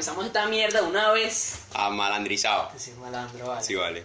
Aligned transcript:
comenzamos 0.00 0.24
esta 0.24 0.46
mierda 0.46 0.82
una 0.82 1.10
vez. 1.10 1.58
Ah, 1.74 1.90
malandrizado. 1.90 2.72
Que 2.72 2.78
soy 2.78 2.94
malandro, 2.94 3.46
vale. 3.48 3.62
Sí, 3.62 3.74
vale. 3.74 4.02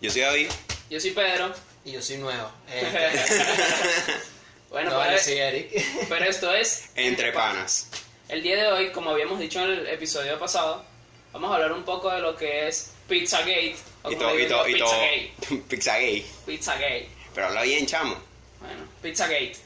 Yo 0.00 0.08
soy 0.08 0.20
David. 0.20 0.48
Yo 0.88 1.00
soy 1.00 1.10
Pedro. 1.10 1.52
Y 1.84 1.90
yo 1.90 2.00
soy 2.00 2.18
nuevo. 2.18 2.48
Eh, 2.70 3.10
bueno, 4.70 4.92
no, 4.92 5.00
pero, 5.00 5.16
yo 5.16 5.18
soy 5.18 5.38
Eric. 5.38 5.84
pero 6.08 6.26
esto 6.26 6.54
es 6.54 6.90
Entre 6.94 7.32
panas. 7.32 7.90
El 8.28 8.40
día 8.40 8.54
de 8.54 8.68
hoy, 8.68 8.92
como 8.92 9.10
habíamos 9.10 9.40
dicho 9.40 9.60
en 9.64 9.70
el 9.70 9.86
episodio 9.88 10.38
pasado, 10.38 10.84
vamos 11.32 11.50
a 11.50 11.54
hablar 11.54 11.72
un 11.72 11.82
poco 11.82 12.08
de 12.08 12.20
lo 12.20 12.36
que 12.36 12.68
es 12.68 12.92
Pizzagate. 13.08 13.74
O 14.04 14.12
Y 14.12 14.14
todo, 14.14 14.38
y 14.38 14.46
todo, 14.46 14.68
y 14.68 14.78
todo. 14.78 14.90
Pizzagate. 14.90 15.64
Pizza 15.68 15.98
gay. 15.98 16.26
Pizzagate. 16.46 17.08
Pero 17.34 17.48
habla 17.48 17.62
bien, 17.62 17.84
chamo. 17.84 18.14
Bueno, 18.60 18.84
Pizzagate. 19.02 19.56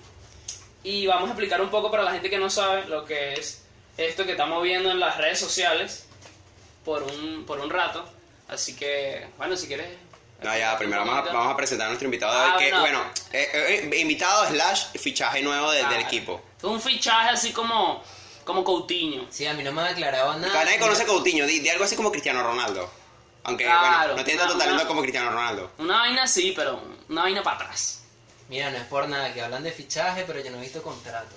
Y 0.85 1.07
vamos 1.07 1.29
a 1.29 1.33
explicar 1.33 1.61
un 1.61 1.69
poco 1.69 1.91
para 1.91 2.03
la 2.03 2.13
gente 2.13 2.31
que 2.31 2.39
no 2.39 2.49
sabe 2.49 2.89
lo 2.89 3.05
que 3.05 3.35
es 3.35 3.66
esto 3.97 4.25
que 4.25 4.33
estamos 4.33 4.63
viendo 4.63 4.91
en 4.91 5.01
las 5.01 5.17
redes 5.17 5.39
sociales 5.41 6.07
por 6.85 7.03
un, 7.03 7.45
por 7.47 7.61
un 7.61 7.71
rato. 7.71 8.05
Así 8.49 8.77
que, 8.77 9.27
bueno, 9.39 9.57
si 9.57 9.67
quieres... 9.67 9.89
No, 10.43 10.57
ya, 10.57 10.77
primero 10.77 11.05
vamos 11.05 11.29
a, 11.29 11.33
vamos 11.33 11.55
a 11.55 11.57
presentar 11.57 11.87
a 11.87 11.89
nuestro 11.89 12.05
invitado 12.07 12.33
de 12.33 12.39
Ah, 12.47 12.55
hoy, 12.57 12.65
que, 12.65 12.71
bueno. 12.71 12.81
bueno, 12.99 13.11
eh, 13.33 13.89
eh, 13.93 13.99
invitado 14.01 14.47
slash 14.49 14.89
fichaje 14.99 15.41
nuevo 15.43 15.71
de- 15.71 15.79
del 15.79 15.87
Claro. 15.89 16.03
equipo. 16.05 16.43
Es 16.59 16.65
un 16.65 16.81
fichaje 16.81 17.31
así 17.31 17.53
como, 17.53 18.03
como 18.45 18.63
Coutinho. 18.63 19.27
Sí, 19.31 19.47
a 19.47 19.55
mí 19.55 19.63
no 19.65 19.73
me 19.73 19.81
ha 19.83 19.87
aclarado 19.87 20.39
nada. 20.39 20.65
Nadie 20.65 20.79
conoce 20.79 21.03
a 21.05 21.07
Coutinho, 21.07 21.47
di, 21.47 21.61
di 21.61 21.69
algo 21.71 21.85
así 21.85 21.97
como 21.97 22.11
Cristiano 22.13 22.43
Ronaldo. 22.43 22.89
Aunque, 23.45 23.65
Claro, 23.65 23.99
bueno, 24.09 24.17
no 24.17 24.25
tiene 24.25 24.39
tanto 24.41 24.55
una- 24.55 24.65
talento 24.65 24.83
una- 24.83 24.89
como 24.89 25.01
Cristiano 25.01 25.31
Ronaldo. 25.31 25.71
Una 25.79 25.99
vaina 26.01 26.27
sí, 26.27 26.53
pero 26.55 26.83
una 27.09 27.23
vaina 27.23 27.43
para 27.43 27.57
atrás. 27.57 28.03
Mira, 28.51 28.71
no 28.71 28.77
es 28.77 28.85
por 28.85 29.09
nada, 29.09 29.33
que 29.33 29.41
hablan 29.41 29.63
de 29.63 29.73
fichaje, 29.73 30.25
pero 30.27 30.41
yo 30.41 30.51
no 30.51 30.59
he 30.59 30.61
visto 30.61 30.83
contrato. 30.83 31.35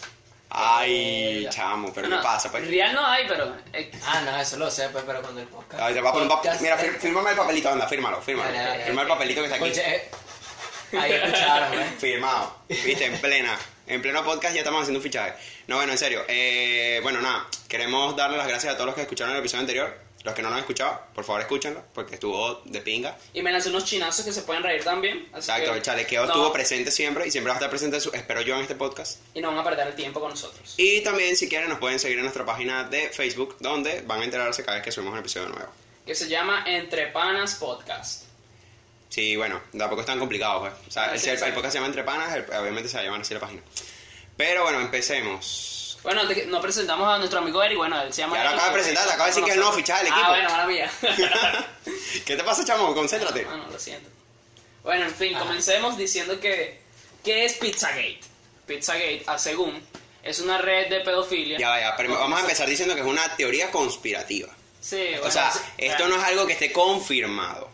Ay, 0.52 1.44
ya. 1.44 1.50
chamo, 1.50 1.92
pero 1.94 2.08
Bueno, 2.08 2.22
¿qué 2.22 2.28
pasa? 2.28 2.50
Pues? 2.52 2.68
Real 2.68 2.94
no 2.94 3.06
hay, 3.06 3.26
pero... 3.28 3.56
eh, 3.74 3.92
Ah, 4.06 4.22
no, 4.26 4.38
eso 4.40 4.58
lo 4.58 4.70
sé, 4.72 4.90
pues, 4.90 5.04
pero 5.06 5.22
cuando 5.22 5.42
el 5.42 5.48
podcast. 5.48 5.82
Ay, 5.82 5.94
te 5.94 6.02
va 6.02 6.10
a 6.10 6.14
poner 6.14 6.28
un 6.28 6.34
podcast- 6.36 6.44
papel. 6.58 6.62
Mira, 6.62 6.78
fir- 6.80 7.00
fírmame 7.00 7.30
el 7.32 7.36
papelito, 7.38 7.70
anda, 7.70 7.88
fírmalo, 7.88 8.22
fírmalo. 8.22 8.50
Firma 8.86 9.02
el 9.04 9.08
papelito 9.08 9.42
que 9.42 9.46
está 9.48 9.56
aquí. 9.58 9.66
Escuche, 9.70 9.96
eh, 9.96 10.10
Ahí 11.00 11.12
escucharon, 11.14 11.74
¿eh? 11.80 11.94
Firmado. 12.00 12.56
Viste, 12.68 13.06
en 13.06 13.18
plena. 13.22 13.56
En 13.86 14.02
pleno 14.02 14.24
podcast 14.24 14.54
ya 14.56 14.62
estamos 14.62 14.82
haciendo 14.82 15.00
un 15.00 15.04
fichaje. 15.04 15.34
No, 15.68 15.76
bueno, 15.76 15.92
en 15.92 15.98
serio. 16.00 16.24
Eh, 16.28 17.00
bueno, 17.04 17.22
nada. 17.22 17.46
Queremos 17.68 18.16
darle 18.16 18.38
las 18.38 18.48
gracias 18.48 18.74
a 18.74 18.76
todos 18.76 18.88
los 18.88 18.96
que 18.96 19.02
escucharon 19.02 19.34
el 19.34 19.40
episodio 19.40 19.62
anterior. 19.62 20.09
Los 20.24 20.34
que 20.36 20.42
no 20.42 20.50
lo 20.50 20.56
han 20.56 20.60
escuchado, 20.62 21.02
por 21.16 21.24
favor 21.24 21.42
escúchenlo, 21.42 21.82
porque 21.94 22.16
estuvo 22.16 22.62
de 22.66 22.82
pinga. 22.82 23.18
Y 23.34 23.42
me 23.42 23.54
lancé 23.54 23.70
unos 23.70 23.86
chinazos 23.86 24.26
que 24.26 24.34
se 24.34 24.42
pueden 24.42 24.64
reír 24.64 24.84
también. 24.84 25.30
Así 25.32 25.50
Exacto, 25.50 25.72
que 25.72 25.78
el 25.78 25.84
chalequeo 25.84 26.24
no- 26.24 26.28
estuvo 26.28 26.52
presente 26.52 26.92
siempre 26.92 27.26
y 27.26 27.32
siempre 27.32 27.50
va 27.52 27.56
a 27.56 27.60
estar 27.60 27.70
presente, 27.70 28.02
su- 28.02 28.12
espero 28.12 28.42
yo, 28.42 28.56
en 28.56 28.62
este 28.64 28.76
podcast. 28.76 29.20
Y 29.34 29.40
no 29.40 29.48
van 29.48 29.60
a 29.60 29.64
perder 29.64 29.88
el 29.88 29.96
tiempo 29.96 30.20
con 30.20 30.32
nosotros. 30.32 30.74
Y 30.76 31.00
también, 31.02 31.38
si 31.38 31.48
quieren, 31.48 31.70
nos 31.70 31.80
pueden 31.80 32.00
seguir 32.00 32.18
en 32.18 32.24
nuestra 32.24 32.46
página 32.46 32.84
de 32.84 33.08
Facebook, 33.10 33.56
donde 33.62 34.02
van 34.02 34.20
a 34.22 34.26
enterarse 34.26 34.62
cada 34.66 34.76
vez 34.78 34.84
que 34.84 34.92
subimos 34.92 35.14
un 35.14 35.20
episodio 35.20 35.48
nuevo. 35.50 35.70
Que 36.06 36.14
se 36.16 36.28
llama 36.28 36.66
Entre 36.68 37.08
Panas 37.08 37.56
Podcast. 37.56 38.26
Sí, 39.08 39.38
bueno, 39.38 39.62
tampoco 39.78 40.02
es 40.02 40.08
tan 40.08 40.20
complicado, 40.20 40.60
pues. 40.60 40.74
O 40.88 40.92
sea, 40.92 41.06
Ah, 41.06 41.14
el, 41.14 41.20
sí, 41.20 41.30
el 41.30 41.36
exacto. 41.36 41.56
podcast 41.56 41.72
se 41.72 41.78
llama 41.78 41.88
Entre 41.88 42.04
Panas, 42.04 42.36
el- 42.36 42.44
obviamente 42.60 42.90
se 42.90 42.98
va 42.98 43.02
a 43.02 43.06
llamar 43.06 43.22
así 43.22 43.34
la 43.34 43.40
página. 43.40 43.62
Pero 44.36 44.64
bueno, 44.64 44.82
empecemos. 44.82 45.78
Bueno, 46.04 46.26
de 46.26 46.34
que- 46.36 46.46
no 46.46 46.62
presentamos 46.62 47.08
a 47.08 47.18
nuestro 47.18 47.40
amigo 47.40 47.62
Eric. 47.62 47.78
Bueno, 47.78 48.02
él 48.02 48.14
se 48.14 48.22
llama 48.22 48.36
Ya 48.38 48.44
lo 48.44 48.50
Eric, 48.50 48.60
acaba 48.60 48.70
de 48.70 48.80
presentar, 48.80 49.04
está 49.04 49.14
acaba 49.16 49.26
de 49.30 49.32
decir 49.36 49.44
que 49.46 49.52
él 49.52 49.60
no 49.60 49.66
nosotros. 49.66 49.86
fichaje 49.86 50.04
del 50.06 50.14
Ah, 50.14 50.16
equipo. 50.16 50.30
bueno, 50.32 50.50
mala 50.50 50.66
mía. 50.66 50.92
¿Qué 52.26 52.36
te 52.38 52.44
pasa, 52.44 52.64
chamo? 52.66 52.94
Concéntrate. 52.94 53.44
Bueno, 53.46 53.66
lo 53.72 53.80
siento. 53.80 54.10
Bueno, 54.84 55.06
en 55.06 55.14
fin, 55.16 55.38
comencemos 55.38 55.98
diciendo 55.98 56.40
que... 56.40 56.82
¿Qué 57.24 57.44
es 57.46 57.54
Pizzagate? 57.56 58.20
Pizzagate, 58.66 59.24
a 59.28 59.38
según, 59.38 59.82
es 60.24 60.40
una 60.40 60.58
red 60.60 60.88
de 60.90 61.02
pedofilia. 61.02 61.58
Ya 61.60 61.70
vaya, 61.70 61.96
pero 61.98 62.14
vamos 62.18 62.38
a 62.40 62.42
empezar 62.44 62.68
diciendo 62.70 62.96
que 62.96 63.02
es 63.02 63.08
una 63.08 63.36
teoría 63.36 63.70
conspirativa. 63.72 64.48
Sí, 64.80 65.08
bueno, 65.12 65.26
O 65.28 65.32
sea, 65.32 65.52
sí, 65.52 65.60
esto 65.78 66.08
no 66.08 66.16
es 66.16 66.24
algo 66.24 66.48
que 66.48 66.54
esté 66.54 66.72
confirmado. 66.72 67.70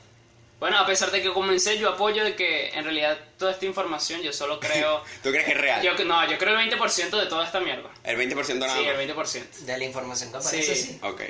Bueno, 0.59 0.77
a 0.79 0.85
pesar 0.85 1.11
de 1.11 1.21
que 1.21 1.31
comencé, 1.33 1.77
yo 1.77 1.89
apoyo 1.89 2.23
de 2.23 2.35
que 2.35 2.69
en 2.69 2.83
realidad 2.85 3.17
toda 3.37 3.51
esta 3.51 3.65
información 3.65 4.21
yo 4.21 4.31
solo 4.31 4.59
creo... 4.59 5.03
¿Tú 5.23 5.29
crees 5.31 5.45
que 5.45 5.51
es 5.51 5.57
real? 5.57 5.81
yo, 5.83 6.05
no, 6.05 6.29
yo 6.29 6.37
creo 6.37 6.57
el 6.57 6.71
20% 6.71 7.09
de 7.19 7.25
toda 7.27 7.45
esta 7.45 7.59
mierda. 7.59 7.89
El 8.03 8.17
20% 8.17 8.55
nada 8.59 8.73
Sí, 8.77 8.83
el 8.85 8.97
20%. 9.15 9.49
De 9.65 9.77
la 9.77 9.83
información 9.83 10.31
que 10.31 10.37
aparece, 10.37 10.75
Sí. 10.75 10.83
sí. 10.93 10.99
Ok. 11.03 11.21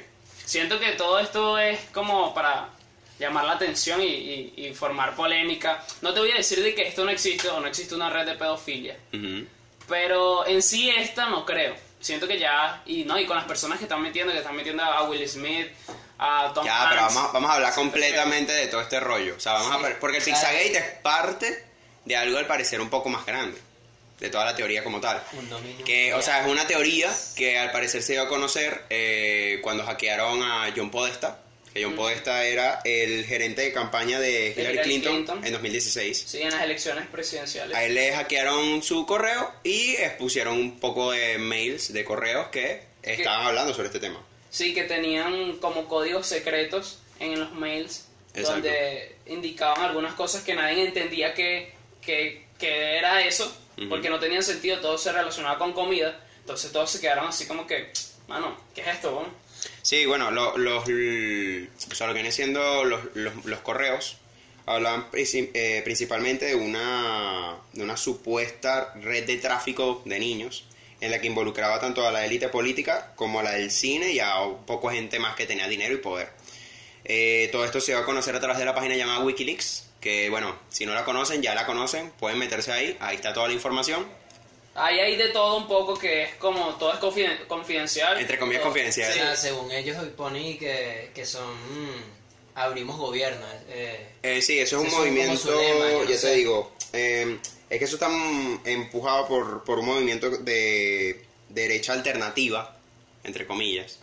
Siento 0.45 0.79
que 0.79 0.91
todo 0.91 1.17
esto 1.19 1.57
es 1.57 1.79
como 1.91 2.33
para 2.35 2.69
llamar 3.17 3.45
la 3.45 3.53
atención 3.53 3.99
y, 4.01 4.05
y- 4.05 4.53
y 4.57 4.73
formar 4.75 5.15
polémica. 5.15 5.83
No 6.01 6.13
te 6.13 6.19
voy 6.19 6.31
a 6.31 6.35
decir 6.35 6.61
de 6.61 6.75
que 6.75 6.87
esto 6.87 7.03
no 7.03 7.09
existe 7.11 7.47
o 7.49 7.59
no 7.59 7.67
existe 7.67 7.95
una 7.95 8.09
red 8.11 8.25
de 8.27 8.35
pedofilia, 8.35 8.95
pero 9.87 10.45
en 10.45 10.61
sí 10.61 10.89
esta 10.89 11.29
no 11.29 11.45
creo. 11.45 11.75
Siento 11.99 12.27
que 12.27 12.37
ya, 12.37 12.83
y 12.85 13.03
no, 13.05 13.17
y 13.19 13.25
con 13.25 13.35
las 13.37 13.45
personas 13.45 13.79
que 13.79 13.85
están 13.85 14.01
metiendo, 14.01 14.31
que 14.31 14.39
están 14.39 14.55
metiendo 14.55 14.83
a 14.83 15.09
Will 15.09 15.27
Smith, 15.27 15.67
a 16.17 16.51
Tom 16.53 16.65
Ya, 16.65 16.87
pero 16.89 17.01
Hanks. 17.01 17.13
vamos, 17.15 17.33
vamos 17.33 17.49
a 17.51 17.53
hablar 17.55 17.73
completamente 17.73 18.53
de 18.53 18.67
todo 18.67 18.81
este 18.81 18.99
rollo. 18.99 19.35
O 19.35 19.39
sea, 19.39 19.53
vamos 19.53 19.79
Sí. 19.87 19.93
a... 19.93 19.99
Porque 19.99 20.17
el 20.17 20.23
Pizzagate 20.23 20.77
es 20.77 20.83
parte 21.01 21.63
de 22.05 22.15
algo 22.15 22.37
al 22.37 22.47
parecer 22.47 22.79
un 22.81 22.89
poco 22.89 23.09
más 23.09 23.25
grande. 23.25 23.59
De 24.19 24.29
toda 24.29 24.45
la 24.45 24.55
teoría 24.55 24.81
como 24.83 25.01
tal. 25.01 25.21
Un 25.33 25.49
dominio. 25.49 25.83
Que, 25.85 26.13
o 26.13 26.21
sea, 26.21 26.41
es 26.41 26.47
una 26.47 26.65
teoría 26.65 27.11
que 27.35 27.57
al 27.59 27.71
parecer 27.71 28.01
se 28.01 28.13
dio 28.13 28.21
a 28.21 28.27
conocer 28.29 28.83
eh, 28.89 29.59
cuando 29.61 29.83
hackearon 29.85 30.41
a 30.41 30.71
John 30.75 30.89
Podesta. 30.89 31.39
Que 31.73 31.83
John 31.83 31.91
Mm. 31.91 31.97
Podesta 31.97 32.45
era 32.45 32.79
el 32.85 33.25
gerente 33.25 33.63
de 33.63 33.73
campaña 33.73 34.17
de 34.17 34.53
Hillary 34.55 34.61
Hillary 34.75 34.83
Clinton, 34.87 35.13
Clinton. 35.15 35.45
en 35.45 35.51
2016. 35.51 36.23
Sí, 36.25 36.41
en 36.41 36.49
las 36.51 36.61
elecciones 36.61 37.05
presidenciales. 37.07 37.75
A 37.75 37.83
él 37.83 37.93
le 37.95 38.15
hackearon 38.15 38.81
su 38.81 39.05
correo 39.05 39.51
y 39.65 39.97
expusieron 39.97 40.57
un 40.57 40.79
poco 40.79 41.11
de 41.11 41.37
mails, 41.37 41.91
de 41.91 42.05
correos 42.05 42.47
que 42.47 42.81
estaban 43.03 43.47
hablando 43.47 43.73
sobre 43.73 43.87
este 43.87 43.99
tema. 43.99 44.25
Sí, 44.55 44.73
que 44.73 44.83
tenían 44.83 45.57
como 45.57 45.85
códigos 45.89 46.27
secretos 46.27 46.99
en 47.19 47.37
los 47.37 47.51
mails 47.51 48.07
Exacto. 48.33 48.51
donde 48.53 49.17
indicaban 49.25 49.83
algunas 49.83 50.13
cosas 50.13 50.43
que 50.43 50.55
nadie 50.55 50.85
entendía 50.85 51.33
que, 51.33 51.73
que, 52.01 52.45
que 52.57 52.97
era 52.97 53.21
eso, 53.25 53.53
porque 53.89 54.09
no 54.09 54.17
tenían 54.17 54.43
sentido, 54.43 54.79
todo 54.79 54.97
se 54.97 55.11
relacionaba 55.11 55.57
con 55.59 55.73
comida, 55.73 56.17
entonces 56.39 56.71
todos 56.71 56.89
se 56.89 57.01
quedaron 57.01 57.27
así 57.27 57.45
como 57.47 57.67
que, 57.67 57.91
mano, 58.29 58.55
¿qué 58.73 58.79
es 58.79 58.87
esto? 58.87 59.11
bueno? 59.11 59.29
Sí, 59.81 60.05
bueno, 60.05 60.31
lo- 60.31 60.57
los, 60.57 60.87
l- 60.87 61.67
o 61.91 61.95
sea, 61.95 62.07
lo 62.07 62.13
que 62.13 62.19
vienen 62.19 62.31
siendo 62.31 62.85
los, 62.85 63.01
los- 63.13 63.43
los 63.43 63.59
correos 63.59 64.15
hablan 64.65 65.11
princi- 65.11 65.51
eh, 65.53 65.81
principalmente 65.83 66.45
de 66.45 66.55
una, 66.55 67.57
de 67.73 67.83
una 67.83 67.97
supuesta 67.97 68.93
red 68.95 69.25
de 69.27 69.35
tráfico 69.35 70.01
de 70.05 70.17
niños 70.17 70.63
en 71.05 71.11
la 71.11 71.19
que 71.21 71.27
involucraba 71.27 71.79
tanto 71.79 72.05
a 72.07 72.11
la 72.11 72.25
élite 72.25 72.49
política 72.49 73.13
como 73.15 73.39
a 73.39 73.43
la 73.43 73.51
del 73.51 73.71
cine 73.71 74.11
y 74.11 74.19
a 74.19 74.39
un 74.41 74.65
poco 74.65 74.89
gente 74.89 75.19
más 75.19 75.35
que 75.35 75.45
tenía 75.45 75.67
dinero 75.67 75.93
y 75.93 75.97
poder. 75.97 76.29
Eh, 77.03 77.49
todo 77.51 77.63
esto 77.65 77.79
se 77.79 77.93
va 77.93 78.01
a 78.01 78.05
conocer 78.05 78.35
a 78.35 78.39
través 78.39 78.57
de 78.57 78.65
la 78.65 78.73
página 78.73 78.95
llamada 78.95 79.19
Wikileaks, 79.23 79.85
que 80.01 80.29
bueno, 80.29 80.57
si 80.69 80.85
no 80.85 80.93
la 80.93 81.05
conocen, 81.05 81.41
ya 81.41 81.53
la 81.55 81.65
conocen, 81.65 82.11
pueden 82.19 82.39
meterse 82.39 82.71
ahí, 82.71 82.97
ahí 82.99 83.15
está 83.15 83.33
toda 83.33 83.47
la 83.47 83.53
información, 83.53 84.05
Ahí 84.77 84.99
hay 84.99 85.15
de 85.15 85.29
todo 85.29 85.55
un 85.55 85.69
poco 85.69 85.97
que 85.97 86.23
es 86.23 86.35
como, 86.35 86.75
todo 86.75 86.91
es 86.93 86.99
confiden- 86.99 87.47
confidencial. 87.47 88.19
entre 88.19 88.37
comillas 88.37 88.61
Todo- 88.61 88.71
O 88.71 88.73
confidencial. 88.73 89.13
sea, 89.13 89.33
según 89.37 89.71
ellos 89.71 89.97
hoy 89.97 90.09
ponen 90.09 90.57
que, 90.59 91.11
que 91.15 91.25
son... 91.25 91.49
mm, 91.49 92.01
abrimos 92.55 92.97
gobierno. 92.97 93.45
Eh, 93.69 94.05
Eh, 94.21 94.41
sí, 94.41 94.59
eso 94.59 94.81
es 94.81 94.85
un 94.91 94.91
movimiento, 94.99 95.49
lema, 95.61 95.91
yo 95.91 96.03
no 96.03 96.09
ya 96.09 96.19
te 96.19 96.33
digo, 96.35 96.75
eh, 96.91 97.37
es 97.69 97.79
que 97.79 97.85
eso 97.85 97.95
está 97.95 98.09
mm, 98.09 98.61
empujado 98.65 99.27
por, 99.27 99.63
por 99.63 99.79
un 99.79 99.85
movimiento 99.87 100.29
de 100.29 101.23
derecha 101.49 101.93
alternativa, 101.93 102.75
entre 103.23 103.45
comillas, 103.47 103.99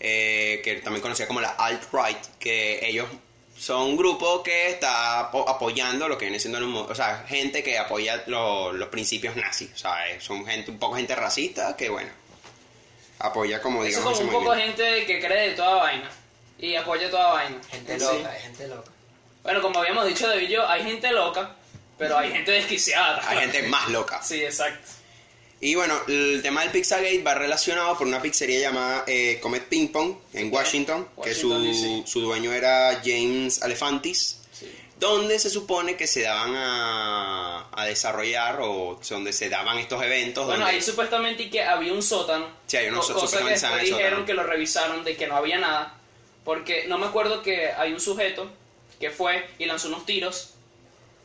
eh, 0.00 0.60
que 0.64 0.76
también 0.76 1.02
conocida 1.02 1.26
como 1.26 1.40
la 1.40 1.50
alt-right, 1.50 2.18
que 2.38 2.86
ellos 2.88 3.08
son 3.56 3.82
un 3.82 3.96
grupo 3.96 4.42
que 4.42 4.68
está 4.70 5.20
apo- 5.32 5.48
apoyando 5.48 6.06
lo 6.08 6.16
que 6.16 6.26
viene 6.26 6.38
siendo, 6.38 6.58
el 6.58 6.64
mo- 6.66 6.86
o 6.88 6.94
sea, 6.94 7.24
gente 7.28 7.62
que 7.64 7.76
apoya 7.78 8.22
lo- 8.26 8.72
los 8.72 8.88
principios 8.88 9.34
nazis, 9.36 9.70
o 9.74 9.78
sea, 9.78 10.08
eh, 10.10 10.20
son 10.20 10.46
gente, 10.46 10.70
un 10.70 10.78
poco 10.78 10.96
gente 10.96 11.14
racista 11.16 11.76
que, 11.76 11.88
bueno, 11.88 12.10
apoya 13.18 13.60
como, 13.60 13.82
Eso 13.84 13.88
es 13.88 13.96
digamos, 13.96 14.18
como 14.18 14.22
un 14.22 14.28
ese 14.28 14.38
poco 14.38 14.54
movimiento. 14.54 14.82
gente 14.84 15.06
que 15.06 15.20
cree 15.26 15.48
de 15.50 15.54
toda 15.56 15.74
vaina 15.74 16.10
y 16.58 16.74
apoya 16.76 17.10
toda 17.10 17.32
vaina. 17.32 17.60
Gente 17.70 17.98
Sí. 17.98 18.04
loca, 18.06 18.30
hay 18.30 18.40
gente 18.42 18.68
loca. 18.68 18.90
Bueno, 19.42 19.62
como 19.62 19.80
habíamos 19.80 20.06
dicho 20.06 20.28
de 20.28 20.38
Villo, 20.38 20.68
hay 20.68 20.82
gente 20.84 21.10
loca, 21.12 21.56
pero 21.98 22.16
hay 22.18 22.30
gente 22.32 22.52
desquiciada. 22.52 23.20
Hay 23.28 23.38
gente 23.38 23.62
más 23.68 23.88
loca. 23.90 24.22
Sí, 24.22 24.42
exacto. 24.42 24.86
Y 25.60 25.74
bueno, 25.74 26.00
el 26.06 26.40
tema 26.40 26.60
del 26.62 26.70
Pizzagate 26.70 27.20
va 27.22 27.34
relacionado 27.34 27.98
por 27.98 28.06
una 28.06 28.22
pizzería 28.22 28.60
llamada 28.60 29.02
eh, 29.08 29.40
Comet 29.42 29.64
Ping 29.64 29.88
Pong 29.88 30.14
en 30.32 30.52
Washington, 30.52 31.08
que 31.20 31.30
Washington, 31.30 31.34
su, 31.34 31.62
D.C.. 31.64 32.02
su 32.06 32.20
dueño 32.20 32.52
era 32.52 33.00
James 33.04 33.60
Alefantis, 33.62 34.36
Sí. 34.52 34.72
donde 35.00 35.36
se 35.40 35.50
supone 35.50 35.96
que 35.96 36.06
se 36.06 36.22
daban 36.22 36.54
a, 36.54 37.68
a 37.72 37.84
desarrollar 37.86 38.58
o 38.60 39.00
donde 39.10 39.32
se 39.32 39.48
daban 39.48 39.78
estos 39.78 40.00
eventos. 40.02 40.46
Bueno, 40.46 40.60
donde, 40.60 40.76
ahí 40.76 40.82
supuestamente 40.82 41.50
que 41.50 41.60
había 41.62 41.92
un 41.92 42.02
sótano. 42.04 42.46
Sí, 42.68 42.76
hay 42.76 42.88
unos 42.88 43.10
cosa 43.10 43.38
que 43.38 43.44
después 43.44 43.54
estaban 43.54 43.78
en 43.80 43.84
el 43.84 43.90
dijeron 43.90 44.10
sótano. 44.10 44.26
que 44.26 44.34
lo 44.34 44.42
revisaron 44.44 45.04
de 45.04 45.16
que 45.16 45.26
no 45.26 45.36
había 45.36 45.58
nada. 45.58 45.94
Porque 46.44 46.86
no 46.86 46.98
me 46.98 47.06
acuerdo 47.06 47.42
que 47.42 47.70
hay 47.72 47.92
un 47.92 48.00
sujeto 48.00 48.48
que 49.00 49.10
fue 49.10 49.44
y 49.58 49.66
lanzó 49.66 49.88
unos 49.88 50.06
tiros. 50.06 50.54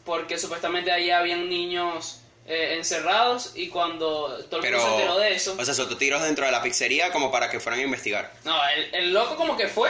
Porque 0.05 0.38
supuestamente 0.38 0.91
ahí 0.91 1.09
habían 1.11 1.50
niños 1.50 2.19
eh, 2.45 2.75
encerrados 2.77 3.53
y 3.55 3.69
cuando 3.69 4.38
todo 4.50 4.61
el 4.61 4.71
mundo 4.73 4.85
se 4.88 4.94
enteró 4.95 5.17
de 5.19 5.33
eso... 5.33 5.55
o 5.57 5.63
sea, 5.63 5.73
soltó 5.73 5.95
tiros 5.97 6.21
dentro 6.21 6.45
de 6.45 6.51
la 6.51 6.61
pizzería 6.61 7.11
como 7.11 7.31
para 7.31 7.50
que 7.50 7.59
fueran 7.59 7.79
a 7.79 7.83
investigar. 7.83 8.31
No, 8.44 8.55
el, 8.75 8.94
el 8.95 9.13
loco 9.13 9.35
como 9.38 9.55
que 9.55 9.67
fue 9.69 9.89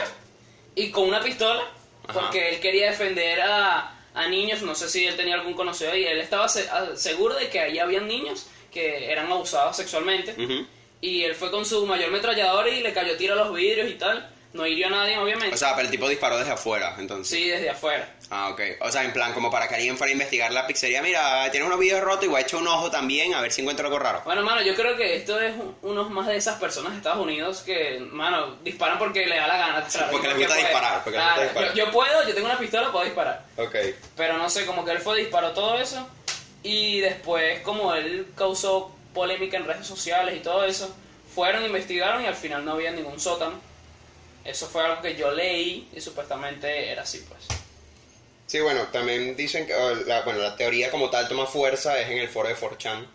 y 0.76 0.90
con 0.90 1.08
una 1.08 1.20
pistola, 1.20 1.62
Ajá. 2.06 2.20
porque 2.20 2.50
él 2.50 2.60
quería 2.60 2.90
defender 2.90 3.40
a, 3.40 3.98
a 4.14 4.28
niños, 4.28 4.62
no 4.62 4.74
sé 4.76 4.88
si 4.88 5.04
él 5.06 5.16
tenía 5.16 5.34
algún 5.34 5.54
conocido 5.54 5.90
ahí, 5.90 6.04
él 6.04 6.20
estaba 6.20 6.48
se- 6.48 6.68
a- 6.70 6.94
seguro 6.96 7.34
de 7.34 7.48
que 7.48 7.58
ahí 7.60 7.78
habían 7.80 8.06
niños 8.06 8.46
que 8.72 9.10
eran 9.10 9.30
abusados 9.32 9.76
sexualmente 9.76 10.34
y 11.00 11.22
él 11.24 11.34
fue 11.34 11.50
con 11.50 11.64
su 11.64 11.86
mayor 11.86 12.08
ametrallador 12.08 12.68
y 12.68 12.80
le 12.82 12.92
cayó 12.92 13.16
tiro 13.16 13.34
a 13.34 13.36
los 13.44 13.52
vidrios 13.54 13.88
y 13.90 13.94
tal, 13.94 14.28
no 14.54 14.66
hirió 14.66 14.86
a 14.86 14.90
nadie 14.90 15.18
obviamente, 15.18 15.54
O 15.54 15.58
sea, 15.58 15.74
pero 15.74 15.84
el 15.86 15.90
tipo 15.90 16.08
disparó 16.08 16.38
desde 16.38 16.52
afuera, 16.52 16.94
entonces. 16.98 17.36
sí, 17.36 17.48
desde 17.48 17.68
afuera. 17.68 18.08
Ah, 18.30 18.48
ok. 18.48 18.60
O 18.80 18.90
sea, 18.90 19.04
en 19.04 19.12
plan, 19.12 19.34
como 19.34 19.50
para 19.50 19.68
que 19.68 19.74
alguien 19.74 19.98
fuera 19.98 20.08
a 20.08 20.12
investigar 20.12 20.50
la 20.52 20.66
pizzería. 20.66 21.02
Mira, 21.02 21.50
tienes 21.50 21.66
unos 21.66 21.78
videos 21.78 22.00
rotos 22.02 22.24
y 22.24 22.28
voy 22.28 22.38
a 22.38 22.42
echar 22.44 22.60
un 22.60 22.68
ojo 22.68 22.90
también 22.90 23.34
a 23.34 23.40
ver 23.42 23.52
si 23.52 23.60
encuentro 23.60 23.84
algo 23.86 23.98
raro. 23.98 24.22
Bueno, 24.24 24.42
mano, 24.42 24.62
yo 24.62 24.74
creo 24.74 24.96
que 24.96 25.16
esto 25.16 25.38
es 25.40 25.54
un- 25.56 25.76
unos 25.82 26.08
más 26.10 26.26
de 26.28 26.36
esas 26.36 26.58
personas 26.58 26.92
de 26.92 26.98
Estados 26.98 27.18
Unidos 27.22 27.62
que, 27.66 27.98
mano, 28.10 28.56
disparan 28.62 28.98
porque 28.98 29.26
le 29.26 29.36
da 29.36 29.46
la 29.46 29.56
gana. 29.58 29.86
porque 30.10 30.28
les 30.28 30.38
gusta 30.38 30.56
disparar, 30.56 31.04
porque 31.04 31.18
les 31.18 31.26
gusta 31.26 31.42
disparar. 31.42 31.74
Yo, 31.74 31.84
yo 31.84 31.90
puedo, 31.92 32.26
yo 32.28 32.34
tengo 32.34 32.46
una 32.46 32.58
pistola, 32.58 32.90
puedo 32.92 33.04
disparar. 33.04 33.44
Ok. 33.58 33.76
Pero 34.16 34.38
no 34.38 34.48
sé, 34.48 34.64
como 34.64 34.84
que 34.84 34.92
él 34.92 34.98
fue, 34.98 35.18
disparó 35.18 35.50
todo 35.52 35.78
eso. 35.78 36.08
Y 36.62 37.00
después, 37.00 37.60
como 37.60 37.92
él 37.94 38.28
causó 38.36 38.94
polémica 39.12 39.56
en 39.58 39.66
redes 39.66 39.86
sociales 39.86 40.34
y 40.36 40.40
todo 40.40 40.64
eso, 40.64 40.94
fueron, 41.34 41.64
investigaron 41.64 42.22
y 42.22 42.26
al 42.26 42.34
final 42.36 42.64
no 42.64 42.72
había 42.72 42.90
ningún 42.92 43.20
sótano. 43.20 43.60
Eso 44.44 44.68
fue 44.68 44.84
algo 44.84 45.00
que 45.02 45.14
yo 45.16 45.30
leí 45.30 45.88
y 45.94 46.00
supuestamente 46.00 46.90
era 46.90 47.02
así, 47.02 47.24
pues. 47.28 47.44
Sí, 48.46 48.60
bueno, 48.60 48.82
también 48.92 49.36
dicen 49.36 49.66
que 49.66 49.74
oh, 49.74 49.94
la, 50.06 50.20
bueno, 50.22 50.40
la 50.40 50.54
teoría 50.56 50.90
como 50.90 51.08
tal 51.10 51.28
toma 51.28 51.46
fuerza 51.46 51.98
es 51.98 52.10
en 52.10 52.18
el 52.18 52.28
foro 52.28 52.48
de 52.48 52.56
4chan. 52.56 53.06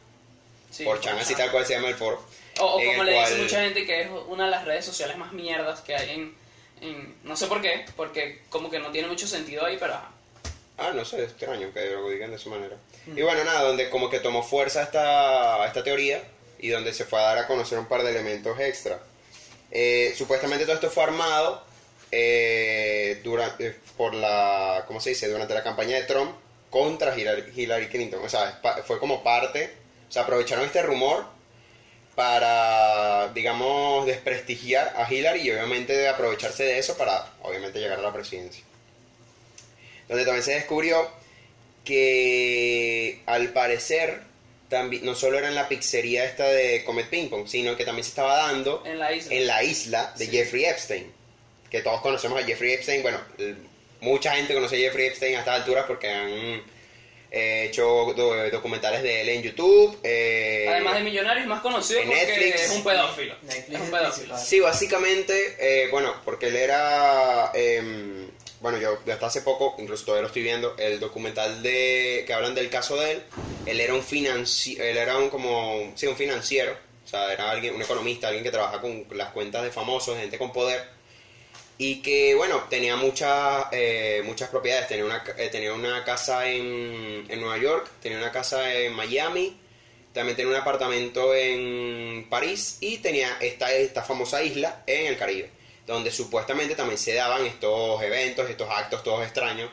Sí, 0.72 0.86
4chan, 0.86 1.20
así 1.20 1.36
tal 1.36 1.52
cual 1.52 1.66
se 1.66 1.74
llama 1.76 1.90
el 1.90 1.96
foro. 1.96 2.22
O, 2.60 2.66
o 2.66 2.84
como 2.84 3.04
le 3.04 3.12
dice 3.14 3.26
cual- 3.30 3.42
mucha 3.42 3.62
gente 3.62 3.86
que 3.86 4.02
es 4.02 4.10
una 4.28 4.46
de 4.46 4.52
las 4.52 4.66
redes 4.66 4.86
sociales 4.86 5.18
más 5.18 5.32
mierdas 5.32 5.82
que 5.82 5.96
hay 5.96 6.10
en, 6.12 6.36
en- 6.82 7.16
No 7.24 7.36
sé 7.38 7.46
por 7.48 7.62
qué, 7.62 7.86
porque 7.96 8.42
como 8.50 8.70
que 8.72 8.80
no 8.80 8.92
tiene 8.92 9.08
mucho 9.08 9.28
sentido 9.28 9.66
ahí, 9.66 9.78
pero... 9.80 10.00
Ah, 10.78 10.92
no 10.96 11.04
sé, 11.06 11.24
extraño 11.24 11.72
que 11.74 11.90
lo 11.92 12.10
digan 12.10 12.32
de 12.32 12.38
esa 12.38 12.50
manera. 12.50 12.76
Mm. 13.06 13.18
Y 13.18 13.22
bueno, 13.22 13.44
nada, 13.44 13.64
donde 13.64 13.90
como 13.90 14.10
que 14.10 14.20
tomó 14.20 14.42
fuerza 14.44 14.82
esta, 14.84 15.66
esta 15.68 15.84
teoría 15.84 16.24
y 16.58 16.70
donde 16.70 16.94
se 16.94 17.06
fue 17.06 17.20
a 17.20 17.24
dar 17.24 17.38
a 17.40 17.48
conocer 17.48 17.78
un 17.78 17.86
par 17.88 18.02
de 18.04 18.10
elementos 18.12 18.60
extra. 18.60 19.00
Eh, 19.72 20.14
supuestamente 20.18 20.66
todo 20.66 20.76
esto 20.76 20.90
fue 20.90 21.04
armado 21.04 21.64
eh, 22.12 23.20
durante, 23.24 23.76
por 23.98 24.14
la, 24.14 24.84
¿cómo 24.88 25.00
se 25.00 25.12
dice? 25.12 25.28
Durante 25.30 25.54
la 25.54 25.64
campaña 25.64 25.96
de 25.96 26.04
Trump 26.04 26.36
contra 26.70 27.18
Hillary, 27.18 27.88
Clinton. 27.88 28.24
O 28.24 28.30
sea, 28.30 28.60
fue 28.86 29.00
como 29.00 29.24
parte, 29.24 29.74
o 30.08 30.12
sea, 30.12 30.24
aprovecharon 30.24 30.66
este 30.66 30.82
rumor 30.82 31.26
para, 32.16 33.32
digamos, 33.34 34.06
desprestigiar 34.06 34.94
a 34.96 35.12
Hillary 35.12 35.42
y 35.42 35.52
obviamente 35.52 35.96
de 35.96 36.10
aprovecharse 36.10 36.64
de 36.64 36.80
eso 36.80 36.98
para, 36.98 37.34
obviamente, 37.44 37.80
llegar 37.80 38.00
a 38.00 38.02
la 38.04 38.14
presidencia 38.14 38.64
donde 40.10 40.26
también 40.26 40.44
se 40.44 40.56
descubrió 40.56 41.08
que 41.86 43.22
al 43.28 43.50
parecer 43.50 44.22
también 44.70 45.04
no 45.06 45.16
solo 45.16 45.38
era 45.38 45.48
en 45.48 45.56
la 45.56 45.68
pizzería 45.68 46.26
esta 46.26 46.48
de 46.48 46.84
Comet 46.86 47.10
Ping 47.10 47.28
Pong, 47.30 47.48
sino 47.48 47.76
que 47.76 47.86
también 47.86 48.04
se 48.04 48.10
estaba 48.10 48.38
dando 48.38 48.84
En 48.86 49.00
la 49.00 49.12
isla. 49.12 49.34
en 49.36 49.48
la 49.48 49.64
isla 49.64 50.14
de 50.18 50.26
Sí. 50.26 50.32
Jeffrey 50.32 50.66
Epstein, 50.66 51.12
que 51.70 51.82
todos 51.82 52.02
conocemos 52.02 52.42
a 52.42 52.46
Jeffrey 52.46 52.74
Epstein, 52.74 53.02
bueno, 53.02 53.20
mucha 54.02 54.36
gente 54.36 54.54
conoce 54.54 54.76
a 54.76 54.80
Jeffrey 54.80 55.08
Epstein 55.08 55.36
a 55.36 55.40
estas 55.40 55.56
alturas 55.60 55.86
porque 55.88 56.10
han 56.10 56.62
eh, 57.32 57.66
hecho 57.70 57.84
do- 58.16 58.50
documentales 58.50 59.04
de 59.04 59.22
él 59.22 59.30
en 59.30 59.44
YouTube. 59.44 60.00
eh, 60.04 60.66
Además 60.68 60.96
de 60.96 61.02
millonarios, 61.02 61.46
más 61.46 61.62
conocido 61.62 62.00
en 62.00 62.08
porque 62.08 62.26
Netflix. 62.26 62.62
es 62.62 62.72
un 62.72 62.84
pedófilo. 62.84 63.36
Netflix 63.44 63.70
es 63.76 63.80
un 63.82 63.92
pedófilo. 63.92 64.38
Sí, 64.40 64.60
básicamente, 64.60 65.56
eh, 65.60 65.90
bueno, 65.92 66.16
porque 66.26 66.48
él 66.48 66.56
era, 66.56 67.52
em, 67.54 68.29
bueno, 68.62 68.78
yo 68.78 69.00
hasta 69.12 69.28
hace 69.28 69.42
poco, 69.42 69.76
incluso 69.80 70.06
todavía 70.06 70.24
lo 70.24 70.28
estoy 70.28 70.44
viendo, 70.44 70.76
el 70.78 71.00
documental 71.00 71.62
de 71.64 72.24
que 72.28 72.34
hablan 72.34 72.56
del 72.56 72.70
caso 72.70 72.98
de 72.98 73.14
él, 73.14 73.24
él 73.66 73.80
era 73.80 73.94
un 73.94 74.04
financiero, 74.04 74.84
él 74.84 74.98
era 74.98 75.18
un 75.18 75.30
como, 75.30 75.94
sí, 75.96 76.08
un 76.08 76.16
financiero, 76.16 76.76
o 77.06 77.08
sea, 77.08 77.32
era 77.32 77.50
alguien, 77.50 77.76
un 77.76 77.82
economista, 77.82 78.28
alguien 78.28 78.44
que 78.44 78.52
trabaja 78.52 78.82
con 78.82 79.06
las 79.12 79.32
cuentas 79.32 79.64
de 79.64 79.72
famosos, 79.72 80.18
gente 80.18 80.38
con 80.38 80.52
poder, 80.52 80.84
y 81.78 82.02
que, 82.02 82.36
bueno, 82.36 82.64
tenía 82.70 82.98
muchas, 82.98 83.68
eh, 83.72 84.22
muchas 84.26 84.50
propiedades, 84.50 84.90
tenía 84.90 85.06
una, 85.06 85.24
eh, 85.38 85.48
tenía 85.50 85.74
una 85.74 86.04
casa 86.04 86.50
en, 86.50 87.26
en 87.30 87.40
Nueva 87.40 87.58
York, 87.58 87.90
tenía 88.02 88.18
una 88.18 88.32
casa 88.32 88.74
en 88.74 88.94
Miami, 88.94 89.58
también 90.14 90.36
tenía 90.36 90.52
un 90.52 90.58
apartamento 90.58 91.34
en 91.34 92.28
París 92.30 92.78
y 92.82 92.98
tenía 92.98 93.38
esta, 93.40 93.72
esta 93.72 94.04
famosa 94.04 94.44
isla 94.44 94.84
en 94.86 95.08
el 95.08 95.18
Caribe, 95.18 95.50
donde 95.90 96.12
supuestamente 96.12 96.76
también 96.76 97.00
se 97.00 97.16
daban 97.16 97.44
estos 97.48 98.00
eventos, 98.04 98.48
estos 98.48 98.70
actos 98.70 99.02
todos 99.02 99.24
extraños, 99.24 99.72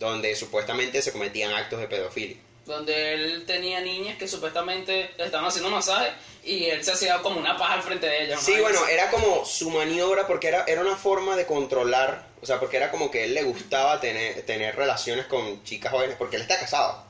donde 0.00 0.34
supuestamente 0.34 1.00
se 1.00 1.12
cometían 1.12 1.52
actos 1.52 1.78
de 1.78 1.86
pedofilia. 1.86 2.36
Donde 2.66 3.14
él 3.14 3.44
tenía 3.46 3.80
niñas 3.80 4.18
que 4.18 4.26
supuestamente 4.26 5.12
le 5.16 5.24
estaban 5.24 5.46
haciendo 5.46 5.70
masaje 5.70 6.10
y 6.42 6.64
él 6.64 6.82
se 6.82 6.90
hacía 6.90 7.22
como 7.22 7.38
una 7.38 7.56
paja 7.56 7.74
al 7.74 7.82
frente 7.82 8.04
de 8.04 8.24
ellas. 8.24 8.42
Sí, 8.42 8.56
¿no? 8.56 8.62
bueno, 8.62 8.80
era 8.88 9.10
como 9.10 9.44
su 9.44 9.70
maniobra 9.70 10.26
porque 10.26 10.48
era, 10.48 10.64
era 10.66 10.80
una 10.80 10.96
forma 10.96 11.36
de 11.36 11.46
controlar, 11.46 12.26
o 12.42 12.46
sea, 12.46 12.58
porque 12.58 12.78
era 12.78 12.90
como 12.90 13.12
que 13.12 13.22
él 13.22 13.34
le 13.34 13.44
gustaba 13.44 14.00
tener, 14.00 14.42
tener 14.42 14.74
relaciones 14.74 15.26
con 15.26 15.62
chicas 15.62 15.92
jóvenes, 15.92 16.16
porque 16.18 16.34
él 16.34 16.42
está 16.42 16.58
casado. 16.58 17.04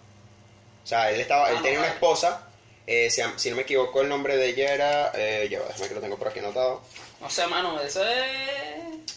O 0.82 0.87
sea, 0.87 1.11
él, 1.11 1.19
estaba, 1.19 1.49
él 1.49 1.56
Ah, 1.61 1.62
tenía 1.62 1.79
una 1.79 1.88
esposa, 1.88 2.46
eh, 2.87 3.08
si, 3.08 3.23
si 3.37 3.49
no 3.49 3.56
me 3.56 3.62
equivoco 3.62 4.02
el 4.02 4.08
nombre 4.11 4.37
de 4.37 4.50
ella 4.50 4.75
era, 4.75 5.12
eh, 5.14 5.49
va, 5.58 5.67
déjame 5.69 5.88
que 5.88 5.94
lo 5.94 6.00
tengo 6.02 6.19
por 6.19 6.29
aquí 6.29 6.41
anotado. 6.41 6.82
O 7.24 7.30
sea, 7.30 7.46
mano, 7.48 7.80
eso 7.80 8.06
es... 8.06 8.24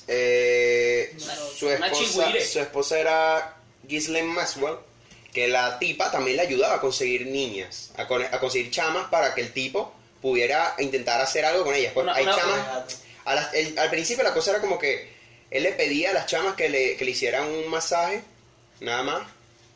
Eh, 0.08 1.14
Una- 1.22 1.36
su, 1.36 1.70
esposa, 1.70 2.32
su 2.52 2.60
esposa 2.60 3.00
era 3.00 3.56
Ghislaine 3.84 4.28
Maxwell, 4.28 4.78
que 5.34 5.48
la 5.48 5.78
tipa 5.80 6.10
también 6.12 6.38
le 6.38 6.44
ayudaba 6.44 6.76
a 6.76 6.82
conseguir 6.82 7.28
niñas, 7.28 7.92
a, 7.98 8.08
con- 8.08 8.24
a 8.24 8.40
conseguir 8.40 8.72
chamas 8.72 9.10
para 9.10 9.36
que 9.36 9.42
el 9.42 9.52
tipo 9.54 9.94
pudiera 10.22 10.76
intentar 10.80 11.20
hacer 11.22 11.46
algo 11.46 11.64
con 11.66 11.76
ellas. 11.76 11.92
Pues 11.94 12.04
Una- 12.06 12.16
hay 12.16 12.24
una- 12.24 12.36
chamas, 12.36 12.60
a 13.26 13.36
las- 13.36 13.54
el- 13.54 13.78
al 13.78 13.90
principio 13.90 14.24
la 14.24 14.34
cosa 14.34 14.52
era 14.52 14.62
como 14.62 14.80
que 14.80 15.12
él 15.52 15.64
le 15.64 15.74
pedía 15.74 16.12
a 16.12 16.14
las 16.14 16.26
chamas 16.28 16.56
que 16.56 16.70
le, 16.70 16.96
que 16.96 17.04
le 17.06 17.12
hicieran 17.12 17.46
un 17.48 17.68
masaje, 17.70 18.22
nada 18.80 19.04
más. 19.04 19.28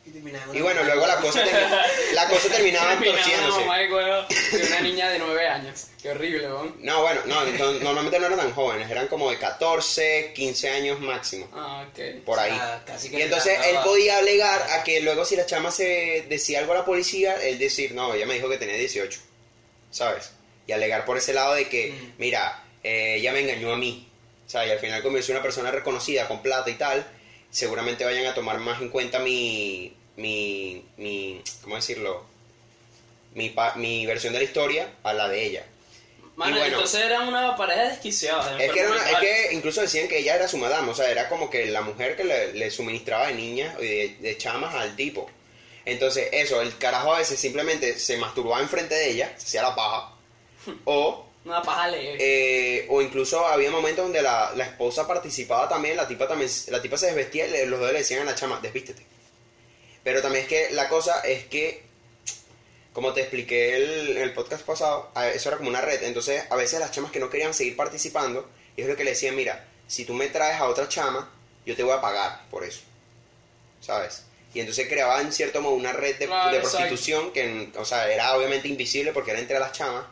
Y, 0.04 0.60
bueno, 0.60 0.82
luego 0.82 1.06
la 1.06 1.16
cosa, 1.16 1.44
termi- 1.44 2.12
la 2.14 2.26
cosa 2.28 2.48
terminaba 2.48 2.98
torciéndose. 3.04 3.60
de 3.60 3.66
huevo 3.92 4.26
de 4.52 4.66
una 4.66 4.80
niña 4.80 5.10
de 5.10 5.18
9 5.20 5.48
años. 5.48 5.86
Qué 6.02 6.10
horrible. 6.10 6.48
No, 6.80 7.02
bueno, 7.02 7.20
no, 7.26 7.44
no, 7.44 7.72
normalmente 7.74 8.18
no 8.18 8.26
eran 8.26 8.38
tan 8.38 8.52
jóvenes, 8.52 8.90
eran 8.90 9.06
como 9.06 9.30
de 9.30 9.38
14, 9.38 10.32
15 10.34 10.70
años 10.70 10.98
máximo. 11.00 11.48
Ah, 11.54 11.86
ok. 11.88 12.24
por 12.24 12.38
ahí. 12.38 12.50
Sea, 12.52 12.82
casi 12.84 13.10
que 13.10 13.18
Y 13.18 13.22
entonces 13.22 13.56
él 13.66 13.76
podía 13.84 14.18
alegar 14.18 14.60
a 14.72 14.82
que 14.82 15.00
luego 15.00 15.24
si 15.24 15.36
la 15.36 15.46
chama 15.46 15.70
se 15.70 16.26
decía 16.28 16.58
algo 16.58 16.72
a 16.72 16.78
la 16.78 16.84
policía, 16.84 17.36
él 17.42 17.58
decir, 17.58 17.92
no, 17.92 18.12
ella 18.12 18.26
me 18.26 18.34
dijo 18.34 18.48
que 18.48 18.58
tenía 18.58 18.74
18, 18.76 19.20
¿sabes? 19.90 20.32
Y 20.66 20.72
alegar 20.72 21.04
por 21.04 21.16
ese 21.16 21.32
lado 21.32 21.54
de 21.54 21.68
que, 21.68 21.92
Mm. 21.92 22.12
mira, 22.18 22.64
eh, 22.82 23.14
ella 23.18 23.32
me 23.32 23.40
engañó 23.40 23.72
a 23.72 23.76
mí, 23.76 24.08
o 24.46 24.50
sea, 24.50 24.66
y 24.66 24.70
al 24.70 24.78
final 24.80 25.00
soy 25.22 25.32
una 25.34 25.42
persona 25.42 25.70
reconocida 25.70 26.26
con 26.26 26.42
plata 26.42 26.68
y 26.70 26.74
tal, 26.74 27.06
seguramente 27.52 28.04
vayan 28.04 28.26
a 28.26 28.34
tomar 28.34 28.58
más 28.58 28.80
en 28.82 28.88
cuenta 28.88 29.20
mi, 29.20 29.94
mi, 30.16 30.84
mi 30.96 31.40
¿cómo 31.62 31.76
decirlo? 31.76 32.24
Mi, 33.34 33.50
pa- 33.50 33.74
mi 33.76 34.04
versión 34.06 34.32
de 34.32 34.40
la 34.40 34.44
historia 34.44 34.88
a 35.04 35.12
la 35.12 35.28
de 35.28 35.46
ella. 35.46 35.66
Mano, 36.34 36.56
Y 36.56 36.58
bueno. 36.60 36.74
entonces 36.76 37.04
eran 37.04 37.28
una 37.28 37.54
pareja 37.56 37.90
desquiciada. 37.90 38.56
de 38.56 38.64
Es 38.66 38.72
que, 38.72 38.80
era 38.80 38.90
una- 38.90 39.10
es 39.10 39.18
que 39.18 39.48
incluso 39.52 39.80
decían 39.82 40.08
que 40.08 40.18
ella 40.18 40.34
era 40.34 40.48
su 40.48 40.56
madame, 40.58 40.90
o 40.90 40.94
sea, 40.94 41.10
era 41.10 41.28
como 41.28 41.48
que 41.50 41.66
la 41.66 41.82
mujer 41.82 42.16
que 42.16 42.24
le, 42.24 42.52
le 42.54 42.70
suministraba 42.70 43.28
de 43.28 43.34
niñas 43.34 43.76
y 43.80 43.84
de, 43.86 44.16
de 44.18 44.38
chamas 44.38 44.74
al 44.74 44.96
tipo. 44.96 45.30
Entonces, 45.84 46.28
eso, 46.32 46.60
el 46.62 46.76
carajo 46.78 47.12
a 47.14 47.18
veces 47.18 47.38
simplemente 47.38 47.98
se 47.98 48.16
masturbaba 48.16 48.60
enfrente 48.62 48.94
de 48.94 49.10
ella, 49.10 49.32
se 49.36 49.44
hacía 49.46 49.62
la 49.62 49.74
paja, 49.74 50.12
o, 50.84 51.26
Una 51.44 51.60
paja 51.62 51.88
leve. 51.88 52.16
eh, 52.20 52.86
o 52.88 53.02
incluso 53.02 53.44
había 53.46 53.70
momentos 53.70 54.04
donde 54.04 54.22
la, 54.22 54.52
la 54.54 54.64
esposa 54.64 55.06
participaba 55.08 55.68
también, 55.68 55.96
la 55.96 56.06
tipa 56.06 56.28
también, 56.28 56.48
la 56.68 56.80
tipa 56.80 56.96
se 56.96 57.06
desvestía 57.06 57.46
y 57.46 57.66
los 57.66 57.80
dos 57.80 57.92
le 57.92 57.98
decían 57.98 58.22
a 58.22 58.24
la 58.30 58.34
chama, 58.36 58.60
desvístete. 58.62 59.04
Pero 60.04 60.22
también 60.22 60.44
es 60.44 60.48
que 60.48 60.70
la 60.70 60.88
cosa 60.88 61.20
es 61.20 61.44
que, 61.46 61.82
como 62.92 63.12
te 63.12 63.20
expliqué 63.22 63.76
el- 63.76 64.16
en 64.16 64.22
el 64.22 64.32
podcast 64.34 64.64
pasado, 64.64 65.10
eso 65.34 65.48
era 65.48 65.58
como 65.58 65.68
una 65.70 65.80
red. 65.80 66.02
Entonces, 66.04 66.44
a 66.50 66.56
veces 66.56 66.78
las 66.80 66.92
chamas 66.92 67.10
que 67.10 67.18
no 67.20 67.30
querían 67.30 67.54
seguir 67.54 67.76
participando, 67.76 68.48
es 68.76 68.86
lo 68.86 68.96
que 68.96 69.04
le 69.04 69.10
decían, 69.10 69.34
mira, 69.34 69.66
si 69.88 70.04
tú 70.04 70.14
me 70.14 70.28
traes 70.28 70.60
a 70.60 70.66
otra 70.66 70.88
chama, 70.88 71.30
yo 71.66 71.74
te 71.76 71.82
voy 71.82 71.92
a 71.92 72.00
pagar 72.00 72.42
por 72.50 72.64
eso. 72.64 72.80
¿Sabes? 73.80 74.24
Y 74.54 74.60
entonces 74.60 74.86
creaban, 74.88 75.26
en 75.26 75.32
cierto 75.32 75.60
modo, 75.60 75.74
una 75.74 75.92
red 75.92 76.16
de, 76.18 76.26
Claro, 76.26 76.50
de 76.52 76.60
prostitución 76.60 77.32
que, 77.32 77.70
o 77.76 77.84
sea, 77.84 78.12
era 78.12 78.36
obviamente 78.36 78.68
invisible 78.68 79.12
porque 79.12 79.30
era 79.32 79.40
entre 79.40 79.58
las 79.58 79.72
chamas. 79.72 80.04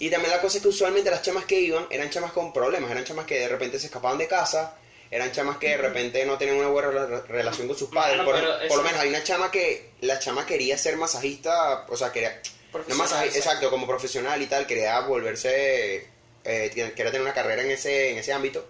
Y 0.00 0.10
también 0.10 0.32
la 0.32 0.40
cosa 0.40 0.56
es 0.56 0.62
que 0.62 0.68
usualmente 0.68 1.10
las 1.10 1.22
chamas 1.22 1.44
que 1.44 1.60
iban 1.60 1.86
eran 1.90 2.10
chamas 2.10 2.32
con 2.32 2.52
problemas, 2.52 2.90
eran 2.90 3.04
chamas 3.04 3.26
que 3.26 3.38
de 3.38 3.48
repente 3.48 3.78
se 3.78 3.86
escapaban 3.86 4.16
de 4.18 4.26
casa, 4.26 4.74
eran 5.10 5.30
chamas 5.30 5.58
que 5.58 5.68
de 5.68 5.76
repente 5.76 6.24
no 6.24 6.38
tenían 6.38 6.56
una 6.56 6.68
buena 6.68 6.90
re- 6.90 7.20
relación 7.28 7.68
con 7.68 7.76
sus 7.76 7.90
padres. 7.90 8.18
Por, 8.22 8.34
lo 8.78 8.82
menos 8.82 8.98
hay 8.98 9.10
una 9.10 9.22
chama 9.22 9.50
que, 9.50 9.90
la 10.00 10.18
chama 10.18 10.46
quería 10.46 10.78
ser 10.78 10.96
masajista, 10.96 11.84
o 11.88 11.96
sea, 11.98 12.10
quería, 12.10 12.40
no 12.88 12.94
masajista, 12.94 13.38
exacto, 13.38 13.68
como 13.68 13.86
profesional 13.86 14.40
y 14.40 14.46
tal, 14.46 14.66
quería 14.66 14.98
volverse, 15.00 16.08
eh, 16.44 16.70
quería 16.72 17.10
tener 17.10 17.20
una 17.20 17.34
carrera 17.34 17.62
en 17.62 17.70
ese, 17.70 18.12
en 18.12 18.18
ese 18.18 18.32
ámbito. 18.32 18.66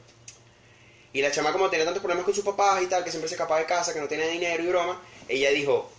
Y 1.12 1.22
la 1.22 1.30
chama 1.30 1.52
como 1.52 1.70
tenía 1.70 1.84
tantos 1.84 2.02
problemas 2.02 2.24
con 2.24 2.34
sus 2.34 2.44
papás 2.44 2.82
y 2.82 2.86
tal, 2.86 3.04
que 3.04 3.10
siempre 3.10 3.28
se 3.28 3.36
escapaba 3.36 3.60
de 3.60 3.66
casa, 3.66 3.92
que 3.94 4.00
no 4.00 4.08
tenía 4.08 4.26
dinero 4.26 4.62
y 4.64 4.66
broma, 4.66 5.00
ella 5.28 5.50
dijo, 5.50 5.90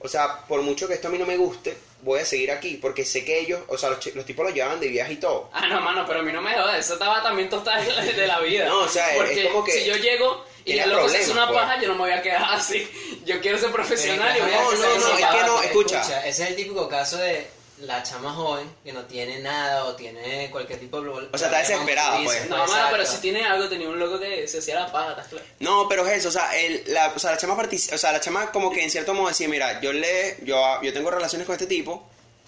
o 0.00 0.08
sea, 0.08 0.46
por 0.46 0.62
mucho 0.62 0.88
que 0.88 0.94
esto 0.94 1.08
a 1.08 1.10
mí 1.10 1.18
no 1.18 1.26
me 1.26 1.36
guste, 1.36 1.76
voy 2.04 2.20
a 2.20 2.24
seguir 2.24 2.52
aquí, 2.52 2.78
porque 2.80 3.04
sé 3.04 3.24
que 3.24 3.40
ellos, 3.40 3.60
o 3.68 3.78
sea, 3.78 3.90
los, 3.90 4.14
los 4.14 4.24
tipos 4.24 4.44
los 4.44 4.54
llevaban 4.54 4.78
de 4.78 4.88
viaje 4.88 5.14
y 5.14 5.16
todo. 5.16 5.48
Ah, 5.52 5.66
no, 5.66 5.80
mano, 5.80 6.04
pero 6.06 6.20
a 6.20 6.22
mí 6.22 6.32
no 6.32 6.42
me 6.42 6.54
jodas, 6.54 6.78
eso 6.78 6.94
estaba 6.94 7.22
también 7.22 7.48
total 7.48 7.84
de 8.16 8.26
la 8.26 8.40
vida. 8.40 8.66
No, 8.66 8.80
o 8.80 8.88
sea, 8.88 9.10
es 9.12 9.16
Porque 9.16 9.48
como 9.48 9.64
que 9.64 9.72
si 9.72 9.84
yo 9.84 9.96
llego 9.96 10.44
y 10.64 10.78
el 10.78 10.90
loco 10.90 11.08
se 11.08 11.18
hace 11.18 11.32
una 11.32 11.48
pues. 11.48 11.58
paja, 11.58 11.80
yo 11.80 11.88
no 11.88 11.94
me 11.94 12.00
voy 12.00 12.12
a 12.12 12.22
quedar 12.22 12.44
así. 12.54 12.88
Yo 13.24 13.40
quiero 13.40 13.58
ser 13.58 13.70
profesional 13.70 14.36
y 14.36 14.40
voy 14.40 14.52
a 14.52 14.60
no, 14.60 14.68
hacer 14.68 14.78
no, 14.78 14.96
esa 14.96 15.08
no, 15.08 15.14
es 15.14 15.26
que 15.26 15.46
no, 15.46 15.54
Porque, 15.54 15.66
escucha. 15.66 16.26
Ese 16.26 16.42
es 16.44 16.50
el 16.50 16.56
típico 16.56 16.88
caso 16.88 17.16
de 17.16 17.46
la 17.78 18.02
chama 18.02 18.32
joven 18.32 18.70
que 18.84 18.92
no 18.92 19.04
tiene 19.04 19.40
nada 19.40 19.84
o 19.84 19.94
tiene 19.96 20.48
cualquier 20.50 20.78
tipo 20.78 21.00
de... 21.00 21.08
O 21.08 21.38
sea, 21.38 21.48
está 21.48 21.58
desesperada, 21.58 22.22
pues. 22.22 22.48
No, 22.48 22.58
mano, 22.66 22.88
pero 22.90 23.04
si 23.04 23.18
tiene 23.18 23.44
algo, 23.44 23.68
tenía 23.68 23.88
un 23.88 23.98
loco 23.98 24.18
que 24.18 24.46
se 24.46 24.58
hacía 24.58 24.76
la 24.80 24.92
paja, 24.92 25.10
¿estás 25.10 25.28
claro? 25.28 25.44
No, 25.60 25.88
pero 25.88 26.06
es 26.06 26.18
eso, 26.18 26.28
o 26.28 26.32
sea, 26.32 26.56
el, 26.58 26.84
la, 26.86 27.12
o 27.14 27.18
sea, 27.18 27.32
la 27.32 27.36
chama 27.36 27.54
o 27.54 27.98
sea, 27.98 28.12
la 28.12 28.20
chama 28.20 28.52
como 28.52 28.70
que 28.70 28.82
en 28.82 28.90
cierto 28.90 29.12
modo 29.14 29.28
decía, 29.28 29.48
mira, 29.48 29.80
yo 29.80 29.92
le, 29.92 30.38
yo, 30.44 30.80
yo 30.82 30.92
tengo 30.92 31.10
relaciones 31.10 31.46
con 31.46 31.54
este 31.54 31.66
tipo, 31.66 31.92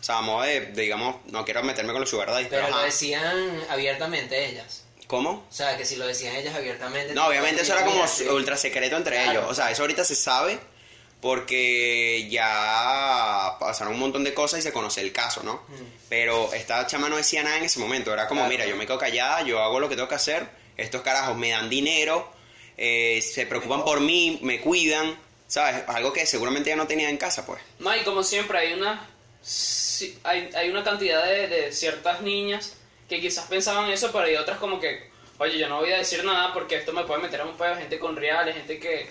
o 0.00 0.02
sea, 0.02 0.18
a 0.18 0.22
modo 0.22 0.42
de, 0.42 0.60
de, 0.60 0.82
digamos, 0.82 1.16
no 1.26 1.44
quiero 1.44 1.62
meterme 1.62 1.92
con 1.92 2.00
los 2.02 2.10
sugar 2.10 2.28
daddies, 2.30 2.48
pero, 2.48 2.62
Pero 2.62 2.70
lo 2.70 2.76
ajá. 2.78 2.86
decían 2.86 3.64
abiertamente 3.68 4.46
ellas. 4.46 4.84
¿Cómo? 5.06 5.46
O 5.48 5.52
sea, 5.52 5.76
que 5.76 5.84
si 5.84 5.96
lo 5.96 6.06
decían 6.06 6.34
ellas 6.34 6.54
abiertamente... 6.54 7.14
No, 7.14 7.26
obviamente 7.26 7.62
eso 7.62 7.72
era 7.74 7.84
como 7.84 8.04
ultra 8.32 8.56
secreto 8.56 8.96
entre 8.96 9.16
Claro. 9.16 9.30
ellos, 9.30 9.44
o 9.50 9.54
sea, 9.54 9.70
eso 9.70 9.82
ahorita 9.82 10.04
se 10.04 10.14
sabe 10.16 10.58
porque 11.20 12.28
ya 12.30 13.56
pasaron 13.58 13.94
un 13.94 14.00
montón 14.00 14.24
de 14.24 14.34
cosas 14.34 14.60
y 14.60 14.62
se 14.62 14.72
conoce 14.72 15.00
el 15.00 15.12
caso, 15.12 15.42
¿no? 15.42 15.54
Mm. 15.68 15.82
Pero 16.08 16.52
esta 16.52 16.86
chama 16.86 17.08
no 17.08 17.16
decía 17.16 17.42
nada 17.42 17.58
en 17.58 17.64
ese 17.64 17.78
momento, 17.78 18.12
era 18.12 18.28
como, 18.28 18.42
Claro. 18.42 18.50
mira, 18.50 18.66
yo 18.66 18.76
me 18.76 18.86
quedo 18.86 18.98
callada, 18.98 19.42
yo 19.42 19.60
hago 19.62 19.80
lo 19.80 19.88
que 19.88 19.96
tengo 19.96 20.08
que 20.08 20.14
hacer, 20.14 20.46
estos 20.76 21.02
carajos 21.02 21.36
me 21.36 21.50
dan 21.50 21.68
dinero, 21.68 22.30
eh, 22.76 23.20
se 23.22 23.46
preocupan 23.46 23.84
por 23.84 24.00
mí, 24.00 24.38
me 24.42 24.60
cuidan, 24.60 25.18
¿sabes? 25.48 25.82
Algo 25.88 26.12
que 26.12 26.26
seguramente 26.26 26.70
ya 26.70 26.76
no 26.76 26.86
tenía 26.86 27.08
en 27.08 27.16
casa, 27.16 27.46
pues. 27.46 27.60
No, 27.78 27.94
y 27.96 28.00
como 28.00 28.22
siempre 28.22 28.58
hay 28.58 28.72
una 28.74 29.08
sí, 29.42 30.18
hay, 30.24 30.50
hay 30.54 30.68
una 30.68 30.82
cantidad 30.84 31.24
de, 31.24 31.48
de 31.48 31.72
ciertas 31.72 32.20
niñas 32.20 32.74
que 33.08 33.20
quizás 33.20 33.46
pensaban 33.46 33.90
eso, 33.90 34.10
pero 34.12 34.24
hay 34.24 34.34
otras 34.36 34.58
como 34.58 34.80
que, 34.80 35.10
oye, 35.38 35.58
yo 35.58 35.68
no 35.68 35.78
voy 35.78 35.92
a 35.92 35.98
decir 35.98 36.24
nada 36.24 36.52
porque 36.52 36.76
esto 36.76 36.92
me 36.92 37.04
puede 37.04 37.22
meter 37.22 37.40
a 37.40 37.44
un 37.44 37.56
pedo, 37.56 37.76
gente 37.76 37.98
con 37.98 38.16
reales, 38.16 38.56
gente 38.56 38.78
que... 38.78 39.08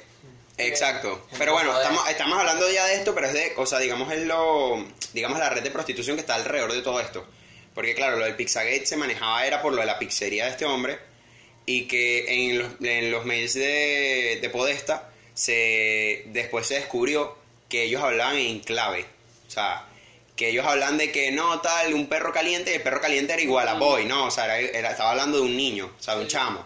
Exacto. 0.57 1.27
Pero 1.37 1.53
bueno, 1.53 1.75
estamos, 1.77 2.07
estamos 2.09 2.39
hablando 2.39 2.69
ya 2.71 2.85
de 2.85 2.95
esto, 2.95 3.13
pero 3.13 3.27
es 3.27 3.33
de, 3.33 3.53
o 3.57 3.65
sea, 3.65 3.79
digamos, 3.79 4.11
es 4.13 4.25
lo, 4.25 4.85
digamos, 5.13 5.37
la 5.39 5.49
red 5.49 5.63
de 5.63 5.71
prostitución 5.71 6.15
que 6.15 6.21
está 6.21 6.35
alrededor 6.35 6.71
de 6.73 6.81
todo 6.81 6.99
esto. 6.99 7.25
Porque 7.73 7.93
claro, 7.93 8.17
lo 8.17 8.23
del 8.25 8.35
Pizzagate 8.35 8.85
se 8.85 8.95
manejaba 8.95 9.45
era 9.45 9.61
por 9.61 9.73
lo 9.73 9.81
de 9.81 9.85
la 9.85 9.99
pizzería 9.99 10.45
de 10.45 10.51
este 10.51 10.63
hombre 10.65 10.97
y 11.65 11.87
que 11.87 12.25
en 12.49 12.59
los, 12.59 12.67
en 12.81 13.11
los 13.11 13.25
mails 13.25 13.53
de, 13.53 14.39
de 14.41 14.49
Podesta 14.49 15.09
se, 15.33 16.23
después 16.27 16.67
se 16.67 16.75
descubrió 16.75 17.37
que 17.67 17.83
ellos 17.83 18.01
hablaban 18.01 18.37
en 18.37 18.59
clave. 18.61 19.05
O 19.47 19.51
sea, 19.51 19.85
que 20.37 20.49
ellos 20.49 20.65
hablan 20.65 20.97
de 20.97 21.11
que 21.11 21.31
no, 21.31 21.59
tal, 21.59 21.93
un 21.93 22.07
perro 22.07 22.31
caliente, 22.31 22.71
y 22.71 22.75
el 22.75 22.81
perro 22.81 23.01
caliente 23.01 23.33
era 23.33 23.41
igual 23.41 23.67
a 23.67 23.73
boy, 23.73 24.05
no, 24.05 24.25
o 24.27 24.31
sea, 24.31 24.45
era- 24.45 24.59
era- 24.77 24.91
estaba 24.91 25.11
hablando 25.11 25.37
de 25.37 25.43
un 25.43 25.57
niño, 25.57 25.91
o 25.99 26.01
sea, 26.01 26.15
de 26.15 26.21
un 26.21 26.27
chamo 26.27 26.65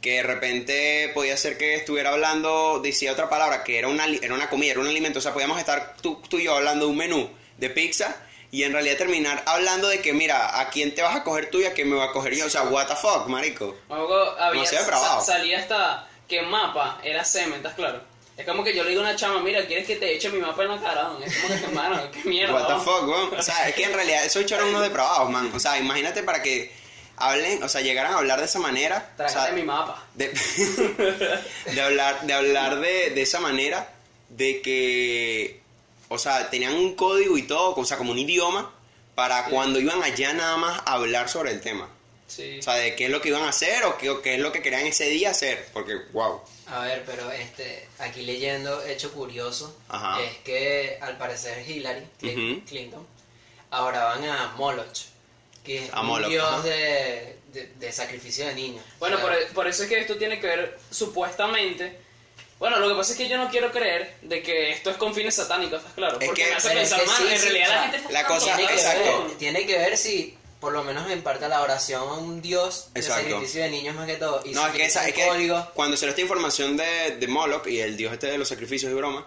que 0.00 0.12
de 0.16 0.22
repente 0.22 1.10
podía 1.14 1.36
ser 1.36 1.58
que 1.58 1.74
estuviera 1.74 2.10
hablando, 2.10 2.80
decía 2.82 3.12
otra 3.12 3.28
palabra, 3.28 3.64
que 3.64 3.78
era 3.78 3.88
una, 3.88 4.06
era 4.06 4.34
una 4.34 4.48
comida, 4.48 4.72
era 4.72 4.80
un 4.80 4.86
alimento, 4.86 5.18
o 5.18 5.22
sea, 5.22 5.32
podíamos 5.32 5.58
estar 5.58 5.94
tú, 6.00 6.22
tú 6.28 6.38
y 6.38 6.44
yo 6.44 6.54
hablando 6.56 6.84
de 6.86 6.90
un 6.92 6.96
menú 6.96 7.30
de 7.56 7.70
pizza 7.70 8.14
y 8.50 8.62
en 8.62 8.72
realidad 8.72 8.96
terminar 8.96 9.42
hablando 9.46 9.88
de 9.88 10.00
que, 10.00 10.12
mira, 10.12 10.60
a 10.60 10.70
quién 10.70 10.94
te 10.94 11.02
vas 11.02 11.16
a 11.16 11.24
coger 11.24 11.50
tú 11.50 11.60
y 11.60 11.64
a 11.66 11.72
quién 11.74 11.90
me 11.90 11.96
va 11.96 12.04
a 12.04 12.12
coger 12.12 12.34
yo, 12.36 12.46
o 12.46 12.50
sea, 12.50 12.62
what 12.64 12.86
the 12.86 12.94
fuck, 12.96 13.26
marico. 13.26 13.76
Había, 13.88 14.50
Demasiado 14.52 14.84
depravado. 14.84 15.20
sa- 15.20 15.32
salía 15.32 15.58
hasta 15.58 16.08
que 16.28 16.42
mapa 16.42 17.00
era 17.02 17.24
semen, 17.24 17.54
¿estás 17.54 17.74
claro? 17.74 18.00
Es 18.36 18.46
como 18.46 18.62
que 18.62 18.72
yo 18.76 18.84
le 18.84 18.90
digo 18.90 19.00
a 19.02 19.04
una 19.04 19.16
chama, 19.16 19.40
mira, 19.40 19.66
¿quieres 19.66 19.84
que 19.84 19.96
te 19.96 20.14
eche 20.14 20.30
mi 20.30 20.38
mapa 20.38 20.62
en 20.62 20.68
la 20.68 20.80
cara? 20.80 21.02
don?" 21.02 21.20
Es 21.24 21.36
como 21.38 21.48
que, 21.58 21.64
hermano, 21.64 22.00
qué 22.12 22.20
mierda. 22.28 22.54
What 22.54 22.66
the 22.68 22.72
don?" 22.74 22.82
fuck, 22.84 23.08
weón. 23.08 23.34
O 23.36 23.42
sea, 23.42 23.68
es 23.68 23.74
que 23.74 23.82
en 23.82 23.92
realidad 23.92 24.24
esos 24.24 24.42
bichos 24.42 24.56
eran 24.58 24.68
unos 24.70 24.82
depravados, 24.82 25.28
man. 25.28 25.50
O 25.52 25.58
sea, 25.58 25.76
imagínate 25.76 26.22
para 26.22 26.40
que 26.40 26.72
hablen, 27.20 27.62
o 27.62 27.68
sea, 27.68 27.80
llegaran 27.80 28.12
a 28.14 28.18
hablar 28.18 28.38
de 28.40 28.46
esa 28.46 28.58
manera. 28.58 29.12
o 29.18 29.28
sea, 29.28 29.50
mi 29.52 29.62
mapa. 29.62 30.04
de, 30.14 30.28
de 31.74 31.80
hablar 31.80 32.22
de 32.26 32.32
hablar 32.32 32.80
de, 32.80 33.10
de 33.10 33.22
esa 33.22 33.40
manera 33.40 33.92
de 34.28 34.60
que 34.62 35.60
o 36.08 36.18
sea 36.18 36.50
tenían 36.50 36.74
un 36.74 36.94
código 36.94 37.36
y 37.38 37.42
todo 37.42 37.74
o 37.74 37.84
sea 37.84 37.96
como 37.96 38.12
un 38.12 38.18
idioma 38.18 38.72
para 39.14 39.44
Sí. 39.46 39.50
cuando 39.50 39.80
iban 39.80 40.02
allá 40.02 40.32
nada 40.32 40.56
más 40.56 40.80
a 40.84 40.92
hablar 40.94 41.28
sobre 41.28 41.50
el 41.52 41.60
tema 41.60 41.88
Sí. 42.26 42.58
o 42.58 42.62
sea 42.62 42.74
de 42.74 42.94
qué 42.94 43.06
es 43.06 43.10
lo 43.10 43.20
que 43.22 43.28
iban 43.30 43.42
a 43.44 43.48
hacer 43.48 43.84
o 43.84 43.96
qué, 43.96 44.10
o 44.10 44.20
qué 44.20 44.34
es 44.34 44.40
lo 44.40 44.52
que 44.52 44.60
querían 44.60 44.86
ese 44.86 45.06
día 45.06 45.30
hacer 45.30 45.66
porque 45.72 45.94
wow 46.12 46.42
A 46.66 46.80
ver, 46.80 47.02
pero 47.06 47.30
este, 47.32 47.88
aquí 47.98 48.20
leyendo, 48.22 48.82
hecho 48.84 49.10
curioso, 49.12 49.74
Ajá. 49.88 50.20
es 50.22 50.36
que 50.44 50.98
al 51.00 51.16
parecer 51.16 51.66
Hillary 51.68 52.06
Clin- 52.20 52.56
Ujú. 52.58 52.64
Clinton 52.66 53.06
ahora 53.70 54.04
van 54.04 54.24
a 54.24 54.52
Moloch, 54.58 54.98
que 55.68 55.84
es 55.84 55.90
un 55.92 56.28
dios 56.28 56.64
de, 56.64 57.36
de, 57.52 57.66
de 57.78 57.92
sacrificio 57.92 58.46
de 58.46 58.54
niños. 58.54 58.84
Bueno, 58.98 59.16
O 59.16 59.20
sea, 59.20 59.28
por, 59.28 59.46
por 59.54 59.68
eso 59.68 59.82
es 59.84 59.88
que 59.88 59.98
esto 60.00 60.16
tiene 60.16 60.40
que 60.40 60.46
ver 60.46 60.78
supuestamente. 60.90 61.98
Bueno, 62.58 62.78
lo 62.80 62.88
que 62.88 62.94
pasa 62.96 63.12
es 63.12 63.18
que 63.18 63.28
yo 63.28 63.36
no 63.38 63.48
quiero 63.50 63.70
creer 63.70 64.16
de 64.22 64.42
que 64.42 64.70
esto 64.70 64.90
es 64.90 64.96
con 64.96 65.14
fines 65.14 65.36
satánicos, 65.36 65.78
¿estás 65.78 65.92
claro? 65.94 66.18
Es 66.20 66.26
Porque 66.26 66.42
que- 66.42 66.50
me 66.50 66.56
hace 66.56 66.70
pensar, 66.70 67.00
sí, 67.00 67.24
en 67.30 67.38
sí, 67.38 67.48
realidad 67.50 67.68
o 67.68 67.70
sea, 67.70 67.76
la 67.76 67.82
gente 67.82 67.96
está 67.98 68.10
la 68.12 68.26
cosa- 68.26 68.44
tiene, 68.56 68.66
que 68.66 68.74
exacto. 68.74 69.24
ver, 69.28 69.36
tiene 69.38 69.66
que 69.66 69.78
ver 69.78 69.96
si 69.96 70.38
por 70.58 70.72
lo 70.72 70.82
menos 70.82 71.08
en 71.08 71.22
parte 71.22 71.46
la 71.48 71.62
oración 71.62 72.00
a 72.02 72.14
un 72.14 72.42
dios 72.42 72.88
de 72.92 73.00
Exacto. 73.00 73.22
sacrificio 73.30 73.62
de 73.62 73.70
niños 73.70 73.94
más 73.94 74.06
que 74.06 74.16
todo. 74.16 74.42
Y 74.44 74.50
no 74.54 74.62
si 74.62 74.66
es 74.70 74.74
que 74.74 74.84
esa 74.86 75.06
es 75.06 75.14
que 75.14 75.22
cuando 75.74 75.96
se 75.96 76.06
le 76.06 76.10
esta 76.10 76.20
información 76.22 76.76
de, 76.76 77.16
de 77.16 77.28
Moloch 77.28 77.64
y 77.68 77.78
el 77.80 77.96
dios 77.96 78.12
este 78.12 78.26
de 78.26 78.38
los 78.38 78.48
sacrificios 78.48 78.90
y 78.90 78.94
broma 78.96 79.24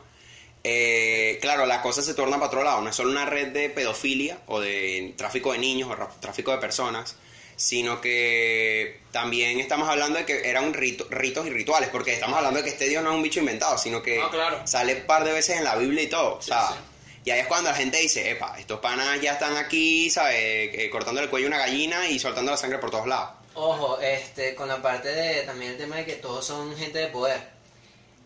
eh, 0.64 1.38
claro, 1.42 1.66
la 1.66 1.82
cosa 1.82 2.02
se 2.02 2.14
torna 2.14 2.36
para 2.38 2.48
otro 2.48 2.64
lado. 2.64 2.82
No 2.82 2.90
es 2.90 2.96
solo 2.96 3.10
una 3.12 3.26
red 3.26 3.48
de 3.50 3.70
pedofilia 3.70 4.40
o 4.48 4.60
de 4.60 5.14
tráfico 5.18 5.52
de 5.54 5.58
niños 5.60 5.90
o 5.92 6.08
tráfico 6.20 6.52
de 6.52 6.58
personas, 6.60 7.16
sino 7.56 8.02
que 8.02 9.02
también 9.12 9.60
estamos 9.60 9.88
hablando 9.90 10.18
de 10.20 10.26
que 10.26 10.50
eran 10.50 10.74
rito- 10.74 11.08
ritos 11.10 11.46
y 11.46 11.50
rituales, 11.50 11.90
porque 11.90 12.14
estamos 12.14 12.38
hablando 12.38 12.60
de 12.60 12.64
que 12.66 12.72
este 12.72 12.88
Dios 12.90 13.04
no 13.04 13.12
es 13.12 13.16
un 13.16 13.24
bicho 13.24 13.40
inventado, 13.40 13.78
sino 13.78 14.02
que 14.02 14.20
Ah, 14.20 14.30
claro. 14.32 14.62
sale 14.68 14.96
un 14.96 15.02
par 15.08 15.24
de 15.24 15.32
veces 15.32 15.58
en 15.58 15.64
la 15.64 15.76
Biblia 15.76 16.04
y 16.04 16.08
todo. 16.08 16.36
o 16.38 16.42
Sí, 16.42 16.50
sea, 16.50 16.68
sí. 16.70 16.76
Y 17.24 17.30
ahí 17.30 17.42
es 17.42 17.48
cuando 17.48 17.70
la 17.70 17.76
gente 17.76 18.00
dice, 18.00 18.32
epa, 18.32 18.58
estos 18.60 18.80
panas 18.80 19.22
ya 19.22 19.34
están 19.34 19.56
aquí, 19.56 20.10
¿sabes? 20.10 20.36
Eh, 20.40 20.90
cortando 20.92 21.22
el 21.22 21.30
cuello 21.30 21.46
a 21.46 21.50
una 21.50 21.60
gallina 21.60 22.08
y 22.10 22.18
soltando 22.18 22.50
la 22.52 22.58
sangre 22.58 22.80
por 22.80 22.90
todos 22.90 23.06
lados. 23.06 23.30
Ojo, 23.54 24.00
este, 24.00 24.56
con 24.56 24.68
la 24.68 24.82
parte 24.82 25.10
de 25.10 25.42
también 25.44 25.74
el 25.74 25.78
tema 25.78 25.98
de 25.98 26.06
que 26.06 26.14
todos 26.14 26.44
son 26.46 26.76
gente 26.76 26.98
de 26.98 27.08
poder. 27.08 27.40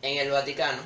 En 0.01 0.18
el 0.18 0.30
Vaticano 0.32 0.82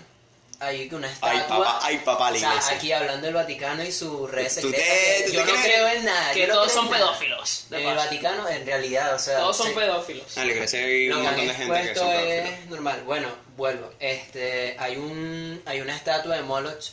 hay 0.62 0.90
que 0.90 0.96
una 0.96 1.08
Ay, 1.22 1.38
estatua. 1.38 1.66
papá, 1.66 1.80
ay, 1.84 1.98
papá, 2.04 2.32
la 2.32 2.38
o 2.38 2.40
sea, 2.40 2.50
iglesia. 2.50 2.76
aquí 2.76 2.92
hablando 2.92 3.26
del 3.26 3.34
Vaticano 3.36 3.84
y 3.84 3.92
su 3.92 4.28
red 4.28 4.44
¿Tú 4.48 4.50
secreta. 4.70 4.78
te- 4.78 5.24
que 5.24 5.24
tú 5.28 5.34
yo 5.34 5.40
te 5.42 5.46
no 5.46 5.52
crees 5.54 5.66
creo 5.66 5.88
en 5.88 6.06
nada. 6.06 6.34
Que 6.34 6.48
no 6.48 6.54
todos 6.56 6.72
son 6.72 6.90
pedófilos. 6.90 7.66
de 7.70 7.82
En 7.82 7.88
el. 7.90 7.96
Vaticano, 7.96 8.50
en 8.50 8.66
realidad, 8.66 9.16
o 9.16 9.20
sea. 9.20 9.40
Todos 9.40 9.58
son 9.58 9.68
sí. 9.68 9.74
pedófilos. 9.76 10.38
En 10.38 10.48
la 10.48 10.54
iglesia 10.54 10.80
hay 10.82 11.10
un 11.10 11.24
montón 11.24 11.48
de 11.48 11.54
gente 11.54 11.82
que 11.82 11.96
son 11.96 12.08
pedófilos. 12.10 12.50
es 12.60 12.66
normal. 12.70 13.04
Bueno, 13.06 13.28
vuelvo. 13.56 13.90
Este, 14.00 14.76
hay 14.80 14.98
un, 14.98 15.62
hay 15.66 15.82
una 15.82 15.96
estatua 15.96 16.36
de 16.36 16.42
Moloch 16.42 16.84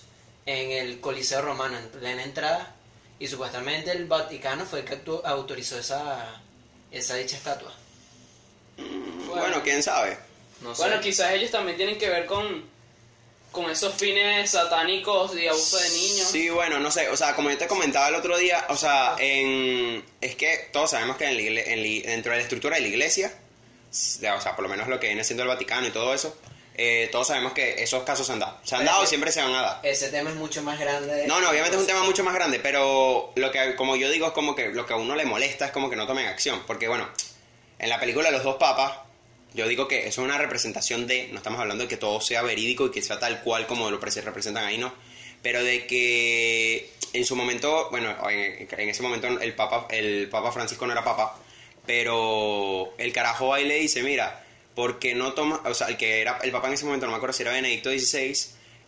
en 0.47 0.71
el 0.71 1.01
Coliseo 1.01 1.43
Romano 1.43 1.77
en 1.77 1.89
plena 1.89 2.23
entrada 2.23 2.73
y 3.19 3.27
supuestamente 3.27 3.91
el 3.91 4.05
Vaticano 4.07 4.65
fue 4.65 4.81
el 4.81 4.85
que 4.85 5.01
autorizó 5.25 5.77
esa, 5.79 6.41
esa 6.93 7.15
dicha 7.17 7.37
estatua. 7.37 7.73
Bueno, 9.29 9.63
quién 9.63 9.83
sabe. 9.83 10.19
No 10.61 10.75
sé. 10.75 10.83
Bueno, 10.83 11.01
quizás 11.01 11.33
ellos 11.33 11.51
también 11.51 11.77
tienen 11.77 11.99
que 11.99 12.09
ver 12.09 12.27
con, 12.27 12.65
con 13.57 13.71
esos 13.71 13.95
fines 13.95 14.51
satánicos 14.51 15.35
y 15.35 15.49
abuso 15.49 15.79
de 15.79 15.89
niños. 15.89 16.29
Sí, 16.31 16.51
bueno, 16.51 16.79
no 16.79 16.91
sé, 16.91 17.09
o 17.09 17.17
sea, 17.17 17.35
como 17.35 17.51
yo 17.51 17.57
te 17.57 17.67
comentaba 17.67 18.09
el 18.09 18.15
otro 18.15 18.37
día, 18.37 18.67
o 18.69 18.77
sea, 18.77 19.17
en, 19.19 20.05
es 20.21 20.37
que 20.37 20.69
todos 20.73 20.91
sabemos 20.91 21.17
que 21.17 21.25
en 21.25 21.37
la 21.37 21.43
igle- 21.43 21.65
en 21.67 21.83
la- 21.83 22.11
dentro 22.11 22.33
de 22.33 22.37
la 22.39 22.43
estructura 22.43 22.77
de 22.77 22.83
la 22.83 22.89
iglesia, 22.89 23.33
o 23.91 24.41
sea, 24.41 24.55
por 24.55 24.63
lo 24.63 24.69
menos 24.69 24.89
lo 24.89 25.01
que 25.01 25.07
viene 25.07 25.25
siendo 25.25 25.43
el 25.43 25.49
Vaticano 25.49 25.87
y 25.87 25.91
todo 25.91 26.13
eso, 26.13 26.37
eh, 26.75 27.09
todos 27.11 27.29
sabemos 27.29 27.55
que 27.55 27.83
esos 27.83 28.03
casos 28.03 28.27
se 28.27 28.35
han 28.35 28.39
dado. 28.41 28.59
Se 28.63 28.75
han 28.75 28.83
Pero 28.83 28.93
dado 28.93 29.05
y 29.05 29.07
siempre 29.07 29.33
se 29.33 29.41
van 29.41 29.55
a 29.55 29.63
dar. 29.63 29.81
Ese 29.83 30.11
tema 30.11 30.29
es 30.29 30.37
mucho 30.37 30.63
más 30.63 30.79
grande. 30.79 31.27
No, 31.27 31.41
no, 31.41 31.49
obviamente 31.49 31.77
es 31.77 31.81
un 31.81 31.87
tema 31.87 32.03
mucho 32.03 32.23
más 32.23 32.35
grande, 32.35 32.61
pero 32.61 33.33
lo 33.35 33.51
que, 33.51 33.75
como 33.77 33.97
yo 33.97 34.11
digo, 34.11 34.27
es 34.27 34.33
como 34.35 34.55
que 34.55 34.69
lo 34.69 34.85
que 34.85 34.93
a 34.93 34.97
uno 34.97 35.17
le 35.17 35.25
molesta 35.25 35.65
es 35.65 35.73
como 35.73 35.89
que 35.89 35.97
no 35.97 36.07
tomen 36.07 36.27
acción. 36.27 36.63
Porque, 36.67 36.87
bueno, 36.89 37.09
en 37.79 37.89
la 37.89 37.99
película 37.99 38.27
de 38.27 38.33
los 38.33 38.45
dos 38.45 38.57
papas, 38.57 38.93
yo 39.55 39.67
digo 39.69 39.89
que 39.89 40.01
eso 40.07 40.21
es 40.23 40.27
una 40.29 40.39
representación 40.39 41.07
de, 41.07 41.29
no 41.29 41.39
estamos 41.39 41.61
hablando 41.61 41.85
de 41.85 41.89
que 41.89 41.97
todo 41.97 42.21
sea 42.21 42.43
verídico 42.43 42.87
y 42.87 42.91
que 42.91 43.03
sea 43.03 43.19
tal 43.19 43.43
cual 43.43 43.67
como 43.67 43.91
lo 43.91 43.99
pre- 44.01 44.11
representan 44.21 44.65
ahí, 44.65 44.79
no. 44.79 44.93
Pero 45.43 45.63
de 45.63 45.87
que 45.87 46.91
en 47.13 47.25
su 47.25 47.37
momento, 47.37 47.89
bueno, 47.91 48.15
en, 48.31 48.69
en 48.71 48.89
ese 48.89 49.03
momento 49.03 49.29
el 49.29 49.55
papa, 49.55 49.87
el 49.91 50.29
papa 50.29 50.53
Francisco 50.53 50.87
no 50.87 50.93
era 50.93 51.05
papa, 51.05 51.39
pero 51.87 52.93
el 52.99 53.13
carajo 53.13 53.57
y 53.59 53.65
le 53.65 53.77
dice, 53.79 54.03
mira, 54.03 54.45
¿por 54.75 54.99
qué 54.99 55.15
no 55.15 55.33
toma, 55.33 55.63
o 55.65 55.73
sea, 55.75 55.87
el 55.89 55.97
que 55.97 56.21
era 56.21 56.39
el 56.43 56.51
papá 56.51 56.69
en 56.69 56.75
ese 56.75 56.85
momento, 56.85 57.07
no 57.07 57.13
me 57.13 57.17
acuerdo 57.17 57.33
si 57.33 57.43
era 57.43 57.53
Benedicto 57.53 57.91
XVI, 57.91 58.37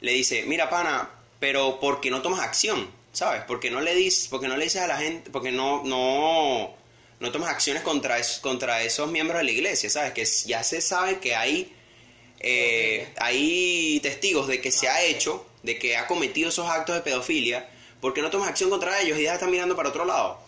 le 0.00 0.12
dice, 0.12 0.45
mira, 0.47 0.69
pana, 0.69 1.09
pero 1.41 1.81
¿por 1.81 2.00
qué 2.00 2.11
no 2.11 2.21
tomas 2.23 2.41
acción? 2.41 2.91
¿Sabes? 3.12 3.43
Porque 3.49 3.71
no 3.71 3.81
le 3.81 3.95
dices, 3.95 4.29
porque 4.29 4.49
no 4.49 4.57
le 4.57 4.65
dices 4.65 4.83
a 4.83 4.87
la 4.87 4.99
gente, 4.99 5.31
porque 5.31 5.50
no, 5.50 5.83
no, 5.85 6.75
no 7.21 7.33
tomas 7.33 7.51
acciones 7.51 7.83
contra, 7.83 8.19
es- 8.19 8.39
contra 8.39 8.83
esos 8.83 9.11
miembros 9.11 9.39
de 9.39 9.45
la 9.45 9.51
iglesia, 9.51 9.91
¿sabes? 9.91 10.13
Que 10.13 10.25
ya 10.47 10.63
se 10.63 10.81
sabe 10.81 11.19
que 11.19 11.35
hay, 11.35 11.73
eh, 12.41 13.09
hay 13.19 14.01
testigos 14.03 14.47
de 14.47 14.61
que 14.61 14.71
se 14.71 14.89
ha 14.89 15.03
hecho, 15.03 15.45
de 15.63 15.79
que 15.79 15.97
ha 15.97 16.07
cometido 16.07 16.49
esos 16.51 16.69
actos 16.69 16.95
de 16.95 17.01
pedofilia, 17.03 17.69
¿por 18.01 18.15
qué 18.15 18.23
no 18.23 18.31
tomas 18.31 18.49
acción 18.49 18.71
contra 18.71 19.01
ellos 19.01 19.19
y 19.19 19.25
ya 19.25 19.35
están 19.35 19.51
mirando 19.51 19.75
para 19.75 19.89
otro 19.89 20.05
lado? 20.05 20.41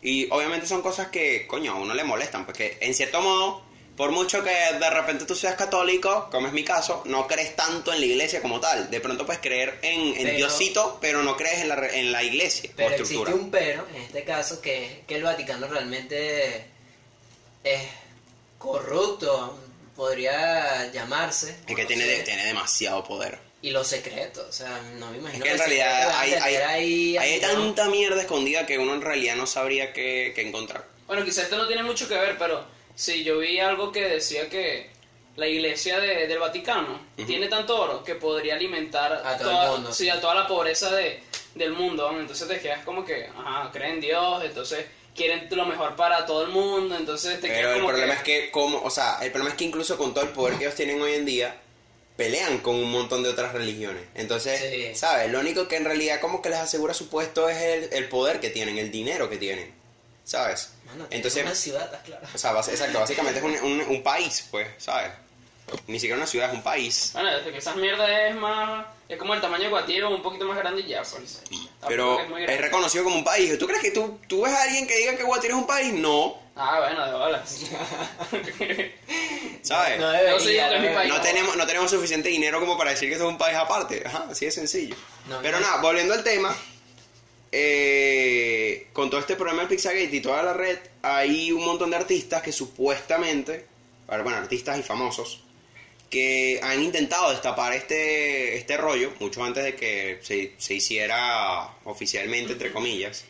Y 0.00 0.30
obviamente 0.30 0.66
son 0.68 0.80
cosas 0.82 1.08
que, 1.08 1.46
coño, 1.48 1.72
a 1.72 1.74
uno 1.74 1.92
le 1.94 2.04
molestan, 2.04 2.46
porque 2.46 2.78
en 2.80 2.94
cierto 2.94 3.20
modo, 3.20 3.62
por 3.98 4.12
mucho 4.12 4.42
que 4.42 4.50
de 4.50 4.90
repente 4.90 5.26
tú 5.26 5.34
seas 5.34 5.56
católico, 5.56 6.28
como 6.30 6.46
es 6.46 6.52
mi 6.54 6.64
caso, 6.64 7.02
no 7.04 7.26
crees 7.26 7.54
tanto 7.56 7.92
en 7.92 8.00
la 8.00 8.06
iglesia 8.06 8.40
como 8.40 8.60
tal. 8.60 8.88
De 8.90 9.00
pronto 9.00 9.26
puedes 9.26 9.42
creer 9.42 9.78
en, 9.82 10.00
en 10.16 10.22
Pero- 10.22 10.36
Diosito, 10.36 10.98
pero 11.00 11.22
no 11.22 11.36
crees 11.36 11.58
en 11.60 11.68
la, 11.68 11.76
re- 11.76 11.98
en 11.98 12.12
la 12.12 12.22
iglesia 12.22 12.70
Pero 12.74 12.90
como 12.90 13.02
estructura. 13.02 13.30
existe 13.32 13.44
un 13.44 13.50
pero, 13.50 13.86
en 13.94 14.02
este 14.02 14.24
caso, 14.24 14.60
que 14.62 15.02
que 15.06 15.16
el 15.16 15.22
Vaticano 15.24 15.66
realmente 15.68 16.64
es 17.64 17.82
corrupto, 18.58 19.58
podría 19.96 20.90
llamarse. 20.92 21.56
Es 21.66 21.74
que 21.76 21.82
no 21.82 21.88
tiene, 21.88 22.04
tiene 22.20 22.44
demasiado 22.46 23.04
poder. 23.04 23.38
Y 23.60 23.70
los 23.70 23.88
secretos, 23.88 24.46
o 24.48 24.52
sea, 24.52 24.80
no 24.98 25.10
me 25.10 25.16
Es 25.16 25.20
imagino 25.22 25.44
que 25.44 25.50
en 25.50 25.58
realidad 25.58 26.10
hay, 26.16 26.32
hay, 26.34 26.54
ahí 26.56 27.16
hay 27.16 27.40
tanta 27.40 27.88
mierda 27.88 28.20
escondida 28.20 28.64
que 28.66 28.78
uno 28.78 28.94
en 28.94 29.00
realidad 29.02 29.34
no 29.34 29.46
sabría 29.48 29.92
qué, 29.92 30.32
qué 30.36 30.42
encontrar. 30.42 30.84
Bueno, 31.08 31.24
quizás 31.24 31.44
esto 31.44 31.56
no 31.56 31.66
tiene 31.66 31.82
mucho 31.82 32.06
que 32.08 32.14
ver, 32.14 32.36
pero 32.38 32.64
sí, 32.98 33.22
yo 33.24 33.38
vi 33.38 33.60
algo 33.60 33.92
que 33.92 34.02
decía 34.08 34.48
que 34.48 34.90
la 35.36 35.46
iglesia 35.46 36.00
de- 36.00 36.26
del 36.26 36.38
Vaticano 36.40 37.00
tiene 37.26 37.46
tanto 37.46 37.80
oro 37.80 38.02
que 38.02 38.16
podría 38.16 38.54
alimentar 38.56 39.12
A 39.24 39.38
todo 39.38 39.50
toda, 39.50 39.64
el 39.66 39.70
mundo, 39.72 39.92
sí, 39.92 40.04
sí. 40.04 40.10
a 40.10 40.20
toda 40.20 40.34
la 40.34 40.48
pobreza 40.48 40.90
de, 40.94 41.20
del 41.54 41.72
mundo. 41.72 42.10
Entonces 42.18 42.48
te 42.48 42.58
quedas 42.58 42.84
como 42.84 43.04
que, 43.04 43.26
ajá, 43.26 43.70
creen 43.72 43.94
en 43.94 44.00
Dios, 44.00 44.44
entonces 44.44 44.84
quieren 45.14 45.46
lo 45.50 45.64
mejor 45.64 45.94
para 45.94 46.26
todo 46.26 46.42
el 46.42 46.48
mundo, 46.50 46.96
entonces 46.96 47.40
te 47.40 47.46
Pero 47.48 47.68
el 47.70 47.74
como 47.76 47.88
problema 47.88 48.14
es 48.14 48.22
que, 48.22 48.50
como, 48.50 48.82
o 48.82 48.90
sea, 48.90 49.18
el 49.22 49.30
problema 49.30 49.50
es 49.50 49.56
que 49.56 49.64
incluso 49.64 49.96
con 49.96 50.12
todo 50.12 50.24
el 50.24 50.30
poder 50.30 50.58
que 50.58 50.64
ellos 50.64 50.74
tienen 50.76 51.00
hoy 51.00 51.14
en 51.14 51.24
día, 51.24 51.56
pelean 52.16 52.58
con 52.58 52.74
un 52.74 52.90
montón 52.90 53.22
de 53.22 53.28
otras 53.28 53.52
religiones. 53.52 54.02
Entonces, 54.16 54.60
Sí. 54.60 54.94
¿sabes? 54.96 55.30
Lo 55.30 55.38
único 55.38 55.68
que 55.68 55.76
en 55.76 55.84
realidad 55.84 56.20
como 56.20 56.42
que 56.42 56.48
les 56.50 56.58
asegura 56.58 56.94
su 56.94 57.08
puesto 57.08 57.48
es 57.48 57.58
el, 57.58 57.92
el 57.92 58.08
poder 58.08 58.40
que 58.40 58.50
tienen, 58.50 58.76
el 58.78 58.90
dinero 58.90 59.30
que 59.30 59.36
tienen, 59.36 59.72
¿sabes? 60.28 60.70
Mano, 60.86 61.06
Entonces, 61.10 61.42
una 61.42 61.54
ciudad, 61.54 61.84
¿estás 61.86 62.02
claro? 62.02 62.26
o 62.34 62.38
sea, 62.38 62.50
exacto, 62.52 63.00
básicamente 63.00 63.38
es 63.40 63.44
un, 63.44 63.54
un- 63.72 63.80
un 63.88 64.02
país, 64.02 64.46
pues, 64.50 64.68
¿sabes? 64.76 65.10
Ni 65.86 65.98
siquiera 65.98 66.16
una 66.16 66.26
ciudad, 66.26 66.48
es 66.50 66.54
un 66.54 66.62
país. 66.62 67.10
Bueno, 67.14 67.30
desde 67.34 67.50
que 67.50 67.58
esas 67.58 67.76
mierdas 67.76 68.08
es 68.10 68.34
más... 68.36 68.86
Es 69.08 69.16
como 69.18 69.32
el 69.34 69.40
tamaño 69.40 69.64
de 69.64 69.70
Guatiro, 69.70 70.10
un 70.14 70.22
poquito 70.22 70.44
más 70.44 70.56
grande 70.58 70.82
y 70.82 70.88
ya, 70.88 71.02
pues. 71.02 71.42
Pero 71.86 72.20
es 72.20 72.50
es 72.50 72.60
reconocido 72.60 73.04
como 73.04 73.16
un 73.16 73.24
país. 73.24 73.58
¿Tú 73.58 73.66
crees 73.66 73.80
que 73.82 73.90
tú, 73.90 74.18
tú 74.28 74.42
ves 74.42 74.52
a 74.52 74.62
alguien 74.64 74.86
que 74.86 74.96
diga 74.98 75.16
que 75.16 75.22
Guatire 75.24 75.52
es 75.54 75.58
un 75.58 75.66
país? 75.66 75.92
No, 75.94 76.38
Ah, 76.56 76.80
bueno, 76.80 77.06
de 77.06 77.12
bolas. 77.12 77.50
¿sabes? 79.62 79.98
No 80.00 80.06
No, 80.06 80.12
debería, 80.12 80.66
No 80.66 80.70
que 80.70 80.76
es 80.76 80.82
mi 80.82 80.88
no 80.88 80.94
país. 80.94 81.12
debería. 81.12 81.20
tenemos, 81.22 81.56
no 81.56 81.66
tenemos 81.66 81.90
suficiente 81.90 82.28
dinero 82.28 82.60
como 82.60 82.76
para 82.76 82.90
decir 82.90 83.08
que 83.08 83.14
esto 83.14 83.26
es 83.26 83.30
un 83.32 83.38
país 83.38 83.56
aparte. 83.56 84.02
Ajá, 84.06 84.26
así 84.30 84.44
de 84.46 84.50
sencillo. 84.50 84.96
No, 85.28 85.40
Pero 85.42 85.60
no. 85.60 85.66
nada, 85.66 85.80
volviendo 85.82 86.14
al 86.14 86.24
tema, 86.24 86.54
eh, 87.52 88.88
con 88.92 89.10
todo 89.10 89.20
este 89.20 89.36
problema 89.36 89.60
del 89.60 89.68
Pizzagate 89.68 90.10
y 90.16 90.20
toda 90.20 90.42
la 90.42 90.52
red, 90.52 90.78
hay 91.02 91.50
un 91.52 91.64
montón 91.64 91.90
de 91.90 91.96
artistas 91.96 92.42
que 92.42 92.52
supuestamente, 92.52 93.66
bueno, 94.06 94.30
artistas 94.36 94.78
y 94.78 94.82
famosos, 94.82 95.42
que 96.10 96.58
han 96.62 96.82
intentado 96.82 97.30
destapar 97.30 97.72
este, 97.74 98.56
este 98.56 98.76
rollo, 98.76 99.12
mucho 99.20 99.44
antes 99.44 99.62
de 99.64 99.74
que 99.76 100.18
se, 100.22 100.52
se 100.56 100.74
hiciera 100.74 101.74
oficialmente, 101.84 102.52
entre 102.54 102.72
comillas. 102.72 103.24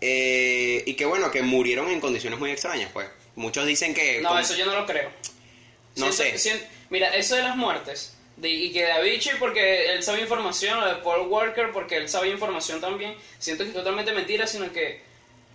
Eh, 0.00 0.82
y 0.86 0.94
que 0.94 1.04
bueno, 1.06 1.30
que 1.30 1.42
murieron 1.42 1.88
en 1.90 2.00
condiciones 2.00 2.38
muy 2.38 2.50
extrañas, 2.50 2.90
pues. 2.92 3.08
Muchos 3.36 3.66
dicen 3.66 3.94
que... 3.94 4.20
No, 4.20 4.30
con- 4.30 4.38
eso 4.40 4.54
yo 4.56 4.66
no 4.66 4.74
lo 4.74 4.86
creo. 4.86 5.10
No 5.96 6.10
Siento- 6.12 6.38
sé. 6.38 6.66
mira, 6.90 7.14
eso 7.14 7.36
de 7.36 7.42
las 7.42 7.56
muertes, 7.56 8.14
de- 8.36 8.48
y 8.50 8.72
que 8.72 8.84
de 8.84 8.92
Avicii 8.92 9.32
porque 9.38 9.92
él 9.92 10.02
sabe 10.02 10.20
información, 10.20 10.78
o 10.82 10.86
de 10.86 10.94
Paul 10.96 11.28
Walker 11.28 11.70
porque 11.72 11.96
él 11.96 12.08
sabe 12.08 12.28
información 12.28 12.80
también, 12.80 13.16
siento 13.38 13.64
que 13.64 13.70
es 13.70 13.74
totalmente 13.76 14.12
mentira, 14.12 14.46
sino 14.46 14.70
que 14.72 15.00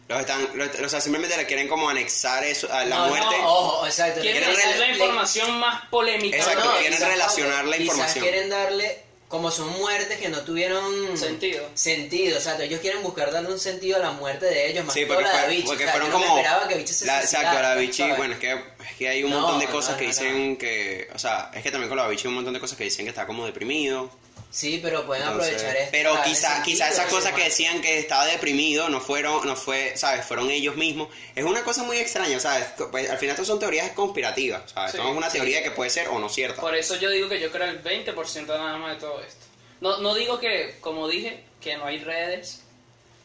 Los 0.08 0.20
están, 0.20 0.50
los- 0.56 0.68
o 0.80 0.90
sea, 0.90 1.00
simplemente 1.00 1.38
le 1.38 1.46
quieren 1.46 1.68
como 1.70 1.88
anexar 1.90 2.44
eso 2.44 2.68
a 2.74 2.84
la 2.84 2.96
No, 2.98 3.08
muerte. 3.08 3.38
No, 3.38 3.48
ojo, 3.48 3.86
exacto. 3.86 4.20
quieren 4.22 4.44
quieren 4.44 4.80
la 4.80 4.88
información 4.90 5.60
más 5.60 5.86
polémica. 5.90 6.36
Exacto, 6.38 6.66
no, 6.66 6.78
quieren 6.80 7.00
relacionar 7.00 7.66
la 7.66 7.78
información. 7.78 8.24
quieren 8.24 8.50
darle, 8.50 9.04
como 9.32 9.50
son 9.50 9.70
muertes 9.80 10.20
que 10.20 10.30
no 10.30 10.42
tuvieron 10.42 11.18
Sentido. 11.18 11.68
Sentido, 11.74 12.36
exacto. 12.38 12.62
Ellos 12.64 12.80
quieren 12.82 13.02
buscar 13.02 13.32
darle 13.32 13.52
un 13.52 13.60
sentido 13.60 13.96
a 13.98 14.00
la 14.00 14.12
muerte 14.12 14.46
de 14.46 14.70
ellos, 14.70 14.86
más 14.86 14.94
Sí, 14.94 15.06
porque, 15.06 15.24
la 15.24 15.30
de 15.30 15.36
fue- 15.38 15.46
Avicii. 15.46 15.66
porque 15.66 15.84
O 15.84 15.88
sea, 15.88 15.92
fueron 15.94 16.08
yo 16.10 16.14
no 16.14 16.20
me 16.20 16.26
como... 16.28 16.38
esperaba 16.38 16.68
que 16.68 16.74
Avicii 16.76 16.94
se 16.94 17.06
la, 17.06 17.20
exacto, 17.22 17.54
la 17.62 17.62
¿sabes? 17.94 18.18
bueno, 18.18 18.34
es 18.36 18.40
que, 18.40 18.52
es 18.52 18.96
que 19.00 19.10
hay 19.10 19.24
un 19.24 19.32
No, 19.32 19.40
montón 19.42 19.60
de 19.60 19.66
cosas 19.68 19.94
no, 19.94 19.98
que 19.98 20.04
no, 20.04 20.10
dicen 20.10 20.58
que... 20.58 21.08
O 21.16 21.18
sea, 21.20 21.50
es 21.56 21.64
que 21.64 21.72
también 21.72 21.90
con 21.90 21.98
la 21.98 22.04
Avicii 22.06 22.26
hay 22.26 22.30
un 22.30 22.36
montón 22.36 22.54
de 22.54 22.60
cosas 22.60 22.78
que 22.78 22.84
dicen 22.84 23.06
que 23.06 23.10
está 23.10 23.26
como 23.26 23.46
deprimido. 23.46 24.12
Sí, 24.52 24.80
pero 24.84 25.06
pueden 25.06 25.24
Entonces, 25.24 25.54
aprovechar 25.56 25.78
esto. 25.78 25.90
pero 25.92 26.12
para 26.12 26.24
quizá, 26.26 26.90
esas 26.90 27.08
cosas 27.10 27.32
que 27.34 27.46
decían 27.46 27.82
que 27.82 27.98
estaba 28.00 28.26
deprimido 28.26 28.90
no 28.90 29.00
fueron, 29.00 29.46
no 29.48 29.56
fue, 29.56 29.96
¿sabes? 29.96 30.26
Fueron 30.26 30.52
ellos 30.52 30.76
mismos. 30.76 31.08
Es 31.36 31.46
una 31.46 31.64
cosa 31.64 31.84
muy 31.84 31.98
extraña, 31.98 32.38
¿sabes? 32.40 32.68
Pues, 32.92 33.10
al 33.10 33.18
final 33.18 33.36
esto 33.36 33.46
son 33.46 33.60
teorías 33.60 33.90
conspirativas, 33.92 34.70
¿sabes? 34.72 34.92
Sí, 34.92 34.98
es 34.98 35.06
una 35.06 35.30
sí. 35.30 35.38
teoría 35.38 35.64
que 35.64 35.72
puede 35.72 35.90
ser 35.90 36.10
o 36.10 36.20
no 36.20 36.28
cierta. 36.28 36.60
Por 36.60 36.76
eso 36.76 36.98
yo 36.98 37.10
digo 37.10 37.30
que 37.30 37.40
yo 37.40 37.50
creo 37.50 37.70
el 37.70 37.82
20% 37.82 38.46
nada 38.48 38.78
más 38.78 38.96
de 38.96 39.00
todo 39.00 39.22
esto. 39.22 39.46
No, 39.80 39.98
no 40.00 40.14
digo 40.14 40.38
que, 40.40 40.76
como 40.82 41.08
dije, 41.08 41.44
que 41.62 41.78
no 41.78 41.86
hay 41.86 42.00
redes, 42.00 42.62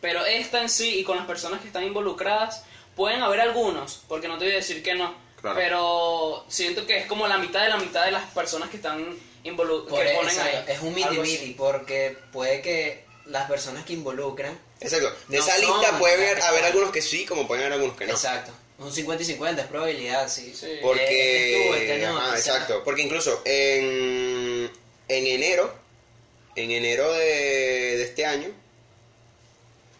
pero 0.01 0.25
esta 0.25 0.63
en 0.63 0.69
sí 0.71 1.01
y 1.01 1.05
con 1.05 1.17
las 1.17 1.27
personas 1.27 1.61
que 1.61 1.67
están 1.67 1.83
involucradas, 1.83 2.63
pueden 2.95 3.23
haber 3.23 3.41
algunos, 3.41 4.03
porque 4.09 4.29
no 4.29 4.39
te 4.39 4.45
voy 4.45 4.53
a 4.55 4.57
decir 4.59 4.83
que 4.83 4.95
no, 4.95 5.13
Claro. 5.41 5.57
pero 5.57 6.45
siento 6.49 6.87
que 6.87 6.97
es 6.99 7.07
como 7.07 7.27
la 7.29 7.37
mitad 7.37 7.63
de 7.63 7.69
la 7.69 7.77
mitad 7.77 8.05
de 8.07 8.11
las 8.13 8.25
personas 8.31 8.71
que 8.71 8.77
están 8.79 9.07
Por 9.55 10.01
que 10.03 10.11
eso, 10.13 10.21
ponen 10.21 10.39
ahí. 10.41 10.65
es 10.69 10.81
un 10.81 10.95
algo 10.95 10.97
miti 11.11 11.21
así. 11.21 11.31
miti, 11.39 11.55
porque 11.55 12.17
puede 12.33 12.61
que 12.63 13.05
las 13.27 13.49
personas 13.49 13.85
que 13.85 13.93
involucran. 13.93 14.59
Exacto. 14.81 15.15
De 15.29 15.39
No 15.39 15.45
esa 15.45 15.59
lista 15.59 15.99
puede 15.99 16.15
haber, 16.15 16.41
haber 16.43 16.65
algunos 16.65 16.91
que 16.91 17.03
sí, 17.03 17.25
como 17.25 17.47
pueden 17.47 17.65
haber 17.65 17.75
algunos 17.75 17.97
que 17.97 18.07
no. 18.07 18.13
Exacto. 18.13 18.53
Un 18.79 18.93
50 18.93 19.23
y 19.23 19.27
50 19.27 19.63
es 19.63 19.69
probabilidad, 19.69 20.29
sí. 20.29 20.55
Sí. 20.55 20.79
Porque, 20.83 21.71
este 21.71 21.95
este 21.95 22.07
no, 22.07 22.19
quizá. 22.21 22.37
exacto, 22.37 22.83
porque 22.85 23.03
incluso 23.03 23.41
en, 23.47 24.71
en 25.09 25.27
enero, 25.27 25.73
en 26.57 26.71
enero 26.71 27.11
de, 27.15 27.25
de 27.97 28.03
este 28.05 28.27
año, 28.27 28.49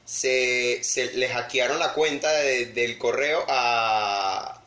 se, 0.05 0.85
se 0.85 1.13
le 1.15 1.29
hackearon 1.29 1.79
la 1.79 1.93
cuenta 1.95 2.31
de- 2.33 2.67
del 2.67 2.97
correo 2.99 3.45
a, 3.49 4.63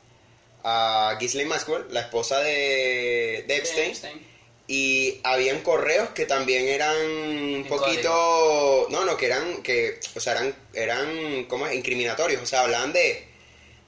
a 0.63 1.17
Ghislaine 1.19 1.47
Maxwell, 1.49 1.85
la 1.91 2.01
esposa 2.01 2.39
de, 2.39 3.45
de 3.47 3.55
Epstein, 3.55 3.91
Epstein. 3.91 4.27
Y 4.71 5.19
habían 5.23 5.61
correos 5.61 6.09
que 6.09 6.27
también 6.27 6.67
eran 6.67 6.95
un 6.95 7.65
poquito 7.67 8.85
no 8.91 9.03
no 9.03 9.17
que 9.17 9.25
eran 9.25 9.63
que 9.63 9.99
o 10.15 10.19
sea 10.19 10.33
eran 10.33 10.55
eran 10.75 11.45
como 11.45 11.69
incriminatorios 11.71 12.43
o 12.43 12.45
sea 12.45 12.61
hablaban 12.61 12.93
de 12.93 13.27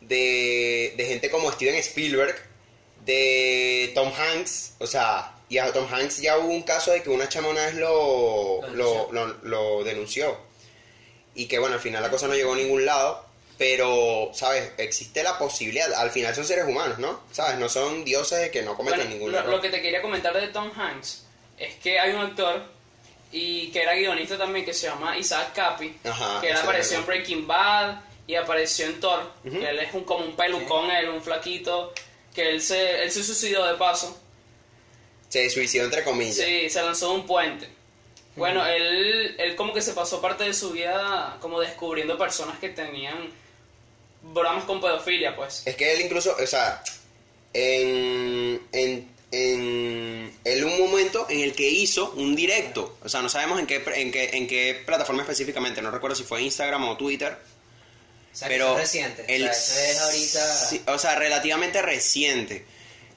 de, 0.01 0.93
de 0.97 1.05
gente 1.05 1.29
como 1.29 1.51
Steven 1.51 1.75
Spielberg 1.75 2.35
de 3.05 3.91
Tom 3.93 4.11
Hanks 4.11 4.73
o 4.79 4.87
sea 4.87 5.35
y 5.49 5.57
a 5.59 5.71
Tom 5.71 5.85
Hanks 5.91 6.17
ya 6.21 6.37
hubo 6.39 6.47
un 6.51 6.63
caso 6.63 6.91
de 6.91 7.03
que 7.03 7.09
una 7.09 7.29
chama 7.29 7.49
una 7.49 7.65
vez 7.65 7.75
lo 7.75 8.61
Lo 8.73 9.11
lo, 9.11 9.11
lo- 9.27 9.37
lo 9.43 9.83
denunció. 9.83 10.37
Y 11.35 11.45
que 11.47 11.59
bueno 11.59 11.75
al 11.75 11.81
final 11.81 12.01
la 12.01 12.09
cosa 12.09 12.27
no 12.27 12.33
llegó 12.35 12.53
a 12.53 12.57
ningún 12.57 12.85
lado 12.85 13.25
pero 13.62 14.32
sabes 14.34 14.71
existe 14.80 15.21
la 15.21 15.38
posibilidad. 15.38 15.93
Al 15.93 16.10
final 16.10 16.34
son 16.34 16.45
seres 16.45 16.65
humanos 16.65 16.97
no 16.97 17.21
sabes 17.32 17.60
no 17.60 17.69
son 17.69 18.04
dioses 18.04 18.39
de 18.39 18.50
que 18.50 18.63
no 18.63 18.76
cometen 18.76 19.02
Bueno, 19.02 19.13
ningún 19.13 19.32
lo, 19.32 19.38
error. 19.38 19.52
lo 19.52 19.62
que 19.62 19.69
te 19.69 19.80
quería 19.84 20.02
comentar 20.02 20.34
de 20.34 20.47
Tom 20.47 20.71
Hanks 20.76 21.28
es 21.60 21.76
que 21.76 22.00
hay 22.00 22.12
un 22.12 22.21
actor 22.21 22.63
y 23.32 23.67
que 23.69 23.84
era 23.84 23.93
guionista 23.93 24.36
también 24.36 24.65
que 24.65 24.74
se 24.74 24.88
llama 24.88 25.15
Isaac 25.15 25.54
Capi, 25.54 25.95
Ajá, 26.04 26.41
que 26.41 26.50
él 26.50 26.58
apareció 26.58 26.97
en. 26.97 27.06
Breaking 27.06 27.45
Bad 27.45 28.02
y 28.26 28.34
apareció 28.34 28.88
en 28.88 29.00
Thor, 29.00 29.32
que 29.43 29.69
él 29.69 29.78
es 29.78 29.93
un, 29.93 30.06
como 30.06 30.26
un 30.26 30.36
pelucón, 30.36 30.89
él, 30.89 31.10
un 31.10 31.21
flaquito, 31.21 31.93
que 32.34 32.50
él 32.50 32.62
se, 32.63 33.04
él 33.04 33.12
se 33.12 33.24
suicidó 33.24 33.67
de 33.67 33.76
paso. 33.76 34.19
se 35.30 35.47
suicidó 35.52 35.86
entre 35.86 36.04
comillas. 36.04 36.36
Sí, 36.36 36.67
se 36.67 36.82
lanzó 36.82 37.10
de 37.10 37.15
un 37.19 37.28
puente. 37.28 37.69
Bueno, 38.36 38.65
él, 38.65 39.36
él 39.38 39.56
como 39.56 39.71
que 39.71 39.84
se 39.84 39.93
pasó 39.93 40.19
parte 40.19 40.45
de 40.45 40.56
su 40.56 40.71
vida 40.71 41.38
como 41.41 41.60
descubriendo 41.60 42.17
personas 42.17 42.58
que 42.58 42.69
tenían 42.69 43.39
bromas 44.21 44.63
con 44.65 44.79
pedofilia, 44.81 45.36
pues. 45.36 45.63
Es 45.65 45.75
que 45.75 45.93
él 45.93 46.01
incluso, 46.01 46.36
o 46.41 46.47
sea, 46.47 46.84
en, 47.53 48.62
en, 48.71 49.10
en, 49.31 50.38
en 50.43 50.63
un 50.63 50.79
momento 50.79 51.25
en 51.29 51.41
el 51.41 51.53
que 51.53 51.67
hizo 51.69 52.12
un 52.12 52.36
directo, 52.36 52.97
o 53.03 53.10
sea, 53.10 53.21
no 53.21 53.29
sabemos 53.29 53.60
en 53.60 53.67
qué, 53.67 53.81
en 53.95 54.12
qué, 54.12 54.29
en 54.34 54.47
qué 54.47 54.81
plataforma 54.86 55.21
específicamente, 55.23 55.81
no 55.81 55.91
recuerdo 55.91 56.15
si 56.15 56.23
fue 56.23 56.41
Instagram 56.43 56.88
o 56.89 56.97
Twitter, 56.97 57.38
O 58.34 58.36
sea, 58.36 58.47
que 58.47 58.53
pero 58.55 58.71
es 58.73 58.77
reciente. 58.81 59.25
él- 59.27 59.43
o 59.49 59.53
sea, 59.53 59.53
eso 59.53 59.79
es 59.79 59.99
ahorita. 60.01 60.55
sí, 60.69 60.81
o 60.88 60.97
sea, 60.97 61.15
relativamente 61.15 61.81
reciente. 61.81 62.65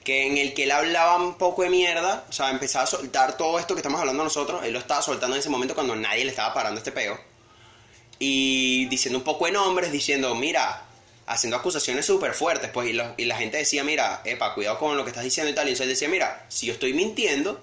que 0.05 0.27
en 0.27 0.37
el 0.37 0.53
que 0.53 0.65
él 0.65 0.71
hablaba 0.71 1.17
un 1.17 1.39
poco 1.39 1.63
de 1.63 1.71
mierda, 1.71 2.27
o 2.29 2.33
sea, 2.33 2.51
empezaba 2.51 2.85
a 2.85 2.87
soltar 2.87 3.39
todo 3.39 3.59
esto 3.59 3.75
que 3.75 3.79
estamos 3.81 3.99
hablando 3.99 4.23
nosotros, 4.23 4.63
él 4.63 4.75
lo 4.75 4.79
estaba 4.79 5.01
soltando 5.01 5.35
en 5.35 5.41
ese 5.41 5.49
momento 5.49 5.75
cuando 5.75 5.97
nadie 5.97 6.25
le 6.25 6.31
estaba 6.31 6.53
parando 6.53 6.77
este 6.79 6.93
peo, 6.93 7.19
y 8.19 8.85
diciendo 8.87 9.19
un 9.19 9.25
poco 9.25 9.47
de 9.47 9.53
nombres, 9.53 9.91
diciendo, 9.91 10.35
mira, 10.35 10.84
haciendo 11.27 11.57
acusaciones 11.57 12.05
súper 12.07 12.35
fuertes, 12.35 12.71
pues, 12.73 12.89
y, 12.91 12.93
lo- 12.93 13.15
y 13.17 13.25
la 13.25 13.37
gente 13.37 13.57
decía, 13.57 13.83
mira, 13.85 14.21
epa, 14.25 14.55
cuidado 14.55 14.79
con 14.79 14.97
lo 14.97 15.05
que 15.05 15.11
estás 15.11 15.25
diciendo 15.25 15.51
y 15.51 15.55
tal, 15.55 15.67
y 15.67 15.71
entonces 15.71 15.85
él 15.87 15.89
decía, 15.95 16.09
mira, 16.09 16.45
si 16.49 16.67
yo 16.67 16.75
estoy 16.75 16.93
mintiendo, 16.93 17.61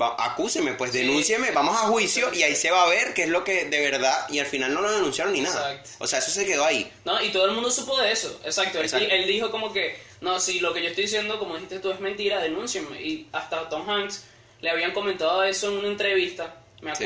va, 0.00 0.16
acúseme, 0.18 0.72
pues, 0.74 0.90
Sí. 0.92 0.98
denúncieme, 0.98 1.50
vamos 1.52 1.76
a 1.76 1.86
juicio, 1.88 2.32
y 2.32 2.42
ahí 2.42 2.56
se 2.56 2.70
va 2.70 2.82
a 2.84 2.88
ver 2.88 3.14
qué 3.14 3.24
es 3.24 3.28
lo 3.28 3.44
que 3.44 3.66
de 3.66 3.80
verdad, 3.80 4.26
y 4.30 4.38
al 4.38 4.46
final 4.46 4.72
no 4.74 4.80
lo 4.80 4.90
denunciaron 4.90 5.32
ni 5.34 5.40
nada. 5.40 5.72
Exacto. 5.74 5.90
O 6.04 6.06
sea, 6.06 6.18
eso 6.20 6.30
se 6.30 6.46
quedó 6.46 6.64
ahí. 6.64 6.90
No, 7.04 7.22
y 7.22 7.30
todo 7.30 7.44
el 7.46 7.52
mundo 7.52 7.70
supo 7.70 8.00
de 8.00 8.10
eso. 8.12 8.40
Exacto. 8.44 8.78
Él, 8.78 8.84
Exacto. 8.86 9.06
él 9.10 9.26
dijo 9.26 9.50
como 9.50 9.72
que, 9.72 9.96
no, 10.20 10.40
si 10.40 10.58
lo 10.60 10.72
que 10.74 10.82
yo 10.82 10.88
estoy 10.88 11.04
diciendo, 11.04 11.38
como 11.38 11.54
dijiste 11.54 11.78
tú, 11.80 11.90
es 11.92 12.00
mentira, 12.00 12.40
denúncienme. 12.40 13.00
Y 13.02 13.28
hasta 13.32 13.68
Tom 13.68 13.88
Hanks 13.88 14.24
le 14.62 14.70
habían 14.70 14.92
comentado 14.92 15.44
eso 15.44 15.70
en 15.70 15.76
una 15.78 15.88
entrevista, 15.88 16.56
me 16.80 16.96
Sí. 16.96 17.04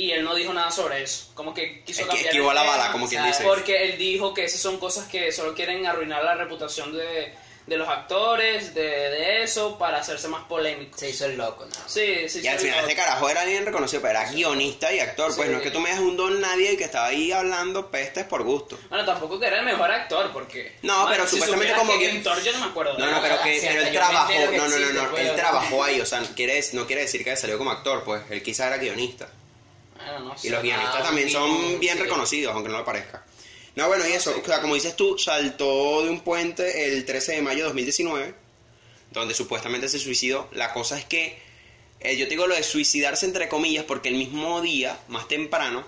Y 0.00 0.12
él 0.12 0.24
no 0.24 0.34
dijo 0.34 0.54
nada 0.54 0.70
sobre 0.70 1.02
eso. 1.02 1.26
Como 1.34 1.52
que 1.52 1.84
quiso 1.84 2.00
Es 2.00 2.06
que 2.06 2.08
cambiar 2.08 2.26
esquivó 2.28 2.48
el 2.50 2.54
la 2.54 2.62
tema, 2.62 2.76
bala, 2.78 2.92
como 2.92 3.06
quien 3.06 3.22
dice. 3.26 3.44
Porque 3.44 3.84
él 3.84 3.98
dijo 3.98 4.32
que 4.32 4.44
esas 4.44 4.60
son 4.60 4.78
cosas 4.78 5.06
que 5.08 5.30
solo 5.30 5.54
quieren 5.54 5.84
arruinar 5.84 6.24
la 6.24 6.34
reputación 6.36 6.96
de, 6.96 7.34
de 7.66 7.76
los 7.76 7.86
actores, 7.86 8.74
de, 8.74 8.80
de 8.80 9.42
eso, 9.42 9.76
para 9.76 9.98
hacerse 9.98 10.26
más 10.28 10.44
polémicos. 10.44 10.98
Se 10.98 11.10
hizo 11.10 11.26
el 11.26 11.36
loco, 11.36 11.66
¿no? 11.66 11.72
Sí, 11.86 12.26
sí, 12.30 12.40
Y 12.42 12.46
al 12.46 12.58
final 12.58 12.76
no. 12.76 12.82
este 12.88 12.96
carajo 12.96 13.28
era 13.28 13.44
bien 13.44 13.66
reconocido, 13.66 14.00
pero 14.00 14.18
era 14.18 14.32
guionista 14.32 14.90
y 14.90 15.00
actor. 15.00 15.36
Pues 15.36 15.50
no 15.50 15.58
es 15.58 15.62
que 15.62 15.70
tú 15.70 15.80
me 15.80 15.90
dejes 15.90 16.02
un 16.02 16.16
don 16.16 16.40
nadie 16.40 16.78
que 16.78 16.84
estaba 16.84 17.08
ahí 17.08 17.30
hablando 17.30 17.90
pestes 17.90 18.24
por 18.24 18.42
gusto. 18.42 18.78
Bueno, 18.88 19.04
tampoco 19.04 19.38
que 19.38 19.48
era 19.48 19.58
el 19.58 19.66
mejor 19.66 19.90
actor, 19.90 20.32
porque... 20.32 20.78
No, 20.80 21.06
pero 21.10 21.26
si 21.26 21.32
supuestamente 21.32 21.74
como 21.74 21.98
que 21.98 22.08
Thor 22.20 22.42
yo 22.42 22.52
no 22.52 22.60
me 22.60 22.66
acuerdo. 22.66 22.94
No, 22.94 23.04
no, 23.04 23.12
nada. 23.12 23.22
pero 23.22 23.42
que 23.42 23.60
Sí, 23.60 23.66
pero 23.68 23.82
él 23.82 23.92
trabajó, 23.92 24.32
no, 24.32 24.68
no, 24.68 24.78
no, 24.78 24.92
no, 25.10 25.18
él 25.18 25.32
trabajó 25.36 25.84
ahí, 25.84 26.00
o 26.00 26.06
sea, 26.06 26.22
quiere, 26.34 26.58
no 26.72 26.86
quiere 26.86 27.02
decir 27.02 27.22
que 27.22 27.36
salió 27.36 27.58
como 27.58 27.70
actor, 27.70 28.02
pues 28.02 28.22
él 28.30 28.42
quizá 28.42 28.68
era 28.68 28.78
guionista. 28.78 29.28
Bueno, 30.04 30.20
no 30.30 30.38
sé. 30.38 30.48
Y 30.48 30.50
los 30.50 30.62
guionistas 30.62 31.02
también 31.02 31.30
son 31.30 31.78
bien 31.80 31.96
sí. 31.96 32.02
reconocidos, 32.02 32.54
aunque 32.54 32.70
no 32.70 32.78
lo 32.78 32.84
parezca. 32.84 33.24
No, 33.76 33.86
bueno, 33.88 34.06
y 34.08 34.12
eso, 34.12 34.34
o 34.40 34.44
sea, 34.44 34.60
como 34.60 34.74
dices 34.74 34.96
tú, 34.96 35.16
saltó 35.18 36.02
de 36.02 36.10
un 36.10 36.20
puente 36.20 36.86
el 36.92 37.04
13 37.04 37.32
de 37.36 37.42
mayo 37.42 37.58
de 37.58 37.64
2019, 37.64 38.34
donde 39.12 39.34
supuestamente 39.34 39.88
se 39.88 39.98
suicidó. 39.98 40.48
La 40.52 40.72
cosa 40.72 40.98
es 40.98 41.04
que, 41.04 41.38
eh, 42.00 42.16
yo 42.16 42.24
te 42.24 42.30
digo 42.30 42.46
lo 42.46 42.54
de 42.56 42.62
suicidarse 42.62 43.26
entre 43.26 43.48
comillas, 43.48 43.84
porque 43.84 44.08
el 44.08 44.16
mismo 44.16 44.60
día, 44.60 44.98
más 45.08 45.28
temprano, 45.28 45.84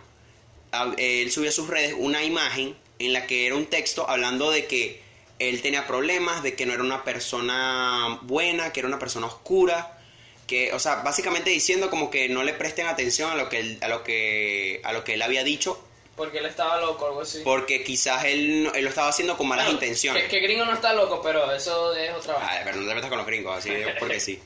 a- 0.71 0.95
él 0.97 1.31
subió 1.33 1.51
a 1.51 1.53
sus 1.53 1.69
redes 1.69 1.95
una 1.99 2.23
imagen 2.23 2.77
en 2.99 3.13
la 3.13 3.27
que 3.27 3.47
era 3.47 3.57
un 3.57 3.67
texto 3.67 4.09
hablando 4.09 4.51
de 4.51 4.67
que 4.67 5.03
él 5.41 5.61
tenía 5.61 5.87
problemas, 5.89 6.43
de 6.45 6.55
que 6.55 6.67
no 6.67 6.73
era 6.73 6.83
una 6.85 7.03
persona 7.03 8.21
buena, 8.23 8.73
que 8.73 8.79
era 8.81 8.87
una 8.87 9.01
persona 9.01 9.27
oscura, 9.27 9.99
que, 10.47 10.73
o 10.73 10.79
sea, 10.79 10.97
básicamente 10.97 11.51
diciendo 11.51 11.89
como 11.91 12.11
que 12.11 12.29
no 12.29 12.43
le 12.43 12.53
presten 12.53 12.87
atención 12.87 13.31
a 13.31 13.35
lo 13.35 13.49
que 13.49 13.59
él, 13.61 13.79
a 13.81 13.89
lo 13.89 14.03
que, 14.05 14.81
a 14.85 14.93
lo 14.93 15.05
que 15.05 15.15
él 15.15 15.23
había 15.23 15.45
dicho, 15.45 15.83
Porque 16.17 16.39
él 16.39 16.47
estaba 16.47 16.81
loco 16.81 17.05
o 17.05 17.09
algo 17.09 17.21
así. 17.23 17.41
porque 17.45 17.83
quizás 17.85 18.25
él, 18.25 18.71
él 18.75 18.85
lo 18.85 18.91
estaba 18.91 19.09
haciendo 19.09 19.37
con 19.37 19.49
malas 19.49 19.71
intenciones. 19.71 20.25
Que, 20.25 20.29
que 20.29 20.41
gringo 20.41 20.65
no 20.65 20.75
está 20.75 20.93
loco, 20.93 21.21
pero 21.23 21.51
eso 21.55 21.95
es 21.95 22.13
otra 22.13 22.35
vaina. 22.35 22.51
Ay, 22.51 22.61
pero 22.65 22.77
no 22.79 22.89
te 22.89 22.95
metas 22.95 23.09
con 23.09 23.19
los 23.19 23.27
gringos, 23.27 23.59
así 23.59 23.71
porque 23.99 24.21
sí. 24.21 24.39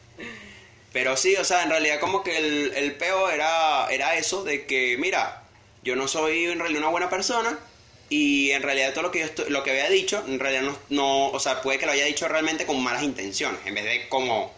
Pero 0.92 1.16
sí, 1.16 1.36
o 1.36 1.44
sea, 1.44 1.62
en 1.62 1.70
realidad 1.70 2.00
como 2.00 2.22
que 2.22 2.36
el, 2.38 2.72
el 2.74 2.94
peo 2.94 3.28
era, 3.30 3.88
era 3.90 4.16
eso, 4.16 4.44
de 4.44 4.64
que, 4.64 4.96
mira, 4.98 5.42
yo 5.82 5.94
no 5.96 6.08
soy 6.08 6.44
en 6.46 6.58
realidad 6.58 6.80
una 6.82 6.90
buena 6.90 7.10
persona 7.10 7.58
y 8.08 8.52
en 8.52 8.62
realidad 8.62 8.92
todo 8.92 9.02
lo 9.02 9.10
que 9.10 9.18
yo 9.20 9.24
estoy- 9.26 9.50
lo 9.50 9.62
que 9.62 9.70
había 9.72 9.90
dicho, 9.90 10.22
en 10.26 10.38
realidad 10.38 10.62
no, 10.62 10.78
no, 10.90 11.28
o 11.30 11.40
sea, 11.40 11.60
puede 11.60 11.78
que 11.78 11.86
lo 11.86 11.92
haya 11.92 12.04
dicho 12.06 12.28
realmente 12.28 12.64
con 12.64 12.82
malas 12.82 13.02
intenciones, 13.02 13.60
en 13.66 13.74
vez 13.74 13.84
de 13.84 14.08
como, 14.08 14.54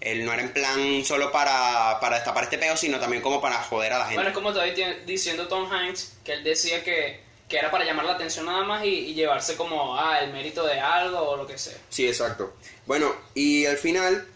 él 0.00 0.24
no 0.24 0.32
era 0.32 0.42
en 0.42 0.52
plan 0.52 1.04
solo 1.04 1.30
para, 1.30 1.98
para 2.00 2.16
destapar 2.16 2.44
este 2.44 2.58
peo, 2.58 2.76
sino 2.76 2.98
también 2.98 3.22
como 3.22 3.40
para 3.40 3.62
joder 3.62 3.92
a 3.92 3.98
la 3.98 4.04
gente. 4.04 4.16
Bueno, 4.16 4.30
es 4.30 4.34
como 4.34 4.52
te 4.52 4.68
estoy 4.68 5.04
diciendo 5.06 5.46
Tom 5.46 5.70
Hanks, 5.70 6.16
que 6.24 6.32
él 6.32 6.44
decía 6.44 6.82
que, 6.82 7.20
que 7.48 7.58
era 7.58 7.70
para 7.70 7.84
llamar 7.84 8.06
la 8.06 8.12
atención 8.12 8.46
nada 8.46 8.64
más 8.64 8.84
y, 8.84 8.88
y 8.88 9.14
llevarse 9.14 9.56
como, 9.56 9.98
ah, 9.98 10.20
el 10.20 10.32
mérito 10.32 10.66
de 10.66 10.80
algo 10.80 11.18
o 11.18 11.36
lo 11.36 11.46
que 11.46 11.58
sea. 11.58 11.76
Sí, 11.90 12.08
exacto. 12.08 12.54
Bueno, 12.86 13.14
y 13.34 13.66
al 13.66 13.76
final, 13.76 14.26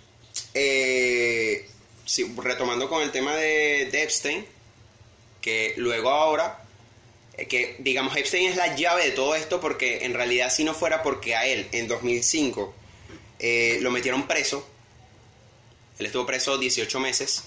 eh, 0.53 1.69
sí, 2.05 2.35
retomando 2.37 2.89
con 2.89 3.03
el 3.03 3.11
tema 3.11 3.35
de, 3.35 3.89
de 3.91 4.03
Epstein, 4.03 4.47
que 5.41 5.75
luego 5.77 6.11
ahora, 6.11 6.59
eh, 7.37 7.47
que 7.47 7.77
digamos 7.79 8.17
Epstein 8.17 8.51
es 8.51 8.57
la 8.57 8.77
llave 8.77 9.05
de 9.05 9.11
todo 9.11 9.35
esto 9.35 9.61
porque 9.61 10.05
en 10.05 10.15
realidad 10.15 10.51
si 10.51 10.65
no 10.65 10.73
fuera 10.73 11.03
porque 11.03 11.37
a 11.37 11.47
él 11.47 11.69
en 11.73 11.89
2005 11.89 12.75
eh, 13.39 13.79
lo 13.81 13.91
metieron 13.91 14.27
preso, 14.27 14.67
él 15.99 16.07
estuvo 16.07 16.27
preso 16.27 16.59
18 16.59 17.01
meses, 17.01 17.45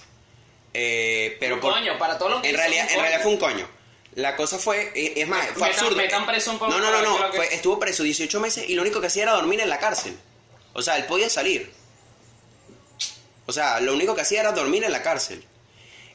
eh, 0.73 1.35
pero 1.39 1.55
Un 1.55 1.61
por- 1.61 1.73
coño, 1.73 1.97
para 1.97 2.17
todo 2.17 2.29
lo 2.29 2.41
que 2.41 2.49
en 2.49 2.55
realidad, 2.55 2.87
en 2.91 2.99
realidad 2.99 3.21
fue 3.21 3.31
un 3.31 3.37
coño. 3.37 3.67
La 4.15 4.35
cosa 4.35 4.57
fue, 4.57 4.91
eh, 4.95 5.13
es 5.17 5.27
más, 5.27 5.45
fue 5.53 5.67
Metan- 5.67 5.79
absurdo. 5.79 5.95
metan 5.97 6.25
preso 6.25 6.51
un 6.51 6.57
poco 6.59 6.71
No, 6.71 6.79
no, 6.79 6.91
no, 6.91 7.01
no, 7.19 7.33
fue- 7.33 7.53
estuvo 7.53 7.79
preso 7.79 8.03
18 8.03 8.39
meses 8.39 8.67
y 8.67 8.73
lo 8.73 8.81
único 8.81 8.99
que 8.99 9.07
hacía 9.07 9.23
era 9.23 9.33
dormir 9.33 9.61
en 9.61 9.69
la 9.69 9.77
cárcel. 9.79 10.17
O 10.73 10.81
sea, 10.81 10.97
él 10.97 11.05
podía 11.05 11.29
salir. 11.29 11.71
O 13.45 13.53
sea, 13.53 13.79
lo 13.79 13.93
único 13.93 14.15
que 14.15 14.21
hacía 14.21 14.41
era 14.41 14.51
dormir 14.51 14.83
en 14.83 14.91
la 14.91 15.01
cárcel. 15.03 15.43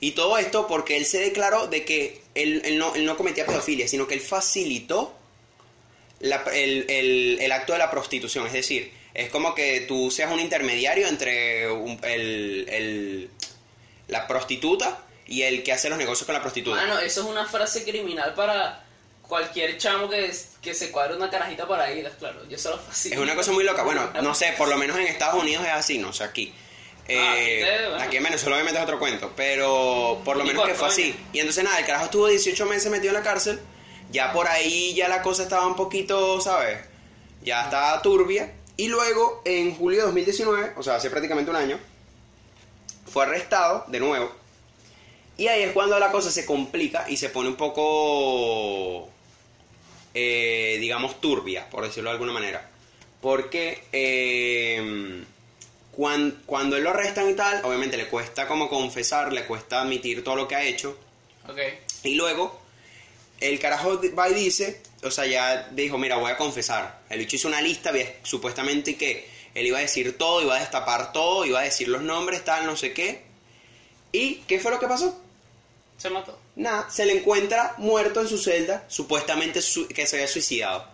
Y 0.01 0.13
todo 0.13 0.37
esto 0.39 0.67
porque 0.67 0.97
él 0.97 1.07
se 1.07 1.21
declaró 1.21 1.69
de 1.69 1.85
que 1.85 2.23
él, 2.35 2.61
él 2.65 2.77
no, 2.79 2.95
él 2.95 3.05
no 3.05 3.17
cometía 3.17 3.47
pedofilia, 3.47 3.87
sino 3.89 4.07
que 4.07 4.15
él 4.15 4.21
facilitó 4.21 5.15
la- 6.21 6.43
el, 6.53 6.87
el- 6.91 7.39
el 7.41 7.53
acto 7.53 7.73
de 7.73 7.79
la 7.79 7.91
prostitución. 7.91 8.47
Es 8.47 8.53
decir, 8.53 8.93
es 9.15 9.29
como 9.31 9.55
que 9.55 9.81
tú 9.83 10.11
seas 10.11 10.31
un 10.33 10.41
intermediario 10.41 11.07
entre 11.09 11.71
un- 11.71 11.99
el- 12.03 12.67
el- 12.69 13.31
la 14.09 14.27
prostituta 14.27 14.99
y 15.27 15.43
el 15.43 15.63
que 15.63 15.73
hace 15.73 15.89
los 15.89 15.99
negocios 15.99 16.27
con 16.27 16.35
la 16.35 16.41
prostituta. 16.43 16.77
Mano, 16.77 16.99
eso 16.99 17.21
es 17.23 17.27
una 17.27 17.47
frase 17.47 17.85
criminal 17.85 18.35
para 18.35 18.85
cualquier 19.23 19.79
chamo 19.79 20.09
que, 20.11 20.31
que 20.61 20.75
se 20.75 20.91
cuadre 20.91 21.17
una 21.17 21.31
carajita 21.31 21.67
para 21.67 21.91
ir, 21.93 22.11
claro. 22.19 22.47
Yo 22.49 22.59
se 22.59 22.69
lo 22.69 22.79
facilito. 22.79 23.21
Es 23.23 23.25
una 23.27 23.35
cosa 23.37 23.53
muy 23.53 23.65
loca. 23.65 23.83
Bueno, 23.83 24.11
no 24.23 24.35
sé, 24.35 24.53
por 24.59 24.69
lo 24.69 24.77
menos 24.77 24.97
en 24.99 25.07
Estados 25.07 25.41
Unidos 25.43 25.65
es 25.65 25.73
así, 25.73 25.99
no 25.99 26.13
sé, 26.13 26.25
aquí. 26.25 26.53
Eh, 27.09 27.19
Ah, 27.19 27.33
aquí, 27.33 27.89
bueno. 27.91 28.05
aquí 28.05 28.17
en 28.19 28.23
Venezuela 28.25 28.57
obviamente 28.57 28.79
es 28.79 28.85
otro 28.85 28.99
cuento, 28.99 29.33
pero 29.35 30.21
por 30.25 30.37
lo 30.37 30.45
Y 30.45 30.49
menos 30.49 30.63
por 30.63 30.71
que 30.71 30.77
fue 30.77 30.89
así. 30.89 31.15
Y 31.33 31.39
entonces 31.41 31.65
nada, 31.65 31.79
el 31.79 31.87
carajo 31.87 32.05
estuvo 32.07 32.29
18 32.29 32.67
meses 32.67 32.91
metido 32.91 33.09
en 33.09 33.15
la 33.15 33.23
cárcel, 33.25 33.59
ya 34.11 34.33
por 34.33 34.47
ahí 34.49 34.95
ya 34.95 35.09
la 35.09 35.23
cosa 35.23 35.43
estaba 35.45 35.67
un 35.67 35.75
poquito, 35.77 36.41
¿sabes? 36.41 36.79
Ya 37.43 37.65
estaba 37.65 38.01
turbia. 38.03 38.53
Y 38.83 38.89
luego, 38.89 39.43
en 39.45 39.77
julio 39.77 40.01
de 40.01 40.07
2019, 40.07 40.73
o 40.77 40.83
sea, 40.83 40.97
hace 40.97 41.09
prácticamente 41.09 41.53
un 41.53 41.57
año, 41.57 41.79
fue 43.07 43.23
arrestado 43.25 43.85
de 43.87 44.01
nuevo. 44.01 44.33
Y 45.37 45.47
ahí 45.47 45.63
es 45.63 45.71
cuando 45.71 45.97
la 46.01 46.11
cosa 46.11 46.33
se 46.33 46.45
complica 46.45 47.09
y 47.09 47.17
se 47.17 47.29
pone 47.29 47.49
un 47.49 47.55
poco, 47.55 49.09
eh, 50.15 50.79
digamos, 50.81 51.21
turbia, 51.21 51.71
por 51.71 51.85
decirlo 51.85 52.11
de 52.11 52.15
alguna 52.15 52.33
manera. 52.33 52.69
Porque 53.21 53.85
eh, 53.93 55.23
cuan- 55.93 56.43
cuando 56.45 56.77
él 56.77 56.83
lo 56.83 56.91
arrestan 56.91 57.31
y 57.31 57.35
tal, 57.35 57.65
obviamente 57.65 57.97
le 57.97 58.09
cuesta 58.09 58.49
como 58.49 58.69
confesar, 58.69 59.33
le 59.33 59.45
cuesta 59.47 59.83
admitir 59.83 60.25
todo 60.25 60.35
lo 60.35 60.49
que 60.49 60.57
ha 60.57 60.65
hecho. 60.65 60.99
Ok. 61.49 61.59
Y 62.03 62.17
luego, 62.17 62.61
el 63.49 63.59
carajo 63.59 64.01
va 64.19 64.29
y 64.29 64.35
dice, 64.35 64.83
o 65.03 65.11
sea, 65.11 65.27
ya 65.27 65.69
dijo, 65.73 65.99
mira, 65.99 66.17
voy 66.17 66.31
a 66.31 66.37
confesar. 66.37 67.01
El 67.11 67.19
bicho 67.21 67.37
hizo 67.37 67.49
una 67.49 67.61
lista, 67.61 67.91
había- 67.91 68.15
supuestamente 68.23 68.97
que 68.97 69.29
él 69.55 69.67
iba 69.67 69.79
a 69.79 69.83
decir 69.83 70.17
todo, 70.17 70.41
iba 70.43 70.57
a 70.57 70.61
destapar 70.61 71.13
todo, 71.13 71.45
iba 71.45 71.61
a 71.61 71.65
decir 71.65 71.89
los 71.89 72.03
nombres, 72.03 72.45
tal, 72.45 72.65
no 72.67 72.77
sé 72.77 72.93
qué. 72.93 73.23
¿Y 74.13 74.37
qué 74.49 74.59
fue 74.61 74.71
lo 74.71 74.79
que 74.79 74.87
pasó? 74.87 75.19
Se 75.99 76.11
mató. 76.11 76.39
Nada, 76.57 76.91
se 76.91 77.07
le 77.07 77.13
encuentra 77.19 77.75
muerto 77.79 78.21
en 78.21 78.29
su 78.29 78.39
celda, 78.39 78.85
supuestamente 78.89 79.63
su- 79.63 79.87
que 79.89 80.07
se 80.07 80.17
había 80.17 80.29
suicidado. 80.29 80.87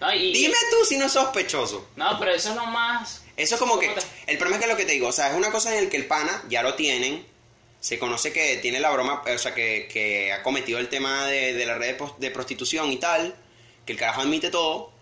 No, 0.00 0.12
y- 0.14 0.32
Dime 0.32 0.54
tú 0.70 0.84
si 0.86 0.96
no 0.96 1.06
es 1.06 1.12
sospechoso. 1.12 1.88
No, 1.96 2.18
pero 2.18 2.32
eso 2.32 2.50
es 2.50 2.54
lo 2.56 2.66
más... 2.66 3.22
Eso 3.36 3.54
es 3.54 3.58
como 3.60 3.78
que. 3.78 3.86
¿Cómo 3.88 4.00
te- 4.00 4.32
El 4.32 4.38
problema 4.38 4.56
es 4.58 4.64
que 4.66 4.70
lo 4.72 4.76
que 4.76 4.84
te 4.84 4.92
digo, 4.92 5.08
o 5.08 5.12
sea, 5.12 5.30
es 5.30 5.36
una 5.36 5.50
cosa 5.52 5.72
en 5.72 5.84
el 5.84 5.90
que 5.90 5.96
el 5.96 6.06
pana 6.06 6.42
ya 6.48 6.62
lo 6.62 6.74
tienen. 6.74 7.24
Se 7.80 7.98
conoce 7.98 8.32
que 8.32 8.56
tiene 8.56 8.80
la 8.80 8.90
broma, 8.90 9.22
o 9.32 9.38
sea, 9.38 9.54
que, 9.54 9.88
que 9.90 10.32
ha 10.32 10.42
cometido 10.42 10.78
el 10.78 10.88
tema 10.88 11.26
de, 11.26 11.54
de 11.54 11.66
la 11.66 11.76
red 11.76 11.96
de, 12.18 12.30
prostitución 12.30 12.90
y 12.90 12.96
tal. 12.96 13.34
Que 13.86 13.92
el 13.92 13.98
carajo 13.98 14.22
admite 14.22 14.50
todo. 14.50 14.92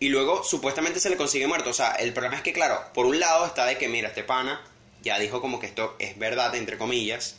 Y 0.00 0.08
luego 0.08 0.42
supuestamente 0.42 0.98
se 0.98 1.10
le 1.10 1.16
consigue 1.16 1.46
muerto. 1.46 1.70
O 1.70 1.74
sea, 1.74 1.92
el 1.92 2.12
problema 2.12 2.36
es 2.36 2.42
que, 2.42 2.52
claro, 2.52 2.80
por 2.94 3.06
un 3.06 3.20
lado 3.20 3.46
está 3.46 3.66
de 3.66 3.78
que, 3.78 3.88
mira, 3.88 4.08
este 4.08 4.24
pana 4.24 4.64
ya 5.02 5.18
dijo 5.18 5.40
como 5.40 5.60
que 5.60 5.66
esto 5.66 5.94
es 5.98 6.18
verdad, 6.18 6.54
entre 6.54 6.78
comillas. 6.78 7.36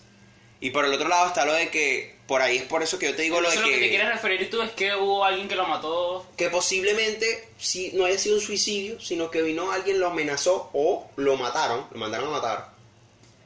Y 0.63 0.69
por 0.69 0.85
el 0.85 0.93
otro 0.93 1.09
lado 1.09 1.27
está 1.27 1.45
lo 1.45 1.53
de 1.53 1.69
que, 1.69 2.15
por 2.25 2.41
ahí 2.41 2.55
es 2.55 2.63
por 2.63 2.81
eso 2.81 2.97
que 2.97 3.07
yo 3.07 3.15
te 3.15 3.23
digo 3.23 3.41
lo 3.41 3.49
de 3.49 3.55
Eso 3.55 3.65
lo 3.65 3.69
que 3.69 3.79
te 3.79 3.89
quieres 3.89 4.07
referir 4.07 4.49
tú 4.49 4.61
es 4.61 4.71
que 4.71 4.95
hubo 4.95 5.25
alguien 5.25 5.49
que 5.49 5.55
lo 5.55 5.67
mató... 5.67 6.25
que 6.37 6.49
posiblemente 6.49 7.49
si 7.57 7.91
no 7.91 8.05
haya 8.05 8.17
sido 8.17 8.35
un 8.35 8.41
suicidio, 8.41 8.97
sino 9.01 9.29
que 9.29 9.41
vino 9.41 9.73
alguien 9.73 9.99
lo 9.99 10.07
amenazó 10.07 10.69
o 10.71 11.09
lo 11.17 11.35
mataron, 11.35 11.85
lo 11.91 11.99
mandaron 11.99 12.29
a 12.29 12.31
matar. 12.31 12.72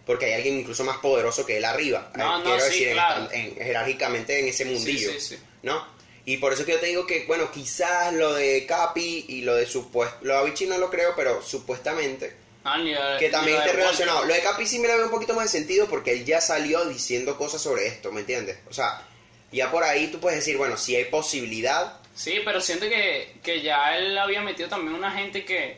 Porque 0.07 0.25
hay 0.25 0.33
alguien 0.33 0.57
incluso 0.59 0.83
más 0.83 0.97
poderoso 0.97 1.45
que 1.45 1.57
él 1.57 1.65
arriba. 1.65 2.11
No, 2.15 2.23
eh, 2.23 2.39
no, 2.39 2.43
quiero 2.43 2.59
sí, 2.61 2.69
decir, 2.69 2.87
en- 2.87 2.93
claro. 2.95 3.29
en- 3.31 3.55
jerárquicamente 3.55 4.39
en 4.39 4.47
ese 4.47 4.65
mundillo. 4.65 5.11
sí, 5.11 5.19
sí. 5.19 5.37
¿No? 5.61 5.85
Y 6.25 6.37
por 6.37 6.51
eso 6.53 6.65
que 6.65 6.71
yo 6.73 6.79
te 6.79 6.87
digo 6.87 7.05
que, 7.05 7.25
bueno, 7.25 7.51
quizás 7.51 8.11
lo 8.13 8.33
de 8.33 8.65
Capi 8.65 9.25
y 9.27 9.41
lo 9.41 9.55
de 9.55 9.65
supuesto, 9.67 10.17
lo 10.23 10.33
de 10.33 10.39
Avicii 10.39 10.67
no 10.67 10.77
lo 10.77 10.89
creo, 10.89 11.13
pero 11.15 11.41
supuestamente, 11.43 12.35
Ah, 12.65 13.15
que 13.17 13.29
también 13.29 13.57
esté 13.59 13.71
relacionado. 13.71 14.25
Lo 14.25 14.33
de 14.33 14.41
Capi 14.41 14.65
sí 14.65 14.79
me 14.79 14.87
lo 14.89 14.95
veo 14.95 15.05
un 15.05 15.11
poquito 15.11 15.33
más 15.33 15.45
de 15.51 15.57
sentido 15.59 15.87
porque 15.87 16.11
él 16.11 16.25
ya 16.25 16.41
salió 16.41 16.83
diciendo 16.85 17.37
cosas 17.37 17.61
sobre 17.61 17.87
esto, 17.87 18.11
¿me 18.11 18.21
entiendes? 18.21 18.57
O 18.69 18.73
sea, 18.73 19.05
ya 19.53 19.71
por 19.71 19.85
ahí 19.85 20.07
tú 20.07 20.19
puedes 20.19 20.39
decir, 20.39 20.57
bueno, 20.57 20.75
si 20.75 20.95
hay 20.95 21.05
posibilidad, 21.05 21.99
Sí, 22.13 22.41
pero 22.43 22.59
siento 22.59 22.89
que, 22.89 23.35
que 23.43 23.61
ya 23.61 23.95
él 23.95 24.17
había 24.17 24.41
metido 24.41 24.67
también 24.67 24.95
una 24.95 25.11
gente 25.11 25.45
que, 25.45 25.77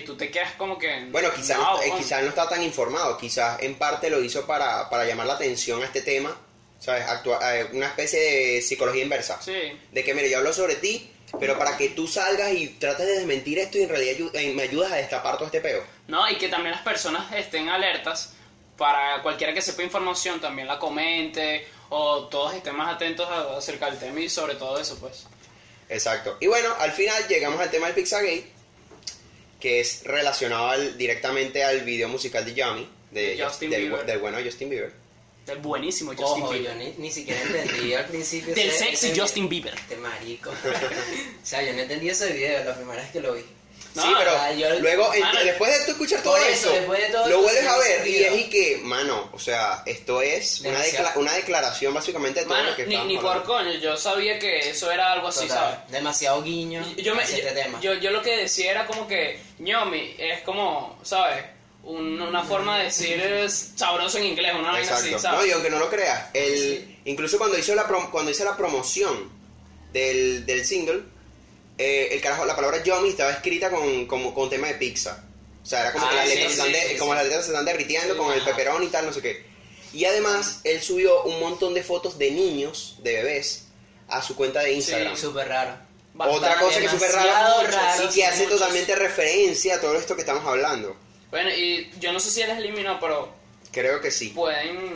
que 0.00 0.06
tú 0.06 0.16
te 0.16 0.30
quedas 0.30 0.52
como 0.54 0.78
que... 0.78 1.06
bueno, 1.10 1.30
quizás 1.34 1.58
no, 1.58 1.80
eh, 1.82 1.88
¿cómo? 1.88 1.98
quizás 2.00 2.22
no 2.22 2.28
está 2.30 2.48
tan 2.48 2.62
informado, 2.62 3.16
quizás 3.18 3.60
en 3.62 3.74
parte 3.76 4.08
lo 4.10 4.22
hizo 4.22 4.46
para, 4.46 4.88
para 4.90 5.04
llamar 5.04 5.26
la 5.26 5.34
atención 5.34 5.82
a 5.82 5.86
este 5.86 6.00
tema, 6.02 6.36
¿sabes? 6.78 7.04
Actua- 7.06 7.38
eh, 7.54 7.68
una 7.72 7.86
especie 7.88 8.18
de 8.20 8.62
psicología 8.62 9.02
inversa. 9.02 9.40
Sí, 9.42 9.52
De 9.92 10.02
que, 10.04 10.14
mire, 10.14 10.30
yo 10.30 10.38
hablo 10.38 10.52
sobre 10.52 10.76
ti, 10.76 11.10
pero 11.38 11.58
para 11.58 11.76
que 11.76 11.90
tú 11.90 12.06
salgas 12.08 12.52
y 12.52 12.68
trates 12.68 13.06
de 13.06 13.12
desmentir 13.18 13.58
esto 13.58 13.78
y 13.78 13.82
en 13.82 13.88
realidad 13.90 14.30
eh, 14.34 14.52
me 14.54 14.62
ayudas 14.62 14.92
a 14.92 14.96
destapar 14.96 15.34
todo 15.36 15.46
este 15.46 15.60
peo. 15.60 15.82
no, 16.08 16.28
y 16.30 16.36
que 16.36 16.48
también 16.48 16.72
las 16.72 16.82
personas 16.82 17.30
estén 17.34 17.68
alertas 17.68 18.32
para 18.78 19.22
cualquiera 19.22 19.52
que 19.52 19.60
sepa 19.62 19.82
información 19.82 20.40
también 20.40 20.66
la 20.66 20.78
comente 20.78 21.66
o 21.90 22.24
todos 22.28 22.54
estén 22.54 22.74
más 22.74 22.94
atentos 22.94 23.28
a- 23.28 23.56
acerca 23.58 23.86
del 23.90 23.98
tema 23.98 24.20
y 24.20 24.28
sobre 24.30 24.54
todo 24.54 24.78
eso, 24.80 24.96
pues. 24.98 25.26
Exacto. 25.88 26.36
Y 26.40 26.46
bueno, 26.46 26.74
al 26.78 26.92
final 26.92 27.28
llegamos 27.28 27.60
al 27.60 27.70
tema 27.70 27.86
del 27.86 27.94
Pizzagate, 27.94 28.50
que 29.62 29.78
es 29.80 30.02
relacionado 30.02 30.66
al- 30.70 30.98
directamente 30.98 31.62
al 31.62 31.82
video 31.82 32.08
musical 32.08 32.44
de 32.44 32.52
Yummy, 32.54 32.88
de, 33.12 33.40
Justin 33.40 33.70
del, 33.70 33.82
Bieber. 33.82 34.04
del 34.04 34.18
bueno 34.18 34.38
Justin 34.44 34.68
Bieber. 34.70 34.92
Del 35.46 35.58
buenísimo 35.58 36.10
Justin 36.16 36.42
Ojo, 36.44 36.52
yo 36.54 36.58
Bieber. 36.60 36.76
ni, 36.76 36.94
ni 36.98 37.10
siquiera 37.12 37.40
entendí 37.42 37.94
al 37.94 38.06
principio. 38.06 38.54
Del 38.54 38.68
ese- 38.68 38.78
sexy 38.86 39.06
ese- 39.10 39.20
Justin 39.20 39.48
Bieber. 39.48 39.72
Este 39.74 39.96
marico. 39.96 40.50
o 41.42 41.46
sea, 41.46 41.62
yo 41.62 41.72
no 41.74 41.78
entendí 41.80 42.08
ese 42.10 42.32
video 42.32 42.64
la 42.64 42.74
primera 42.74 43.00
vez 43.02 43.10
que 43.12 43.20
lo 43.20 43.34
vi. 43.34 43.42
No, 43.94 44.02
sí, 44.02 44.08
pero 44.18 44.32
yo- 44.56 44.80
luego, 44.80 45.12
no. 45.14 45.44
después 45.44 45.78
de 45.78 45.84
tú 45.84 45.90
escuchar 45.92 46.22
todo 46.22 46.36
eso, 46.38 46.48
eso, 46.50 46.72
después 46.72 46.98
de 47.00 47.08
todo 47.08 47.28
lo 47.28 47.42
vuelves 47.42 47.66
a 47.66 47.76
ver 47.78 48.06
y 48.08 48.16
es 48.24 48.40
y 48.40 48.44
que, 48.48 48.78
mano, 48.82 49.28
o 49.34 49.38
sea, 49.38 49.82
esto 49.84 50.22
es 50.22 50.62
una, 50.62 50.82
decla- 50.82 51.12
una 51.16 51.32
declaración 51.34 51.92
básicamente 51.92 52.40
de 52.40 52.46
todo 52.46 52.54
Mano, 52.56 52.70
lo 52.70 52.76
que 52.76 52.86
ni, 52.86 52.96
ni 53.04 53.18
por 53.18 53.42
coño, 53.44 53.72
yo 53.74 53.96
sabía 53.98 54.38
que 54.38 54.70
eso 54.70 54.90
era 54.90 55.12
algo 55.12 55.28
así, 55.28 55.46
Total, 55.46 55.74
¿sabes? 55.74 55.90
Demasiado 55.90 56.42
guiño 56.42 56.82
Yo, 56.96 57.14
me, 57.14 57.22
yo, 57.26 57.28
este 57.36 57.52
tema. 57.52 57.80
yo, 57.82 57.92
yo 57.94 58.10
lo 58.12 58.22
que 58.22 58.36
decía 58.38 58.70
era 58.70 58.86
como 58.86 59.06
que 59.06 59.38
ñomi 59.58 60.14
es 60.16 60.40
como, 60.40 60.98
¿sabes? 61.02 61.44
Un- 61.84 62.22
una 62.22 62.44
forma 62.44 62.78
de 62.78 62.84
decir 62.84 63.20
es 63.20 63.72
sabroso 63.76 64.16
en 64.18 64.24
inglés, 64.24 64.54
una 64.54 64.70
vaina 64.72 64.94
así, 64.96 65.08
Exacto. 65.08 65.28
No, 65.28 65.34
¿sabes? 65.36 65.48
y 65.50 65.52
aunque 65.52 65.68
no 65.68 65.78
lo 65.80 65.90
creas, 65.90 66.30
el, 66.32 66.98
incluso 67.04 67.36
cuando 67.36 67.58
hizo 67.58 67.74
la 67.74 67.86
prom- 67.86 68.10
cuando 68.10 68.30
hice 68.30 68.44
la 68.44 68.56
promoción 68.56 69.30
del, 69.92 70.46
del 70.46 70.64
single, 70.64 71.02
eh, 71.78 72.08
el 72.12 72.20
carajo, 72.20 72.44
la 72.44 72.54
palabra 72.56 72.82
Yomi 72.82 73.08
estaba 73.10 73.30
escrita 73.32 73.70
con, 73.70 74.06
como, 74.06 74.34
con 74.34 74.48
tema 74.50 74.68
de 74.68 74.74
pizza. 74.74 75.24
O 75.62 75.66
sea, 75.66 75.80
era 75.82 75.92
como 75.92 76.06
Ah, 76.06 76.10
que 76.10 76.16
las 76.16 76.28
sí, 76.28 76.34
letras, 76.34 76.50
se 76.52 76.56
sí, 76.56 76.60
están 76.68 76.72
de- 76.72 76.88
sí, 76.92 76.96
como 76.98 77.12
sí. 77.12 77.16
las 77.16 77.24
letras 77.26 77.44
se 77.44 77.50
están 77.52 77.64
derritiendo 77.64 78.14
Sí, 78.14 78.18
con 78.20 78.32
el 78.32 78.40
ajá. 78.40 78.50
peperón 78.50 78.82
y 78.82 78.86
tal, 78.88 79.06
no 79.06 79.12
sé 79.12 79.22
qué. 79.22 79.44
Y 79.92 80.04
además, 80.06 80.60
él 80.64 80.80
subió 80.82 81.22
un 81.24 81.38
montón 81.40 81.74
de 81.74 81.82
fotos 81.82 82.18
de 82.18 82.30
niños, 82.30 82.96
de 83.02 83.14
bebés, 83.14 83.66
a 84.08 84.22
su 84.22 84.34
cuenta 84.36 84.60
de 84.60 84.72
Instagram. 84.72 85.16
Súper 85.16 85.48
raro. 85.48 85.76
Otra 86.18 86.58
cosa 86.58 86.78
que 86.78 86.84
es 86.86 86.90
súper 86.90 87.10
rara 87.12 87.62
raro, 87.62 88.02
y 88.02 88.06
que 88.06 88.12
sí, 88.12 88.22
hace 88.22 88.42
muchos. 88.44 88.58
totalmente 88.58 88.94
referencia 88.96 89.76
a 89.76 89.80
todo 89.80 89.96
esto 89.96 90.14
que 90.14 90.20
estamos 90.22 90.44
hablando. 90.46 90.96
Bueno, 91.30 91.50
y 91.50 91.90
yo 92.00 92.12
no 92.12 92.20
sé 92.20 92.30
si 92.30 92.42
él 92.42 92.50
es 92.50 92.58
eliminado, 92.58 92.98
pero 93.00 93.32
Creo 93.70 94.00
que 94.00 94.10
sí. 94.10 94.28
pueden... 94.28 94.92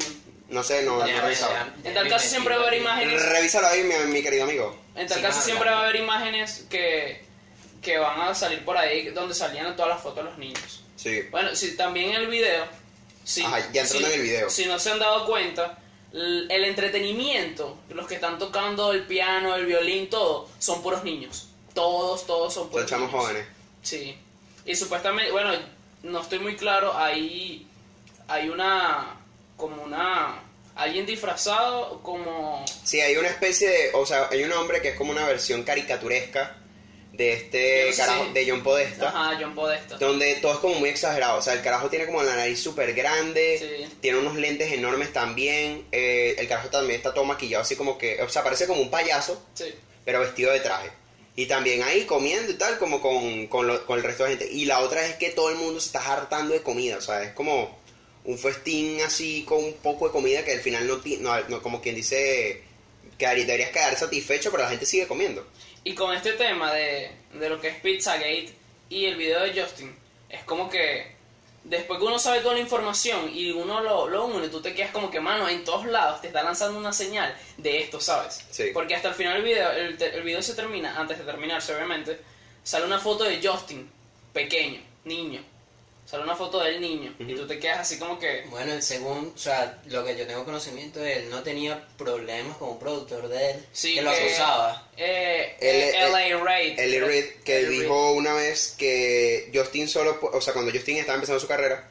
No 0.50 0.62
sé, 0.62 0.82
no, 0.82 0.98
no 0.98 1.06
he 1.06 1.12
Ya, 1.12 1.22
revisado. 1.22 1.52
ya, 1.54 1.74
ya 1.82 1.88
En 1.88 1.94
tal 1.94 2.08
caso 2.08 2.28
siempre 2.28 2.54
va 2.56 2.64
a 2.64 2.66
haber 2.68 2.80
imágenes 2.80 3.20
Revísalo 3.30 3.66
ahí, 3.68 3.82
mi, 3.82 3.94
mi 4.12 4.22
querido 4.22 4.44
amigo. 4.44 4.76
En 4.96 5.06
tal 5.06 5.20
caso 5.22 5.40
siempre 5.42 5.70
va 5.70 5.78
a 5.78 5.82
haber 5.84 5.96
imágenes 5.96 6.66
que, 6.70 7.24
que 7.82 7.98
van 7.98 8.20
a 8.22 8.34
salir 8.34 8.64
por 8.64 8.76
ahí 8.76 9.08
donde 9.10 9.34
salían 9.34 9.76
todas 9.76 9.90
las 9.90 10.00
fotos 10.02 10.24
de 10.24 10.30
los 10.30 10.38
niños. 10.38 10.82
Sí. 10.96 11.22
Bueno, 11.30 11.54
si 11.54 11.76
también 11.76 12.14
el 12.14 12.26
video... 12.28 12.64
Si, 13.24 13.42
Ajá, 13.42 13.58
ya 13.72 13.82
entrando 13.82 14.06
si- 14.08 14.12
en 14.14 14.20
el 14.20 14.22
video. 14.26 14.50
Si 14.50 14.64
no 14.66 14.78
se 14.78 14.92
han 14.92 14.98
dado 14.98 15.26
cuenta, 15.26 15.78
el 16.12 16.64
entretenimiento, 16.64 17.78
los 17.90 18.06
que 18.06 18.14
están 18.14 18.38
tocando 18.38 18.92
el 18.92 19.02
piano, 19.06 19.54
el 19.54 19.66
violín, 19.66 20.08
todo, 20.08 20.48
son 20.58 20.82
puros 20.82 21.04
niños. 21.04 21.48
Todos, 21.74 22.26
todos 22.26 22.54
son 22.54 22.64
Son 22.64 22.70
puros 22.70 22.86
chamos 22.88 23.08
niños. 23.10 23.24
jóvenes. 23.24 23.46
Sí. 23.82 24.16
Y 24.64 24.74
supuestamente, 24.74 25.30
bueno, 25.32 25.52
no 26.04 26.20
estoy 26.22 26.38
muy 26.38 26.56
claro, 26.56 26.96
ahí 26.96 27.66
hay 28.28 28.48
una, 28.48 29.16
como 29.56 29.82
una, 29.82 30.40
alguien 30.76 31.06
disfrazado 31.06 32.02
como... 32.02 32.64
Sí, 32.84 33.00
hay 33.00 33.16
una 33.16 33.28
especie 33.28 33.68
de. 33.68 33.90
O 33.94 34.06
sea, 34.06 34.28
hay 34.30 34.44
un 34.44 34.52
hombre 34.52 34.80
que 34.80 34.90
es 34.90 34.94
como 34.96 35.10
una 35.12 35.26
versión 35.26 35.62
caricaturesca 35.64 36.58
de 37.12 37.32
este 37.32 37.90
carajo, 37.96 38.26
de 38.34 38.48
John 38.50 38.62
Podesta. 38.62 39.08
Ajá, 39.08 39.38
John 39.40 39.54
Podesta. 39.54 39.96
Donde 39.96 40.34
todo 40.36 40.52
es 40.52 40.58
como 40.58 40.74
muy 40.74 40.90
exagerado. 40.90 41.38
O 41.38 41.42
sea, 41.42 41.54
el 41.54 41.62
carajo 41.62 41.88
tiene 41.88 42.04
como 42.06 42.22
la 42.22 42.36
nariz 42.36 42.62
súper 42.62 42.92
grande. 42.94 43.58
Sí. 43.88 43.96
Tiene 44.02 44.18
unos 44.18 44.36
lentes 44.36 44.70
enormes 44.72 45.12
también. 45.12 45.86
eh, 45.92 46.34
el 46.38 46.46
carajo 46.46 46.68
también 46.68 46.96
está 46.98 47.14
todo 47.14 47.24
maquillado, 47.24 47.62
así 47.62 47.74
como 47.76 47.96
que. 47.96 48.20
O 48.22 48.28
sea, 48.28 48.44
parece 48.44 48.66
como 48.66 48.82
un 48.82 48.90
payaso, 48.90 49.42
Sí. 49.54 49.74
pero 50.04 50.20
vestido 50.20 50.52
de 50.52 50.60
traje. 50.60 50.90
Y 51.38 51.46
también 51.46 51.82
ahí 51.82 52.04
comiendo 52.04 52.50
y 52.52 52.54
tal, 52.54 52.78
como 52.78 53.00
con, 53.00 53.46
con, 53.48 53.66
lo- 53.66 53.84
con 53.86 53.98
el 53.98 54.04
resto 54.04 54.24
de 54.24 54.30
gente. 54.30 54.48
Y 54.52 54.64
la 54.66 54.80
otra 54.80 55.04
es 55.06 55.16
que 55.16 55.30
todo 55.30 55.50
el 55.50 55.56
mundo 55.56 55.80
se 55.80 55.86
está 55.88 56.12
hartando 56.12 56.52
de 56.54 56.62
comida. 56.62 56.96
O 56.98 57.00
sea, 57.02 57.22
es 57.22 57.32
como 57.32 57.78
un 58.26 58.38
festín 58.38 59.00
así 59.02 59.44
con 59.44 59.64
un 59.64 59.72
poco 59.74 60.06
de 60.06 60.12
comida 60.12 60.44
que 60.44 60.52
al 60.52 60.60
final 60.60 60.86
no, 60.86 61.00
no, 61.20 61.48
no- 61.48 61.62
como 61.62 61.80
quien 61.80 61.94
dice, 61.94 62.62
que 63.18 63.26
deberías 63.26 63.70
quedar 63.70 63.96
satisfecho, 63.96 64.50
pero 64.50 64.64
la 64.64 64.68
gente 64.70 64.84
sigue 64.84 65.06
comiendo. 65.06 65.46
Y 65.84 65.94
con 65.94 66.12
este 66.14 66.32
tema 66.32 66.72
de, 66.74 67.10
de 67.34 67.48
lo 67.48 67.60
que 67.60 67.68
es 67.68 67.76
Pizzagate 67.80 68.50
y 68.90 69.06
el 69.06 69.16
video 69.16 69.40
de 69.42 69.60
Justin, 69.60 69.94
es 70.28 70.42
como 70.44 70.68
que 70.68 71.14
después 71.62 71.98
que 72.00 72.04
uno 72.04 72.18
sabe 72.18 72.40
toda 72.40 72.54
la 72.54 72.60
información 72.60 73.30
y 73.32 73.50
uno 73.52 73.80
lo, 73.80 74.08
lo 74.08 74.26
une, 74.26 74.48
tú 74.48 74.60
te 74.60 74.74
quedas 74.74 74.90
como 74.90 75.10
que, 75.10 75.20
mano, 75.20 75.48
en 75.48 75.64
todos 75.64 75.86
lados 75.86 76.20
te 76.20 76.26
está 76.26 76.42
lanzando 76.42 76.78
una 76.78 76.92
señal 76.92 77.36
de 77.58 77.80
esto, 77.80 78.00
¿sabes? 78.00 78.44
Sí. 78.50 78.70
Porque 78.74 78.94
hasta 78.96 79.08
el 79.08 79.14
final 79.14 79.34
del 79.34 79.44
video, 79.44 79.70
el, 79.72 80.00
el 80.02 80.22
video 80.24 80.42
se 80.42 80.54
termina, 80.54 80.98
antes 80.98 81.18
de 81.18 81.24
terminarse 81.24 81.72
obviamente, 81.74 82.18
sale 82.64 82.84
una 82.84 82.98
foto 82.98 83.22
de 83.24 83.40
Justin, 83.40 83.88
pequeño, 84.32 84.80
niño. 85.04 85.44
Sale 86.06 86.22
una 86.22 86.36
foto 86.36 86.60
del 86.62 86.80
niño 86.80 87.12
y 87.18 87.34
tú 87.34 87.46
te 87.48 87.58
quedas 87.58 87.80
así 87.80 87.98
como 87.98 88.16
que... 88.18 88.44
Bueno, 88.48 88.72
el 88.72 88.80
según, 88.82 89.32
o 89.34 89.38
sea, 89.38 89.80
lo 89.86 90.04
que 90.04 90.16
yo 90.16 90.24
tengo 90.26 90.44
conocimiento 90.44 91.00
de 91.00 91.14
él, 91.18 91.30
no 91.30 91.42
tenía 91.42 91.84
problemas 91.98 92.56
con 92.58 92.68
un 92.70 92.78
productor 92.78 93.26
de 93.28 93.50
él 93.50 93.66
Sí, 93.72 93.96
que 93.96 94.02
lo 94.02 94.12
que- 94.12 94.16
acusaba. 94.26 94.88
Eh, 94.96 95.56
El- 95.58 95.76
eh, 95.76 96.08
LA 96.30 96.44
Raid. 96.44 96.78
Ellie 96.78 97.00
Reid, 97.00 97.24
que 97.44 97.60
Reid. 97.66 97.80
dijo 97.80 98.12
una 98.12 98.34
vez 98.34 98.76
que 98.78 99.50
Justin 99.52 99.88
solo, 99.88 100.18
o 100.32 100.40
sea, 100.40 100.52
cuando 100.52 100.70
Justin 100.70 100.98
estaba 100.98 101.16
empezando 101.16 101.40
su 101.40 101.48
carrera, 101.48 101.90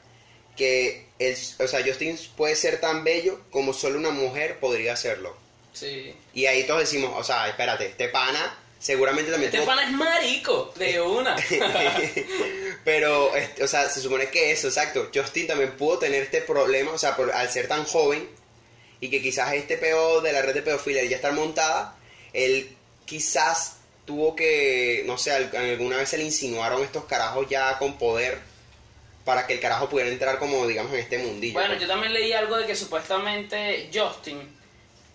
que 0.55 1.07
el, 1.19 1.35
o 1.59 1.67
sea, 1.67 1.83
Justin 1.85 2.17
puede 2.37 2.55
ser 2.55 2.79
tan 2.79 3.03
bello 3.03 3.41
como 3.51 3.73
solo 3.73 3.99
una 3.99 4.11
mujer 4.11 4.59
podría 4.61 4.93
hacerlo. 4.93 5.35
Sí. 5.73 6.15
Y 6.33 6.45
ahí 6.45 6.63
todos 6.63 6.79
decimos, 6.79 7.11
o 7.17 7.23
sea, 7.25 7.49
espérate, 7.49 7.87
este 7.87 8.07
pana 8.07 8.57
seguramente 8.85 9.31
también 9.31 9.51
Este 9.51 9.65
pana 9.65 9.83
es 9.83 9.91
marico, 9.91 10.71
de 10.75 11.01
una. 11.19 11.35
Pero, 12.83 13.35
este, 13.35 13.63
o 13.63 13.67
sea, 13.67 13.89
se 13.89 13.99
supone 13.99 14.27
que 14.29 14.51
eso, 14.51 14.67
exacto. 14.67 15.09
Justin 15.13 15.47
también 15.47 15.71
pudo 15.71 15.97
tener 15.97 16.21
este 16.23 16.41
problema, 16.41 16.91
o 16.91 16.97
sea, 16.97 17.15
por- 17.15 17.31
al 17.31 17.49
ser 17.49 17.67
tan 17.67 17.83
joven 17.85 18.29
y 18.99 19.09
que 19.09 19.21
quizás 19.21 19.53
este 19.53 19.77
peo 19.77 20.21
de 20.21 20.31
la 20.31 20.41
red 20.43 20.53
de 20.53 20.61
pedofilia 20.61 21.03
ya 21.05 21.15
estar 21.15 21.33
montada, 21.33 21.97
él 22.33 22.75
quizás 23.05 23.77
tuvo 24.05 24.35
que, 24.35 25.03
no 25.07 25.17
sé, 25.17 25.31
al- 25.31 25.55
alguna 25.55 25.97
vez 25.97 26.09
se 26.09 26.17
le 26.19 26.23
insinuaron 26.25 26.83
estos 26.83 27.05
carajos 27.05 27.47
ya 27.49 27.79
con 27.79 27.97
poder 27.97 28.37
para 29.25 29.47
que 29.47 29.53
el 29.53 29.59
carajo 29.59 29.89
pudiera 29.89 30.11
entrar 30.11 30.37
como, 30.37 30.67
digamos, 30.67 30.93
en 30.93 30.99
este 30.99 31.17
mundillo. 31.17 31.53
Bueno, 31.53 31.69
pues. 31.69 31.81
yo 31.81 31.87
también 31.87 32.13
leí 32.13 32.33
algo 32.33 32.55
de 32.57 32.67
que 32.67 32.75
supuestamente 32.75 33.89
Justin, 33.91 34.37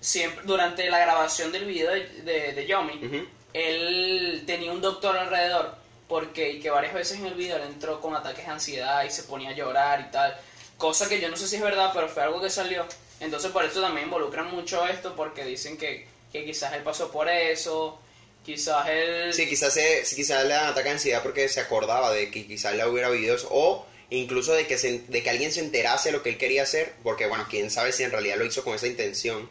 siempre 0.00 0.42
durante 0.44 0.90
la 0.90 0.98
grabación 0.98 1.52
del 1.52 1.66
video 1.66 1.92
de, 1.92 2.00
de, 2.22 2.52
de 2.52 2.66
Yomi. 2.66 3.28
Él 3.52 4.44
tenía 4.46 4.72
un 4.72 4.80
doctor 4.80 5.16
alrededor, 5.16 5.74
porque 6.08 6.50
y 6.50 6.60
que 6.60 6.70
varias 6.70 6.94
veces 6.94 7.18
en 7.18 7.26
el 7.26 7.34
video 7.34 7.56
él 7.56 7.64
entró 7.64 8.00
con 8.00 8.14
ataques 8.14 8.44
de 8.44 8.52
ansiedad 8.52 9.04
y 9.04 9.10
se 9.10 9.24
ponía 9.24 9.50
a 9.50 9.54
llorar 9.54 10.06
y 10.08 10.10
tal, 10.10 10.36
cosa 10.76 11.08
que 11.08 11.20
yo 11.20 11.28
no 11.28 11.36
sé 11.36 11.46
si 11.46 11.56
es 11.56 11.62
verdad, 11.62 11.90
pero 11.94 12.08
fue 12.08 12.22
algo 12.22 12.40
que 12.40 12.50
salió. 12.50 12.86
Entonces 13.20 13.50
por 13.50 13.64
eso 13.64 13.80
también 13.80 14.06
involucran 14.06 14.50
mucho 14.50 14.86
esto, 14.86 15.14
porque 15.14 15.44
dicen 15.44 15.76
que, 15.76 16.06
que 16.32 16.44
quizás 16.44 16.72
él 16.72 16.82
pasó 16.82 17.10
por 17.12 17.28
eso, 17.28 18.00
quizás 18.44 18.88
él... 18.88 19.32
Sí, 19.32 19.48
quizás, 19.48 19.74
se, 19.74 20.02
quizás 20.16 20.44
le 20.46 20.54
ataque 20.54 20.88
de 20.88 20.94
ansiedad 20.94 21.22
porque 21.22 21.48
se 21.48 21.60
acordaba 21.60 22.10
de 22.12 22.30
que 22.30 22.46
quizás 22.46 22.74
le 22.74 22.86
hubiera 22.86 23.10
eso, 23.10 23.48
o 23.50 23.86
incluso 24.08 24.52
de 24.52 24.66
que, 24.66 24.76
de 24.76 25.22
que 25.22 25.30
alguien 25.30 25.52
se 25.52 25.60
enterase 25.60 26.08
de 26.08 26.16
lo 26.16 26.22
que 26.22 26.30
él 26.30 26.38
quería 26.38 26.62
hacer, 26.62 26.94
porque 27.02 27.26
bueno, 27.26 27.46
quién 27.48 27.70
sabe 27.70 27.92
si 27.92 28.02
en 28.02 28.10
realidad 28.10 28.38
lo 28.38 28.44
hizo 28.44 28.64
con 28.64 28.74
esa 28.74 28.86
intención, 28.86 29.48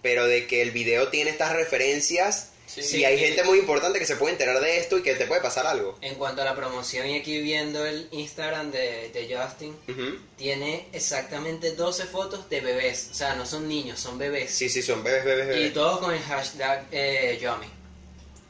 pero 0.00 0.26
de 0.26 0.46
que 0.46 0.62
el 0.62 0.70
video 0.70 1.08
tiene 1.08 1.30
estas 1.30 1.52
referencias 1.52 2.52
Y 2.74 3.04
hay 3.04 3.18
gente 3.18 3.44
muy 3.44 3.58
importante 3.58 3.98
que 3.98 4.06
se 4.06 4.16
puede 4.16 4.32
enterar 4.32 4.60
de 4.60 4.78
esto 4.78 4.98
y 4.98 5.02
que 5.02 5.14
te 5.14 5.26
puede 5.26 5.40
pasar 5.40 5.66
algo. 5.66 5.96
En 6.00 6.16
cuanto 6.16 6.42
a 6.42 6.44
la 6.44 6.56
promoción, 6.56 7.06
y 7.06 7.18
aquí 7.18 7.40
viendo 7.40 7.86
el 7.86 8.08
Instagram 8.10 8.70
de, 8.70 9.10
de 9.10 9.36
Justin, 9.36 9.76
tiene 10.36 10.88
exactamente 10.92 11.72
12 11.72 12.06
fotos 12.06 12.48
de 12.50 12.60
bebés. 12.60 13.08
O 13.12 13.14
sea, 13.14 13.34
no 13.34 13.46
son 13.46 13.68
niños, 13.68 14.00
son 14.00 14.18
bebés. 14.18 14.50
Sí, 14.50 14.68
sí, 14.68 14.82
son 14.82 15.02
bebés, 15.02 15.24
bebés, 15.24 15.46
Y 15.46 15.58
bebés. 15.60 15.74
todos 15.74 16.00
con 16.00 16.12
el 16.12 16.20
hashtag 16.22 16.86
eh, 16.90 17.38
Yomi. 17.40 17.66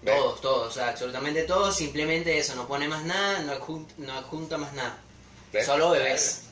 Todos, 0.05 0.41
todos, 0.41 0.69
o 0.69 0.71
sea, 0.71 0.89
absolutamente 0.91 1.43
todos, 1.43 1.77
simplemente 1.77 2.39
eso, 2.39 2.55
no 2.55 2.69
pone 2.69 2.87
más 2.87 3.05
nada, 3.05 3.41
no 3.41 3.53
adjunta, 3.53 3.93
no 3.99 4.13
adjunta 4.13 4.57
más 4.57 4.73
nada. 4.73 4.99
¿Ves? 5.53 5.67
Solo 5.67 5.91
bebés. 5.91 6.43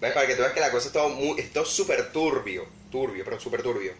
¿Ves? 0.00 0.12
Para 0.12 0.26
que 0.26 0.34
tú 0.34 0.42
veas 0.42 0.52
que 0.52 0.60
la 0.60 0.70
cosa 0.70 0.88
es 0.88 0.92
todo 0.92 1.08
muy, 1.08 1.40
es 1.40 1.50
todo 1.52 1.64
súper 1.64 2.12
turbio. 2.12 2.66
Turbio, 2.90 3.24
pero 3.24 3.40
súper 3.40 3.62
turbio. 3.62 3.94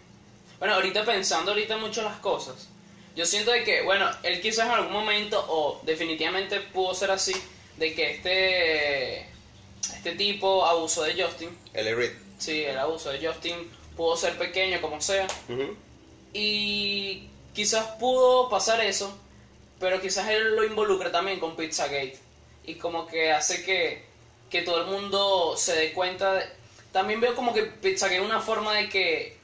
Bueno, 0.59 0.75
ahorita 0.75 1.05
pensando 1.05 1.51
ahorita 1.51 1.77
mucho 1.77 2.01
las 2.03 2.17
cosas, 2.19 2.67
yo 3.15 3.25
siento 3.25 3.51
de 3.51 3.63
que, 3.63 3.81
bueno, 3.81 4.09
él 4.23 4.41
quizás 4.41 4.65
en 4.67 4.71
algún 4.73 4.91
momento, 4.93 5.43
o 5.47 5.79
definitivamente 5.83 6.59
pudo 6.59 6.93
ser 6.93 7.11
así, 7.11 7.33
de 7.77 7.93
que 7.95 8.11
este, 8.11 9.19
este 9.95 10.11
tipo 10.17 10.65
abusó 10.65 11.03
de 11.03 11.21
Justin, 11.21 11.57
L. 11.73 11.95
Reid. 11.95 12.11
sí, 12.37 12.63
el 12.63 12.77
abuso 12.77 13.09
de 13.09 13.25
Justin 13.25 13.55
pudo 13.95 14.15
ser 14.17 14.37
pequeño 14.37 14.81
como 14.81 14.99
sea, 15.01 15.27
Ujú. 15.47 15.75
y 16.33 17.27
quizás 17.53 17.85
pudo 17.99 18.49
pasar 18.49 18.81
eso, 18.81 19.17
pero 19.79 20.01
quizás 20.01 20.29
él 20.29 20.55
lo 20.55 20.63
involucra 20.65 21.11
también 21.11 21.39
con 21.39 21.55
Pizzagate, 21.55 22.19
y 22.65 22.75
como 22.75 23.07
que 23.07 23.31
hace 23.31 23.63
que, 23.63 24.03
que 24.49 24.61
todo 24.61 24.81
el 24.81 24.87
mundo 24.87 25.55
se 25.57 25.73
dé 25.75 25.93
cuenta, 25.93 26.33
de- 26.33 26.45
también 26.91 27.21
veo 27.21 27.33
como 27.35 27.53
que 27.53 27.63
Pizzagate 27.63 28.17
es 28.19 28.25
una 28.25 28.41
forma 28.41 28.73
de 28.73 28.89
que 28.89 29.38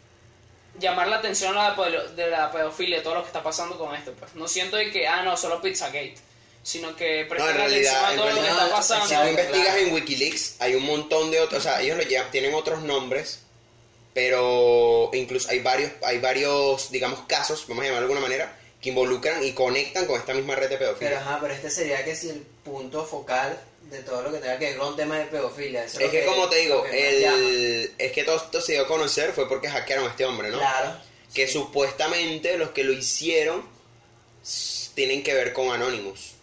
llamar 0.79 1.07
la 1.07 1.17
atención 1.17 1.57
a 1.57 1.69
la 1.75 2.05
de 2.15 2.27
la 2.27 2.51
pedofilia, 2.51 3.01
todo 3.03 3.15
lo 3.15 3.21
que 3.21 3.27
está 3.27 3.41
pasando 3.43 3.77
con 3.77 3.95
esto. 3.95 4.13
Pues. 4.13 4.35
No 4.35 4.47
siento 4.47 4.77
de 4.77 4.91
que, 4.91 5.07
ah, 5.07 5.23
no, 5.23 5.35
solo 5.37 5.61
Pizzagate, 5.61 6.15
sino 6.63 6.95
que 6.95 7.23
No, 7.23 7.29
presten 7.29 7.55
en 7.55 7.61
atención 7.61 7.69
realidad, 7.71 8.05
a 8.05 8.11
en 8.11 8.17
todo 8.17 8.25
lo 8.29 8.35
que 8.35 8.41
realidad, 8.41 8.65
está 8.67 8.81
si 8.81 8.87
tú 8.93 8.99
pasando. 9.05 9.29
investigas 9.29 9.65
claro. 9.67 9.79
en 9.79 9.93
Wikileaks, 9.93 10.55
hay 10.59 10.75
un 10.75 10.83
montón 10.83 11.31
de 11.31 11.39
otros, 11.39 11.59
o 11.59 11.63
sea, 11.63 11.81
ellos 11.81 11.97
lo 11.97 12.03
llevan- 12.03 12.31
tienen 12.31 12.53
otros 12.53 12.81
nombres, 12.81 13.39
pero 14.13 15.09
incluso 15.13 15.49
hay 15.49 15.59
varios, 15.59 15.91
hay 16.03 16.19
varios, 16.19 16.89
digamos, 16.91 17.19
casos, 17.27 17.65
vamos 17.67 17.83
a 17.83 17.87
llamarlo 17.87 18.07
de 18.07 18.13
alguna 18.13 18.27
manera, 18.27 18.57
que 18.81 18.89
involucran 18.89 19.43
y 19.43 19.51
conectan 19.53 20.05
con 20.05 20.19
esta 20.19 20.33
misma 20.33 20.55
red 20.55 20.69
de 20.69 20.77
Pero 20.77 20.91
pedofilia. 20.91 21.19
ajá, 21.19 21.39
pero 21.41 21.53
este 21.53 21.69
sería 21.69 22.03
que 22.05 22.15
si 22.15 22.29
el 22.29 22.39
punto 22.63 23.03
focal 23.05 23.59
de 23.89 23.99
todo 23.99 24.23
lo 24.23 24.31
que 24.31 24.39
tenga 24.39 24.57
que 24.57 24.65
ver 24.65 24.77
con 24.77 24.95
temas 24.95 25.19
de 25.19 25.25
pedofilia. 25.25 25.85
eso 25.85 25.99
Es 25.99 26.09
que 26.09 26.25
como 26.25 26.49
te 26.49 26.57
digo, 26.57 26.85
el, 26.85 27.91
es 27.97 28.11
que 28.11 28.23
todo 28.23 28.37
esto 28.37 28.61
se 28.61 28.73
dio 28.73 28.83
a 28.83 28.87
conocer 28.87 29.31
fue 29.31 29.47
porque 29.47 29.69
hackearon 29.69 30.05
a 30.05 30.09
este 30.09 30.25
hombre, 30.25 30.49
¿no? 30.49 30.57
Claro. 30.57 30.97
Que 31.33 31.47
sí. 31.47 31.53
supuestamente 31.53 32.57
los 32.57 32.71
que 32.71 32.83
lo 32.83 32.93
hicieron 32.93 33.63
tienen 34.95 35.23
que 35.23 35.33
ver 35.33 35.53
con 35.53 35.71
Anonymous. 35.71 36.33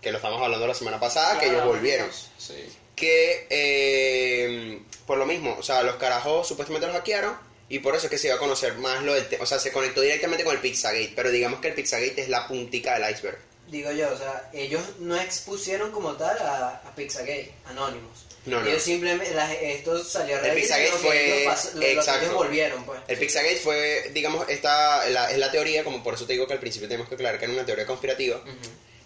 Que 0.00 0.10
lo 0.10 0.18
estamos 0.18 0.40
hablando 0.40 0.66
la 0.66 0.74
semana 0.74 1.00
pasada, 1.00 1.38
que 1.38 1.46
ellos 1.46 1.56
Claro, 1.56 1.70
volvieron. 1.70 2.10
Sí. 2.38 2.54
que 2.94 3.46
eh, 3.50 4.80
por 5.06 5.18
lo 5.18 5.26
mismo, 5.26 5.56
o 5.58 5.62
sea, 5.62 5.82
los 5.82 5.96
carajos 5.96 6.48
supuestamente 6.48 6.86
los 6.86 6.96
hackearon 6.96 7.36
y 7.68 7.80
por 7.80 7.94
eso 7.94 8.06
es 8.06 8.10
que 8.10 8.18
se 8.18 8.28
iba 8.28 8.36
a 8.36 8.38
conocer 8.38 8.74
más 8.78 9.02
lo 9.02 9.14
del 9.14 9.28
tema, 9.28 9.42
o 9.42 9.46
sea, 9.46 9.58
se 9.58 9.72
conectó 9.72 10.00
directamente 10.00 10.44
con 10.44 10.54
el 10.54 10.60
Pizzagate, 10.60 11.12
pero 11.14 11.30
digamos 11.30 11.60
que 11.60 11.68
el 11.68 11.74
Pizzagate 11.74 12.22
es 12.22 12.28
la 12.28 12.46
puntica 12.46 12.98
del 12.98 13.10
iceberg. 13.12 13.38
Digo 13.68 13.90
yo, 13.90 14.12
o 14.12 14.16
sea, 14.16 14.48
ellos 14.52 14.80
no 15.00 15.16
expusieron 15.20 15.90
como 15.90 16.12
tal 16.14 16.38
a, 16.38 16.68
a 16.84 16.94
Pizzagate, 16.94 17.52
Anonymous. 17.66 18.26
No, 18.44 18.60
no. 18.60 18.66
Ellos 18.68 18.82
simplemente, 18.82 19.34
la- 19.34 19.52
esto 19.54 20.02
salió 20.04 20.36
a 20.36 20.40
El 20.40 20.54
Pizzagate 20.54 20.92
fue- 20.92 21.42
ellos 21.42 21.74
lo- 21.74 21.82
exacto. 21.82 22.34
volvieron, 22.34 22.84
pues. 22.84 23.00
El 23.08 23.18
Pizzagate 23.18 23.56
fue, 23.56 24.10
digamos, 24.14 24.48
esta 24.48 25.08
la- 25.10 25.30
es 25.32 25.38
la 25.38 25.50
teoría, 25.50 25.82
como 25.82 26.02
por 26.04 26.14
eso 26.14 26.26
te 26.26 26.34
digo 26.34 26.46
que 26.46 26.52
al 26.52 26.60
principio 26.60 26.86
tenemos 26.88 27.08
que 27.08 27.16
aclarar 27.16 27.40
que 27.40 27.46
era 27.46 27.54
una 27.54 27.66
teoría 27.66 27.86
conspirativa, 27.86 28.40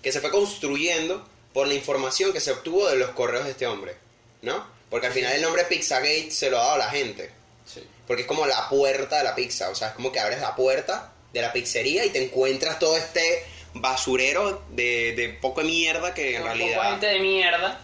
que 0.03 0.12
se 0.12 0.20
fue 0.20 0.31
construyendo 0.31 1.27
por 1.55 1.66
la 1.66 1.73
información 1.75 2.33
que 2.35 2.40
se 2.40 2.51
obtuvo 2.53 2.87
de 2.88 2.96
los 2.96 3.11
correos 3.11 3.44
de 3.46 3.53
este 3.53 3.66
hombre, 3.66 3.96
¿no? 4.42 4.66
Porque 4.90 5.07
al 5.07 5.12
final 5.14 5.33
el 5.33 5.40
nombre 5.42 5.64
Pizzagate 5.64 6.31
se 6.31 6.51
lo 6.51 6.59
ha 6.59 6.62
dado 6.64 6.75
a 6.75 6.79
la 6.79 6.90
gente. 6.90 7.31
Sí. 7.64 7.83
Porque 8.07 8.23
es 8.23 8.29
como 8.29 8.44
la 8.44 8.68
puerta 8.68 9.18
de 9.18 9.25
la 9.25 9.35
pizza. 9.35 9.70
O 9.70 9.75
sea, 9.75 9.88
es 9.88 9.94
como 9.94 10.12
que 10.12 10.20
abres 10.20 10.40
la 10.40 10.55
puerta 10.55 11.12
de 11.33 11.40
la 11.40 11.53
pizzería 11.53 12.05
y 12.05 12.11
te 12.11 12.23
encuentras 12.23 12.79
todo 12.79 12.96
este 12.96 13.44
basurero 13.75 14.63
de, 14.71 15.15
de 15.17 15.29
poco 15.31 15.61
de 15.63 15.67
mierda 15.69 16.13
que 16.15 16.37
en 16.37 16.43
Un 16.43 16.49
poco 16.49 16.55
realidad. 16.59 16.91
gente 16.91 17.07
de 17.07 17.21
mierda. 17.21 17.81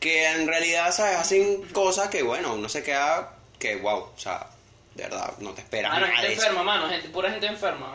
Que 0.00 0.28
en 0.28 0.46
realidad, 0.46 0.92
¿sabes? 0.94 1.16
Hacen 1.16 1.62
cosas 1.72 2.08
que, 2.08 2.22
bueno, 2.22 2.54
uno 2.54 2.68
se 2.68 2.82
queda. 2.82 3.34
Que, 3.58 3.76
wow, 3.76 3.98
o 3.98 4.12
sea, 4.16 4.48
de 4.94 5.02
verdad, 5.04 5.32
no 5.40 5.50
te 5.52 5.60
esperas 5.62 5.92
Mano, 5.92 6.06
nada 6.06 6.12
gente 6.18 6.28
de 6.28 6.34
eso. 6.34 6.42
enferma, 6.42 6.62
mano, 6.62 6.88
gente, 6.88 7.08
pura 7.08 7.30
gente 7.30 7.46
enferma. 7.46 7.94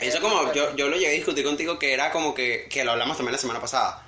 Eso 0.00 0.20
como, 0.20 0.36
yo, 0.52 0.62
enferma. 0.62 0.76
yo 0.76 0.88
lo 0.88 0.96
llegué 0.96 1.08
a 1.08 1.12
discutir 1.14 1.44
contigo 1.44 1.78
que 1.78 1.92
era 1.92 2.10
como 2.12 2.32
que, 2.34 2.68
que 2.70 2.84
lo 2.84 2.92
hablamos 2.92 3.16
también 3.16 3.32
la 3.32 3.38
semana 3.38 3.60
pasada, 3.60 4.06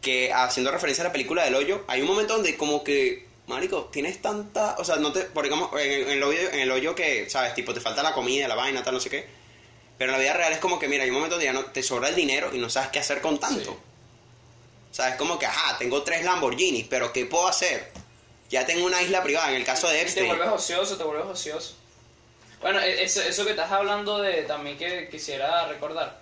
que 0.00 0.32
haciendo 0.32 0.70
referencia 0.70 1.02
a 1.02 1.08
la 1.08 1.12
película 1.12 1.44
del 1.44 1.56
hoyo, 1.56 1.84
hay 1.88 2.00
un 2.00 2.06
momento 2.06 2.34
donde 2.34 2.56
como 2.56 2.84
que, 2.84 3.26
marico, 3.48 3.86
tienes 3.92 4.22
tanta, 4.22 4.76
o 4.78 4.84
sea, 4.84 4.96
no 4.96 5.12
te, 5.12 5.22
por 5.22 5.42
digamos, 5.44 5.70
en, 5.80 5.90
en 6.02 6.08
el 6.10 6.22
hoyo, 6.22 6.38
en 6.52 6.60
el 6.60 6.70
hoyo 6.70 6.94
que, 6.94 7.28
sabes, 7.28 7.52
tipo, 7.54 7.74
te 7.74 7.80
falta 7.80 8.02
la 8.02 8.12
comida, 8.12 8.46
la 8.48 8.54
vaina, 8.54 8.82
tal, 8.84 8.94
no 8.94 9.00
sé 9.00 9.10
qué, 9.10 9.26
pero 10.00 10.12
en 10.12 10.16
la 10.16 10.22
vida 10.22 10.32
real 10.32 10.50
es 10.54 10.60
como 10.60 10.78
que, 10.78 10.88
mira, 10.88 11.04
hay 11.04 11.10
un 11.10 11.16
momento 11.16 11.34
donde 11.34 11.44
ya 11.44 11.52
no 11.52 11.66
te 11.66 11.82
sobra 11.82 12.08
el 12.08 12.14
dinero 12.14 12.54
y 12.54 12.58
no 12.58 12.70
sabes 12.70 12.88
qué 12.88 13.00
hacer 13.00 13.20
con 13.20 13.38
tanto. 13.38 13.72
Sí. 13.72 13.76
O 14.90 14.94
sea, 14.94 15.10
es 15.10 15.16
como 15.16 15.38
que, 15.38 15.44
ajá, 15.44 15.76
tengo 15.76 16.02
tres 16.02 16.24
Lamborghinis, 16.24 16.86
pero 16.88 17.12
¿qué 17.12 17.26
puedo 17.26 17.46
hacer? 17.46 17.92
Ya 18.48 18.64
tengo 18.64 18.86
una 18.86 19.02
isla 19.02 19.22
privada, 19.22 19.50
en 19.50 19.56
el 19.56 19.64
caso 19.64 19.88
de 19.90 19.96
Y 19.96 19.98
te 19.98 20.02
Epstein. 20.06 20.26
vuelves 20.28 20.48
ocioso, 20.48 20.96
te 20.96 21.04
vuelves 21.04 21.26
ocioso. 21.26 21.74
Bueno, 22.62 22.80
e- 22.80 23.02
eso, 23.02 23.20
eso 23.20 23.44
que 23.44 23.50
estás 23.50 23.70
hablando 23.72 24.16
de 24.22 24.44
también 24.44 24.78
que 24.78 25.10
quisiera 25.10 25.66
recordar, 25.66 26.18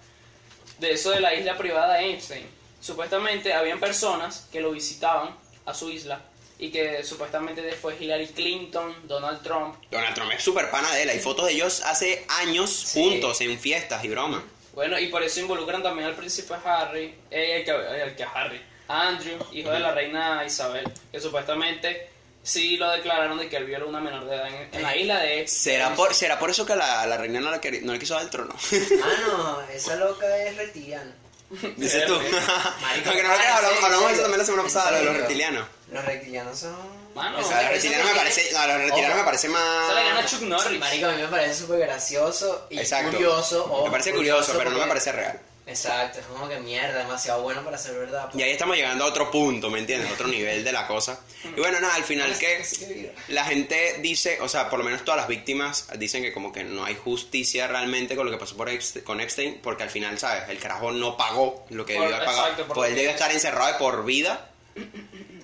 de 0.81 0.91
eso 0.95 1.11
de 1.13 1.21
la 1.21 1.33
isla 1.35 1.57
privada 1.57 1.95
de 1.99 2.07
Einstein. 2.07 2.49
Supuestamente 2.81 3.55
habían 3.55 3.79
personas 3.79 4.49
que 4.51 4.61
lo 4.61 4.73
visitaban 4.73 5.37
a 5.67 5.73
su 5.73 5.89
isla 5.89 6.21
y 6.59 6.71
que 6.71 7.05
supuestamente 7.05 7.73
fue 7.73 7.97
Hillary 7.99 8.29
Clinton, 8.29 8.95
Donald 9.05 9.43
Trump. 9.43 9.77
Donald 9.91 10.15
Trump 10.15 10.33
es 10.33 10.43
súper 10.43 10.71
pana 10.71 10.93
de 10.95 11.03
él, 11.03 11.09
hay 11.11 11.21
fotos 11.21 11.47
de 11.47 11.53
ellos 11.53 11.83
hace 11.85 12.25
años 12.29 12.71
Sí. 12.71 13.01
juntos 13.01 13.41
en 13.41 13.59
fiestas 13.59 14.05
y 14.05 14.09
bromas. 14.09 14.43
Bueno, 14.73 14.99
y 14.99 15.07
por 15.09 15.23
eso 15.23 15.41
involucran 15.41 15.83
también 15.83 16.09
al 16.09 16.15
príncipe 16.15 16.55
Harry, 16.65 17.15
eh, 17.31 17.57
el 17.59 17.65
que, 17.65 18.03
el 18.03 18.17
que 18.17 18.25
Harry, 18.25 18.61
a 18.89 19.09
Andrew, 19.09 19.39
hijo 19.53 19.71
de 19.71 19.81
la 19.81 19.93
reina 19.93 20.45
Isabel, 20.47 20.85
que 21.13 21.21
supuestamente 21.21 22.09
sí 22.43 22.77
lo 22.77 22.91
declararon 22.91 23.39
de 23.39 23.49
que 23.49 23.57
él 23.57 23.65
violó 23.65 23.89
una 23.89 24.01
menor 24.01 24.25
de 24.25 24.35
edad 24.37 24.47
en, 24.49 24.69
en 24.73 24.83
la 24.83 24.97
isla 24.97 25.19
de 25.21 25.47
¿Será 25.49 25.95
por, 25.95 26.15
¿Será 26.15 26.39
por 26.39 26.51
eso 26.51 26.65
que 26.65 26.75
la, 26.77 27.07
la 27.07 27.17
reina 27.19 27.41
no 27.41 27.51
le, 27.51 27.59
queri- 27.61 27.83
no 27.83 27.93
le 27.93 27.99
quiso 27.99 28.15
dar 28.15 28.23
el 28.25 28.31
trono? 28.31 28.55
Ah, 29.03 29.13
no, 29.27 29.61
esa 29.73 29.97
loca 29.97 30.27
es 30.45 30.57
reptiliana. 30.57 31.13
Dices 31.77 32.05
tú. 32.07 32.15
Marico, 32.81 33.09
Aunque 33.11 33.23
no 33.23 33.29
lo 33.31 33.35
creas, 33.37 33.57
hablamos, 33.57 33.79
¿en 33.79 33.85
hablamos 33.85 34.07
de 34.09 34.13
eso 34.15 34.23
también 34.23 34.39
la 34.39 34.45
semana 34.45 34.63
¿En 34.63 34.67
pasada, 34.67 34.91
lo 34.93 34.99
de 34.99 35.05
los 35.05 35.17
reptilianos. 35.17 35.67
Los 35.91 36.05
reptilianos 36.05 36.59
son... 36.59 36.77
Mano, 37.15 37.39
O 37.39 37.41
Eso- 37.41 37.49
sea, 37.49 37.63
los 37.63 37.71
reptilianos 37.73 38.07
me 38.11 38.15
parece, 38.19 38.53
no, 38.53 38.67
los 38.67 38.77
reptilianos 38.79 39.17
me 39.19 39.25
parece 39.25 39.49
más... 39.49 39.89
Se 39.89 39.95
le 39.95 40.05
gana 40.05 40.27
Chuck 40.27 40.41
Norris. 40.43 40.79
Marico, 40.81 41.07
a 41.07 41.13
mí 41.13 41.23
me 41.23 41.29
parece 41.29 41.55
súper 41.55 41.79
gracioso 41.81 42.67
y 42.71 42.79
Exacto. 42.79 43.13
curioso. 43.13 43.65
ojo, 43.65 43.85
Me 43.87 43.91
parece 43.91 44.13
curioso, 44.13 44.53
pero 44.59 44.65
no 44.65 44.71
me 44.71 44.77
porque- 44.77 44.89
parece 44.89 45.13
real. 45.13 45.41
Exacto, 45.67 46.21
es 46.21 46.25
como 46.25 46.49
que 46.49 46.59
mierda, 46.61 46.97
demasiado 47.01 47.43
bueno 47.43 47.63
para 47.63 47.77
ser 47.77 47.95
verdad. 47.95 48.25
pues. 48.31 48.37
Y 48.37 48.43
ahí 48.43 48.53
estamos 48.53 48.75
llegando 48.75 49.05
a 49.05 49.07
otro 49.09 49.31
punto, 49.31 49.69
¿me 49.69 49.79
entiendes? 49.79 50.11
Otro 50.11 50.27
nivel 50.27 50.65
de 50.65 50.73
la 50.73 50.87
cosa. 50.87 51.21
Y 51.45 51.61
bueno, 51.61 51.79
nada, 51.79 51.95
al 51.95 52.05
final 52.05 52.39
que 52.39 53.13
la 53.29 53.45
gente 53.45 53.99
dice, 54.01 54.39
o 54.41 54.49
sea, 54.49 54.71
por 54.71 54.79
lo 54.79 54.85
menos 54.87 55.05
todas 55.05 55.21
las 55.21 55.29
víctimas 55.29 55.87
dicen 55.99 56.23
que 56.23 56.33
como 56.33 56.53
que 56.53 56.65
no 56.65 56.87
hay 56.87 56.95
justicia 56.97 57.67
realmente 57.67 58.17
con 58.17 58.25
lo 58.25 58.33
que 58.33 58.39
pasó 58.39 58.57
por 58.57 58.71
Epste- 58.71 59.03
con 59.03 59.21
Epstein, 59.21 59.61
porque 59.63 59.83
al 59.83 59.91
final, 59.91 60.19
¿sabes? 60.19 60.49
El 60.49 60.59
carajo 60.59 60.91
no 60.91 61.19
pagó 61.19 61.67
lo 61.69 61.85
que 61.85 61.95
Por- 61.97 62.05
debió 62.05 62.17
haber 62.17 62.27
pagado. 62.27 62.67
pues 62.73 62.89
él 62.89 62.97
debió 62.97 63.11
es. 63.11 63.17
estar 63.17 63.31
encerrado 63.31 63.71
de 63.73 63.79
por 63.79 64.07
vida. 64.07 64.49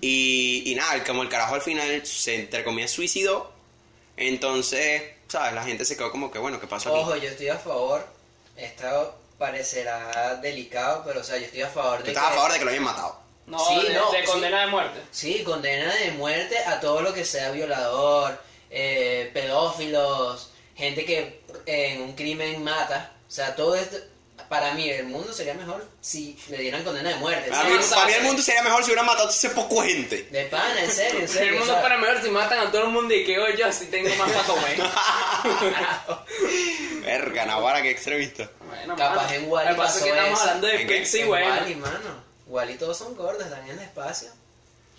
Y, 0.07 0.71
y 0.71 0.75
nada, 0.75 1.03
como 1.05 1.23
el 1.23 1.29
carajo 1.31 1.55
al 1.55 1.63
final 1.63 2.05
se, 2.05 2.35
entre 2.35 2.63
comillas, 2.63 2.91
suicidó, 2.91 3.51
entonces, 4.19 5.03
¿sabes? 5.29 5.55
La 5.55 5.65
gente 5.65 5.85
se 5.85 5.97
quedó 5.97 6.11
como 6.11 6.31
que, 6.31 6.39
bueno, 6.39 6.61
¿qué 6.61 6.67
pasó 6.67 6.91
aquí? 6.91 6.99
Ojo, 6.99 7.17
yo 7.17 7.29
estoy 7.31 7.49
a 7.49 7.57
favor. 7.59 8.07
Esto 8.57 9.19
parecerá 9.39 10.37
delicado, 10.43 11.03
pero 11.07 11.21
o 11.21 11.25
sea, 11.25 11.39
yo 11.39 11.47
estoy 11.47 11.63
a 11.63 11.69
favor 11.69 11.99
Tú 12.01 12.05
de 12.05 12.11
estás 12.13 12.25
a 12.27 12.29
que- 12.31 12.35
favor 12.37 12.53
de 12.53 12.59
que 12.59 12.65
lo 12.65 12.71
hayan 12.71 12.83
matado. 12.85 13.19
No, 13.47 13.59
Sí, 13.59 13.87
de, 13.89 13.95
no, 13.95 14.11
de 14.11 14.21
sí. 14.21 14.25
condena 14.27 14.61
de 14.61 14.67
muerte. 14.69 15.01
Sí, 15.11 15.43
condena 15.45 15.95
de 15.97 16.13
muerte 16.13 16.59
a 16.67 16.81
todo 16.81 17.03
lo 17.03 17.13
que 17.13 17.25
sea 17.25 17.51
violador, 17.51 18.41
eh, 18.71 19.31
pedófilos, 19.35 20.51
gente 20.77 21.05
que 21.05 21.41
en 21.67 22.03
un 22.03 22.13
crimen 22.15 22.63
mata. 22.63 23.13
O 23.29 23.31
sea, 23.31 23.55
todo 23.57 23.75
esto, 23.75 23.97
para 24.49 24.75
mí 24.75 24.89
el 24.91 25.07
mundo 25.07 25.33
sería 25.33 25.55
mejor 25.55 25.87
si 26.01 26.39
le 26.49 26.59
dieran 26.59 26.85
condena 26.85 27.11
de 27.11 27.17
muerte. 27.17 27.51
Para 27.51 27.63
¿sí? 27.63 27.69
mí, 27.69 27.75
exacto. 27.75 27.95
para 27.97 28.07
mí 28.09 28.13
el 28.15 28.23
mundo 28.25 28.43
sería 28.43 28.63
mejor 28.63 28.83
si 28.85 28.91
hubieran 28.91 29.07
matado 29.07 29.29
a 29.29 29.33
ese 29.33 29.51
poco 29.51 29.83
gente. 29.83 30.23
De 30.31 30.45
pana, 30.47 30.83
en 30.85 30.91
serio, 30.91 31.17
en 31.19 31.23
El 31.23 31.29
serio. 31.29 31.55
o 31.55 31.59
mundo 31.59 31.73
sea, 31.73 31.83
para 31.83 31.97
mejor 31.99 32.23
si 32.23 32.31
matan 32.31 32.59
a 32.67 32.71
todo 32.71 32.85
el 32.85 32.91
mundo 32.91 33.15
y 33.15 33.25
que 33.25 33.39
hoy 33.39 33.57
yo 33.57 33.67
así 33.67 33.87
tengo 33.87 34.15
más 34.17 34.31
para 34.31 34.45
comer. 34.47 34.77
Verga, 37.05 37.47
Navarra, 37.47 37.83
qué 37.83 37.91
extremista. 37.91 38.51
bueno, 38.67 38.97
Capaz 38.97 39.25
mano. 39.25 39.35
en 39.35 39.49
Wall-E 39.51 39.71
Lo 39.71 39.75
que 39.77 39.83
pasa 39.83 39.99
es 39.99 40.05
que 40.05 40.11
pasó 40.11 40.21
estamos 40.21 40.39
eso. 40.41 40.49
hablando 40.49 40.67
de 40.67 40.81
¿En 40.83 40.89
qué? 40.89 40.99
pizza 40.99 41.17
y 41.17 41.21
en 41.21 41.27
bueno. 41.29 41.55
Wall-E, 41.55 41.77
mano. 41.77 42.25
Wall-E 42.47 42.75
todos 42.77 42.99
son 42.99 43.17
gordos, 43.17 43.45
están 43.45 43.65
en 43.69 43.79
el 43.79 43.85
espacio. 43.85 44.29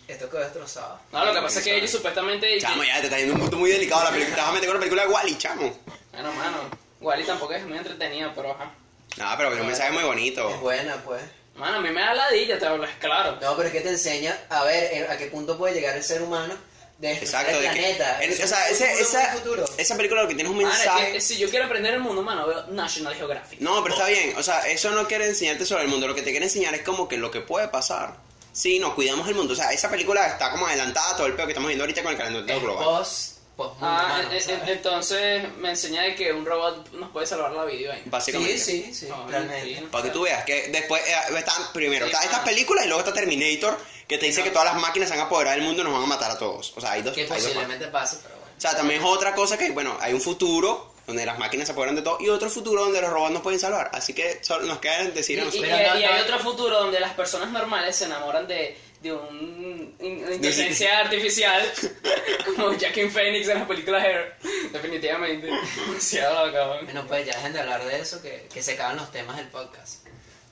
Esto 0.07 0.29
quedó 0.29 0.41
destrozado. 0.41 0.99
No, 1.11 1.25
lo 1.25 1.33
que 1.33 1.41
pasa 1.41 1.59
es 1.59 1.65
que 1.65 1.77
ellos 1.77 1.89
supuestamente... 1.91 2.59
Chamo, 2.59 2.83
ya 2.83 2.99
te 2.99 3.05
está 3.05 3.17
yendo 3.17 3.33
un 3.33 3.39
punto 3.41 3.57
muy 3.57 3.71
delicado 3.71 4.03
la 4.03 4.11
película. 4.11 4.35
Te 4.35 4.41
vas 4.41 4.49
a 4.49 4.53
meter 4.53 4.67
con 4.67 4.75
la 4.75 4.79
película 4.79 5.05
de 5.05 5.11
Wally, 5.11 5.37
chamo. 5.37 5.79
Bueno, 6.11 6.31
mano. 6.33 6.57
Igual 7.01 7.21
y 7.21 7.23
tampoco 7.23 7.53
es 7.53 7.65
muy 7.65 7.77
entretenida, 7.77 8.31
pero 8.35 8.51
ajá. 8.51 8.71
No, 9.17 9.33
pero 9.37 9.53
es 9.53 9.59
un 9.61 9.67
mensaje 9.67 9.91
muy 9.91 10.01
Es 10.01 10.07
bonito. 10.07 10.49
buena, 10.59 10.95
pues. 11.03 11.21
Mano, 11.55 11.77
a 11.77 11.79
mí 11.81 11.89
me 11.89 12.01
da 12.01 12.13
ladilla, 12.13 12.59
te 12.59 12.65
hablo, 12.65 12.83
es 12.83 12.95
claro. 12.99 13.37
No, 13.41 13.55
pero 13.55 13.67
es 13.69 13.73
que 13.73 13.81
te 13.81 13.89
enseña 13.89 14.37
a 14.49 14.63
ver 14.65 14.83
eh, 14.93 15.07
a 15.09 15.17
qué 15.17 15.27
punto 15.27 15.57
puede 15.57 15.73
llegar 15.73 15.95
el 15.95 16.03
ser 16.03 16.21
humano 16.21 16.53
de 16.97 17.07
destruir 17.09 17.29
Exacto, 17.29 17.51
el 17.55 17.61
de 17.61 17.67
que- 17.69 17.73
planeta. 17.75 18.23
en- 18.23 18.31
Es 18.33 18.43
o 18.43 18.47
sea, 18.47 18.69
ese- 18.69 18.87
futuro 18.87 19.01
esa, 19.07 19.31
futuro. 19.37 19.65
esa 19.77 19.95
película 19.95 20.21
lo 20.23 20.27
que 20.27 20.35
tiene 20.35 20.49
es 20.49 20.55
un 20.55 20.61
es 20.61 20.67
mensaje. 20.67 21.11
que 21.13 21.21
si 21.21 21.37
yo 21.37 21.49
quiero 21.49 21.65
aprender 21.65 21.93
el 21.93 22.01
mundo, 22.01 22.21
mano, 22.23 22.45
veo 22.45 22.67
National 22.67 23.15
Geographic. 23.15 23.59
No, 23.61 23.81
pero 23.83 23.95
está 23.95 24.07
bien. 24.07 24.33
O 24.37 24.43
sea, 24.43 24.67
eso 24.67 24.91
no 24.91 25.07
quiere 25.07 25.27
enseñarte 25.27 25.65
sobre 25.65 25.83
el 25.83 25.87
mundo. 25.89 26.07
Lo 26.07 26.15
que 26.15 26.21
te 26.21 26.31
quiere 26.31 26.45
enseñar 26.45 26.75
es 26.75 26.81
como 26.83 27.07
que 27.07 27.15
lo 27.17 27.31
que 27.31 27.39
puede 27.39 27.69
pasar. 27.69 28.15
Sí, 28.51 28.79
no, 28.79 28.93
cuidamos 28.95 29.27
el 29.29 29.35
mundo. 29.35 29.53
O 29.53 29.55
sea, 29.55 29.71
esa 29.71 29.89
película 29.89 30.27
está 30.27 30.51
como 30.51 30.67
adelantada 30.67 31.11
a 31.11 31.15
todo 31.17 31.27
el 31.27 31.33
peor 31.33 31.47
que 31.47 31.51
estamos 31.51 31.67
viendo 31.67 31.83
ahorita 31.83 32.03
con 32.03 32.11
el 32.11 32.17
calentamiento 32.17 32.53
Es 32.53 32.61
global. 32.61 32.83
post, 32.85 33.34
mundo, 33.57 33.77
Ah, 33.81 34.21
en- 34.25 34.31
en- 34.35 34.41
¿sabes? 34.41 34.69
entonces 34.69 35.53
me 35.57 35.69
enseña 35.69 36.01
de 36.03 36.15
que 36.15 36.31
un 36.33 36.45
robot 36.45 36.91
nos 36.93 37.09
puede 37.11 37.25
salvar 37.27 37.51
la 37.51 37.65
vida 37.65 37.93
ahí. 37.93 38.01
Básicamente. 38.05 38.57
Sí, 38.57 38.83
sí, 38.87 38.93
sí, 38.93 39.05
No, 39.07 39.27
realmente. 39.27 39.75
sí. 39.79 39.87
Para 39.91 40.03
que 40.03 40.09
tú 40.11 40.21
veas 40.23 40.43
que 40.45 40.67
después 40.69 41.01
eh, 41.07 41.15
están 41.37 41.71
primero 41.73 42.05
Sí, 42.05 42.11
está 42.11 42.23
esta 42.23 42.37
mano. 42.37 42.49
película 42.49 42.83
y 42.83 42.87
luego 42.87 42.99
está 43.01 43.13
Terminator 43.13 43.77
que 44.07 44.17
te 44.17 44.25
dice 44.25 44.43
que 44.43 44.51
todas 44.51 44.65
las 44.73 44.81
máquinas 44.81 45.09
se 45.09 45.15
van 45.15 45.23
a 45.23 45.27
apoderar 45.27 45.55
del 45.55 45.63
mundo 45.63 45.81
y 45.81 45.85
nos 45.85 45.93
van 45.93 46.03
a 46.03 46.07
matar 46.07 46.31
a 46.31 46.37
todos. 46.37 46.73
O 46.75 46.81
sea, 46.81 46.91
hay 46.91 47.01
dos. 47.01 47.13
Que 47.13 47.21
hay 47.21 47.27
dos 47.27 47.37
posiblemente 47.37 47.87
pase, 47.87 48.17
pero 48.21 48.35
bueno. 48.35 48.51
O 48.57 48.61
sea, 48.61 48.75
también 48.75 49.01
es 49.01 49.07
otra 49.07 49.33
cosa 49.35 49.57
que, 49.57 49.71
bueno, 49.71 49.97
hay 49.99 50.13
un 50.13 50.21
futuro 50.21 50.93
donde 51.07 51.23
las 51.25 51.37
máquinas 51.37 51.67
se 51.67 51.71
apoderan 51.73 51.95
de 51.95 52.01
todo 52.01 52.17
y 52.19 52.29
otro 52.29 52.49
futuro 52.49 52.83
donde 52.83 52.99
los 52.99 53.11
robots 53.11 53.31
nos 53.31 53.41
pueden 53.43 53.59
salvar. 53.59 53.91
Así 53.93 54.13
que 54.13 54.43
solo 54.43 54.65
nos 54.65 54.79
queda 54.79 55.03
decir 55.05 55.37
Y, 55.37 55.41
a 55.41 55.43
y- 55.43 55.45
nosotros. 55.45 55.69
y- 55.69 55.99
y 55.99 56.03
hay 56.03 56.21
otro 56.21 56.39
futuro 56.39 56.79
donde 56.79 56.99
las 56.99 57.13
personas 57.13 57.51
normales 57.51 57.95
se 57.95 58.05
enamoran 58.05 58.47
de, 58.47 58.75
de 59.05 59.13
un, 59.13 59.95
una 59.99 60.35
inteligencia 60.35 60.99
artificial 60.99 61.71
como 62.45 62.73
Jackie 62.73 63.09
Phoenix 63.09 63.47
en 63.47 63.59
la 63.59 63.67
película 63.67 64.01
Hair. 64.03 64.35
Definitivamente. 64.71 65.47
Demasiado 65.87 66.51
cabrón. 66.51 66.85
Bueno, 66.85 67.05
pues 67.07 67.25
ya 67.25 67.35
dejen 67.35 67.53
de 67.53 67.59
hablar 67.59 67.85
de 67.85 67.99
eso, 67.99 68.21
que, 68.21 68.47
que 68.53 68.61
se 68.63 68.73
acaban 68.73 68.97
los 68.97 69.11
temas 69.11 69.37
del 69.37 69.47
podcast. 69.47 70.05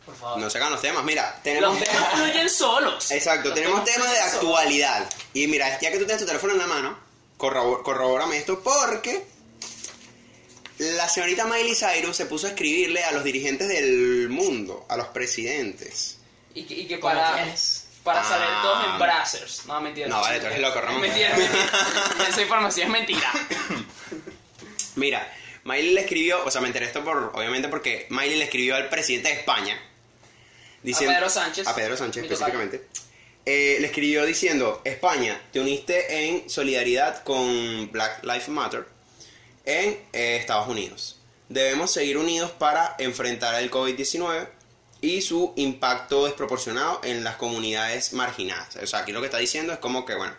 Por 0.06 0.16
favor. 0.16 0.38
No 0.39 0.49
se 0.49 0.58
hagan 0.58 0.72
los 0.72 0.82
temas. 0.82 1.04
Mira, 1.04 1.39
tenemos. 1.43 1.80
Los 1.80 1.88
temas 1.89 2.14
fluyen 2.14 2.49
solos. 2.49 3.12
Exacto, 3.12 3.49
Los 3.49 3.58
tenemos 3.58 3.84
temas 3.86 4.10
de 4.10 4.16
solos. 4.18 4.34
actualidad. 4.36 5.10
Y 5.34 5.47
mira, 5.47 5.80
ya 5.80 5.91
que 5.91 5.97
tú 5.97 6.06
tienes 6.06 6.20
tu 6.20 6.26
teléfono 6.28 6.54
en 6.54 6.60
la 6.60 6.68
mano, 6.68 6.99
corrobor- 7.38 7.84
corrobórame 7.84 8.38
esto 8.38 8.62
porque 8.62 9.24
la 10.78 11.08
señorita 11.08 11.45
Miley 11.45 11.76
Cyrus 11.76 12.18
se 12.18 12.26
puso 12.26 12.47
a 12.47 12.49
escribirle 12.49 13.04
a 13.04 13.12
los 13.14 13.24
dirigentes 13.24 13.68
del 13.70 14.28
mundo, 14.30 14.86
a 14.89 14.97
los 14.97 15.08
presidentes. 15.08 16.18
Y 16.54 16.66
que, 16.66 16.74
y 16.74 16.88
que 16.88 16.99
¿Cómo 16.99 17.14
para, 17.14 17.36
tienes? 17.36 17.83
Para 18.04 18.22
Ah. 18.22 18.24
salir 18.24 18.47
todos 18.62 18.86
en 18.86 18.99
brazzers. 18.99 19.66
No, 19.66 19.80
mentira. 19.82 20.08
No, 20.08 20.22
vale, 20.22 20.39
tú 20.39 20.45
eres 20.47 20.60
loco, 20.60 20.82
Ramón. 20.82 21.01
Mentira, 21.01 21.36
mentira. 21.38 21.70
Esa 22.30 22.41
información 22.41 22.88
es 22.88 22.91
mentira. 22.91 23.32
Mira, 24.95 25.32
Miley 25.64 25.93
le 25.93 26.01
escribió, 26.01 26.43
o 26.45 26.51
sea, 26.51 26.62
me 26.62 26.68
enteré 26.68 26.86
esto 26.86 27.04
por, 27.04 27.32
obviamente 27.36 27.68
porque 27.70 28.06
Miley 28.10 28.38
le 28.38 28.45
escribió 28.45 28.76
al 28.76 28.89
presidente 28.89 29.30
de 29.30 29.36
España. 29.36 29.80
diciendo- 30.84 31.14
Pedro 31.16 31.30
Sánchez. 31.30 31.66
A 31.68 31.74
Pedro 31.76 31.95
Sánchez 31.97 32.24
específicamente. 32.24 32.88
Eh, 33.45 33.78
le 33.80 33.88
escribió 33.88 34.26
diciendo, 34.26 34.82
España, 34.86 35.41
te 35.51 35.60
uniste 35.60 36.28
en 36.28 36.49
solidaridad 36.49 37.24
con 37.24 37.89
Black 37.91 38.24
Lives 38.24 38.49
Matter 38.49 38.86
en 39.66 39.97
eh, 40.14 40.38
Estados 40.39 40.68
Unidos. 40.68 41.20
Debemos 41.49 41.91
seguir 41.91 42.18
unidos 42.18 42.51
para 42.51 42.95
enfrentar 42.99 43.56
el 43.62 43.70
COVID-19 43.72 44.47
y 45.04 45.22
su 45.22 45.51
impacto 45.58 46.24
desproporcionado 46.24 47.01
en 47.04 47.26
las 47.26 47.36
comunidades 47.36 48.14
marginadas. 48.14 48.78
O 48.78 48.88
sea, 48.88 48.99
aquí 48.99 49.12
lo 49.12 49.20
que 49.20 49.26
está 49.26 49.38
diciendo 49.38 49.74
es 49.74 49.80
como 49.80 50.06
que, 50.06 50.16
bueno, 50.16 50.34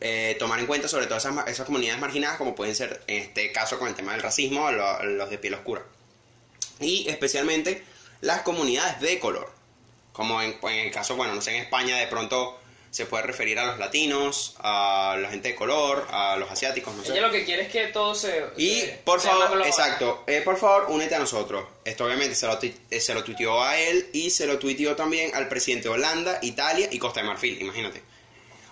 eh, 0.00 0.36
tomar 0.38 0.58
en 0.60 0.66
cuenta 0.66 0.86
sobre 0.86 1.06
todo 1.06 1.16
esas, 1.16 1.34
esas 1.48 1.64
comunidades 1.64 1.98
marginadas, 1.98 2.36
como 2.36 2.54
pueden 2.54 2.74
ser 2.74 3.02
en 3.06 3.22
este 3.22 3.50
caso 3.52 3.78
con 3.78 3.88
el 3.88 3.94
tema 3.94 4.12
del 4.12 4.20
racismo, 4.22 4.70
lo- 4.70 5.02
los 5.04 5.30
de 5.30 5.38
piel 5.38 5.54
oscura. 5.54 5.82
Y 6.78 7.08
especialmente 7.08 7.82
las 8.20 8.42
comunidades 8.42 9.00
de 9.00 9.18
color. 9.18 9.50
Como 10.12 10.42
en 10.42 10.58
el 10.62 10.90
caso, 10.90 11.16
bueno, 11.16 11.34
no 11.34 11.40
sé, 11.40 11.56
en 11.56 11.62
España 11.62 11.96
de 11.96 12.06
pronto 12.06 12.60
se 12.90 13.06
puede 13.06 13.22
referir 13.22 13.58
a 13.58 13.66
los 13.66 13.78
latinos, 13.78 14.56
a 14.58 15.16
la 15.20 15.30
gente 15.30 15.48
de 15.50 15.54
color, 15.54 16.06
a 16.10 16.36
los 16.36 16.50
asiáticos, 16.50 16.94
no 16.94 17.04
sé. 17.04 17.12
Ella 17.12 17.20
lo 17.22 17.30
que 17.30 17.44
quiere 17.44 17.62
es 17.62 17.68
que 17.72 17.86
todo 17.88 18.14
se. 18.14 18.44
Y 18.56 18.80
se- 18.80 19.00
por 19.04 19.20
favor, 19.20 19.62
exacto, 19.64 20.24
eh, 20.26 20.42
por 20.44 20.56
favor, 20.58 20.86
únete 20.88 21.14
a 21.14 21.20
nosotros. 21.20 21.64
Esto 21.84 22.04
obviamente 22.06 22.34
se 22.34 22.46
lo, 22.46 22.58
eh, 22.62 23.00
se 23.00 23.14
lo 23.14 23.22
tuiteó 23.22 23.62
a 23.62 23.78
él 23.78 24.08
y 24.12 24.30
se 24.30 24.46
lo 24.46 24.58
tuiteó 24.58 24.96
también 24.96 25.34
al 25.34 25.48
presidente 25.48 25.88
de 25.88 25.94
Holanda, 25.94 26.38
Italia 26.42 26.88
y 26.90 26.98
Costa 26.98 27.20
de 27.20 27.26
Marfil, 27.28 27.60
imagínate. 27.60 28.02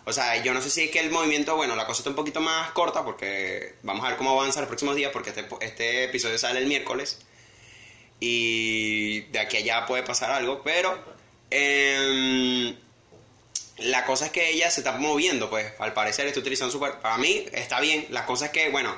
O 0.05 0.13
sea, 0.13 0.43
yo 0.43 0.55
no 0.55 0.63
sé 0.63 0.71
si 0.71 0.85
es 0.85 0.91
que 0.91 1.01
el 1.01 1.11
movimiento, 1.11 1.55
bueno, 1.55 1.77
la 1.77 1.87
cosa 1.87 2.01
está 2.01 2.11
un 2.11 2.17
poquito 2.17 2.41
más 2.41 2.71
corta 2.73 3.05
porque 3.05 3.75
vamos 3.83 4.05
a 4.05 4.09
ver 4.09 4.17
cómo 4.17 4.31
avanza 4.41 4.61
los 4.61 4.69
próximos 4.69 4.97
días 4.97 5.11
porque 5.13 5.31
este, 5.31 5.47
este 5.61 6.05
episodio 6.05 6.39
sale 6.39 6.61
el 6.61 6.67
miércoles 6.67 7.19
y 8.19 9.21
de 9.31 9.39
aquí 9.39 9.59
a 9.59 9.61
allá 9.61 9.87
puede 9.87 10.03
pasar 10.03 10.31
algo, 10.33 10.63
pero 10.65 10.99
em, 11.51 12.75
la 13.79 14.05
cosa 14.05 14.27
es 14.27 14.33
que 14.33 14.51
ella 14.51 14.71
se 14.71 14.81
está 14.81 14.93
moviendo, 14.93 15.49
pues 15.51 15.73
al 15.79 15.93
parecer 15.93 16.27
está 16.27 16.41
utilizando 16.41 16.73
super... 16.73 16.99
Para 17.01 17.17
mí 17.19 17.47
está 17.53 17.81
bien, 17.81 18.07
la 18.11 18.27
cosa 18.27 18.47
es 18.47 18.51
que, 18.53 18.71
bueno, 18.71 18.97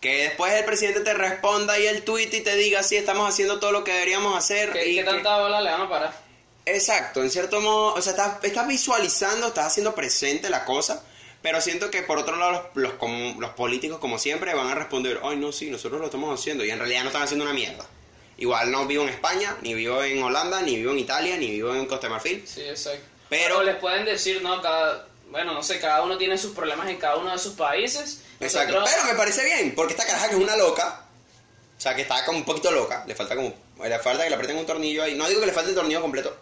que 0.00 0.24
después 0.24 0.52
el 0.54 0.64
presidente 0.64 1.00
te 1.00 1.14
responda 1.14 1.78
y 1.78 1.86
el 1.86 2.02
tweet 2.02 2.30
y 2.32 2.40
te 2.40 2.56
diga 2.56 2.82
si 2.82 2.96
estamos 2.96 3.28
haciendo 3.28 3.58
todo 3.60 3.72
lo 3.72 3.84
que 3.84 3.92
deberíamos 3.92 4.36
hacer. 4.36 4.72
¿Qué, 4.72 4.86
y 4.88 4.94
qué 4.96 5.04
que- 5.04 5.10
tanta 5.10 5.38
bola 5.38 5.60
le 5.60 5.70
van 5.70 5.82
a 5.82 5.88
parar? 5.88 6.30
Exacto, 6.66 7.22
en 7.22 7.30
cierto 7.30 7.60
modo, 7.60 7.94
o 7.94 8.02
sea, 8.02 8.12
estás, 8.12 8.44
estás 8.44 8.68
visualizando, 8.68 9.48
estás 9.48 9.66
haciendo 9.66 9.94
presente 9.94 10.50
la 10.50 10.64
cosa, 10.64 11.02
pero 11.42 11.60
siento 11.60 11.90
que 11.90 12.02
por 12.02 12.18
otro 12.18 12.36
lado 12.36 12.70
los, 12.74 12.92
los, 13.00 13.36
los 13.38 13.50
políticos, 13.52 13.98
como 13.98 14.18
siempre, 14.18 14.54
van 14.54 14.68
a 14.68 14.74
responder, 14.74 15.20
ay, 15.24 15.36
no, 15.36 15.52
sí, 15.52 15.70
nosotros 15.70 15.98
lo 16.00 16.06
estamos 16.06 16.38
haciendo, 16.38 16.64
y 16.64 16.70
en 16.70 16.78
realidad 16.78 17.00
no 17.02 17.08
están 17.08 17.22
haciendo 17.22 17.44
una 17.46 17.54
mierda. 17.54 17.86
Igual 18.36 18.70
no 18.70 18.86
vivo 18.86 19.02
en 19.02 19.08
España, 19.08 19.56
ni 19.62 19.74
vivo 19.74 20.02
en 20.02 20.22
Holanda, 20.22 20.60
ni 20.62 20.76
vivo 20.76 20.92
en 20.92 20.98
Italia, 20.98 21.36
ni 21.38 21.50
vivo 21.50 21.74
en 21.74 21.86
Costa 21.86 22.06
de 22.06 22.12
Marfil, 22.12 22.44
Sí, 22.46 22.60
exacto. 22.62 23.04
Pero- 23.30 23.62
les 23.62 23.76
pueden 23.76 24.04
decir, 24.04 24.42
no, 24.42 24.60
cada. 24.60 25.06
Bueno, 25.30 25.54
no 25.54 25.62
sé, 25.62 25.78
cada 25.78 26.02
uno 26.02 26.18
tiene 26.18 26.36
sus 26.36 26.52
problemas 26.54 26.88
en 26.88 26.96
cada 26.98 27.16
uno 27.16 27.30
de 27.30 27.38
sus 27.38 27.54
países. 27.54 28.22
Exacto, 28.40 28.72
Nosotros- 28.74 28.90
pero 29.00 29.12
me 29.12 29.16
parece 29.18 29.44
bien, 29.44 29.74
porque 29.76 29.92
esta 29.92 30.04
caraja 30.04 30.28
que 30.28 30.34
es 30.34 30.40
una 30.40 30.56
loca, 30.56 31.04
o 31.78 31.80
sea, 31.80 31.94
que 31.94 32.02
está 32.02 32.24
como 32.24 32.38
un 32.38 32.44
poquito 32.44 32.70
loca, 32.72 33.04
le 33.06 33.14
falta 33.14 33.36
como, 33.36 33.54
le 33.84 33.98
falta 34.00 34.24
que 34.24 34.28
le 34.30 34.34
aprieten 34.34 34.56
un 34.58 34.66
tornillo 34.66 35.04
ahí, 35.04 35.14
no 35.14 35.28
digo 35.28 35.38
que 35.40 35.46
le 35.46 35.52
falte 35.52 35.70
el 35.70 35.76
tornillo 35.76 36.00
completo, 36.00 36.36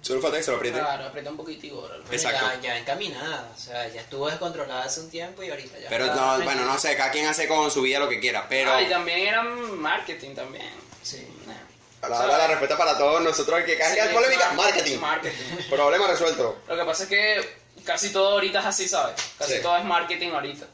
solo 0.00 0.20
falta 0.20 0.38
que 0.38 0.42
se 0.42 0.50
lo 0.50 0.56
aprieten. 0.56 0.80
Claro, 0.82 1.04
aprieta 1.06 1.30
un 1.30 1.36
poquitico. 1.36 1.88
Exacto. 2.10 2.44
Ya, 2.56 2.60
ya 2.60 2.78
encaminada, 2.78 3.48
o 3.54 3.60
sea, 3.60 3.86
ya 3.88 4.00
estuvo 4.00 4.28
descontrolada 4.28 4.82
hace 4.82 5.00
un 5.00 5.10
tiempo 5.10 5.42
y 5.44 5.50
ahorita 5.50 5.78
ya. 5.78 5.88
Pero 5.88 6.06
no, 6.06 6.40
bueno, 6.42 6.64
no 6.64 6.76
sé, 6.78 6.96
cada 6.96 7.12
quien 7.12 7.26
hace 7.26 7.46
con 7.46 7.70
su 7.70 7.82
vida 7.82 8.00
lo 8.00 8.08
que 8.08 8.18
quiera, 8.18 8.46
pero... 8.48 8.72
Ah, 8.72 8.82
y 8.82 8.88
también 8.88 9.20
eran 9.28 9.78
marketing 9.78 10.34
también. 10.34 10.70
Sí. 11.02 11.24
Nah. 11.46 11.54
La, 12.02 12.08
la, 12.26 12.38
la 12.38 12.46
respuesta 12.48 12.76
para 12.76 12.98
todos 12.98 13.22
nosotros, 13.22 13.60
el 13.60 13.64
que 13.64 13.72
Sí, 13.74 13.78
caiga 13.78 14.10
polémica, 14.12 14.52
mar- 14.52 14.56
marketing. 14.72 14.98
marketing. 14.98 15.36
Problema 15.70 16.06
resuelto. 16.08 16.58
Lo 16.68 16.76
que 16.76 16.84
pasa 16.84 17.02
es 17.04 17.08
que 17.08 17.48
casi 17.84 18.10
todo 18.10 18.30
ahorita 18.32 18.60
es 18.60 18.66
así, 18.66 18.88
¿sabes? 18.88 19.14
Casi 19.38 19.54
Sí. 19.54 19.62
todo 19.62 19.76
es 19.76 19.84
marketing 19.84 20.30
ahorita. 20.32 20.66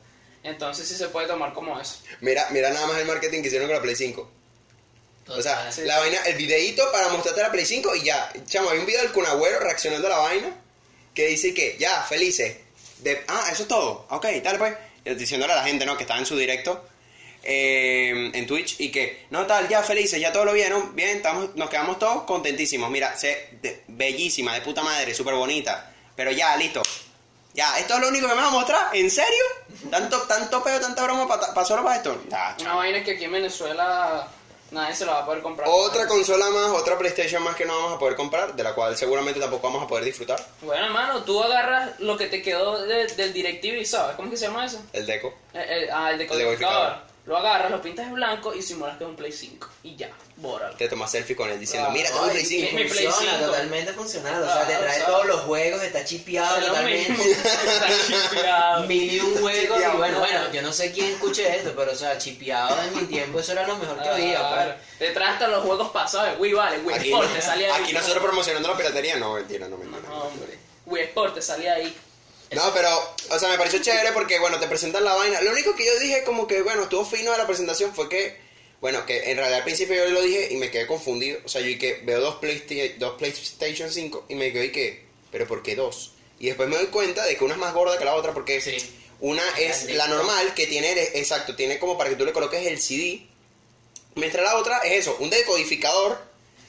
Entonces 0.43 0.89
sí 0.89 0.95
se 0.95 1.09
puede 1.09 1.27
tomar 1.27 1.53
como 1.53 1.79
eso. 1.79 1.97
Mira, 2.21 2.47
mira 2.51 2.71
nada 2.71 2.87
más 2.87 2.97
el 2.99 3.07
marketing 3.07 3.43
que 3.43 3.49
hicieron 3.49 3.69
con 3.69 3.77
la 3.77 3.83
Play 3.83 3.97
5. 3.97 4.31
O 5.29 5.43
sea, 5.43 5.71
sí. 5.71 5.83
la 5.83 5.99
vaina, 5.99 6.19
el 6.25 6.37
videíto 6.37 6.91
para 6.91 7.09
mostrarte 7.09 7.43
la 7.43 7.51
Play 7.53 7.67
5 7.67 7.95
y 7.97 8.05
ya. 8.05 8.33
Chamo, 8.47 8.71
hay 8.71 8.79
un 8.79 8.87
video 8.87 9.03
del 9.03 9.13
Kunagüero 9.13 9.61
reaccionando 9.61 10.07
a 10.07 10.11
la 10.11 10.19
vaina 10.19 10.49
que 11.15 11.27
dice 11.27 11.53
que 11.53 11.77
ya, 11.79 12.03
felices. 12.05 12.57
De, 13.01 13.23
ah, 13.29 13.49
eso 13.53 13.63
es 13.65 13.69
todo. 13.69 14.07
Ok, 14.11 14.25
dale 14.43 14.59
pues. 14.59 14.75
Diciéndole 15.19 15.53
a 15.53 15.57
la 15.57 15.65
gente, 15.65 15.85
¿no? 15.85 15.97
Que 15.97 16.05
estaba 16.05 16.19
en 16.21 16.27
su 16.27 16.37
directo 16.37 16.83
eh, 17.51 18.31
en 18.35 18.47
Twitch 18.47 18.79
y 18.79 18.93
que, 18.93 19.27
no, 19.31 19.47
tal, 19.47 19.69
ya 19.69 19.83
felices, 19.83 20.21
ya 20.21 20.31
todo 20.33 20.45
lo 20.45 20.53
vieron. 20.53 20.95
Bien, 20.95 21.17
estamos, 21.17 21.57
nos 21.57 21.71
quedamos 21.71 21.99
todos 21.99 22.25
contentísimos. 22.25 22.91
Mira, 22.91 23.17
se, 23.17 23.49
de- 23.63 23.83
bellísima, 23.89 24.53
de 24.55 24.61
puta 24.61 24.83
madre, 24.83 25.15
súper 25.15 25.35
bonita. 25.35 25.91
Pero 26.15 26.31
ya, 26.31 26.55
listo. 26.57 26.83
Ya, 27.55 27.79
esto 27.79 27.95
es 27.95 28.01
lo 28.01 28.09
único 28.09 28.29
que 28.29 28.35
me 28.35 28.41
vas 28.43 28.51
a 28.51 28.55
mostrar. 28.55 28.95
¿En 28.95 29.11
serio? 29.11 29.45
¿Tanto, 29.91 30.21
tanto 30.23 30.63
pedo, 30.63 30.79
tanta 30.81 31.03
broma 31.05 31.27
para 31.27 31.65
solo 31.65 31.83
para 31.83 31.97
esto? 31.97 32.21
Una 32.61 32.75
vaina 32.75 33.03
que 33.03 33.13
aquí 33.13 33.25
en 33.25 33.33
Venezuela 33.33 34.29
nadie 34.71 34.95
se 34.95 35.07
la 35.07 35.13
va 35.15 35.19
a 35.21 35.25
poder 35.27 35.43
comprar. 35.43 35.67
Otra 35.71 36.07
consola 36.07 36.51
más, 36.51 36.71
otra 36.71 36.99
PlayStation 36.99 37.43
más 37.43 37.57
que 37.57 37.65
no 37.65 37.75
vamos 37.75 37.97
a 37.97 37.99
poder 37.99 38.15
comprar, 38.15 38.55
de 38.55 38.63
la 38.63 38.75
cual 38.75 38.97
seguramente 38.97 39.41
tampoco 39.41 39.67
vamos 39.69 39.83
a 39.85 39.87
poder 39.89 40.05
disfrutar. 40.05 40.39
Bueno, 40.61 40.85
hermano, 40.87 41.25
tú 41.25 41.43
agarras 41.43 41.99
lo 42.01 42.17
que 42.19 42.27
te 42.27 42.43
quedó 42.43 42.83
de- 42.83 43.07
del 43.07 43.33
DirecTV, 43.33 43.85
¿sabes? 43.87 44.15
¿Cómo 44.17 44.31
que 44.31 44.37
se 44.37 44.47
llama 44.47 44.67
eso? 44.67 44.81
El 44.93 45.07
Deco. 45.07 45.35
El, 45.55 45.61
el- 45.63 45.91
ah, 45.91 46.11
el 46.11 46.19
decodificador. 46.19 46.59
decodificador. 46.59 47.08
Lo 47.29 47.37
agarras, 47.37 47.71
lo 47.71 47.83
pintas 47.83 48.07
de 48.07 48.13
blanco 48.15 48.55
y 48.55 48.63
simulas 48.63 48.97
que 48.97 49.05
es 49.05 49.11
un 49.11 49.15
Play 49.15 49.31
5. 49.33 49.69
Y 49.83 49.97
ya, 49.97 50.09
bóralo. 50.37 50.75
Te 50.77 50.89
tomas 50.89 51.11
selfie 51.11 51.37
con 51.37 51.51
él 51.51 51.61
diciendo, 51.61 51.89
Ah, 51.91 51.93
mira, 51.93 52.09
tengo 52.09 52.23
un 52.25 52.31
Play 52.31 52.43
y 52.43 52.47
5. 52.47 52.73
mi 52.75 52.85
Play 52.85 53.05
funciona, 53.07 53.33
5. 53.39 53.45
totalmente 53.51 53.93
funcional. 53.93 54.43
O 54.43 54.47
sea, 54.47 54.67
te 54.67 54.75
trae 54.77 54.89
o 54.89 54.95
sea, 54.97 55.07
todos 55.07 55.27
los 55.27 55.41
juegos, 55.43 55.83
está 55.83 56.05
chipeado 56.07 56.59
totalmente. 56.67 57.31
Está 57.31 57.87
chipeado. 58.07 58.85
Mil 58.87 59.13
y 59.13 59.21
un 59.21 59.41
juegos. 59.43 59.79
Y 59.79 59.97
bueno, 59.99 60.19
bueno, 60.21 60.53
yo 60.53 60.63
no 60.63 60.73
sé 60.73 60.91
quién 60.91 61.07
escuche 61.13 61.55
esto, 61.55 61.75
pero 61.77 61.93
o 61.93 61.95
sea, 61.95 62.17
chipeado 62.17 62.81
en 62.83 62.97
mi 62.97 63.03
tiempo, 63.03 63.41
eso 63.41 63.53
era 63.53 63.67
lo 63.67 63.77
mejor 63.77 64.03
que 64.03 64.09
había. 64.09 64.39
Claro. 64.39 64.73
pues. 64.75 64.99
Te 64.99 65.11
traes 65.11 65.33
hasta 65.35 65.49
los 65.49 65.63
juegos 65.65 65.91
pasados. 65.91 66.39
Wii 66.41 66.53
vale, 66.55 66.79
Wii 66.79 66.97
Aquí, 66.97 67.11
Sport 67.13 67.35
te 67.35 67.43
salía 67.43 67.75
ahí. 67.75 67.83
aquí 67.83 67.93
nosotros 67.93 68.23
promocionando 68.25 68.69
la 68.71 68.77
piratería, 68.79 69.17
no, 69.17 69.35
mentira, 69.35 69.69
no, 69.69 69.77
No, 69.77 69.85
mentira. 69.85 70.13
hombre. 70.15 70.59
Wii 70.87 71.03
Sport 71.05 71.35
te 71.35 71.43
salía 71.43 71.75
ahí. 71.75 71.95
No, 72.53 72.73
pero, 72.73 72.89
o 73.31 73.39
sea, 73.39 73.49
me 73.51 73.59
pareció 73.59 73.81
chévere 73.83 74.13
porque, 74.13 74.39
bueno, 74.39 74.59
te 74.59 74.67
presentan 74.67 75.05
la 75.05 75.15
vaina. 75.15 75.41
Lo 75.43 75.51
único 75.53 75.75
que 75.77 75.85
yo 75.85 75.99
dije, 75.99 76.25
como 76.25 76.47
que, 76.47 76.63
bueno, 76.63 76.85
estuvo 76.85 77.05
fino 77.05 77.31
de 77.33 77.39
la 77.39 77.47
presentación 77.47 77.95
fue 77.95 78.09
que, 78.09 78.49
Bueno, 78.81 79.05
que 79.07 79.31
en 79.33 79.37
realidad 79.37 79.59
al 79.59 79.65
principio 79.65 79.97
yo 79.97 80.09
lo 80.11 80.23
dije 80.23 80.49
y 80.53 80.57
me 80.57 80.71
quedé 80.71 80.87
confundido. 80.87 81.41
O 81.45 81.49
sea, 81.49 81.61
yo 81.61 81.67
y 81.67 81.79
que 81.79 81.95
veo 82.05 82.21
dos, 82.21 82.37
Playsta- 82.37 82.95
dos 82.99 83.15
PlayStation 83.19 83.91
5 83.91 84.27
y 84.29 84.37
me 84.37 84.53
quedé 84.53 84.67
y 84.67 84.71
que, 84.73 85.05
pero 85.33 85.49
¿por 85.49 85.65
qué 85.65 85.75
dos? 85.75 86.13
Y 86.39 86.47
después 86.47 86.69
me 86.69 86.77
doy 86.77 86.87
cuenta 86.87 87.27
de 87.27 87.37
que 87.37 87.43
una 87.43 87.55
es 87.55 87.59
más 87.61 87.75
gorda 87.75 87.99
que 87.99 88.05
la 88.05 88.15
otra 88.15 88.33
porque 88.33 88.61
Sí. 88.61 88.77
una 89.19 89.43
es 89.59 89.87
la 89.95 90.07
normal 90.07 90.55
que 90.55 90.69
tiene, 90.69 90.93
exacto, 91.15 91.57
tiene 91.57 91.81
como 91.81 91.99
para 91.99 92.09
que 92.11 92.15
tú 92.15 92.25
le 92.25 92.33
coloques 92.33 92.65
el 92.69 92.81
CD. 92.81 93.27
Mientras 94.15 94.45
la 94.45 94.57
otra 94.57 94.79
es 94.79 94.93
eso, 94.93 95.17
un 95.19 95.29
decodificador 95.29 96.17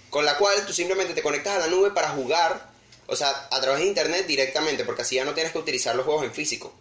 con 0.10 0.26
la 0.26 0.36
cual 0.40 0.66
tú 0.66 0.74
simplemente 0.74 1.14
te 1.14 1.22
conectas 1.22 1.58
a 1.58 1.60
la 1.60 1.68
nube 1.68 1.92
para 1.92 2.10
jugar, 2.10 2.69
o 3.10 3.16
sea, 3.16 3.48
a 3.52 3.62
través 3.62 3.82
de 3.82 3.88
internet 3.88 4.26
directamente, 4.28 4.86
porque 4.86 5.02
así 5.02 5.16
ya 5.16 5.26
no 5.26 5.34
tienes 5.34 5.52
que 5.52 5.60
utilizar 5.60 5.96
los 5.96 6.06
juegos 6.06 6.24
en 6.24 6.34
físico. 6.34 6.74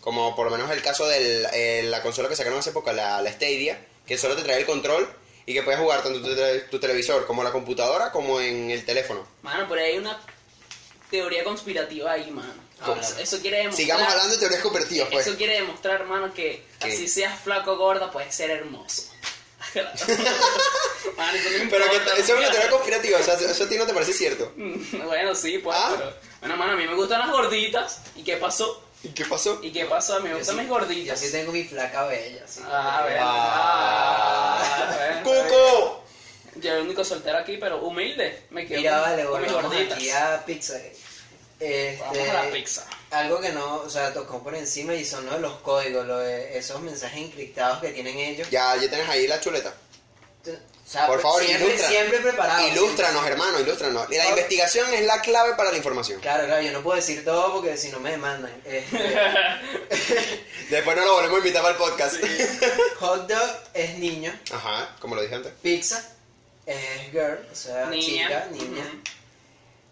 Como 0.00 0.34
por 0.34 0.46
lo 0.46 0.56
menos 0.56 0.70
el 0.70 0.82
caso 0.82 1.06
de 1.06 1.82
la 1.84 2.02
consola 2.02 2.28
que 2.28 2.36
sacaron 2.36 2.58
hace 2.58 2.72
poco, 2.72 2.92
la, 2.92 3.22
la 3.22 3.32
Stadia, 3.32 3.86
que 4.06 4.18
solo 4.18 4.36
te 4.36 4.42
trae 4.42 4.58
el 4.58 4.66
control 4.66 5.08
y 5.46 5.54
que 5.54 5.62
puedes 5.62 5.80
jugar 5.80 6.02
tanto 6.02 6.20
tu, 6.20 6.34
tu 6.70 6.80
televisor 6.80 7.26
como 7.26 7.42
la 7.42 7.52
computadora 7.52 8.10
como 8.12 8.40
en 8.40 8.70
el 8.70 8.84
teléfono. 8.84 9.26
Mano, 9.42 9.72
ahí 9.74 9.92
hay 9.92 9.98
una 9.98 10.20
teoría 11.10 11.44
conspirativa 11.44 12.12
ahí, 12.12 12.30
mano. 12.30 12.54
¿Cómo? 12.84 13.00
Eso, 13.00 13.40
quiere 13.40 13.58
demostrar... 13.58 13.86
Sigamos 13.86 14.08
hablando 14.08 14.32
de 14.32 14.38
teorías 14.38 14.60
convertidas, 14.60 15.08
pues. 15.12 15.26
Eso 15.26 15.36
quiere 15.36 15.54
demostrar, 15.54 16.00
hermano, 16.00 16.34
que 16.34 16.64
¿Qué? 16.80 16.88
así 16.88 17.06
seas 17.06 17.38
flaco 17.40 17.72
o 17.72 17.76
gorda, 17.76 18.10
puedes 18.10 18.34
ser 18.34 18.50
hermoso. 18.50 19.12
Mano, 19.74 21.32
eso 21.38 21.64
no 21.64 21.70
Pero 21.70 21.84
que 21.90 21.96
eso 22.20 22.32
es 22.34 22.38
una 22.38 22.50
teoría 22.50 22.70
conspirativa, 22.70 23.18
o 23.18 23.22
sea, 23.22 23.34
eso 23.34 23.64
a 23.64 23.68
ti 23.68 23.76
no 23.76 23.86
te 23.86 23.92
parece 23.94 24.12
cierto. 24.12 24.52
Bueno, 24.56 25.34
sí, 25.34 25.58
pues, 25.58 25.76
Ah. 25.78 25.94
pero... 25.96 26.12
Bueno, 26.40 26.56
mano, 26.56 26.72
a 26.72 26.76
mí 26.76 26.86
me 26.86 26.94
gustan 26.94 27.20
las 27.20 27.30
gorditas. 27.30 28.00
¿Y 28.16 28.22
qué 28.24 28.36
pasó? 28.36 28.82
¿Y 29.04 29.08
qué 29.10 29.24
pasó? 29.24 29.58
¿Y 29.62 29.72
qué 29.72 29.84
pasó? 29.86 30.16
A 30.16 30.20
mí 30.20 30.24
me 30.24 30.30
Yo 30.30 30.38
gustan 30.38 30.54
sí- 30.56 30.60
mis 30.60 30.68
Yo 30.68 30.74
gorditas. 30.74 31.20
sí 31.20 31.30
tengo 31.32 31.52
mi 31.52 31.64
flaca 31.64 32.04
bella, 32.06 32.46
sí. 32.46 32.60
Ah, 32.64 33.02
verdad. 33.04 33.22
Ah. 33.24 34.60
Ah, 34.62 34.96
bueno. 34.96 35.42
¡Cuco! 35.48 36.04
Yo 36.56 36.74
el 36.74 36.82
único 36.82 37.04
soltero 37.04 37.38
aquí, 37.38 37.56
pero 37.58 37.78
humilde. 37.78 38.42
Me 38.50 38.66
quedo 38.66 38.78
Mira, 38.78 38.92
con- 39.00 39.10
vale, 39.10 39.24
con 39.24 39.42
mis 39.42 39.52
gorditas. 39.52 39.96
aquí 39.96 40.10
a 40.10 40.42
Pizza. 40.44 40.74
Este, 41.64 42.02
Vamos 42.02 42.28
a 42.28 42.44
la 42.44 42.50
pizza. 42.50 42.86
Algo 43.10 43.40
que 43.40 43.50
no, 43.50 43.76
o 43.76 43.90
sea, 43.90 44.12
tocó 44.12 44.42
por 44.42 44.54
encima 44.54 44.94
y 44.94 45.04
son 45.04 45.28
de 45.28 45.38
los 45.38 45.54
códigos, 45.60 46.06
lo 46.06 46.18
de 46.18 46.58
esos 46.58 46.80
mensajes 46.80 47.18
encriptados 47.20 47.80
que 47.80 47.90
tienen 47.90 48.18
ellos. 48.18 48.48
Ya, 48.50 48.74
ya 48.76 48.88
tienes 48.88 49.08
ahí 49.08 49.26
la 49.28 49.38
chuleta. 49.40 49.72
O 50.44 50.90
sea, 50.92 51.06
Por 51.06 51.20
favor, 51.22 51.42
siempre, 51.42 51.68
ilustra. 51.68 51.88
siempre 51.88 52.18
preparado. 52.18 52.66
Ilústranos, 52.68 53.22
siempre. 53.22 53.32
hermano, 53.32 53.60
ilústranos. 53.60 54.10
Y 54.10 54.16
la 54.16 54.28
investigación 54.28 54.92
es 54.92 55.06
la 55.06 55.20
clave 55.20 55.54
para 55.54 55.70
la 55.70 55.76
información. 55.76 56.20
Claro, 56.20 56.44
claro, 56.46 56.60
yo 56.62 56.72
no 56.72 56.82
puedo 56.82 56.96
decir 56.96 57.24
todo 57.24 57.52
porque 57.54 57.76
si 57.76 57.90
no 57.90 58.00
me 58.00 58.10
demandan. 58.10 58.52
Este, 58.64 58.98
Después 60.70 60.96
no 60.96 61.04
lo 61.04 61.12
volvemos 61.14 61.36
a 61.36 61.38
invitar 61.38 61.62
para 61.62 61.74
el 61.74 61.78
podcast. 61.78 62.16
hot 62.98 63.28
dog 63.28 63.50
es 63.72 63.98
niño, 63.98 64.38
Ajá, 64.52 64.94
como 64.98 65.14
lo 65.14 65.22
dije 65.22 65.34
antes. 65.36 65.52
pizza 65.62 66.04
es 66.66 67.10
girl, 67.12 67.46
o 67.50 67.54
sea, 67.54 67.86
Niña. 67.86 68.04
chica, 68.28 68.48
niña. 68.50 68.84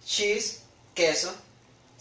Cheese, 0.05 0.61
queso, 0.95 1.33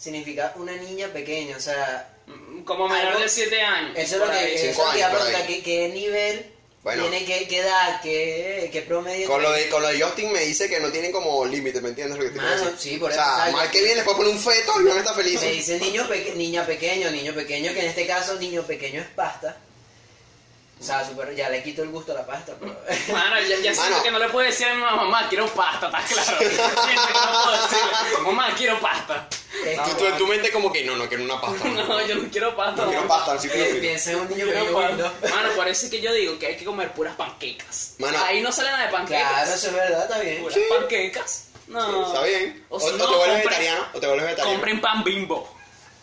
significa 0.00 0.52
una 0.56 0.72
niña 0.72 1.08
pequeña, 1.08 1.56
o 1.56 1.60
sea, 1.60 2.06
Mm, 2.26 2.62
Como 2.62 2.86
menor 2.88 3.08
Algo- 3.14 3.20
de 3.22 3.28
7 3.28 3.60
años. 3.60 3.92
eso 3.96 4.14
es 4.14 4.20
lo 4.20 4.30
que, 4.30 4.54
eso 4.54 4.66
es 4.70 4.78
lo 4.78 4.92
que 4.92 5.02
a 5.02 5.08
ahí. 5.38 5.44
¿qué, 5.48 5.62
qué 5.64 5.88
nivel 5.88 6.46
Bueno. 6.84 7.08
tiene, 7.08 7.24
qué, 7.24 7.48
qué 7.48 7.58
edad, 7.58 8.00
qué, 8.02 8.68
qué 8.72 8.82
promedio 8.82 9.26
Con 9.26 9.42
lo, 9.42 9.48
tiene? 9.48 9.64
de, 9.64 9.70
con 9.70 9.82
lo 9.82 9.88
de 9.88 10.00
Justin 10.00 10.30
me 10.32 10.40
dice 10.40 10.68
que 10.68 10.78
no 10.78 10.92
tienen 10.92 11.10
como 11.10 11.44
límite, 11.44 11.80
¿me 11.80 11.88
entiendes 11.88 12.18
lo 12.18 12.24
que 12.24 12.30
te 12.30 12.36
Mano, 12.36 12.50
decir? 12.66 12.74
sí, 12.78 12.96
por 12.98 13.10
o 13.10 13.12
eso, 13.12 13.20
sea, 13.20 13.36
¿sabes? 13.36 13.52
mal 13.54 13.70
que 13.70 13.82
bien 13.82 13.96
les 13.96 14.04
puedo 14.04 14.18
poner 14.18 14.32
un 14.32 14.38
feto 14.38 14.80
y 14.80 14.84
no 14.84 14.92
está 14.96 15.12
feliz. 15.14 15.40
Me 15.40 15.50
dice 15.52 15.78
niño 15.80 16.06
peque- 16.08 16.34
niña 16.36 16.64
pequeño, 16.64 17.10
niño 17.10 17.34
pequeño, 17.34 17.72
que 17.72 17.80
en 17.80 17.86
este 17.86 18.06
caso 18.06 18.36
niño 18.36 18.62
pequeño 18.64 19.00
es 19.00 19.08
pasta. 19.08 19.56
O 20.80 20.82
sea, 20.82 21.04
super, 21.06 21.34
ya 21.34 21.50
le 21.50 21.62
quito 21.62 21.82
el 21.82 21.90
gusto 21.90 22.12
a 22.12 22.14
la 22.14 22.26
pasta, 22.26 22.54
pero... 22.58 22.72
Mano, 23.12 23.38
ya, 23.42 23.56
ya 23.58 23.74
siento 23.74 23.82
Mano. 23.90 24.02
que 24.02 24.10
no 24.10 24.18
le 24.18 24.28
puedo 24.30 24.46
decir 24.46 24.66
a 24.66 24.74
mi 24.74 24.80
mamá, 24.80 25.02
mamá, 25.04 25.28
quiero 25.28 25.46
pasta, 25.48 25.86
¿estás 25.88 26.04
claro? 26.10 26.38
Siento 26.38 27.06
que 27.06 27.12
no 27.12 27.42
puedo 27.44 27.62
decirle, 27.62 28.18
mamá, 28.24 28.54
quiero 28.56 28.80
pasta. 28.80 29.28
Tú, 29.84 29.90
tú 29.98 30.06
en 30.06 30.16
tu 30.16 30.26
mente 30.26 30.50
como 30.50 30.72
que 30.72 30.82
no, 30.84 30.96
no 30.96 31.06
quiero 31.06 31.24
una 31.24 31.38
pasta. 31.38 31.68
No, 31.68 32.06
yo 32.06 32.14
no 32.14 32.30
quiero 32.30 32.56
pasta. 32.56 32.80
No 32.82 32.88
quiero 32.88 33.02
mamá. 33.06 33.26
pasta, 33.26 33.38
sí 33.42 33.48
pi- 33.48 33.54
quiero 33.58 33.80
piensa 33.80 34.12
en 34.12 34.20
un 34.20 34.28
niño 34.30 34.46
Quiero 34.46 34.72
pasta. 34.72 34.88
lindo. 34.88 35.12
Mano, 35.34 35.48
por 35.54 35.68
eso 35.68 35.84
es 35.84 35.90
que 35.90 36.00
yo 36.00 36.12
digo 36.14 36.38
que 36.38 36.46
hay 36.46 36.56
que 36.56 36.64
comer 36.64 36.92
puras 36.92 37.14
panquecas. 37.14 37.96
Mano. 37.98 38.18
Ahí 38.24 38.40
no 38.40 38.50
sale 38.50 38.70
nada 38.70 38.86
de 38.86 38.90
panquecas. 38.92 39.28
Claro, 39.32 39.52
eso 39.54 39.66
es 39.66 39.74
verdad, 39.74 40.02
está 40.04 40.18
bien. 40.20 40.40
Puras 40.42 40.54
Sí. 40.54 40.62
panquecas. 40.70 41.44
No. 41.68 42.06
Está 42.06 42.22
bien. 42.22 42.64
O, 42.70 42.76
O 42.76 42.80
si 42.80 42.86
o 42.86 42.92
no, 42.92 43.04
te 43.06 43.16
vuelves 43.16 43.28
compren- 43.28 43.36
vegetariano, 43.44 43.86
o 43.92 44.00
te 44.00 44.06
vuelves 44.06 44.24
vegetariano. 44.24 44.50
Compren 44.58 44.80
pan 44.80 45.04
bimbo. 45.04 45.56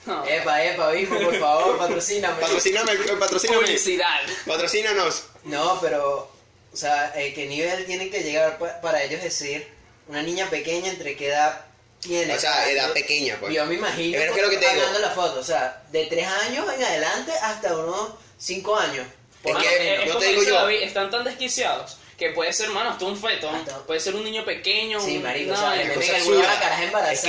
No. 0.07 0.25
Epa, 0.25 0.63
epa, 0.63 0.91
mismo, 0.91 1.19
por 1.19 1.37
favor, 1.39 1.77
patrocíname. 1.83 2.41
Patrocíname, 2.41 2.91
eh, 2.93 2.97
patrocíname. 3.19 3.59
Publicidad. 3.59 4.19
Patrocínanos. 4.45 5.23
No, 5.43 5.79
pero, 5.81 6.31
o 6.73 6.77
sea, 6.77 7.13
eh, 7.15 7.33
¿qué 7.33 7.45
nivel 7.45 7.85
tienen 7.85 8.09
que 8.09 8.21
llegar 8.23 8.57
pa- 8.57 8.79
para 8.81 9.03
ellos 9.03 9.21
decir 9.21 9.67
una 10.07 10.21
niña 10.21 10.49
pequeña 10.49 10.89
entre 10.89 11.15
qué 11.15 11.27
edad 11.27 11.65
tiene? 11.99 12.33
O 12.35 12.39
sea, 12.39 12.69
edad 12.71 12.87
yo- 12.87 12.93
pequeña, 12.93 13.37
pues. 13.39 13.53
Yo 13.53 13.65
me 13.65 13.75
imagino, 13.75 14.17
Pero 14.17 14.31
es 14.31 14.35
que 14.37 14.41
lo 14.43 14.49
que 14.49 14.57
te 14.57 14.73
digo- 14.73 14.99
la 14.99 15.11
foto, 15.11 15.39
o 15.39 15.43
sea, 15.43 15.83
de 15.91 16.05
3 16.05 16.25
años 16.27 16.65
en 16.73 16.83
adelante 16.83 17.31
hasta 17.41 17.75
unos 17.75 18.11
5 18.37 18.75
años. 18.77 19.05
Es 19.43 19.53
Mano, 19.53 19.65
que, 19.65 19.95
es 20.03 20.05
yo 20.07 20.17
te 20.17 20.25
digo 20.27 20.43
yo- 20.43 20.55
David, 20.55 20.81
están 20.83 21.11
tan 21.11 21.23
desquiciados 21.23 21.97
que 22.17 22.31
puede 22.31 22.51
ser, 22.51 22.69
mano, 22.69 22.89
hasta 22.89 23.05
un 23.05 23.15
feto. 23.15 23.49
Hasta- 23.49 23.77
Puede 23.85 23.99
ser 23.99 24.15
un 24.15 24.23
niño 24.23 24.43
pequeño. 24.43 24.99
Sí, 24.99 25.19
marico, 25.19 25.51
no, 25.51 25.57
o 25.57 25.61
sea, 25.61 25.81
es 25.81 25.89
Es 25.99 27.21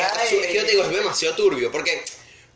que 0.47 0.55
yo 0.55 0.65
te 0.65 0.71
digo, 0.73 0.83
es 0.85 0.91
demasiado 0.91 1.35
turbio, 1.37 1.71
porque 1.71 2.03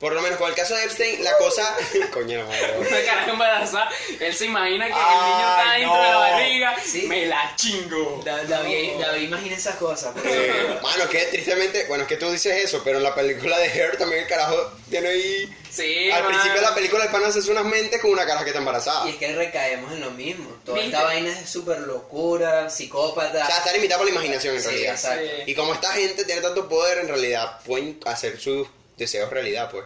por 0.02 0.12
lo 0.14 0.20
menos 0.20 0.36
con 0.36 0.48
el 0.50 0.54
caso 0.56 0.74
de 0.74 0.82
Epstein, 0.82 1.22
la 1.22 1.36
cosa... 1.38 1.76
Coño, 2.12 2.44
madre. 2.44 2.74
Una 2.76 3.04
caraja 3.04 3.30
embarazada, 3.30 3.88
él 4.18 4.34
se 4.34 4.46
imagina 4.46 4.86
que 4.88 4.92
Ay, 4.94 5.16
el 5.16 5.24
niño 5.24 5.48
está 5.48 5.72
dentro 5.74 5.94
no. 5.96 6.02
de 6.02 6.08
la 6.10 6.16
barriga, 6.18 6.76
Sí. 6.84 7.02
me 7.06 7.26
la 7.26 7.52
chingo. 7.56 8.20
Da- 8.24 8.42
David, 8.42 8.90
David 9.00 9.22
imagina 9.22 9.56
esas 9.56 9.76
cosas. 9.76 10.12
pues. 10.12 10.24
Eh, 10.26 10.78
mano, 10.82 11.08
que 11.08 11.18
tristemente, 11.26 11.84
bueno, 11.86 12.02
es 12.02 12.08
que 12.08 12.16
tú 12.16 12.28
dices 12.32 12.64
eso, 12.64 12.82
pero 12.82 12.98
en 12.98 13.04
la 13.04 13.14
película 13.14 13.56
de 13.60 13.66
Her 13.68 13.96
también 13.96 14.22
el 14.22 14.28
carajo 14.28 14.72
tiene 14.90 15.08
ahí... 15.08 15.56
Sí, 15.70 16.10
Al 16.10 16.24
mano. 16.24 16.28
principio 16.32 16.60
de 16.60 16.66
la 16.66 16.74
película 16.74 17.04
el 17.04 17.10
pana 17.10 17.28
hace 17.28 17.50
unas 17.50 17.64
mentes 17.64 17.98
con 18.00 18.10
una 18.10 18.26
caraja 18.26 18.42
que 18.44 18.50
está 18.50 18.58
embarazada. 18.58 19.06
Y 19.06 19.10
es 19.12 19.16
que 19.16 19.32
recaemos 19.34 19.90
en 19.92 20.00
lo 20.00 20.10
mismo. 20.10 20.50
Toda 20.64 20.78
¿Viste? 20.78 20.92
esta 20.94 21.04
vaina 21.06 21.30
es 21.30 21.48
súper 21.48 21.78
locura, 21.78 22.68
psicópata. 22.68 23.42
O 23.44 23.46
sea, 23.46 23.58
está 23.58 23.72
limitada 23.72 23.98
por 23.98 24.06
la 24.06 24.12
imaginación 24.12 24.56
en 24.56 24.60
Sí, 24.62 24.68
realidad. 24.68 24.94
exacto. 24.94 25.24
Sí. 25.24 25.42
Y 25.50 25.54
como 25.54 25.72
esta 25.72 25.92
gente 25.92 26.24
tiene 26.24 26.42
tanto 26.42 26.68
poder, 26.68 26.98
en 26.98 27.08
realidad 27.08 27.58
pueden 27.64 27.98
hacer 28.04 28.38
sus 28.38 28.66
deseos 28.96 29.30
realidad, 29.30 29.70
pues. 29.70 29.84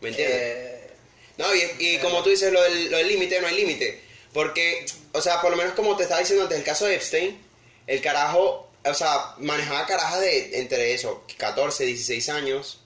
¿Me 0.00 0.10
entiendes? 0.10 0.36
Eh, 0.40 0.90
No, 1.38 1.46
y, 1.54 1.62
y 1.78 1.98
como 1.98 2.22
tú 2.22 2.30
dices, 2.30 2.52
lo 2.52 2.62
del 2.62 2.90
lo 2.90 2.98
del 2.98 3.08
límite, 3.08 3.40
no 3.40 3.46
hay 3.46 3.56
límite. 3.56 4.00
Porque, 4.32 4.86
o 5.12 5.20
sea, 5.20 5.40
por 5.40 5.50
lo 5.50 5.56
menos 5.56 5.72
como 5.74 5.96
te 5.96 6.02
estaba 6.04 6.20
diciendo 6.20 6.44
antes, 6.44 6.58
el 6.58 6.64
caso 6.64 6.84
de 6.86 6.94
Epstein, 6.96 7.40
el 7.86 8.00
carajo, 8.02 8.68
o 8.84 8.94
sea, 8.94 9.34
manejaba 9.38 9.86
carajas 9.86 10.20
de 10.20 10.58
entre 10.60 10.92
eso, 10.94 11.24
14, 11.38 11.84
16 11.84 12.28
años. 12.28 12.80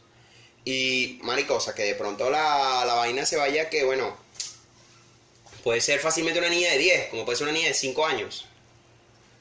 Y, 0.65 1.19
maricosa, 1.23 1.75
que 1.75 1.83
de 1.83 1.95
pronto 1.97 2.31
la, 2.31 2.85
la 2.87 2.95
vaina 2.95 3.27
se 3.27 3.37
vaya 3.37 3.69
que, 3.69 3.83
bueno, 3.85 4.17
puede 5.65 5.81
ser 5.81 5.99
fácilmente 5.99 6.39
una 6.39 6.49
niña 6.51 6.71
de 6.71 6.79
10, 6.79 7.09
como 7.09 7.25
puede 7.25 7.37
ser 7.37 7.49
una 7.49 7.57
niña 7.57 7.69
de 7.69 7.75
5 7.75 8.07
años. 8.07 8.47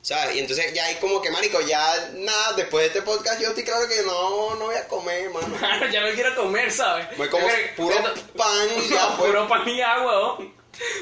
¿Sabes? 0.02 0.36
Y 0.36 0.40
entonces 0.40 0.74
ya 0.74 0.86
hay 0.86 0.96
como 0.96 1.22
que, 1.22 1.30
marico, 1.30 1.62
ya 1.62 2.10
nada, 2.16 2.54
después 2.54 2.82
de 2.84 2.88
este 2.88 3.02
podcast 3.04 3.40
yo 3.40 3.50
estoy 3.50 3.64
claro 3.64 3.88
que 3.88 4.02
no, 4.04 4.56
no 4.56 4.66
voy 4.66 4.76
a 4.76 4.88
comer, 4.88 5.30
mano. 5.30 5.48
Mano, 5.62 5.88
ya 5.90 6.02
no 6.02 6.12
quiero 6.14 6.36
comer, 6.36 6.72
¿sabes? 6.72 7.06
Voy 7.18 7.30
como 7.30 7.48
puro 7.78 7.96
pan 8.36 8.68
y 8.84 8.90
ya, 8.90 9.10
pues. 9.18 9.30
Puro 9.30 9.48
pan 9.48 9.70
y 9.70 9.80
agua, 9.82 10.14
¿no? 10.14 10.54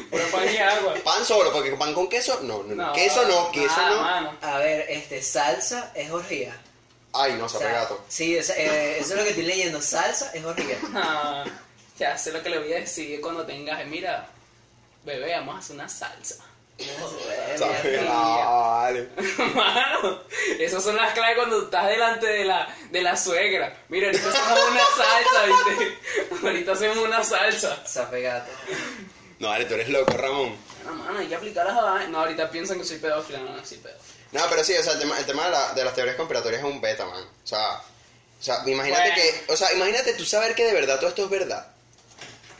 Puro 0.09 0.23
pan 0.31 0.53
y 0.53 0.57
agua. 0.57 0.93
Pan 1.05 1.23
solo, 1.23 1.53
porque 1.53 1.71
pan 1.77 1.93
con 1.93 2.09
queso, 2.09 2.41
no, 2.43 2.63
no, 2.63 2.75
no. 2.75 2.87
No, 2.87 2.93
queso 2.93 3.25
no, 3.25 3.51
queso 3.51 3.77
nada, 3.77 3.89
no. 3.91 4.01
mano. 4.01 4.37
a 4.41 4.57
ver, 4.57 4.85
este, 4.89 5.21
salsa 5.21 5.91
es 5.95 6.11
orgía. 6.11 6.57
Ay, 7.13 7.33
no, 7.33 7.45
O 7.45 7.49
sabe 7.49 7.65
sea, 7.65 7.73
gato. 7.73 8.03
Sí, 8.09 8.35
esa- 8.35 8.55
eh, 8.57 8.99
eso 8.99 9.13
es 9.13 9.17
lo 9.17 9.23
que 9.23 9.29
estoy 9.29 9.45
leyendo. 9.45 9.81
Salsa 9.81 10.31
es 10.33 10.43
orgía. 10.43 10.77
Ya 11.97 12.17
sé 12.17 12.31
lo 12.31 12.43
que 12.43 12.49
le 12.49 12.59
voy 12.59 12.73
a 12.73 12.79
decir 12.81 13.19
cuando 13.21 13.45
tengas. 13.45 13.85
Mira, 13.87 14.27
bebé, 15.05 15.31
vamos 15.33 15.55
a 15.55 15.59
hacer 15.59 15.75
una 15.75 15.87
salsa. 15.89 16.35
Vale. 18.07 19.09
Mano, 19.55 20.23
esas 20.59 20.83
son 20.83 20.95
las 20.95 21.13
claves 21.13 21.35
cuando 21.37 21.63
estás 21.63 21.87
delante 21.87 22.25
de 22.27 22.45
la, 22.45 22.75
de 22.91 23.01
la 23.01 23.15
suegra. 23.17 23.77
Mira, 23.89 24.07
ahorita 24.07 24.29
hacemos 24.29 24.59
una 24.71 24.83
salsa, 24.97 25.45
¿viste? 25.45 25.97
Ahorita 26.47 26.71
hacemos 26.71 26.97
una 26.97 27.23
salsa. 27.23 27.85
Sape 27.85 28.21
gato. 28.21 28.51
No, 29.39 29.49
vale, 29.49 29.65
tú 29.65 29.73
eres 29.75 29.89
loco, 29.89 30.11
Ramón. 30.13 30.55
No, 30.85 30.93
mano, 30.95 31.19
hay 31.19 31.27
que 31.27 31.35
aplicarlas 31.35 31.77
a 31.77 31.81
la- 31.81 32.07
No, 32.07 32.19
ahorita 32.21 32.49
piensan 32.49 32.77
que 32.79 32.85
soy 32.85 32.97
pedófila, 32.97 33.39
no, 33.39 33.55
no 33.55 33.65
soy 33.65 33.77
pedófila. 33.77 34.03
No, 34.31 34.41
pero 34.49 34.63
sí, 34.63 34.75
o 34.77 34.83
sea, 34.83 34.93
el 34.93 34.99
tema, 34.99 35.17
el 35.17 35.25
tema 35.25 35.45
de, 35.45 35.51
la- 35.51 35.73
de 35.73 35.83
las 35.83 35.93
teorías 35.95 36.15
conspiratorias 36.15 36.61
es 36.61 36.67
un 36.67 36.81
beta, 36.81 37.05
man. 37.05 37.23
O 37.23 37.47
sea, 37.47 37.75
o 37.77 38.43
sea, 38.43 38.61
imagínate 38.65 39.09
Bueno. 39.09 39.15
que, 39.47 39.51
o 39.53 39.57
sea, 39.57 39.73
imagínate 39.73 40.13
tú 40.13 40.25
saber 40.25 40.55
que 40.55 40.65
de 40.65 40.73
verdad 40.73 40.97
todo 40.99 41.09
esto 41.09 41.23
es 41.25 41.29
verdad. 41.29 41.67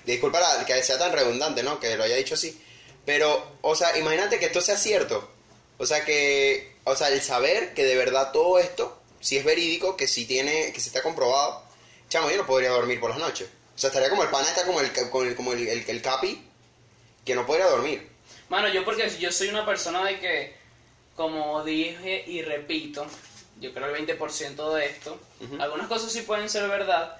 Disculpa 0.05 0.39
la- 0.39 0.65
que 0.65 0.81
sea 0.83 0.97
tan 0.97 1.11
redundante, 1.11 1.63
¿no? 1.63 1.79
Que 1.79 1.95
lo 1.95 2.03
haya 2.03 2.15
dicho 2.15 2.33
así. 2.35 2.61
Pero, 3.05 3.57
o 3.61 3.75
sea, 3.75 3.97
imagínate 3.97 4.39
que 4.39 4.45
esto 4.45 4.61
sea 4.61 4.77
cierto. 4.77 5.29
O 5.77 5.85
sea, 5.85 6.03
que, 6.05 6.75
o 6.83 6.95
sea, 6.95 7.07
el 7.09 7.21
saber 7.21 7.73
que 7.73 7.85
de 7.85 7.95
verdad 7.95 8.31
todo 8.31 8.59
esto, 8.59 8.99
si 9.19 9.37
es 9.37 9.43
verídico, 9.45 9.95
que 9.97 10.07
si 10.07 10.25
tiene, 10.25 10.71
que 10.73 10.79
si 10.79 10.87
está 10.89 11.01
comprobado, 11.01 11.63
chamo, 12.09 12.29
yo 12.29 12.37
no 12.37 12.45
podría 12.45 12.69
dormir 12.69 12.99
por 12.99 13.09
las 13.09 13.19
noches. 13.19 13.47
O 13.75 13.79
sea, 13.79 13.87
estaría 13.89 14.09
como 14.09 14.23
el 14.23 14.29
pana, 14.29 14.47
está 14.49 14.65
como 14.65 14.81
el, 14.81 14.91
como 15.09 15.23
el, 15.23 15.35
como 15.35 15.53
el, 15.53 15.67
el- 15.67 15.89
el 15.89 16.01
capi, 16.01 16.43
que 17.25 17.33
no 17.35 17.45
podría 17.45 17.65
dormir. 17.67 18.09
Mano, 18.49 18.67
yo 18.69 18.83
porque 18.83 19.09
yo 19.19 19.31
soy 19.31 19.47
una 19.49 19.65
persona 19.65 20.03
de 20.03 20.19
que, 20.19 20.55
como 21.15 21.63
dije 21.63 22.23
y 22.27 22.41
repito, 22.41 23.05
yo 23.61 23.73
creo 23.73 23.87
el 23.93 24.07
20% 24.07 24.73
de 24.73 24.85
esto, 24.85 25.19
algunas 25.59 25.87
cosas 25.87 26.11
sí 26.11 26.21
pueden 26.23 26.49
ser 26.49 26.67
verdad, 26.67 27.17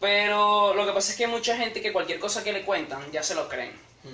pero 0.00 0.74
lo 0.74 0.86
que 0.86 0.92
pasa 0.92 1.10
es 1.12 1.16
que 1.18 1.24
hay 1.26 1.30
mucha 1.30 1.56
gente 1.56 1.82
que 1.82 1.92
cualquier 1.92 2.18
cosa 2.18 2.42
que 2.42 2.52
le 2.52 2.64
cuentan 2.64 3.10
ya 3.12 3.22
se 3.22 3.34
lo 3.34 3.48
creen, 3.48 3.72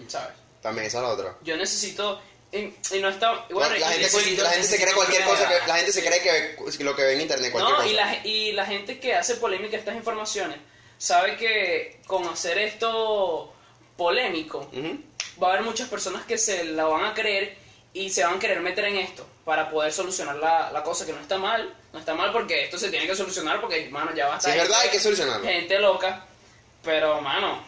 ¿sabes? 0.08 0.34
También 0.66 0.86
esa 0.88 0.98
es 0.98 1.02
la 1.04 1.08
otra. 1.10 1.36
Yo 1.42 1.56
necesito... 1.56 2.20
Y, 2.52 2.58
y 2.58 3.00
no 3.00 3.08
está... 3.08 3.44
Bueno, 3.50 3.70
la, 3.74 3.78
la 3.78 3.88
gente, 3.90 4.08
se, 4.08 4.30
la 4.36 4.50
gente 4.50 4.66
se 4.66 4.80
cree 4.80 4.94
cualquier 4.94 5.24
cosa 5.24 5.48
que, 5.48 5.66
la 5.66 5.76
gente 5.76 5.92
se 5.92 6.00
Sí. 6.00 6.06
cree 6.06 6.22
que 6.22 6.84
lo 6.84 6.96
que 6.96 7.02
ve 7.02 7.12
en 7.14 7.20
internet 7.20 7.52
cualquier 7.52 7.72
No, 7.76 7.82
cosa. 7.82 7.88
y 7.88 7.94
la, 7.94 8.26
y 8.26 8.52
la 8.52 8.66
gente 8.66 8.98
que 8.98 9.14
hace 9.14 9.34
polémica 9.36 9.76
estas 9.76 9.94
informaciones 9.96 10.58
sabe 10.98 11.36
que 11.36 12.00
con 12.06 12.26
hacer 12.28 12.58
esto 12.58 13.52
polémico 13.96 14.68
Ujú. 14.72 14.98
va 15.42 15.48
a 15.48 15.50
haber 15.52 15.64
muchas 15.64 15.88
personas 15.88 16.24
que 16.24 16.38
se 16.38 16.64
la 16.64 16.84
van 16.84 17.04
a 17.04 17.14
creer 17.14 17.56
y 17.92 18.10
se 18.10 18.24
van 18.24 18.36
a 18.36 18.38
querer 18.38 18.60
meter 18.60 18.84
en 18.86 18.96
esto 18.98 19.26
para 19.44 19.70
poder 19.70 19.92
solucionar 19.92 20.36
la, 20.36 20.70
la 20.70 20.82
cosa 20.82 21.06
que 21.06 21.12
no 21.12 21.20
está 21.20 21.38
mal. 21.38 21.74
No 21.92 21.98
está 21.98 22.14
mal 22.14 22.32
porque 22.32 22.64
esto 22.64 22.78
se 22.78 22.90
tiene 22.90 23.06
que 23.06 23.16
solucionar 23.16 23.60
porque, 23.60 23.88
mano, 23.90 24.14
ya 24.14 24.28
va 24.28 24.36
a 24.36 24.40
Si 24.40 24.50
es 24.50 24.56
verdad, 24.56 24.80
hay 24.80 24.90
que 24.90 25.00
solucionarlo. 25.00 25.46
Gente 25.46 25.78
loca. 25.78 26.26
Pero, 26.84 27.20
mano, 27.20 27.64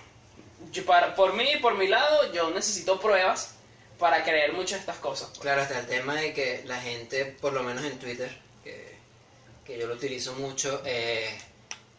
yo 0.73 0.85
para, 0.85 1.15
por 1.15 1.35
mí, 1.35 1.47
por 1.61 1.77
mi 1.77 1.87
lado, 1.89 2.33
yo 2.33 2.51
necesito 2.51 3.01
pruebas 3.01 3.55
para 3.99 4.23
creer 4.23 4.53
muchas 4.53 4.73
de 4.73 4.79
estas 4.81 4.99
cosas. 4.99 5.29
pues. 5.29 5.41
Claro, 5.41 5.63
hasta 5.63 5.79
el 5.79 5.87
tema 5.87 6.15
de 6.15 6.33
que 6.33 6.63
la 6.67 6.81
gente, 6.81 7.25
por 7.41 7.53
lo 7.53 7.63
menos 7.63 7.85
en 7.85 7.99
Twitter, 7.99 8.31
que, 8.63 8.97
que 9.65 9.79
yo 9.79 9.87
lo 9.87 9.95
utilizo 9.95 10.35
mucho, 10.35 10.83
eh, 10.85 11.37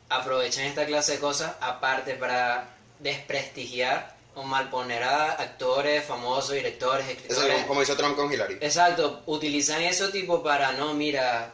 aprovechan 0.10 0.66
esta 0.66 0.86
clase 0.86 1.14
de 1.14 1.20
cosas 1.20 1.54
aparte 1.62 2.14
para 2.16 2.70
desprestigiar 3.00 4.16
o 4.36 4.44
malponer 4.44 5.04
a 5.04 5.32
actores, 5.34 6.06
famosos, 6.06 6.52
directores, 6.52 7.06
Eso 7.06 7.12
es 7.12 7.18
escritores. 7.22 7.54
como, 7.56 7.68
como 7.68 7.82
hizo 7.84 7.98
Trump 7.98 8.16
con 8.16 8.32
Hillary. 8.32 8.56
Exacto, 8.62 9.24
utilizan 9.26 9.82
eso 9.82 10.10
tipo 10.10 10.42
para, 10.42 10.72
no, 10.74 10.94
mira, 10.94 11.52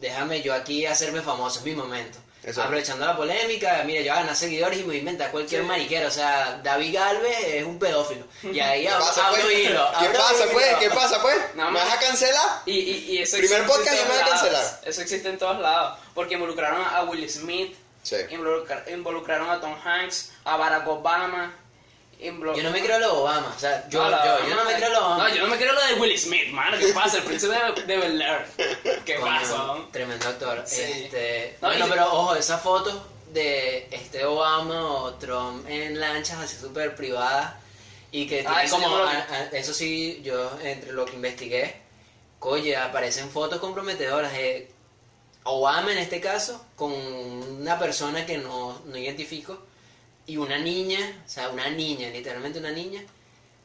déjame 0.00 0.42
yo 0.42 0.54
aquí 0.54 0.86
hacerme 0.86 1.22
famoso, 1.22 1.58
es 1.60 1.64
mi 1.64 1.74
momento. 1.74 2.18
Aprovechando 2.46 3.04
la 3.04 3.16
polémica, 3.16 3.82
mira, 3.84 4.00
yo 4.00 4.10
voy 4.12 4.18
a 4.18 4.20
ganar 4.22 4.36
seguidores 4.36 4.78
y 4.78 4.80
me 4.82 4.86
voy 4.86 4.96
a 4.96 4.98
inventar 5.00 5.30
cualquier 5.30 5.64
mariquera. 5.64 6.06
O 6.08 6.10
sea, 6.10 6.60
David 6.62 6.94
Galvez 6.94 7.38
es 7.46 7.64
un 7.64 7.78
pedófilo. 7.78 8.24
Y 8.42 8.58
ahí 8.60 8.82
¿Qué 8.82 8.88
abro, 8.88 9.04
pasa, 9.06 9.28
pues? 9.30 9.44
hilo. 9.58 9.86
¿Qué 9.98 10.06
pasa, 10.10 10.42
hilo. 10.44 10.52
pues? 10.52 10.76
¿Qué 10.78 10.90
pasa, 10.90 11.22
pues? 11.22 11.36
¿Me 11.54 11.64
vas 11.64 11.92
a 11.92 11.98
cancelar? 11.98 12.62
Y, 12.64 12.72
y, 12.78 12.92
y 13.12 13.18
eso 13.22 13.36
Primer 13.36 13.66
podcast 13.66 13.96
y 14.00 14.02
me 14.08 14.08
van 14.16 14.24
a 14.24 14.28
cancelar. 14.30 14.80
Eso 14.84 15.02
existe 15.02 15.28
en 15.28 15.38
todos 15.38 15.60
lados. 15.60 15.98
Porque 16.14 16.34
involucraron 16.34 16.80
a 16.82 17.02
Will 17.04 17.28
Smith, 17.28 17.76
Sí. 18.02 18.16
involucra- 18.30 18.84
involucraron 18.90 19.50
a 19.50 19.60
Tom 19.60 19.74
Hanks, 19.84 20.30
a 20.44 20.56
Barack 20.56 20.86
Obama. 20.88 21.54
Yo 22.20 22.32
no 22.62 22.70
me 22.70 22.82
creo 22.82 22.98
lo 22.98 23.06
de 23.06 23.12
Obama. 23.20 23.52
O 23.56 23.58
sea, 23.60 23.88
yo, 23.88 24.02
No, 24.02 24.24
yo, 24.24 24.48
yo 24.48 24.56
no 24.56 24.64
me 24.64 24.74
creo 24.74 24.88
lo 24.90 24.94
de 24.98 25.04
Obama. 25.06 25.28
No, 25.28 25.34
yo 25.34 25.42
no 25.42 25.48
me 25.48 25.56
creo 25.56 25.72
lo 25.72 25.86
de 25.86 25.94
Will 25.94 26.18
Smith, 26.18 26.48
mano. 26.50 26.76
¿Qué 26.78 26.88
pasa? 26.92 27.18
El 27.18 27.22
príncipe 27.24 27.54
de, 27.54 27.82
de 27.84 27.96
Bel 27.96 28.20
Air. 28.22 28.46
¿Qué 29.04 29.14
Coño, 29.16 29.26
pasa? 29.26 29.74
Tremendo 29.92 30.28
actor. 30.28 30.62
Sí. 30.66 30.82
Este, 30.82 31.56
No, 31.62 31.68
bueno, 31.68 31.86
y- 31.86 31.90
pero 31.90 32.06
ojo, 32.12 32.34
esa 32.34 32.58
foto 32.58 33.06
de 33.32 33.86
este 33.92 34.24
Obama 34.24 34.84
o 34.94 35.14
Trump 35.14 35.68
en 35.68 36.00
lanchas 36.00 36.38
así 36.40 36.56
súper 36.56 36.96
privada 36.96 37.60
y 38.10 38.26
que 38.26 38.44
Ah, 38.46 38.54
tiene 38.62 38.70
como, 38.70 38.88
yo 38.88 38.98
no 38.98 39.04
lo 39.04 39.10
vi. 39.10 39.16
a- 39.16 39.28
a- 39.34 39.44
eso 39.56 39.72
sí, 39.74 40.20
yo 40.24 40.58
entre 40.62 40.92
lo 40.92 41.04
que 41.04 41.12
investigué, 41.14 41.76
coye, 42.40 42.76
aparecen 42.76 43.30
fotos 43.30 43.60
comprometedoras 43.60 44.32
de 44.32 44.72
Obama 45.44 45.92
en 45.92 45.98
este 45.98 46.20
caso 46.20 46.64
con 46.74 46.90
una 46.92 47.78
persona 47.78 48.26
que 48.26 48.38
no, 48.38 48.80
no 48.86 48.96
identifico 48.96 49.58
y 50.28 50.36
una 50.36 50.58
niña, 50.58 51.00
o 51.26 51.28
sea, 51.28 51.48
una 51.48 51.68
niña, 51.70 52.08
literalmente 52.10 52.60
una 52.60 52.70
niña, 52.70 53.02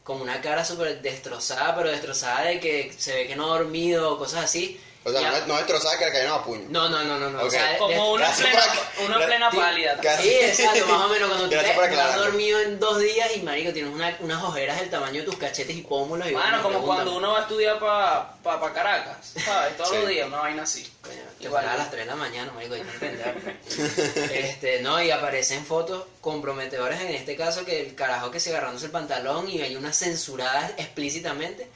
con 0.03 0.19
una 0.19 0.41
cara 0.41 0.65
súper 0.65 1.01
destrozada, 1.01 1.75
pero 1.75 1.89
destrozada 1.91 2.41
de 2.45 2.59
que 2.59 2.91
se 2.97 3.13
ve 3.13 3.27
que 3.27 3.35
no 3.35 3.45
ha 3.53 3.57
dormido 3.59 4.13
o 4.13 4.17
cosas 4.17 4.45
así. 4.45 4.79
O 5.05 5.11
sea, 5.11 5.19
Y 5.21 5.47
no, 5.49 5.57
destrozada 5.57 5.97
que 5.99 6.05
le 6.05 6.11
cayeron 6.13 6.39
a 6.39 6.43
puño. 6.45 6.65
no, 6.69 6.87
no, 6.87 7.03
no, 7.03 7.19
no, 7.19 7.29
no. 7.29 7.43
O 7.43 7.49
sea, 7.51 7.77
Como 7.77 8.13
una 8.13 8.31
plena, 8.31 8.61
una 9.05 9.25
plena 9.25 9.51
pálida. 9.51 9.95
gracias. 9.95 10.21
Sí, 10.55 10.63
exacto, 10.63 10.87
más 10.87 11.05
o 11.05 11.09
menos 11.09 11.27
cuando 11.27 11.45
tú 11.45 11.49
te, 11.51 11.59
has 11.99 12.15
dormido 12.15 12.61
en 12.61 12.79
dos 12.79 12.99
días 13.01 13.29
y 13.35 13.41
marico 13.41 13.73
tienes 13.73 13.93
una- 13.93 14.15
unas 14.21 14.41
ojeras 14.41 14.79
del 14.79 14.89
tamaño 14.89 15.19
de 15.19 15.25
tus 15.25 15.35
cachetes 15.35 15.75
y 15.75 15.81
pómulos 15.81 16.29
y 16.29 16.33
me 16.33 16.61
como 16.61 16.81
cuando 16.81 17.17
uno 17.17 17.33
va 17.33 17.39
a 17.39 17.41
estudiar 17.41 17.79
para 17.79 18.33
pa, 18.41 18.61
pa 18.61 18.71
Caracas, 18.73 19.33
¿sabes? 19.43 19.75
Todos 19.75 19.89
Sí. 19.89 19.95
los 19.97 20.07
días, 20.07 20.27
una 20.27 20.37
vaina 20.39 20.63
así. 20.63 20.89
Coño, 21.01 21.15
Igual. 21.47 21.63
paras 21.63 21.75
a 21.75 21.83
las 21.83 21.91
3 21.91 22.05
de 22.05 22.11
la 22.11 22.15
mañana, 22.15 22.51
marico, 22.51 22.73
hay 22.75 22.81
que 22.81 22.91
entender. 22.91 23.63
este, 24.33 24.81
no, 24.81 25.01
y 25.01 25.11
aparecen 25.11 25.65
fotos 25.65 26.05
comprometedoras 26.21 27.01
en 27.01 27.09
este 27.09 27.35
caso 27.35 27.65
que 27.65 27.81
el 27.81 27.95
carajo 27.95 28.31
que 28.31 28.39
se 28.39 28.49
agarrándose 28.51 28.85
el 28.87 28.91
pantalón 28.91 29.49
y 29.49 29.61
hay 29.61 29.75
unas 29.75 29.97
censuradas 29.97 30.71
explícitamente 30.77 31.67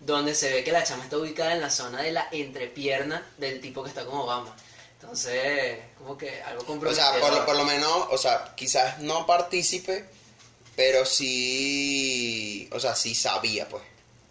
donde 0.00 0.34
se 0.34 0.50
ve 0.52 0.64
que 0.64 0.72
la 0.72 0.82
chama 0.84 1.04
está 1.04 1.16
ubicada 1.18 1.52
en 1.52 1.60
la 1.60 1.70
zona 1.70 2.02
de 2.02 2.12
la 2.12 2.28
entrepierna 2.32 3.24
del 3.38 3.60
tipo 3.60 3.82
que 3.82 3.88
está 3.88 4.04
con 4.04 4.18
Obama. 4.18 4.54
Entonces, 5.00 5.78
como 5.98 6.16
que 6.16 6.42
algo 6.42 6.62
O 6.62 6.66
comprometedor. 6.66 7.12
sea, 7.12 7.20
por 7.20 7.32
lo, 7.32 7.46
por 7.46 7.56
lo 7.56 7.64
menos, 7.64 8.06
o 8.10 8.18
sea, 8.18 8.52
quizás 8.56 8.98
no 9.00 9.26
partícipe, 9.26 10.04
pero 10.76 11.04
sí, 11.04 12.68
o 12.72 12.80
sea, 12.80 12.94
sí 12.94 13.14
sabía, 13.14 13.68
pues. 13.68 13.82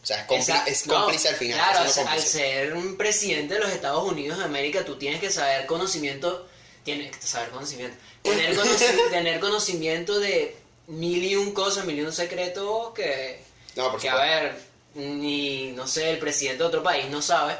O 0.01 0.05
sea, 0.05 0.25
es, 0.29 0.49
Esa- 0.49 0.63
es 0.65 0.87
no, 0.87 0.95
cómplice 0.95 1.29
al 1.29 1.35
final. 1.35 1.57
Claro, 1.59 1.79
al, 1.79 1.89
ser- 1.91 2.07
al 2.07 2.13
cómplice. 2.15 2.29
ser 2.39 2.73
un 2.73 2.97
presidente 2.97 3.53
de 3.53 3.59
los 3.59 3.69
Estados 3.71 4.03
Unidos 4.03 4.39
de 4.39 4.45
América, 4.45 4.83
tú 4.83 4.97
tienes 4.97 5.19
que 5.19 5.29
saber 5.29 5.65
conocimiento, 5.67 6.47
tienes 6.83 7.15
que 7.15 7.25
saber 7.27 7.49
conocimiento, 7.49 7.95
tener, 8.23 8.57
conoci- 8.57 9.09
tener 9.11 9.39
conocimiento 9.39 10.19
de 10.19 10.55
mil 10.87 11.23
y 11.23 11.35
un 11.35 11.53
cosas, 11.53 11.85
mil 11.85 11.97
y 11.97 12.01
un 12.01 12.11
secretos 12.13 12.93
que, 12.95 13.43
No, 13.75 13.91
por 13.91 13.99
que 14.01 14.09
a 14.09 14.15
ver, 14.15 14.59
ni, 14.95 15.71
no 15.73 15.85
sé, 15.87 16.09
el 16.09 16.17
presidente 16.17 16.63
de 16.63 16.67
otro 16.67 16.81
país 16.81 17.07
no 17.09 17.21
sabe, 17.21 17.55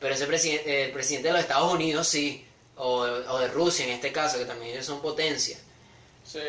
pero 0.00 0.12
ese 0.14 0.26
presidente, 0.26 0.84
el 0.86 0.90
presidente 0.92 1.28
de 1.28 1.34
los 1.34 1.40
Estados 1.42 1.72
Unidos 1.72 2.08
sí, 2.08 2.44
o, 2.76 2.98
o 2.98 3.38
de 3.38 3.46
Rusia 3.48 3.84
en 3.86 3.92
este 3.92 4.10
caso, 4.12 4.38
que 4.38 4.44
también 4.44 4.72
ellos 4.72 4.84
son 4.86 5.00
potencia. 5.00 5.56
Sí. 6.24 6.40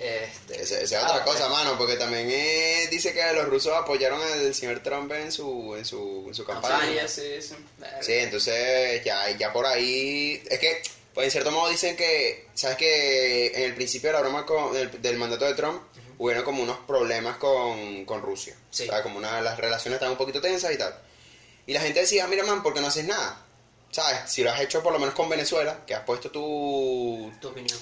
Este, 0.00 0.62
Esa 0.62 0.80
es 0.80 0.92
ah, 0.92 1.02
otra 1.10 1.24
cosa, 1.24 1.48
bueno. 1.48 1.64
mano, 1.64 1.78
porque 1.78 1.96
también 1.96 2.28
eh, 2.30 2.86
dice 2.88 3.12
que 3.12 3.32
los 3.32 3.46
rusos 3.48 3.72
apoyaron 3.74 4.22
al 4.22 4.54
señor 4.54 4.80
Trump 4.80 5.10
en 5.12 5.32
su, 5.32 5.74
en 5.76 5.84
su, 5.84 6.24
en 6.28 6.34
su 6.34 6.44
campaña. 6.44 6.78
Campaña. 6.78 7.08
Sí, 7.08 7.42
sí, 7.42 7.54
sí. 8.02 8.12
Entonces 8.12 9.02
ya, 9.04 9.28
ya 9.36 9.52
por 9.52 9.66
ahí. 9.66 10.40
Es 10.48 10.58
que, 10.60 10.82
pues 11.14 11.24
en 11.26 11.30
cierto 11.32 11.50
modo 11.50 11.68
dicen 11.68 11.96
que. 11.96 12.46
¿Sabes 12.54 12.76
que 12.76 13.48
en 13.48 13.62
el 13.62 13.74
principio 13.74 14.10
de 14.10 14.14
la 14.14 14.20
broma 14.20 14.46
con- 14.46 14.72
del, 14.72 15.02
del 15.02 15.16
mandato 15.16 15.44
de 15.46 15.54
Trump 15.54 15.82
hubieron 16.18 16.44
como 16.44 16.62
unos 16.62 16.78
problemas 16.86 17.36
con, 17.38 18.04
con 18.04 18.22
Rusia? 18.22 18.54
Sí. 18.70 18.84
O 18.84 18.92
sea, 18.92 19.02
como 19.02 19.18
una, 19.18 19.40
las 19.40 19.58
relaciones 19.58 19.96
estaban 19.96 20.12
un 20.12 20.18
poquito 20.18 20.40
tensas 20.40 20.72
y 20.72 20.78
tal. 20.78 20.96
Y 21.66 21.72
la 21.72 21.80
gente 21.80 22.00
decía, 22.00 22.26
mira, 22.28 22.44
man, 22.44 22.62
¿por 22.62 22.72
qué 22.72 22.80
no 22.80 22.86
haces 22.86 23.04
nada? 23.04 23.44
¿Sabes? 23.90 24.30
Si 24.30 24.44
lo 24.44 24.52
has 24.52 24.60
hecho 24.60 24.80
por 24.82 24.92
lo 24.92 24.98
menos 25.00 25.14
con 25.14 25.28
Venezuela, 25.28 25.80
que 25.86 25.94
has 25.94 26.04
puesto 26.04 26.30
tu. 26.30 27.32
tu 27.40 27.48
opinión. 27.48 27.78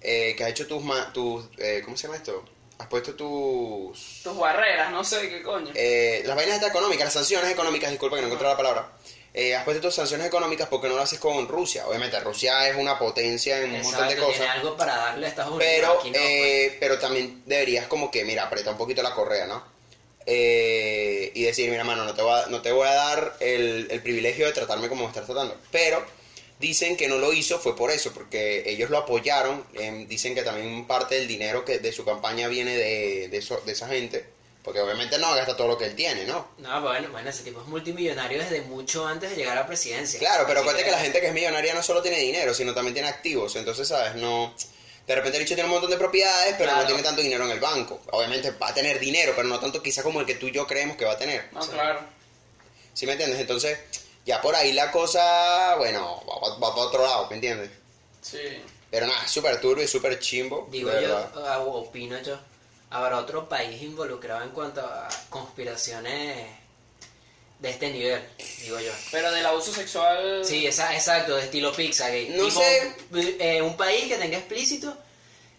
Eh, 0.00 0.34
que 0.36 0.44
has 0.44 0.50
hecho 0.50 0.66
tus. 0.66 0.82
ma- 0.82 1.12
tus 1.12 1.44
eh, 1.58 1.82
¿Cómo 1.84 1.96
se 1.96 2.04
llama 2.04 2.16
esto? 2.16 2.44
Has 2.78 2.86
puesto 2.86 3.14
tus. 3.14 4.20
Tus 4.22 4.36
barreras, 4.38 4.90
no 4.92 5.02
sé 5.02 5.28
qué 5.28 5.42
coño. 5.42 5.72
Eh, 5.74 6.22
las 6.24 6.36
vainas 6.36 6.56
estas 6.56 6.70
económicas, 6.70 7.04
las 7.06 7.14
sanciones 7.14 7.50
económicas, 7.50 7.90
disculpa 7.90 8.16
que 8.16 8.22
no 8.22 8.28
encontré 8.28 8.48
la 8.48 8.56
palabra. 8.56 8.92
Eh, 9.34 9.54
has 9.54 9.64
puesto 9.64 9.82
tus 9.82 9.94
sanciones 9.94 10.26
económicas 10.26 10.68
porque 10.68 10.88
no 10.88 10.94
lo 10.96 11.02
haces 11.02 11.18
con 11.18 11.46
Rusia. 11.48 11.86
Obviamente, 11.86 12.18
Rusia 12.20 12.68
es 12.68 12.76
una 12.76 12.98
potencia 12.98 13.58
en 13.60 13.74
un 13.74 13.82
montón 13.82 14.06
de 14.08 14.14
Exacto, 14.14 14.24
cosas. 14.26 14.38
tiene 14.38 14.52
algo 14.52 14.76
para 14.76 14.96
darle 14.96 15.26
a 15.26 15.28
Estados 15.28 15.52
Unidos. 15.52 15.72
Pero, 15.76 15.92
aquí 15.98 16.10
no, 16.10 16.18
pues. 16.18 16.72
pero 16.80 16.98
también 16.98 17.42
deberías 17.46 17.86
como 17.88 18.10
que, 18.10 18.24
mira, 18.24 18.44
apretar 18.44 18.72
un 18.72 18.78
poquito 18.78 19.02
la 19.02 19.14
correa, 19.14 19.46
¿no? 19.46 19.62
Eh, 20.30 21.30
y 21.34 21.42
decir, 21.44 21.70
mira, 21.70 21.84
mano, 21.84 22.04
no 22.04 22.14
te 22.14 22.22
voy 22.22 22.38
a, 22.40 22.46
no 22.46 22.60
te 22.62 22.70
voy 22.72 22.86
a 22.86 22.92
dar 22.94 23.36
el, 23.40 23.88
el 23.90 24.02
privilegio 24.02 24.46
de 24.46 24.52
tratarme 24.52 24.88
como 24.88 25.02
me 25.02 25.08
estás 25.08 25.26
tratando. 25.26 25.56
Pero 25.72 26.04
dicen 26.60 26.96
que 26.96 27.08
no 27.08 27.18
lo 27.18 27.32
hizo 27.32 27.58
fue 27.58 27.76
por 27.76 27.90
eso, 27.90 28.12
porque 28.12 28.62
ellos 28.66 28.90
lo 28.90 28.98
apoyaron. 28.98 29.64
eh, 29.74 30.04
dicen 30.08 30.34
que 30.34 30.42
también 30.42 30.86
parte 30.86 31.14
del 31.16 31.28
dinero 31.28 31.64
que 31.64 31.78
de 31.78 31.92
su 31.92 32.04
campaña 32.04 32.48
viene 32.48 32.76
de, 32.76 33.28
de, 33.28 33.72
esa 33.72 33.88
gente. 33.88 34.24
Porque 34.64 34.80
obviamente 34.80 35.16
no 35.18 35.34
gasta 35.34 35.56
todo 35.56 35.68
lo 35.68 35.78
que 35.78 35.86
él 35.86 35.94
tiene, 35.94 36.24
¿no? 36.24 36.48
No, 36.58 36.82
bueno, 36.82 37.08
bueno, 37.10 37.30
ese 37.30 37.42
tipo 37.42 37.60
es 37.62 37.66
multimillonario 37.68 38.38
desde 38.38 38.60
mucho 38.62 39.06
antes 39.06 39.30
de 39.30 39.36
llegar 39.36 39.56
a 39.56 39.60
la 39.62 39.66
presidencia. 39.66 40.18
Claro, 40.18 40.44
pero 40.46 40.60
acuérdate 40.60 40.84
que 40.84 40.90
la 40.90 40.98
gente 40.98 41.20
que 41.20 41.28
es 41.28 41.32
millonaria 41.32 41.72
no 41.72 41.82
solo 41.82 42.02
tiene 42.02 42.18
dinero, 42.18 42.52
sino 42.52 42.74
también 42.74 42.92
tiene 42.92 43.08
activos. 43.08 43.56
Entonces, 43.56 43.88
¿sabes? 43.88 44.16
No. 44.16 44.54
De 45.06 45.14
repente 45.14 45.38
el 45.38 45.44
bicho 45.44 45.54
tiene 45.54 45.68
un 45.68 45.72
montón 45.74 45.88
de 45.90 45.96
propiedades, 45.96 46.54
pero 46.58 46.64
Claro. 46.70 46.80
no 46.82 46.86
tiene 46.86 47.02
tanto 47.02 47.22
dinero 47.22 47.44
en 47.46 47.52
el 47.52 47.60
banco. 47.60 48.02
Obviamente 48.10 48.50
va 48.50 48.68
a 48.68 48.74
tener 48.74 49.00
dinero, 49.00 49.32
pero 49.34 49.48
no 49.48 49.58
tanto 49.58 49.82
quizá 49.82 50.02
como 50.02 50.20
el 50.20 50.26
que 50.26 50.34
tú 50.34 50.48
y 50.48 50.52
yo 50.52 50.66
creemos 50.66 50.98
que 50.98 51.06
va 51.06 51.12
a 51.12 51.18
tener. 51.18 51.48
No, 51.52 51.60
claro. 51.60 52.00
¿Sí 52.92 53.06
me 53.06 53.12
entiendes? 53.12 53.40
Entonces, 53.40 53.78
ya 54.28 54.40
por 54.42 54.54
ahí 54.54 54.72
la 54.72 54.90
cosa, 54.90 55.74
bueno, 55.76 56.22
va, 56.28 56.38
va- 56.50 56.58
va 56.58 56.70
para 56.74 56.86
otro 56.86 57.02
lado, 57.02 57.26
¿me 57.30 57.36
entiendes? 57.36 57.70
Sí. 58.20 58.38
Pero 58.90 59.06
nada, 59.06 59.26
súper 59.26 59.60
turbio 59.60 59.84
y 59.84 59.88
súper 59.88 60.18
chimbo. 60.20 60.68
Digo 60.70 60.90
yo, 60.90 61.00
verdad. 61.00 61.32
ah, 61.46 61.58
opino 61.60 62.20
yo, 62.22 62.38
habrá 62.90 63.18
otro 63.18 63.48
país 63.48 63.80
involucrado 63.82 64.42
en 64.42 64.50
cuanto 64.50 64.80
a 64.82 65.08
conspiraciones 65.30 66.46
de 67.58 67.70
este 67.70 67.90
nivel, 67.90 68.22
digo 68.62 68.78
yo. 68.80 68.92
Pero 69.10 69.30
del 69.32 69.44
abuso 69.46 69.72
sexual. 69.72 70.44
Sí, 70.44 70.66
esa, 70.66 70.94
exacto, 70.94 71.34
de 71.36 71.44
estilo 71.44 71.72
Pizzagate. 71.72 72.28
No 72.30 72.44
Tipo, 72.46 72.60
sé. 72.60 72.94
eh, 73.40 73.62
un 73.62 73.76
país 73.76 74.06
que 74.08 74.16
tenga 74.16 74.38
explícito 74.38 74.96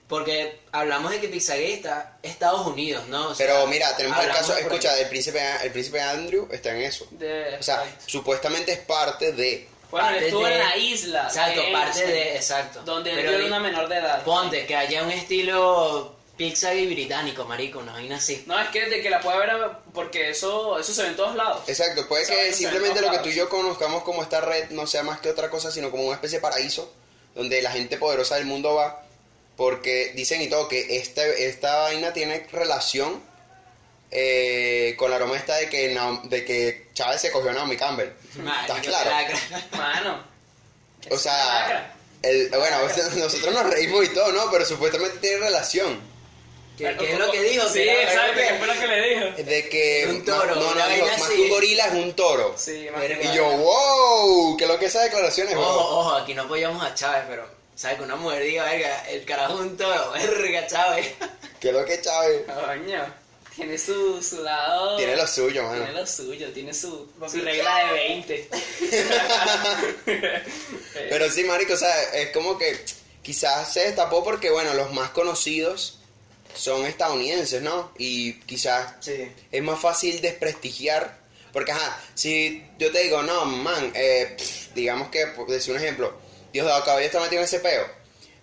Porque 0.09 0.59
hablamos 0.71 1.11
de 1.11 1.21
que 1.21 1.27
Pizzagate 1.29 1.71
está 1.73 2.17
Estados 2.23 2.65
Unidos, 2.67 3.07
¿no? 3.07 3.27
O 3.29 3.35
sea, 3.35 3.45
Pero 3.45 3.67
mira, 3.67 3.95
tenemos 3.95 4.19
el 4.21 4.31
caso, 4.31 4.57
escucha, 4.57 4.99
el 4.99 5.07
príncipe, 5.07 5.39
el 5.63 5.71
príncipe 5.71 6.01
Andrew 6.01 6.49
está 6.51 6.71
en 6.75 6.81
eso. 6.81 7.07
De, 7.11 7.55
O 7.59 7.63
sea, 7.63 7.75
exacto. 7.83 8.03
supuestamente 8.07 8.71
es 8.71 8.79
parte 8.79 9.31
de... 9.33 9.67
bueno, 9.91 10.07
él 10.07 10.13
parte 10.15 10.25
estuvo 10.27 10.45
de- 10.47 10.53
en 10.53 10.59
la 10.59 10.77
isla. 10.77 11.23
Exacto, 11.27 11.61
de 11.61 11.71
parte 11.71 12.05
de. 12.07 12.35
Exacto. 12.35 12.81
Donde 12.83 13.11
él 13.11 13.17
Pero 13.17 13.29
viola 13.29 13.43
di- 13.43 13.47
una 13.51 13.59
menor 13.59 13.87
de 13.87 13.95
edad. 13.97 14.23
Ponte 14.23 14.65
que 14.65 14.75
haya 14.75 15.03
un 15.03 15.11
estilo 15.11 16.15
Pizzagate 16.37 16.87
británico, 16.87 17.45
marico, 17.45 17.77
una 17.79 17.91
vaina 17.93 18.15
así. 18.15 18.43
No, 18.47 18.57
es 18.59 18.69
que 18.69 18.85
de 18.89 19.01
que 19.03 19.09
la 19.11 19.19
puede 19.21 19.37
ver, 19.37 19.51
porque 19.93 20.29
eso, 20.31 20.79
eso 20.79 20.91
se 20.93 21.03
ve 21.03 21.09
en 21.09 21.15
todos 21.17 21.35
lados. 21.35 21.61
Exacto, 21.67 22.07
puede 22.07 22.23
O 22.23 22.27
sea, 22.27 22.35
que 22.45 22.53
simplemente 22.53 22.99
lo 23.01 23.11
que 23.11 23.19
tú 23.19 23.29
y 23.29 23.35
yo 23.35 23.47
conozcamos 23.49 24.01
como 24.03 24.23
esta 24.23 24.41
red 24.41 24.69
no 24.71 24.87
sea 24.87 25.03
más 25.03 25.19
que 25.19 25.29
otra 25.29 25.49
cosa, 25.51 25.69
sino 25.69 25.91
como 25.91 26.05
una 26.05 26.15
especie 26.15 26.39
de 26.39 26.41
paraíso 26.41 26.91
donde 27.35 27.61
la 27.61 27.71
gente 27.71 27.97
poderosa 27.97 28.37
del 28.37 28.45
mundo 28.45 28.73
va, 28.73 29.03
porque 29.59 30.13
dicen 30.15 30.41
y 30.41 30.47
todo 30.47 30.69
que 30.69 30.95
esta, 30.95 31.25
esta 31.25 31.79
vaina 31.79 32.13
tiene 32.13 32.47
relación 32.49 33.21
eh, 34.09 34.95
con 34.97 35.11
la 35.11 35.17
broma 35.17 35.35
esta 35.35 35.57
de 35.57 35.67
que, 35.67 35.99
de 36.23 36.45
que 36.45 36.87
Chávez 36.93 37.19
se 37.19 37.29
cogió 37.29 37.49
a 37.49 37.53
Naomi 37.53 37.75
Campbell. 37.75 38.07
Marico, 38.37 38.73
¿Estás 38.77 38.87
claro? 38.87 39.11
Mano. 39.75 40.23
O 41.11 41.15
es 41.15 41.21
sea, 41.21 41.93
el, 42.21 42.47
bueno, 42.51 42.77
nosotros 43.17 43.53
nos 43.53 43.69
reímos 43.69 44.05
y 44.05 44.13
todo, 44.13 44.31
¿no? 44.31 44.49
Pero 44.49 44.63
supuestamente 44.65 45.17
tiene 45.17 45.39
relación. 45.39 45.99
¿Qué, 46.77 46.87
es 47.11 47.19
lo 47.19 47.29
que 47.29 47.43
dijo? 47.43 47.67
Sí, 47.67 47.79
Que 47.79 48.03
exacto, 48.03 48.33
que- 48.35 48.47
¿qué 48.47 48.53
fue 48.59 48.67
lo 48.67 48.73
que 48.79 48.87
le 48.87 49.09
dijo? 49.09 49.43
De 49.43 49.67
que... 49.67 50.07
Un 50.07 50.23
toro, 50.23 50.55
No, 50.55 50.73
no, 50.73 50.87
dijo, 50.87 51.05
más 51.05 51.29
que 51.29 51.41
un 51.41 51.49
gorila 51.49 51.85
es 51.87 51.93
un 51.95 52.13
toro. 52.13 52.55
Sí, 52.57 52.87
más 52.93 53.01
que- 53.01 53.19
Y 53.21 53.35
yo, 53.35 53.43
wow, 53.45 54.55
¿qué 54.55 54.63
es 54.63 54.69
lo 54.69 54.79
que 54.79 54.85
esas 54.85 55.03
declaraciones, 55.03 55.53
bro? 55.55 55.67
Ojo, 55.67 55.99
ojo, 55.99 56.13
aquí 56.15 56.33
no 56.33 56.43
apoyamos 56.43 56.81
a 56.81 56.95
Chávez, 56.95 57.25
pero 57.27 57.58
¿sabes 57.79 57.97
que 57.97 58.03
una 58.03 58.17
mujer 58.17 58.43
diga, 58.43 58.65
verga, 58.65 59.09
el 59.09 59.23
carajo 59.23 59.53
es 59.53 59.59
un 59.61 59.77
toro, 59.77 60.11
verga, 60.41 60.67
Chávez? 60.67 61.13
¿Qué 61.61 61.69
es 61.69 61.73
lo 61.73 61.85
que 61.85 62.01
Chávez? 62.01 62.41
Coño, 62.45 63.15
tiene 63.55 63.77
su, 63.77 64.21
su 64.21 64.43
lado. 64.43 64.97
Tiene 64.97 65.15
lo 65.15 65.25
suyo, 65.25 65.63
mano. 65.63 65.77
Tiene 65.85 65.99
lo 65.99 66.05
suyo, 66.05 66.51
tiene 66.51 66.73
su, 66.73 67.09
su 67.31 67.39
regla 67.41 67.85
de 67.85 67.93
20. 67.93 68.49
Pero 71.09 71.31
sí, 71.31 71.43
marico, 71.45 71.73
o 71.73 71.77
sea, 71.77 72.03
es 72.13 72.31
como 72.31 72.57
que 72.57 72.77
quizás 73.21 73.71
se 73.71 73.81
destapó 73.81 74.23
porque, 74.25 74.49
bueno, 74.49 74.73
los 74.73 74.91
más 74.93 75.11
conocidos 75.11 75.99
son 76.53 76.85
estadounidenses, 76.85 77.61
¿no? 77.61 77.91
Y 77.97 78.33
quizás 78.41 78.95
Sí. 78.99 79.31
es 79.51 79.63
más 79.63 79.79
fácil 79.79 80.19
desprestigiar. 80.19 81.17
Porque, 81.53 81.71
ajá, 81.71 81.97
si 82.13 82.63
yo 82.77 82.91
te 82.91 83.03
digo, 83.03 83.23
no, 83.23 83.45
man, 83.45 83.91
eh, 83.95 84.35
pff, 84.37 84.73
digamos 84.75 85.09
que, 85.09 85.25
por 85.27 85.47
decir 85.47 85.73
un 85.73 85.79
ejemplo, 85.81 86.13
Diosdado 86.53 86.83
Cabello 86.85 87.05
está 87.07 87.19
metido 87.19 87.39
en 87.41 87.45
ese 87.45 87.59
peo. 87.59 87.85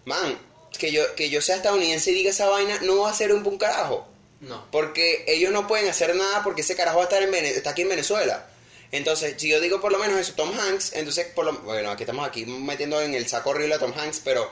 Man, 0.05 0.39
que 0.79 0.93
yo, 0.93 1.15
que 1.15 1.31
yo 1.31 1.41
sea 1.43 1.57
estadounidense 1.57 2.11
y 2.11 2.15
diga 2.15 2.31
esa 2.31 2.49
vaina 2.49 2.79
no 2.83 2.99
va 3.03 3.11
a 3.11 3.15
ser 3.15 3.33
un 3.33 3.43
buen 3.43 3.59
carajo. 3.59 4.07
No. 4.41 4.67
Porque 4.71 5.25
ellos 5.27 5.51
no 5.53 5.67
pueden 5.67 5.89
hacer 5.89 6.15
nada 6.15 6.43
porque 6.45 6.61
ese 6.61 6.77
carajo 6.77 6.99
va 6.99 7.05
a 7.05 7.09
estar 7.09 7.23
en 7.23 7.31
Vene- 7.31 7.51
está 7.51 7.71
aquí 7.71 7.83
en 7.83 7.89
Venezuela. 7.89 8.47
Entonces, 8.93 9.35
si 9.39 9.49
yo 9.49 9.61
digo 9.61 9.81
por 9.81 9.91
lo 9.91 9.99
menos 9.99 10.21
eso, 10.21 10.35
Tom 10.37 10.53
Hanks, 10.59 10.93
entonces, 10.95 11.27
por 11.35 11.45
lo, 11.45 11.53
bueno, 11.61 11.91
aquí 11.91 12.05
estamos 12.05 12.27
aquí 12.29 12.47
metiendo 12.47 13.01
en 13.01 13.15
el 13.15 13.27
saco 13.27 13.51
horrible 13.51 13.75
a 13.75 13.79
Tom 13.79 13.93
Hanks, 13.99 14.21
pero 14.25 14.49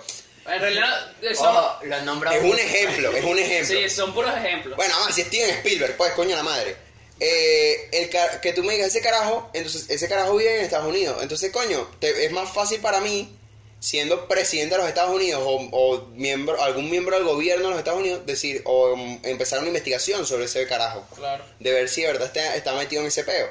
En 0.47 0.61
realidad, 0.61 1.13
son, 1.35 1.47
Ojo, 1.57 1.79
lo 1.85 1.97
es 1.97 2.03
un 2.43 2.47
mucho. 2.49 2.59
ejemplo, 2.59 3.13
es 3.17 3.25
un 3.25 3.39
ejemplo. 3.39 3.77
sí, 3.79 3.89
son 3.91 4.13
puros 4.13 4.35
ejemplos. 4.37 4.77
Bueno, 4.77 4.95
si 5.13 5.23
Steven 5.23 5.51
Spielberg, 5.51 5.97
pues, 5.97 6.13
coño 6.15 6.35
la 6.35 6.43
madre. 6.43 6.77
Eh, 7.21 7.89
el 7.93 8.41
que 8.41 8.53
tú 8.53 8.65
me 8.65 8.75
digas 8.75 8.89
ese 8.89 9.01
carajo, 9.01 9.49
entonces 9.55 9.89
ese 9.89 10.09
carajo 10.09 10.35
vive 10.37 10.59
en 10.59 10.65
Estados 10.65 10.87
Unidos. 10.89 11.23
Entonces, 11.23 11.53
coño, 11.53 11.89
te- 12.01 12.25
es 12.27 12.33
más 12.33 12.53
fácil 12.53 12.81
para 12.81 13.01
mí, 13.01 13.39
siendo 13.85 14.26
presidente 14.26 14.76
de 14.76 14.80
los 14.80 14.89
Estados 14.89 15.14
Unidos 15.14 15.43
o, 15.45 15.68
o 15.70 16.07
miembro, 16.14 16.61
algún 16.62 16.89
miembro 16.89 17.16
del 17.16 17.26
gobierno 17.26 17.64
de 17.64 17.70
los 17.72 17.78
Estados 17.78 18.01
Unidos, 18.01 18.24
decir, 18.24 18.62
o 18.64 18.97
mm, 18.97 19.18
empezar 19.24 19.59
una 19.59 19.68
investigación 19.68 20.24
sobre 20.24 20.47
ese 20.47 20.66
carajo. 20.66 21.07
Claro. 21.14 21.45
De 21.61 21.70
ver 21.70 21.91
si 21.91 22.01
de 22.01 22.07
verdad 22.07 22.28
está, 22.28 22.57
está 22.57 22.74
metido 22.76 23.03
en 23.03 23.09
ese 23.09 23.24
peo. 23.24 23.47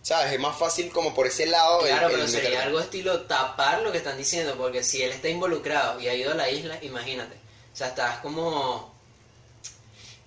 ¿Sabes? 0.00 0.32
Es 0.32 0.40
más 0.40 0.56
fácil 0.56 0.90
como 0.90 1.12
por 1.12 1.26
ese 1.26 1.44
lado. 1.44 1.80
Claro, 1.80 2.08
el 2.08 2.14
pero 2.14 2.28
sería 2.28 2.48
meterlo. 2.48 2.66
algo 2.66 2.80
estilo 2.80 3.20
tapar 3.22 3.82
lo 3.82 3.92
que 3.92 3.98
están 3.98 4.16
diciendo, 4.16 4.54
porque 4.56 4.82
si 4.82 5.02
él 5.02 5.12
está 5.12 5.28
involucrado 5.28 6.00
y 6.00 6.08
ha 6.08 6.14
ido 6.14 6.32
a 6.32 6.34
la 6.34 6.48
isla, 6.48 6.78
imagínate. 6.80 7.34
O 7.74 7.76
sea, 7.76 7.88
estás 7.88 8.20
como 8.20 8.94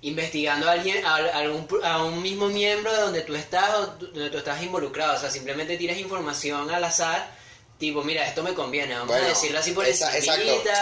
investigando 0.01 0.69
a 0.69 0.73
alguien, 0.73 1.03
a, 1.03 1.15
a 1.15 1.37
algún, 1.39 1.67
a 1.83 2.03
un 2.03 2.21
mismo 2.21 2.47
miembro 2.49 2.91
de 2.93 3.01
donde 3.01 3.21
tú 3.21 3.33
estás 3.33 3.73
o 3.73 3.87
donde 3.87 4.29
tú 4.29 4.37
estás 4.37 4.61
involucrado. 4.61 5.15
O 5.15 5.19
sea, 5.19 5.31
simplemente 5.31 5.77
tiras 5.77 5.97
información 5.97 6.69
al 6.69 6.83
azar, 6.83 7.35
tipo, 7.77 8.03
mira, 8.03 8.25
esto 8.27 8.41
me 8.43 8.53
conviene, 8.53 8.93
vamos 8.93 9.07
Bueno, 9.09 9.25
a 9.25 9.29
decirlo 9.29 9.59
así 9.59 9.71
por 9.71 9.85
esa- 9.85 10.15
exacto, 10.17 10.41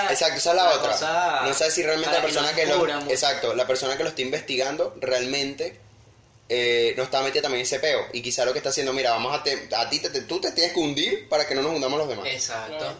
exacto, 0.09 0.13
esa 0.37 0.49
es 0.51 0.55
la 0.55 0.69
otra. 0.71 0.91
cosa 0.91 1.41
no 1.45 1.53
sé 1.53 1.69
si 1.71 1.83
realmente 1.83 2.15
la 2.15 2.21
persona 2.21 2.49
no 2.51 2.55
que, 2.55 2.65
lo, 2.65 2.87
exacto, 3.11 3.53
la 3.53 3.67
persona 3.67 3.97
que 3.97 4.03
lo 4.03 4.09
está 4.09 4.21
investigando 4.21 4.93
realmente 5.01 5.79
eh, 6.47 6.93
no 6.95 7.03
está 7.03 7.21
metida 7.21 7.41
también 7.41 7.61
en 7.61 7.65
ese 7.65 7.79
peo 7.79 8.05
y 8.13 8.21
quizá 8.21 8.45
lo 8.45 8.53
que 8.53 8.59
está 8.59 8.69
haciendo, 8.69 8.93
mira, 8.93 9.09
vamos 9.11 9.33
a 9.37 9.41
te- 9.43 9.67
a 9.75 9.89
ti 9.89 9.99
te, 9.99 10.09
te- 10.11 10.21
tú 10.21 10.39
te 10.39 10.51
tienes 10.51 10.73
que 10.73 10.79
hundir 10.79 11.27
para 11.27 11.47
que 11.47 11.55
no 11.55 11.61
nos 11.63 11.73
hundamos 11.73 11.97
los 11.99 12.07
demás. 12.07 12.27
Exacto. 12.27 12.77
Claro. 12.77 12.97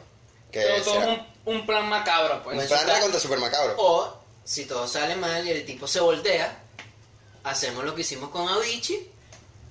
Que 0.52 0.62
Todo, 0.84 1.02
es 1.02 1.08
un, 1.08 1.28
un 1.56 1.66
plan 1.66 1.88
macabro, 1.88 2.42
pues. 2.44 2.54
un 2.56 2.60
Pues 2.60 2.68
plan 2.70 2.88
está- 2.90 3.00
contra 3.02 3.20
super 3.20 3.38
macabro. 3.40 3.76
O, 3.78 4.18
si 4.44 4.66
todo 4.66 4.88
sale 4.88 5.16
mal 5.16 5.46
y 5.48 5.52
el 5.52 5.64
tipo 5.66 5.86
se 5.88 6.00
voltea, 6.00 6.58
hacemos 7.44 7.84
lo 7.84 7.94
que 7.94 8.02
hicimos 8.02 8.30
con 8.32 8.48
Avicii, 8.50 9.12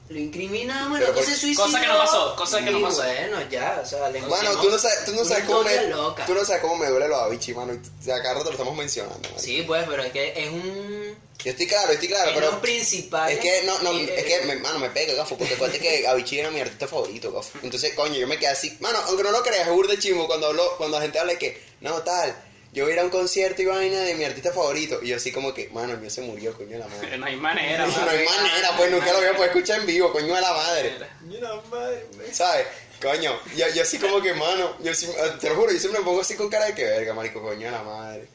lo 0.08 0.18
incriminamos, 0.18 1.00
otro 1.00 1.14
por- 1.14 1.24
se 1.24 1.34
suicidó. 1.36 1.64
Cosa 1.64 1.80
que 1.80 1.86
no 1.86 1.98
pasó, 1.98 2.36
cosa 2.36 2.58
que 2.64 2.70
no 2.70 2.78
y 2.78 2.82
pasó. 2.82 3.02
bueno, 3.02 3.38
ya, 3.50 3.80
o 3.82 3.86
sea, 3.86 4.10
le 4.10 4.20
Mano, 4.20 4.50
tú 4.60 4.70
no 4.70 4.78
sabes, 4.78 5.04
tú 5.06 5.12
no 5.14 5.24
sabes 5.24 5.44
cómo 5.44 5.62
me, 5.64 5.86
loca. 5.88 6.26
tú 6.26 6.34
no 6.34 6.44
sabes 6.44 6.60
cómo 6.62 6.76
me 6.76 6.88
duele 6.88 7.08
lo 7.08 7.16
de 7.16 7.24
Avicii, 7.24 7.54
mano. 7.54 7.72
y 8.04 8.10
A 8.10 8.22
cada 8.22 8.34
rato 8.34 8.44
lo 8.46 8.50
estamos 8.52 8.76
mencionando. 8.76 9.18
mano. 9.28 9.38
Sí, 9.40 9.62
pues, 9.66 9.84
pero 9.88 10.02
es 10.02 10.12
que 10.12 10.32
es 10.36 10.50
un... 10.50 11.24
Yo 11.42 11.50
estoy 11.50 11.66
claro, 11.66 11.92
estoy 11.92 12.08
claro, 12.08 12.30
es 12.30 12.36
pero 12.36 12.50
lo 12.52 12.60
principal. 12.60 13.30
Es 13.30 13.38
que 13.38 13.62
no, 13.64 13.78
no, 13.80 13.92
y, 13.92 14.04
es 14.04 14.24
que, 14.24 14.40
me- 14.46 14.56
mano, 14.56 14.78
me 14.78 14.90
pega, 14.90 15.14
gafo, 15.14 15.36
porque 15.36 15.54
acuérdate 15.54 15.80
que 15.80 16.06
Avicii 16.08 16.38
era 16.40 16.50
mi 16.50 16.60
artista 16.60 16.86
favorito, 16.86 17.32
gafo. 17.32 17.58
Entonces, 17.62 17.92
coño, 17.94 18.14
yo 18.14 18.26
me 18.26 18.38
quedé 18.38 18.48
así, 18.48 18.76
mano, 18.80 18.98
aunque 19.06 19.22
no 19.22 19.30
lo 19.30 19.42
creas, 19.42 19.66
es 19.68 19.72
burde 19.74 19.98
chimo 19.98 20.26
cuando 20.26 20.46
habló, 20.48 20.76
cuando 20.76 20.98
la 20.98 21.02
gente 21.02 21.18
habla 21.18 21.32
de 21.32 21.38
que, 21.38 21.62
no, 21.80 22.02
tal, 22.02 22.34
yo 22.74 22.84
voy 22.84 22.92
a 22.92 22.94
ir 22.96 23.00
a 23.00 23.04
un 23.04 23.10
concierto 23.10 23.62
y 23.62 23.64
vaina 23.64 24.00
de 24.00 24.14
mi 24.14 24.24
artista 24.24 24.52
favorito, 24.52 24.98
y 25.02 25.08
yo 25.08 25.16
así 25.16 25.32
como 25.32 25.54
que, 25.54 25.68
mano, 25.70 25.98
yo 26.02 26.10
se 26.10 26.20
murió, 26.20 26.52
coño 26.56 26.70
de 26.70 26.78
la 26.80 26.88
madre. 26.88 27.16
No 27.18 27.26
hay 27.26 27.36
manera, 27.36 27.86
no 27.86 28.10
hay 28.10 28.24
manera, 28.24 28.76
pues 28.76 28.90
nunca 28.90 29.12
lo 29.12 29.18
voy 29.18 29.26
a 29.28 29.32
poder 29.36 29.50
escuchar 29.50 29.80
en 29.80 29.86
vivo, 29.86 30.12
coño 30.12 30.34
de 30.34 30.40
la 30.40 30.52
madre. 30.52 30.94
Coño, 31.20 31.40
la 31.40 31.54
madre, 31.70 32.06
me- 32.18 32.34
¿Sabes? 32.34 32.66
Coño, 33.00 33.38
yo, 33.56 33.66
yo 33.74 33.82
así 33.82 33.98
como 33.98 34.20
que, 34.20 34.34
mano, 34.34 34.76
yo 34.82 34.94
sí- 34.94 35.08
te 35.40 35.48
lo 35.48 35.56
juro, 35.56 35.72
yo 35.72 35.78
siempre 35.78 36.00
me 36.00 36.04
pongo 36.04 36.20
así 36.20 36.34
con 36.34 36.48
cara 36.50 36.66
de 36.66 36.74
que 36.74 36.84
verga, 36.84 37.14
marico, 37.14 37.40
coño 37.42 37.66
de 37.66 37.70
la 37.72 37.82
madre. 37.82 38.28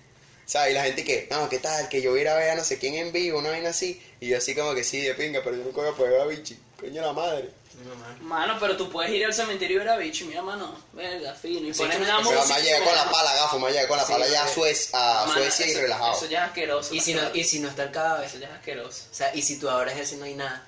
¿Sabes? 0.49 0.71
Y 0.71 0.73
la 0.73 0.83
gente 0.83 1.03
que, 1.03 1.27
no, 1.29 1.47
¿qué 1.47 1.59
tal? 1.59 1.87
Que 1.89 2.01
yo 2.01 2.09
voy 2.09 2.19
a 2.19 2.21
ir 2.23 2.27
a 2.29 2.33
ver 2.35 2.49
a 2.49 2.55
no 2.55 2.63
sé 2.63 2.79
quién 2.79 2.95
en 2.95 3.11
vivo, 3.11 3.37
una 3.37 3.51
vaina 3.51 3.69
así. 3.69 4.01
Y 4.19 4.29
yo 4.29 4.37
así 4.39 4.55
como 4.55 4.73
que 4.73 4.83
sí, 4.83 4.99
de 4.99 5.13
pinga, 5.13 5.41
pero 5.43 5.55
yo 5.55 5.63
nunca 5.63 5.81
voy 5.81 5.89
a 5.91 5.93
poder 5.93 6.13
ver 6.13 6.21
a 6.21 6.25
Vichy. 6.25 6.57
Coño 6.79 7.01
la 7.03 7.13
madre. 7.13 7.51
No, 7.85 7.95
mano. 7.95 8.17
Mano, 8.23 8.57
pero 8.59 8.75
tú 8.75 8.89
puedes 8.89 9.11
ir 9.11 9.23
al 9.25 9.33
cementerio 9.33 9.75
y 9.75 9.79
ver 9.79 9.89
a 9.89 9.97
bicho, 9.97 10.25
mira, 10.25 10.41
mano, 10.41 10.75
verga, 10.91 11.33
fino, 11.35 11.67
y 11.67 11.73
Sí, 11.73 11.79
pones 11.81 11.97
que 11.97 12.03
una 12.03 12.17
Pero 12.17 12.31
música. 12.41 12.57
me 12.57 12.63
llegué 12.63 12.79
con 12.83 12.95
la 12.95 13.09
pala, 13.11 13.33
gafo, 13.35 13.59
me 13.59 13.71
llegué 13.71 13.87
con 13.87 13.97
la 13.97 14.05
Sí, 14.05 14.11
pala 14.11 14.27
ya. 14.27 14.47
Suez- 14.47 14.89
a 14.93 15.25
Mano, 15.27 15.33
Suecia 15.39 15.67
y 15.67 15.73
relajado. 15.75 16.17
Eso 16.17 16.25
ya 16.25 16.39
es 16.43 16.47
asqueroso. 16.49 16.93
Y 16.95 16.99
si, 16.99 17.13
no, 17.13 17.21
y 17.33 17.43
si 17.43 17.59
no 17.59 17.69
está 17.69 17.83
el 17.83 17.91
cadáver, 17.91 18.25
Eso 18.27 18.37
ya 18.39 18.47
es 18.47 18.53
asqueroso. 18.53 19.03
o 19.11 19.13
sea, 19.13 19.33
y 19.35 19.41
si 19.43 19.59
tú 19.59 19.69
abres 19.69 19.97
ese 19.97 20.17
no 20.17 20.25
hay 20.25 20.33
nada. 20.33 20.67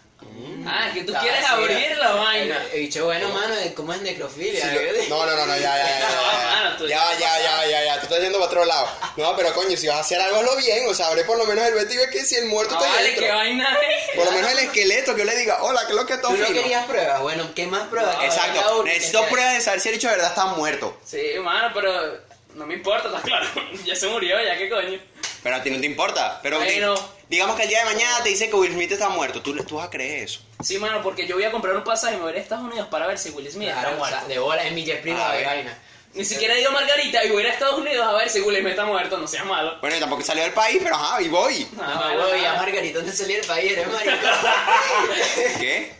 Ah, 0.65 0.87
es 0.89 0.93
que 0.93 1.03
tú 1.03 1.13
Ah, 1.15 1.19
quieres 1.21 1.39
sí, 1.39 1.45
abrir 1.51 1.97
la 1.97 2.11
vaina. 2.11 2.63
El 2.71 2.81
bicho 2.81 3.05
bueno, 3.05 3.29
mano, 3.29 3.55
de 3.55 3.73
cómo 3.73 3.93
es 3.93 4.01
necrofilia. 4.01 4.61
Sí, 4.61 4.75
lo- 5.09 5.17
no, 5.17 5.25
no, 5.25 5.35
no, 5.35 5.45
no, 5.47 5.55
ya, 5.57 5.61
ya, 5.75 5.87
ya, 5.87 5.99
ya, 5.99 6.61
Mano, 6.63 6.87
ya, 6.87 6.87
ya, 6.87 7.19
ya, 7.19 7.41
ya, 7.41 7.65
ya, 7.69 7.85
ya, 7.85 7.95
tú 7.99 8.03
estás 8.03 8.19
yendo 8.21 8.37
para 8.37 8.51
otro 8.51 8.65
lado. 8.65 8.87
No, 9.17 9.35
pero 9.35 9.53
coño, 9.55 9.75
si 9.75 9.87
vas 9.87 9.97
a 9.97 10.01
hacer 10.01 10.21
algo, 10.21 10.37
hazlo 10.37 10.55
bien, 10.57 10.87
o 10.87 10.93
sea, 10.93 11.07
abre 11.07 11.23
por 11.23 11.37
lo 11.37 11.45
menos 11.45 11.65
el 11.65 11.73
vete 11.73 11.95
y 11.95 11.97
ve 11.97 12.09
que 12.11 12.23
si 12.23 12.35
el 12.35 12.45
muerto 12.45 12.75
No 12.75 12.79
está 12.81 12.93
vale, 12.93 13.07
dentro. 13.07 13.25
qué 13.25 13.31
vaina 13.31 13.77
es. 13.81 14.15
Por 14.15 14.25
lo 14.25 14.31
menos 14.33 14.51
el 14.51 14.59
esqueleto, 14.59 15.13
que 15.15 15.19
yo 15.21 15.25
le 15.25 15.35
diga, 15.37 15.63
hola, 15.63 15.81
¿qué 15.85 15.89
es 15.93 15.95
lo 15.95 16.05
que 16.05 16.17
todo 16.17 16.31
Tú 16.33 16.37
no 16.37 16.47
querías 16.47 16.85
pruebas, 16.85 17.21
bueno, 17.21 17.49
¿qué 17.55 17.65
más 17.65 17.87
pruebas? 17.87 18.15
Cada 18.15 18.27
Exacto, 18.27 18.83
necesito 18.83 19.23
que- 19.25 19.31
pruebas 19.31 19.53
de 19.55 19.61
saber 19.61 19.79
si 19.79 19.89
el 19.89 19.95
hecho 19.95 20.07
de 20.09 20.13
verdad 20.15 20.29
está 20.29 20.45
muerto. 20.45 20.97
Sí, 21.03 21.21
mano, 21.41 21.71
pero 21.73 22.19
no 22.53 22.65
me 22.67 22.75
importa, 22.75 23.07
está 23.07 23.21
claro. 23.21 23.47
ya 23.85 23.95
se 23.95 24.07
murió, 24.07 24.37
ya 24.43 24.55
qué 24.57 24.69
coño. 24.69 24.99
Pero 25.41 25.55
a 25.55 25.63
ti 25.63 25.71
no 25.71 25.79
te 25.79 25.87
importa. 25.87 26.39
Pero 26.43 26.59
di- 26.59 26.65
Bueno. 26.65 27.20
Digamos 27.31 27.55
que 27.55 27.63
el 27.63 27.69
día 27.69 27.79
de 27.79 27.85
mañana 27.85 28.21
te 28.21 28.29
dice 28.29 28.49
que 28.49 28.55
Will 28.57 28.73
Smith 28.73 28.91
está 28.91 29.07
muerto. 29.09 29.41
¿Tú, 29.41 29.55
tú 29.63 29.75
vas 29.77 29.87
a 29.87 29.89
creer 29.89 30.25
eso? 30.25 30.41
Sí, 30.61 30.77
mano, 30.77 31.01
porque 31.01 31.25
yo 31.25 31.35
voy 31.35 31.45
a 31.45 31.51
comprar 31.51 31.75
un 31.75 31.83
pasaje 31.83 32.15
y 32.15 32.17
me 32.17 32.23
voy 32.23 32.31
a 32.31 32.33
ir 32.35 32.39
a 32.39 32.43
Estados 32.43 32.65
Unidos 32.65 32.87
para 32.89 33.07
ver 33.07 33.17
si 33.17 33.29
Will 33.29 33.49
Smith 33.49 33.69
Claro, 33.71 33.91
está 33.91 34.01
o 34.01 34.05
sea, 34.05 34.15
muerto. 34.17 34.27
de 34.33 34.39
bola 34.39 34.67
en 34.67 34.75
mi 34.75 34.83
jet 34.83 35.01
privado 35.01 35.23
A 35.25 35.31
de 35.31 35.37
ver. 35.37 35.45
vaina. 35.47 35.77
Ni 36.13 36.25
siquiera 36.25 36.53
he 36.55 36.59
ido 36.61 36.69
a 36.69 36.73
Margarita 36.73 37.23
y 37.23 37.29
voy 37.29 37.37
a 37.43 37.45
ir 37.45 37.51
a 37.51 37.53
Estados 37.53 37.79
Unidos 37.79 38.05
a 38.05 38.11
ver 38.13 38.29
si 38.29 38.41
Will 38.41 38.57
Smith 38.57 38.71
está 38.71 38.83
muerto, 38.85 39.17
no 39.17 39.27
seas 39.27 39.45
malo. 39.45 39.77
Bueno, 39.79 39.95
y 39.95 39.99
tampoco 39.99 40.21
salió 40.23 40.43
del 40.43 40.51
país, 40.51 40.79
pero 40.83 40.95
ajá, 40.95 41.21
y 41.21 41.29
voy. 41.29 41.65
Ah, 41.79 41.93
No, 41.95 42.15
bueno, 42.15 42.27
voy 42.29 42.45
a. 42.45 42.53
Margarita, 42.55 42.97
¿dónde 42.99 43.13
salí 43.13 43.35
del 43.35 43.45
país? 43.45 43.71
Eres 43.71 43.87
marico. 43.87 44.11
¿Qué? 45.59 45.93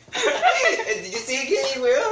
Yo 1.10 1.18
sí 1.26 1.48
que 1.48 1.80
weón. 1.80 2.04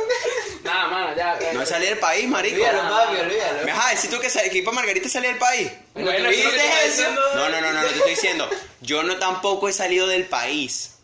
Nada, 0.64 0.88
mano, 0.88 1.16
ya. 1.18 1.38
ya. 1.40 1.54
No 1.54 1.66
salí 1.66 1.88
del 1.88 1.98
país, 2.00 2.28
marico. 2.30 2.56
Olvídalo, 2.56 2.84
no, 2.84 2.90
papi, 2.90 3.14
no. 3.16 3.20
olvídalo. 3.24 3.66
¿Me 3.66 3.74
vas 3.74 3.86
a 3.88 3.90
decir 3.90 4.10
tú 4.10 4.20
que, 4.20 4.30
sa- 4.30 4.44
que 4.50 4.64
para 4.64 4.76
Margarita 4.76 5.10
salía 5.10 5.30
del 5.32 5.38
país? 5.40 5.70
Bueno. 5.94 6.30
No, 7.36 7.50
no, 7.50 7.50
no, 7.50 7.62
no, 7.62 7.74
no, 7.74 7.82
te 7.88 7.96
estoy 7.96 8.10
diciendo. 8.12 8.50
Yo 8.82 9.04
no 9.04 9.18
tampoco 9.18 9.68
he 9.68 9.74
salido 9.74 10.08
del 10.08 10.26
país. 10.26 10.96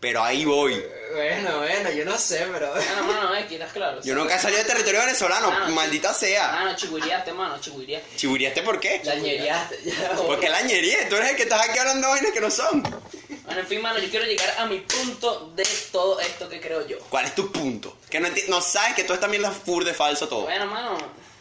Pero 0.00 0.22
ahí 0.24 0.46
voy. 0.46 0.82
Bueno, 1.14 1.58
bueno, 1.58 1.90
yo 1.90 2.04
no 2.04 2.16
sé, 2.18 2.46
pero... 2.52 2.70
Bueno, 2.72 3.02
mano, 3.04 3.34
X, 3.36 3.52
estás 3.52 3.72
claro. 3.72 4.00
Yo 4.02 4.14
nunca 4.14 4.36
he 4.36 4.38
salido 4.38 4.58
del 4.58 4.66
territorio 4.68 5.00
venezolano, 5.00 5.48
Ah, 5.50 5.64
no. 5.68 5.74
maldita 5.74 6.12
sea. 6.14 6.52
Mano, 6.52 6.76
chigüiriaste, 6.76 7.32
mano, 7.32 7.60
chigüiriaste. 7.60 8.16
¿Chiburiaste 8.16 8.62
por 8.62 8.78
qué? 8.80 9.00
La 9.04 9.14
ñeriaste. 9.16 9.78
ya. 9.84 10.10
¿Por 10.12 10.38
qué 10.38 10.48
la 10.48 10.60
ñería? 10.62 11.08
Tú 11.08 11.16
eres 11.16 11.30
el 11.30 11.36
que 11.36 11.42
estás 11.44 11.68
aquí 11.68 11.78
hablando 11.78 12.08
vainas 12.08 12.32
que 12.32 12.40
no 12.40 12.50
son. 12.50 12.82
Bueno, 12.82 13.60
en 13.62 13.66
fin, 13.66 13.82
mano, 13.82 13.98
yo 13.98 14.08
quiero 14.10 14.26
llegar 14.26 14.54
a 14.58 14.66
mi 14.66 14.78
punto 14.80 15.52
de 15.56 15.66
todo 15.90 16.20
esto 16.20 16.48
que 16.48 16.60
creo 16.60 16.86
yo. 16.86 16.98
¿Cuál 17.08 17.24
es 17.26 17.34
tu 17.34 17.50
punto? 17.50 17.96
Que 18.08 18.20
no, 18.20 18.28
enti- 18.28 18.46
no 18.48 18.60
sabes 18.60 18.94
que 18.94 19.02
todo 19.02 19.14
esta 19.14 19.26
mierda 19.26 19.50
es 19.50 19.56
fur 19.56 19.84
de 19.84 19.92
falso 19.92 20.28
todo. 20.28 20.42
Bueno, 20.42 20.66
mano, 20.66 20.96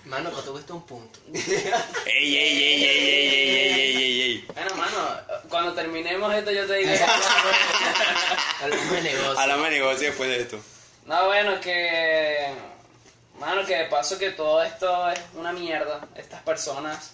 Mano, 0.10 0.36
que 0.36 0.42
tú 0.42 0.54
viste 0.54 0.74
un 0.74 0.86
punto. 0.86 1.20
Ey, 1.34 2.38
ey, 2.38 2.38
ey, 2.38 2.84
ey, 2.84 2.84
ey, 2.84 2.98
ey, 3.08 3.30
ey, 3.30 3.76
ey, 3.76 3.96
ey, 3.96 4.22
ey. 4.22 4.48
bueno, 4.54 4.76
mano, 4.76 4.98
cuando 5.50 5.74
terminemos 5.74 6.34
esto 6.34 6.52
yo 6.52 6.66
te 6.66 6.74
digo... 6.76 6.92
Hablamos 8.62 8.92
de 8.92 9.02
negocio. 9.04 9.40
Hablamos 9.40 9.66
de 9.66 9.72
negocio 9.72 10.08
después 10.08 10.30
de 10.30 10.42
esto. 10.42 10.60
No, 11.06 11.26
bueno, 11.28 11.60
que. 11.62 12.48
Mano, 13.40 13.66
que 13.66 13.76
de 13.78 13.86
paso 13.86 14.18
que 14.20 14.32
todo 14.32 14.62
esto 14.64 15.10
es 15.12 15.20
una 15.36 15.52
mierda. 15.54 16.08
Estas 16.16 16.42
personas. 16.44 17.14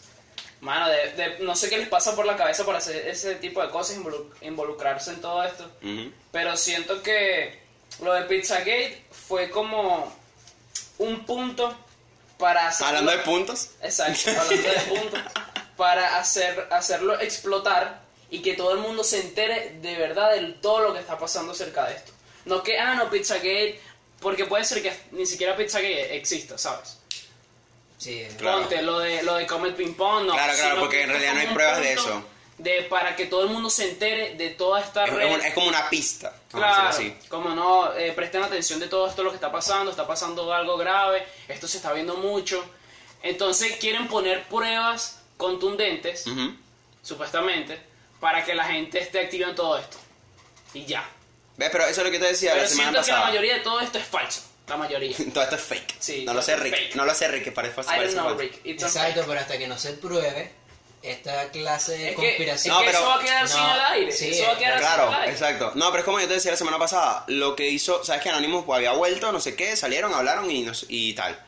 Mano, 0.62 0.90
de, 0.90 1.12
de- 1.14 1.40
no 1.40 1.56
sé 1.56 1.70
qué 1.70 1.78
les 1.78 1.88
pasa 1.88 2.16
por 2.16 2.26
la 2.26 2.36
cabeza 2.36 2.66
para 2.66 2.80
hacer 2.80 3.08
ese 3.08 3.36
tipo 3.36 3.62
de 3.62 3.70
cosas, 3.70 3.98
involu- 3.98 4.32
involucrarse 4.42 5.12
en 5.12 5.22
todo 5.22 5.44
esto. 5.44 5.70
Pero 6.32 6.58
siento 6.58 7.04
que 7.04 7.60
lo 8.02 8.14
de 8.14 8.24
Pizzagate 8.24 9.04
fue 9.12 9.50
como 9.50 10.12
un 10.98 11.26
punto 11.26 11.78
para 12.38 12.68
hacer. 12.68 12.88
Hablando 12.88 13.12
de 13.12 13.18
puntos. 13.20 13.70
Exacto, 13.82 14.30
hablando 14.30 14.70
de 14.70 14.80
puntos. 14.82 15.22
Para 15.78 16.20
hacer, 16.20 16.70
hacerlo 16.72 17.20
explotar 17.20 18.02
y 18.30 18.42
que 18.42 18.54
todo 18.54 18.72
el 18.72 18.80
mundo 18.80 19.04
se 19.04 19.20
entere 19.20 19.78
de 19.82 19.96
verdad 19.98 20.32
de 20.32 20.54
todo 20.62 20.80
lo 20.80 20.94
que 20.94 21.02
está 21.02 21.18
pasando 21.18 21.52
acerca 21.52 21.86
de 21.88 21.96
esto. 21.96 22.14
No 22.46 22.64
que, 22.64 22.80
ah, 22.80 22.96
no, 22.96 23.10
Pizzagate, 23.10 23.82
porque 24.22 24.46
puede 24.46 24.64
ser 24.64 24.82
que 24.82 24.98
ni 25.12 25.26
siquiera 25.26 25.58
Pizzagate 25.58 26.16
exista, 26.16 26.58
¿sabes? 26.58 26.98
Sí, 27.98 28.26
Claro. 28.38 28.62
Ponte 28.62 28.82
lo 28.84 29.00
de, 29.00 29.24
lo 29.24 29.36
de 29.36 29.46
Comet 29.46 29.76
Ping 29.76 29.96
Pong, 29.96 30.28
no. 30.28 30.34
Claro, 30.34 30.54
claro, 30.54 30.80
porque 30.80 30.98
que 30.98 31.04
en 31.04 31.10
realidad 31.10 31.34
no 31.34 31.40
hay 31.42 31.48
pruebas 31.48 31.80
de 31.80 31.96
punto 31.96 32.10
eso. 32.10 32.26
De, 32.58 32.84
para 32.84 33.18
que 33.18 33.26
todo 33.26 33.44
el 33.44 33.50
mundo 33.50 33.70
se 33.70 33.90
entere 33.90 34.36
de 34.36 34.52
toda 34.52 34.80
esta 34.80 35.04
Es, 35.04 35.14
red. 35.14 35.40
es 35.46 35.54
como 35.54 35.68
una 35.68 35.90
pista. 35.90 36.34
Claro, 36.50 36.88
así. 36.88 37.14
como 37.28 37.50
no, 37.50 37.94
eh, 37.94 38.14
presten 38.14 38.42
atención 38.44 38.80
de 38.80 38.88
todo 38.88 39.08
esto 39.10 39.24
lo 39.24 39.30
que 39.32 39.36
está 39.36 39.52
pasando, 39.52 39.92
está 39.92 40.08
pasando 40.08 40.54
algo 40.54 40.78
grave, 40.78 41.26
esto 41.50 41.68
se 41.68 41.78
está 41.78 41.92
viendo 41.92 42.16
mucho. 42.16 42.64
Entonces 43.24 43.76
quieren 43.78 44.08
poner 44.08 44.44
pruebas 44.48 45.20
contundentes, 45.36 46.26
Ujú. 46.28 46.56
supuestamente, 47.02 47.78
para 48.22 48.44
que 48.46 48.56
la 48.56 48.64
gente 48.66 49.00
esté 49.00 49.20
activa 49.20 49.50
en 49.50 49.56
todo 49.56 49.78
esto. 49.78 49.98
Y 50.74 50.86
ya. 50.86 51.08
¿Ves? 51.58 51.70
Pero 51.72 51.86
eso 51.86 52.02
es 52.02 52.06
lo 52.08 52.12
que 52.12 52.20
te 52.20 52.28
decía 52.28 52.52
Pero 52.52 52.64
la 52.64 52.70
semana 52.70 52.90
siento 52.92 53.06
que 53.06 53.12
la 53.12 53.16
pasada. 53.18 53.28
mayoría 53.32 53.54
de 53.56 53.60
todo 53.62 53.80
esto 53.82 53.98
es 53.98 54.06
falso. 54.06 54.42
La 54.68 54.78
mayoría. 54.78 55.16
Todo 55.34 55.44
esto 55.44 55.56
es 55.58 55.62
fake. 55.62 55.96
Sí, 56.00 56.24
no 56.26 56.34
lo 56.34 56.42
sé, 56.42 56.56
Rick. 56.56 56.74
fake. 56.76 56.96
No 56.96 57.06
lo 57.06 57.14
sé, 57.14 57.28
Rick, 57.28 57.44
que 57.44 57.52
parece, 57.52 57.74
I 57.74 57.84
don't 57.84 57.88
parece 57.98 58.14
know, 58.14 58.24
falso. 58.30 58.40
Rick. 58.42 58.62
Exacto, 58.64 59.00
fake. 59.22 59.28
pero 59.28 59.40
hasta 59.42 59.58
que 59.60 59.68
no 59.68 59.78
se 59.78 59.94
pruebe 59.94 60.52
esta 61.06 61.50
clase 61.52 61.92
de 61.98 62.10
Es 62.10 62.16
que, 62.16 62.22
es 62.22 62.28
conspiración... 62.32 62.74
No, 62.76 62.80
que 62.82 62.86
pero- 62.88 62.98
eso 63.00 63.08
va 63.08 63.16
a 63.16 63.20
quedar 63.24 63.48
sin 63.48 63.58
No, 63.62 63.74
el 63.74 63.80
aire. 63.94 64.12
sí, 64.12 64.30
eso 64.32 64.44
va 64.48 64.54
a 64.54 64.58
quedar 64.58 64.80
sin 64.80 64.88
Claro, 64.88 65.08
el 65.10 65.14
aire. 65.16 65.32
exacto. 65.32 65.72
No, 65.76 65.86
pero 65.92 66.00
es 66.00 66.06
como 66.06 66.20
yo 66.20 66.28
te 66.28 66.34
decía 66.34 66.52
la 66.52 66.58
semana 66.58 66.80
pasada, 66.80 67.24
lo 67.28 67.56
que 67.56 67.70
hizo, 67.70 68.04
sabes 68.04 68.22
que 68.24 68.30
Anonymous 68.30 68.66
pues, 68.66 68.78
había 68.78 68.92
vuelto, 68.94 69.32
no 69.32 69.40
sé 69.40 69.56
qué, 69.56 69.76
salieron, 69.76 70.14
hablaron 70.14 70.50
y, 70.52 70.64
nos- 70.64 70.86
y 70.90 71.14
tal. 71.14 71.40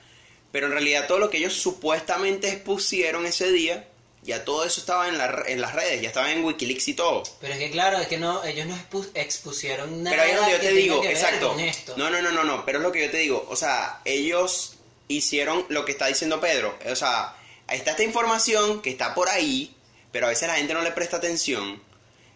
Pero 0.52 0.68
en 0.68 0.72
realidad 0.74 1.08
todo 1.08 1.20
lo 1.20 1.30
que 1.30 1.38
ellos 1.38 1.54
supuestamente 1.54 2.50
expusieron 2.50 3.26
ese 3.26 3.52
día, 3.52 3.88
ya 4.24 4.44
todo 4.44 4.66
eso 4.66 4.80
estaba 4.82 5.08
en, 5.08 5.18
la- 5.18 5.44
en 5.48 5.62
las 5.62 5.74
redes, 5.74 6.02
ya 6.02 6.08
estaba 6.10 6.32
en 6.32 6.44
Wikileaks 6.44 6.88
y 6.90 6.94
todo. 6.96 7.24
Pero 7.40 7.54
es 7.54 7.60
que 7.60 7.72
claro, 7.72 7.98
es 8.00 8.08
que 8.08 8.18
no, 8.18 8.44
ellos 8.44 8.66
no 8.66 8.76
expu- 8.76 9.10
expusieron 9.14 10.04
nada 10.04 10.16
Pero 10.16 10.24
ahí 10.24 10.32
es 10.32 10.36
donde 10.38 10.52
yo 10.54 10.60
que 10.60 10.68
te 10.68 10.74
digo, 10.74 11.02
que 11.02 11.12
exacto. 11.12 11.56
No, 11.96 12.10
no, 12.10 12.22
no, 12.22 12.32
no, 12.32 12.44
no, 12.44 12.66
pero 12.66 12.80
es 12.80 12.84
lo 12.84 12.92
que 12.92 13.06
yo 13.06 13.12
te 13.12 13.18
digo, 13.18 13.46
o 13.50 13.56
sea, 13.56 14.02
ellos 14.04 14.74
hicieron 15.08 15.66
lo 15.70 15.86
que 15.86 15.94
está 15.94 16.08
diciendo 16.08 16.42
Pedro, 16.42 16.78
o 16.92 16.96
sea, 16.96 17.36
está 17.70 17.92
esta 17.92 18.04
información 18.04 18.82
que 18.82 18.90
está 18.90 19.14
por 19.16 19.30
ahí, 19.30 19.76
pero 20.12 20.26
a 20.28 20.30
veces 20.30 20.48
la 20.48 20.56
gente 20.56 20.74
no 20.74 20.82
le 20.82 20.92
presta 20.92 21.18
atención. 21.18 21.82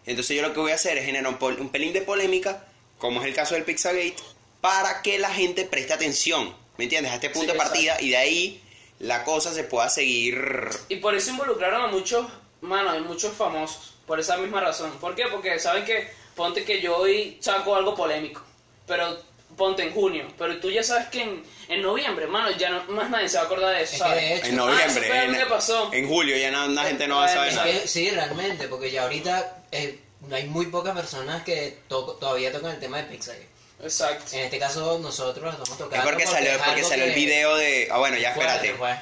Entonces 0.06 0.36
yo 0.36 0.42
lo 0.42 0.52
que 0.52 0.60
voy 0.60 0.72
a 0.72 0.76
hacer 0.76 0.98
es 0.98 1.04
generar 1.04 1.30
un, 1.32 1.38
pol- 1.38 1.60
un 1.60 1.68
pelín 1.70 1.92
de 1.92 2.02
polémica, 2.02 2.66
como 2.98 3.20
es 3.20 3.26
el 3.26 3.34
caso 3.34 3.54
del 3.54 3.64
Pizzagate, 3.64 4.16
para 4.60 5.02
que 5.02 5.18
la 5.18 5.30
gente 5.30 5.64
preste 5.64 5.92
atención, 5.92 6.54
¿me 6.76 6.84
entiendes? 6.84 7.12
A 7.12 7.16
este 7.16 7.30
punto 7.30 7.52
Sí, 7.52 7.52
de 7.52 7.58
partida 7.58 8.00
y 8.00 8.10
de 8.10 8.16
ahí 8.16 8.62
la 8.98 9.24
cosa 9.24 9.52
se 9.52 9.64
pueda 9.64 9.88
seguir... 9.88 10.40
Y 10.88 10.96
por 10.96 11.14
eso 11.14 11.30
involucraron 11.30 11.82
a 11.82 11.86
muchos, 11.88 12.26
mano, 12.60 12.90
a 12.90 12.98
muchos 13.00 13.32
famosos. 13.34 13.94
Por 14.06 14.20
esa 14.20 14.36
misma 14.36 14.60
razón. 14.60 14.90
¿Por 15.00 15.14
qué? 15.14 15.24
Porque 15.30 15.58
saben 15.58 15.84
que, 15.84 16.08
ponte 16.36 16.64
que 16.64 16.80
yo 16.80 16.96
hoy 16.96 17.38
saco 17.40 17.74
algo 17.74 17.94
polémico. 17.94 18.42
Pero 18.86 19.16
ponte 19.56 19.82
en 19.82 19.92
junio. 19.92 20.26
Pero 20.38 20.58
tú 20.60 20.70
ya 20.70 20.82
sabes 20.82 21.08
que 21.08 21.22
en, 21.22 21.42
en 21.68 21.82
noviembre, 21.82 22.26
mano, 22.26 22.50
ya 22.56 22.70
no, 22.70 22.84
más 22.92 23.10
nadie 23.10 23.28
se 23.28 23.36
va 23.36 23.42
a 23.44 23.46
acordar 23.46 23.74
de 23.74 23.82
eso, 23.82 23.92
Es 23.96 24.02
que 24.02 24.08
¿sabes? 24.08 24.22
de 24.22 24.34
hecho- 24.36 24.46
En 24.46 24.52
Ah, 24.54 24.56
noviembre, 24.56 24.86
eso 24.86 25.00
fue 25.00 25.26
lo 25.26 25.32
en, 25.32 25.38
que 25.38 25.46
pasó. 25.46 25.92
en 25.92 26.08
julio 26.08 26.36
ya 26.36 26.50
no- 26.50 26.68
la 26.68 26.84
gente 26.84 27.06
no 27.08 27.16
va 27.18 27.24
a 27.26 27.28
saber 27.28 27.48
Es 27.50 27.54
nada. 27.56 27.66
que 27.70 27.88
sí, 27.88 28.10
realmente, 28.10 28.68
porque 28.68 28.90
ya 28.90 29.02
ahorita 29.04 29.58
eh, 29.72 29.98
hay 30.30 30.46
muy 30.46 30.66
pocas 30.66 30.94
personas 30.94 31.42
que 31.42 31.78
to- 31.88 32.16
todavía 32.20 32.52
tocan 32.52 32.72
el 32.72 32.80
tema 32.80 32.98
de 32.98 33.04
Pixar. 33.04 33.36
Exacto. 33.82 34.24
En 34.36 34.44
este 34.44 34.58
caso 34.58 34.98
nosotros 35.00 35.42
lo 35.42 35.50
estamos 35.50 35.70
Es 35.70 35.76
tocando. 35.78 36.04
porque 36.04 36.26
salió, 36.26 36.50
es 36.52 36.58
porque 36.58 36.70
algo 36.72 36.88
salió 36.88 37.04
el 37.06 37.14
que- 37.14 37.18
video 37.20 37.56
de... 37.56 37.88
Ah, 37.90 37.98
bueno, 37.98 38.16
ya 38.18 38.32
fuerte, 38.32 38.52
espérate. 38.68 38.78
pues. 38.78 38.96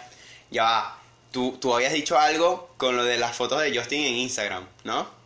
Ya 0.51 0.63
va. 0.65 0.97
Tú, 1.33 1.59
tú 1.61 1.75
habías 1.75 1.93
dicho 1.93 2.19
algo 2.19 2.71
con 2.77 2.97
lo 2.97 3.05
de 3.05 3.17
las 3.19 3.37
fotos 3.37 3.61
de 3.63 3.77
Justin 3.77 4.05
en 4.07 4.15
Instagram, 4.15 4.67
¿no? 4.85 5.20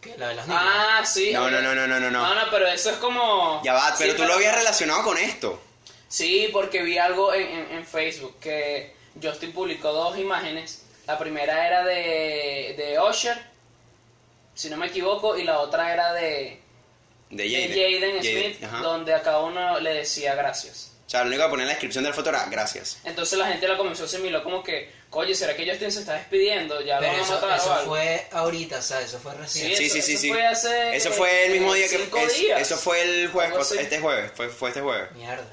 Que 0.00 0.16
lo 0.16 0.28
de 0.28 0.34
los 0.36 0.46
niños. 0.46 0.62
Ah, 0.64 1.02
sí. 1.04 1.32
No, 1.32 1.50
no, 1.50 1.60
no, 1.60 1.74
no, 1.74 1.86
no, 1.86 1.98
no, 2.00 2.10
no. 2.10 2.34
No, 2.34 2.40
pero 2.50 2.66
eso 2.68 2.90
es 2.90 2.96
como... 2.98 3.60
Ya 3.64 3.72
va, 3.74 3.94
pero 3.98 4.12
Sí, 4.12 4.16
tú 4.16 4.24
lo 4.24 4.34
habías 4.34 4.54
relacionado 4.56 5.02
con 5.02 5.18
esto. 5.18 5.60
Sí, 6.08 6.48
porque 6.52 6.82
vi 6.82 6.98
algo 6.98 7.34
en, 7.34 7.42
en- 7.48 7.72
en 7.78 7.86
Facebook 7.86 8.36
que 8.40 8.94
Justin 9.22 9.52
publicó 9.52 9.92
dos 9.92 10.16
imágenes. 10.18 10.82
La 11.06 11.18
primera 11.18 11.66
era 11.66 11.84
de, 11.84 12.74
de 12.76 12.98
Usher, 13.00 13.36
si 14.54 14.70
no 14.70 14.76
me 14.76 14.86
equivoco, 14.86 15.36
y 15.36 15.44
la 15.44 15.58
otra 15.60 15.92
era 15.92 16.12
de, 16.12 16.60
De 17.30 17.42
de 17.44 17.50
Jaden. 17.50 17.70
Jaden 18.12 18.22
Smith, 18.22 18.60
Jaden, 18.60 18.82
donde 18.82 19.14
a 19.14 19.22
cada 19.22 19.40
uno 19.40 19.80
le 19.80 19.94
decía 19.94 20.34
gracias. 20.34 20.92
O 21.08 21.10
sea, 21.10 21.22
lo 21.22 21.28
único 21.28 21.42
que 21.44 21.48
poner 21.48 21.62
en 21.62 21.66
la 21.68 21.72
descripción 21.72 22.04
de 22.04 22.10
la 22.10 22.14
foto 22.16 22.28
era 22.28 22.44
gracias. 22.50 22.98
Entonces 23.02 23.38
la 23.38 23.46
gente 23.48 23.66
la 23.66 23.78
comenzó 23.78 24.02
a 24.02 24.06
asimilar 24.06 24.42
como 24.42 24.62
que, 24.62 24.92
oye, 25.10 25.34
¿será 25.34 25.56
que 25.56 25.66
Justin 25.66 25.90
se 25.90 26.00
está 26.00 26.12
despidiendo? 26.12 26.82
¿Ya 26.82 26.98
Pero 26.98 27.12
lo 27.12 27.18
van 27.18 27.20
a 27.22 27.24
eso, 27.24 27.34
matar 27.36 27.50
o 27.50 27.54
eso 27.62 27.72
algo? 27.74 27.90
fue 27.92 28.26
ahorita, 28.30 28.78
o 28.78 28.82
sea, 28.82 29.00
eso 29.00 29.18
fue 29.18 29.34
recién. 29.34 29.74
Sí, 29.74 29.84
eso- 29.84 29.94
sí, 29.94 30.02
sí, 30.02 30.12
eso 30.12 30.20
sí. 30.20 30.28
fue 30.30 30.46
hace, 30.46 30.96
Eso 30.96 31.10
fue 31.12 31.46
el 31.46 31.52
mismo 31.52 31.72
día 31.72 31.88
que... 31.88 31.96
cinco 31.96 32.18
es- 32.18 32.38
días. 32.38 32.60
eso 32.60 32.76
fue 32.76 33.00
el 33.00 33.28
jueves, 33.28 33.72
este 33.72 34.00
jueves, 34.00 34.32
fue, 34.34 34.48
fue 34.50 34.68
este 34.68 34.82
jueves. 34.82 35.10
Mierda. 35.12 35.46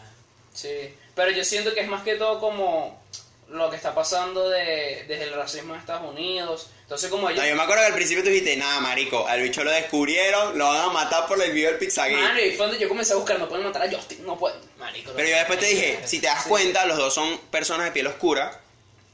Sí, 0.54 0.94
pero 1.16 1.32
yo 1.32 1.46
siento 1.46 1.74
que 1.74 1.80
es 1.80 1.88
más 1.88 2.04
que 2.04 2.16
todo 2.16 2.42
como 2.42 3.02
lo 3.50 3.70
que 3.70 3.76
está 3.76 3.94
pasando 3.94 4.50
de, 4.50 5.06
desde 5.08 5.24
el 5.24 5.34
racismo 5.34 5.74
en 5.74 5.80
Estados 5.80 6.10
Unidos. 6.10 6.70
Entonces 6.82 7.10
como 7.10 7.30
ellos... 7.30 7.44
No, 7.44 7.50
yo 7.50 7.56
me 7.56 7.64
acuerdo 7.64 7.82
que 7.84 7.88
al 7.88 7.94
principio 7.96 8.24
tú 8.24 8.30
dijiste, 8.30 8.58
nada, 8.58 8.80
marico, 8.80 9.28
al 9.28 9.42
bicho 9.42 9.64
lo 9.64 9.72
descubrieron, 9.72 10.58
lo 10.58 10.68
van 10.68 10.90
a 10.90 10.90
matar 10.90 11.28
por 11.28 11.42
el 11.42 11.52
video 11.52 11.70
del 11.72 11.80
Pizzagate. 11.80 12.22
Mano, 12.22 12.40
y 12.40 12.52
fue 12.52 12.66
donde 12.68 12.80
yo 12.80 12.88
comencé 12.88 13.14
a 13.14 13.18
buscar, 13.18 13.40
no 13.40 13.48
pueden 13.48 13.66
matar 13.66 13.84
a 13.84 13.92
Justin, 13.92 14.26
no 14.26 14.38
pueden. 14.38 14.60
Marico, 14.78 15.12
Pero 15.16 15.28
yo 15.28 15.36
después 15.36 15.60
te 15.60 15.66
dije, 15.68 16.00
si 16.06 16.20
te 16.20 16.28
das 16.28 16.46
cuenta, 16.46 16.86
los 16.86 16.98
dos 16.98 17.14
son 17.14 17.38
personas 17.52 17.86
de 17.86 17.92
piel 17.92 18.08
oscura. 18.08 18.62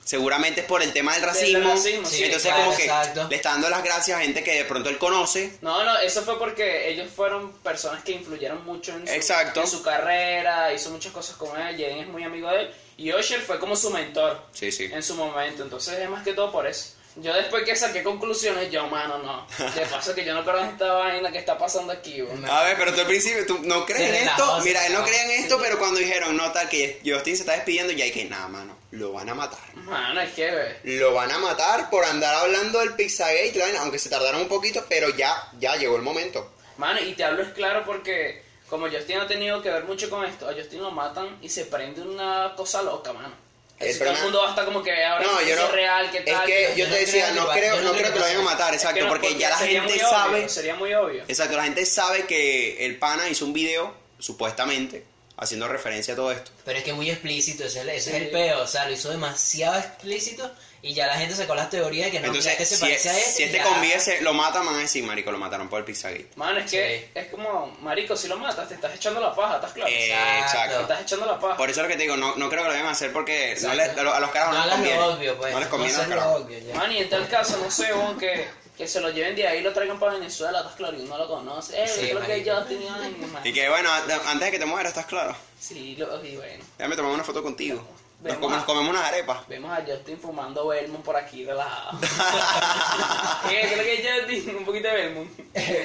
Seguramente 0.04 0.62
es 0.62 0.68
por 0.68 0.82
el 0.82 0.92
tema 0.94 1.14
del 1.14 1.22
racismo. 1.22 1.70
racismo, 1.70 2.08
sí, 2.08 2.24
entonces 2.24 2.52
claro, 2.52 2.66
como 2.66 2.76
que 2.76 2.84
exacto. 2.86 3.28
le 3.30 3.36
está 3.36 3.52
dando 3.52 3.70
las 3.70 3.84
gracias 3.84 4.18
a 4.18 4.22
gente 4.22 4.44
que 4.44 4.56
de 4.56 4.66
pronto 4.66 4.90
él 4.90 4.98
conoce. 4.98 5.58
No, 5.62 5.84
no, 5.84 6.00
eso 6.00 6.24
fue 6.24 6.40
porque 6.40 6.90
ellos 6.90 7.08
fueron 7.16 7.54
personas 7.60 8.04
que 8.04 8.14
influyeron 8.14 8.66
mucho 8.66 8.94
en 8.94 9.08
su, 9.08 9.14
Exacto. 9.14 9.62
en 9.62 9.68
su 9.68 9.84
carrera, 9.84 10.74
hizo 10.74 10.90
muchas 10.90 11.14
cosas 11.14 11.36
con 11.36 11.50
él, 11.56 11.78
Jaden 11.78 12.00
es 12.00 12.08
muy 12.08 12.24
amigo 12.24 12.50
de 12.50 12.62
él, 12.62 12.74
y 12.98 13.14
Usher 13.14 13.42
fue 13.42 13.60
como 13.60 13.76
su 13.76 13.90
mentor 13.90 14.42
Sí, 14.54 14.72
sí. 14.72 14.90
en 14.92 15.04
su 15.04 15.16
momento, 15.16 15.64
entonces 15.64 16.00
es 16.00 16.10
más 16.10 16.24
que 16.24 16.34
todo 16.34 16.52
por 16.52 16.68
eso. 16.68 16.96
Yo 17.18 17.34
después 17.34 17.66
que 17.66 17.76
saqué 17.76 18.04
conclusiones, 18.04 18.72
yo, 18.72 18.88
mano, 18.88 19.18
no. 19.18 19.46
De 19.76 19.82
paso 19.88 20.16
que 20.16 20.24
yo 20.24 20.34
no 20.34 20.46
creo 20.46 20.60
en 20.60 20.68
esta 20.68 20.94
vaina 20.94 21.30
que 21.30 21.40
está 21.40 21.58
pasando 21.58 21.92
aquí, 21.92 22.22
bro. 22.22 22.50
A 22.50 22.64
ver, 22.64 22.78
pero 22.78 22.94
tú 22.94 23.02
al 23.02 23.08
principio, 23.08 23.46
tú 23.46 23.60
no 23.64 23.86
crees 23.86 24.10
en 24.10 24.28
esto. 24.30 24.62
Mira, 24.64 24.86
él 24.88 24.94
no 24.94 25.04
creía 25.04 25.26
en 25.26 25.32
esto, 25.44 25.60
pero 25.62 25.78
cuando 25.78 26.00
dijeron, 26.00 26.38
no, 26.38 26.54
tal, 26.54 26.70
que 26.70 27.02
Justin 27.06 27.36
se 27.36 27.42
está 27.42 27.52
despidiendo, 27.54 27.92
ya 27.92 28.06
hay 28.06 28.12
que, 28.12 28.24
nada, 28.26 28.48
mano, 28.48 28.78
lo 28.92 29.12
van 29.12 29.28
a 29.28 29.36
matar. 29.36 29.60
Mano, 29.76 30.22
es 30.22 30.32
que, 30.32 30.52
ve. 30.52 30.80
Lo 30.98 31.14
van 31.14 31.32
a 31.32 31.38
matar 31.38 31.90
por 31.90 32.06
andar 32.06 32.34
hablando 32.34 32.80
del 32.80 32.94
Pizzagate, 32.94 33.62
aunque 33.80 34.00
se 34.00 34.10
tardaron 34.10 34.40
un 34.42 34.48
poquito, 34.48 34.86
pero 34.88 35.10
ya, 35.10 35.50
ya 35.60 35.76
llegó 35.76 35.98
el 35.98 36.04
momento. 36.04 36.54
Mano, 36.78 37.02
y 37.02 37.14
te 37.14 37.26
hablo 37.26 37.44
es 37.44 37.50
claro 37.50 37.84
porque 37.86 38.42
como 38.72 38.90
Justin 38.90 39.18
ha 39.20 39.28
tenido 39.28 39.62
que 39.62 39.70
ver 39.70 39.84
mucho 39.84 40.10
con 40.10 40.26
esto, 40.26 40.50
a 40.50 40.54
Justin 40.54 40.82
lo 40.82 40.90
matan 40.90 41.38
y 41.42 41.50
se 41.50 41.66
prende 41.66 42.02
una 42.02 42.54
cosa 42.56 42.82
loca, 42.82 43.14
mano. 43.14 43.36
El 43.78 43.90
Así 43.90 44.00
todo 44.00 44.12
el 44.12 44.22
mundo 44.22 44.40
va 44.42 44.48
a 44.48 44.50
estar 44.52 44.66
como 44.66 44.82
que 44.84 45.04
ahora 45.04 45.26
No, 45.26 45.42
yo 45.42 45.56
no. 45.56 45.66
es 45.66 45.72
real, 45.72 46.10
¿qué 46.12 46.18
Es 46.20 46.26
tal? 46.26 46.46
que 46.46 46.54
¿Qué 46.54 46.74
yo 46.78 46.86
tal? 46.86 46.94
te 46.94 47.00
decía, 47.00 47.32
no 47.32 47.50
que 47.50 47.60
creo, 47.60 47.82
no 47.82 47.92
creo 47.94 48.14
que 48.14 48.20
lo 48.20 48.26
vayan 48.26 48.42
a 48.42 48.44
matar, 48.44 48.74
Es 48.74 48.82
que 48.82 48.88
exacto, 48.88 49.04
no, 49.06 49.10
porque 49.12 49.36
ya 49.38 49.50
la 49.50 49.58
gente 49.58 49.94
obvio, 49.94 50.10
sabe. 50.10 50.50
sería 50.50 50.76
muy 50.76 50.94
obvio. 50.94 51.24
Exacto, 51.28 51.58
la 51.58 51.64
gente 51.64 51.86
sabe 51.86 52.26
que 52.26 52.86
el 52.86 52.98
pana 52.98 53.28
hizo 53.28 53.44
un 53.44 53.54
video, 53.54 53.94
supuestamente, 54.20 55.04
haciendo 55.38 55.68
referencia 55.68 56.14
a 56.14 56.18
todo 56.18 56.32
esto. 56.32 56.52
Pero 56.64 56.78
es 56.78 56.84
que 56.86 56.94
muy 56.94 57.10
explícito, 57.10 57.64
ese, 57.66 57.80
es 57.80 57.84
el- 57.84 57.90
ese 57.90 58.10
es 58.12 58.16
el 58.24 58.30
peo, 58.30 58.62
o 58.62 58.68
sea, 58.68 58.86
lo 58.86 58.94
hizo 58.94 59.10
demasiado 59.10 59.78
explícito 59.80 60.50
y 60.84 60.94
ya 60.96 61.06
la 61.08 61.16
gente 61.16 61.36
sacó 61.36 61.54
las 61.54 61.70
teorías 61.70 62.08
de 62.08 62.12
que 62.14 62.20
no, 62.20 62.28
Entonces, 62.28 62.52
ya 62.54 62.58
que 62.58 62.66
se 62.66 62.76
si, 62.76 62.82
parece 62.82 63.10
a 63.10 63.18
este. 63.18 63.32
si 63.32 63.44
este 63.44 63.58
ya- 63.58 63.64
conviese, 63.64 64.22
lo 64.22 64.34
matan, 64.34 64.66
van 64.66 64.76
a 64.76 64.80
decir, 64.80 65.04
marico, 65.04 65.32
lo 65.32 65.38
mataron 65.38 65.70
por 65.70 65.80
el 65.80 65.86
Pizzagate. 65.86 66.30
Mano, 66.36 66.60
es 66.60 66.72
que 66.72 67.10
es 67.14 67.28
como, 67.28 67.68
marico, 67.82 68.16
si 68.18 68.28
lo 68.28 68.38
matas, 68.38 68.68
te 68.68 68.74
estás 68.76 68.96
echando 68.96 69.20
la 69.22 69.36
paja, 69.36 69.56
¿estás 69.56 69.74
claro? 69.74 69.92
Eh, 69.92 70.08
Exacto. 70.10 70.32
te 70.32 70.40
exacto. 70.42 70.82
estás 70.82 71.02
echando 71.02 71.26
la 71.28 71.40
paja. 71.40 71.58
Por 71.58 71.70
eso 71.70 71.82
es 71.82 71.84
lo 71.84 71.92
que 71.92 71.98
te 71.98 72.04
digo, 72.04 72.18
no, 72.18 72.36
no 72.36 72.50
creo 72.50 72.64
que 72.64 72.68
lo 72.70 72.74
deben 72.74 72.90
hacer 72.90 73.14
porque 73.14 73.56
no 73.62 73.70
a 73.72 74.20
los 74.20 74.32
carajos 74.32 74.56
no, 74.56 74.60
No 74.62 74.66
les 74.66 74.76
conviene. 74.76 74.98
lo 75.00 75.08
obvio, 75.14 75.38
pues. 75.38 75.54
no 75.54 75.60
les 75.60 75.70
conviene 75.70 75.94
a 75.96 75.98
los 76.00 76.08
carajos. 76.08 76.42
obvio. 76.42 76.60
Man, 76.76 76.92
y 76.92 76.98
en 76.98 77.10
tal 77.10 77.28
caso, 77.28 77.58
no 77.58 77.70
sé, 77.70 77.90
que, 78.20 78.48
que 78.76 78.88
se 78.88 79.00
lo 79.02 79.12
lleven 79.12 79.36
de 79.36 79.48
ahí 79.48 79.60
y 79.60 79.62
lo 79.62 79.74
traigan 79.74 80.00
para 80.00 80.14
Venezuela, 80.14 80.60
¿estás 80.62 80.74
claro? 80.76 80.98
Y 80.98 81.02
uno 81.02 81.16
lo 81.18 81.28
conoce. 81.28 81.84
Eh, 81.84 81.88
Sí, 81.88 82.08
creo 82.10 82.26
que 82.26 82.44
yo 82.44 82.64
tenía... 82.64 82.92
man. 82.92 83.42
Y 83.44 83.54
que 83.54 83.70
bueno, 83.70 83.90
antes 83.92 84.40
de 84.40 84.52
que 84.52 84.58
te 84.60 84.66
mueras, 84.66 84.92
¿estás 84.94 85.06
claro? 85.06 85.36
Sí, 85.60 85.96
lo, 85.96 86.26
y 86.26 86.38
bueno. 86.38 86.64
Déjame 86.80 86.96
tomar 86.96 87.12
una 87.12 87.24
foto 87.24 87.44
contigo. 87.44 87.88
Nos, 88.22 88.34
Vemos 88.34 88.40
com- 88.40 88.54
a- 88.54 88.56
nos 88.58 88.66
comemos 88.66 88.90
unas 88.92 89.04
arepas. 89.04 89.48
Vemos 89.48 89.72
a 89.78 89.84
Justin 89.84 90.20
fumando 90.20 90.68
Belmont 90.68 91.04
por 91.04 91.16
aquí 91.18 91.44
relajado. 91.46 91.98
¿Qué? 93.50 93.62
Creo 93.74 93.84
que 93.84 94.10
Justin, 94.30 94.56
un 94.58 94.66
poquito 94.66 94.88
de 94.88 94.94
Belmont. 94.94 95.30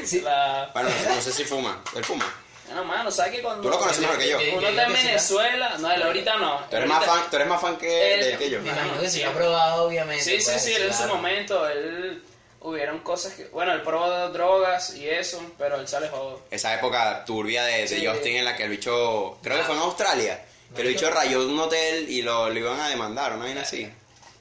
Sí. 0.05 0.21
La... 0.21 0.71
Bueno, 0.75 0.89
no 0.91 0.95
sé, 0.97 1.09
no 1.17 1.21
sé 1.23 1.33
si 1.33 1.45
fuma. 1.45 1.83
Él 1.95 2.05
fuma. 2.05 2.25
Bueno, 2.67 2.85
mano, 2.85 3.11
¿sabes 3.11 3.33
que 3.37 3.43
cuando... 3.43 3.63
Tú 3.63 3.69
lo 3.71 3.79
conoces 3.79 4.01
mejor 4.01 4.19
que 4.19 4.29
yo. 4.29 4.39
Uno 4.59 4.69
está 4.69 4.85
en 4.87 4.93
Venezuela... 4.93 5.77
No, 5.79 5.91
él 5.93 6.03
ahorita 6.03 6.37
no. 6.37 6.59
Tú 6.69 6.77
eres 6.77 6.89
más 6.89 7.05
fan, 7.05 7.21
tú 7.31 7.37
eres 7.37 7.49
más 7.49 7.61
fan 7.61 7.77
que, 7.77 8.15
Él- 8.15 8.25
de- 8.33 8.37
que 8.39 8.51
yo. 8.51 8.61
Me 8.61 8.71
imagino 8.71 9.01
que 9.01 9.09
sí 9.11 9.23
lo 9.23 9.31
ha 9.31 9.33
probado, 9.35 9.85
obviamente. 9.85 10.25
Sí, 10.25 10.41
sí, 10.41 10.51
pues, 10.51 10.63
sí, 10.65 10.73
él 10.75 10.83
en 10.83 10.95
su 10.95 11.05
momento, 11.07 11.69
él... 11.69 12.23
Hubieron 12.61 12.99
cosas 13.01 13.35
que... 13.35 13.45
Bueno, 13.47 13.73
él 13.73 13.83
probó 13.83 14.09
drogas 14.31 14.93
y 14.97 15.09
eso, 15.09 15.41
pero 15.57 15.77
él 15.77 15.87
se 15.87 15.97
alejó. 15.99 16.43
Esa 16.51 16.75
época 16.75 17.25
turbia 17.25 17.63
de, 17.65 17.83
de 17.83 17.89
Sí. 17.89 18.05
Justin 18.05 18.39
en 18.39 18.45
la 18.45 18.57
que 18.57 18.65
el 18.65 18.71
bicho, 18.71 19.39
creo 19.41 19.57
que 19.59 19.63
fue 19.63 19.77
en 19.77 19.83
Australia, 19.83 20.45
que 20.75 20.83
el 20.83 20.89
bicho 20.89 21.11
rayó 21.11 21.47
un 21.47 21.59
hotel 21.59 22.09
y 22.09 22.23
lo, 22.23 22.49
lo 22.49 22.59
iban 22.59 22.81
a 22.81 22.89
demandar, 22.89 23.35
una 23.35 23.45
vaina 23.45 23.63
así. 23.63 23.89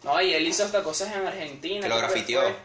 No, 0.03 0.21
y 0.21 0.33
él 0.33 0.47
hizo 0.47 0.63
hasta 0.63 0.83
cosas 0.83 1.13
en 1.15 1.25
Argentina. 1.25 1.81
Que 1.81 1.89
lo 1.89 1.97
creo 1.97 2.07
grafiteó. 2.07 2.41
fue. 2.41 2.55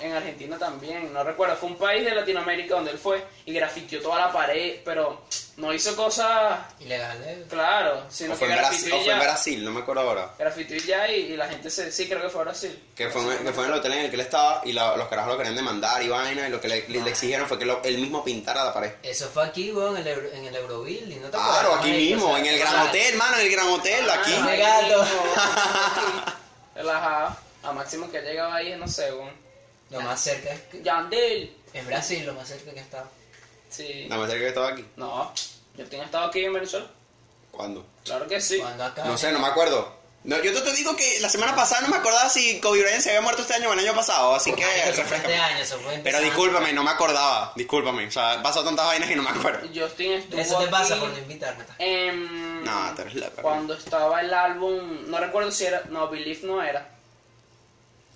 En 0.00 0.12
Argentina 0.12 0.56
también, 0.58 1.12
no 1.12 1.24
recuerdo. 1.24 1.56
Fue 1.56 1.70
un 1.70 1.76
país 1.76 2.04
de 2.04 2.14
Latinoamérica 2.14 2.76
donde 2.76 2.92
él 2.92 2.98
fue 2.98 3.24
y 3.46 3.52
grafiteó 3.52 4.00
toda 4.00 4.18
la 4.26 4.32
pared, 4.32 4.76
pero 4.84 5.22
no 5.56 5.72
hizo 5.74 5.96
cosas, 5.96 6.60
Ilegal, 6.78 7.20
¿eh? 7.26 7.44
claro, 7.50 8.04
sino 8.08 8.34
O 8.34 8.36
fue, 8.36 8.46
que 8.46 8.52
en 8.54 8.58
Brasil, 8.60 8.92
o 8.92 8.96
fue 8.96 9.00
en 9.00 9.18
ya. 9.18 9.18
Brasil, 9.24 9.64
no 9.64 9.72
me 9.72 9.80
acuerdo 9.80 10.02
ahora. 10.02 10.30
Grafiteó 10.38 10.76
y 10.76 10.80
ya, 10.80 11.08
y, 11.10 11.32
y 11.32 11.36
la 11.36 11.48
gente 11.48 11.68
se. 11.68 11.90
Sí, 11.90 12.08
creo 12.08 12.22
que 12.22 12.28
fue 12.28 12.44
Brasil. 12.44 12.80
Que 12.94 13.08
fue, 13.10 13.22
en- 13.22 13.44
que 13.44 13.52
fue 13.52 13.64
en 13.64 13.72
el 13.72 13.78
hotel 13.80 13.92
en 13.94 13.98
el 14.04 14.08
que 14.10 14.14
él 14.14 14.20
estaba 14.20 14.60
y 14.64 14.72
la- 14.72 14.96
los 14.96 15.08
carajos 15.08 15.32
lo 15.32 15.36
querían 15.36 15.56
demandar 15.56 16.00
y 16.00 16.08
vaina 16.08 16.46
y 16.46 16.50
lo 16.52 16.60
que 16.60 16.68
le, 16.68 16.88
le- 16.88 17.00
le 17.02 17.10
exigieron 17.10 17.48
fue 17.48 17.58
que 17.58 17.64
lo- 17.66 17.82
él 17.82 17.98
mismo 17.98 18.22
pintara 18.24 18.62
la 18.64 18.72
pared. 18.72 18.92
Eso 19.02 19.28
fue 19.34 19.44
aquí, 19.46 19.72
weón, 19.72 19.96
en 19.96 20.06
el, 20.06 20.14
Euro- 20.14 20.32
en 20.32 20.44
el 20.44 20.54
Euroville. 20.54 21.16
¿no 21.16 21.26
te 21.26 21.30
Claro, 21.32 21.48
acuerdas, 21.50 21.78
aquí 21.80 21.90
marico? 21.90 22.14
mismo, 22.14 22.26
O 22.30 22.36
sea, 22.36 22.38
en 22.38 22.46
el 22.46 22.54
o 22.54 22.58
Gran 22.60 22.72
sea, 22.72 22.84
Hotel, 22.84 23.16
mano, 23.16 23.36
en 23.38 23.40
el 23.46 23.50
Gran 23.52 23.66
Hotel, 23.68 24.10
aquí. 24.10 24.32
Ah, 24.36 24.78
aquí, 24.78 24.92
Relajado. 26.76 27.36
A 27.64 27.72
máximo 27.72 28.08
que 28.10 28.20
llegaba 28.22 28.54
ahí, 28.54 28.76
no 28.76 28.86
sé, 28.86 29.12
weón. 29.12 29.47
Lo 29.90 30.00
más 30.02 30.20
cerca 30.20 30.50
es, 30.52 30.60
que- 30.62 30.82
Yandel. 30.82 31.56
es 31.72 31.86
Brasil, 31.86 32.24
lo 32.26 32.34
más 32.34 32.48
cerca 32.48 32.72
que 32.72 32.80
está. 32.80 33.04
Sí. 33.70 34.06
Nada 34.08 34.20
más 34.22 34.30
cerca 34.30 34.42
que 34.44 34.48
estaba 34.48 34.68
aquí. 34.68 34.84
No, 34.96 35.32
yo 35.76 35.84
tenía 35.86 36.04
estado 36.06 36.26
aquí 36.26 36.44
en 36.44 36.52
Venezuela. 36.54 36.86
¿Cuándo? 37.50 37.86
Claro 38.04 38.26
que 38.26 38.40
sí. 38.40 38.58
Cuando 38.58 38.84
acá. 38.84 39.04
No 39.04 39.16
sé, 39.18 39.32
no 39.32 39.38
me 39.38 39.46
acuerdo. 39.48 39.96
No, 40.24 40.36
yo 40.42 40.52
te, 40.52 40.60
te 40.60 40.72
digo 40.74 40.96
que 40.96 41.20
la 41.20 41.28
semana 41.28 41.54
pasada 41.54 41.82
no 41.82 41.88
me 41.88 41.96
acordaba 41.96 42.28
si 42.28 42.58
Kobe 42.60 42.82
Bryant 42.82 43.00
se 43.00 43.10
había 43.10 43.20
muerto 43.22 43.42
este 43.42 43.54
año 43.54 43.70
o 43.70 43.72
el 43.72 43.78
año 43.78 43.94
pasado, 43.94 44.34
así 44.34 44.52
que 44.52 44.62
este 44.62 45.02
refrescame. 45.02 45.64
fue 45.64 46.00
Pero 46.02 46.20
discúlpame, 46.20 46.72
no 46.72 46.82
me 46.82 46.90
acordaba, 46.90 47.52
discúlpame. 47.54 48.06
O 48.06 48.10
sea, 48.10 48.42
pasado 48.42 48.64
tantas 48.66 48.84
vainas 48.86 49.08
que 49.08 49.16
no 49.16 49.22
me 49.22 49.30
acuerdo. 49.30 49.66
Justin 49.74 50.12
estuvo 50.14 50.40
Eso 50.40 50.58
te 50.58 50.66
pasa 50.66 50.94
aquí 50.94 51.00
por 51.00 51.10
no 51.10 51.18
invitarme. 51.18 51.64
ta. 51.64 51.74
en- 51.78 52.64
No, 52.64 52.94
tú 52.96 53.02
eres. 53.02 53.30
Cuando 53.40 53.74
estaba 53.74 54.20
el 54.20 54.34
álbum, 54.34 55.08
no 55.08 55.18
recuerdo 55.18 55.52
si 55.52 55.66
era, 55.66 55.82
no, 55.88 56.08
Believe 56.08 56.40
no 56.46 56.62
era. 56.62 56.90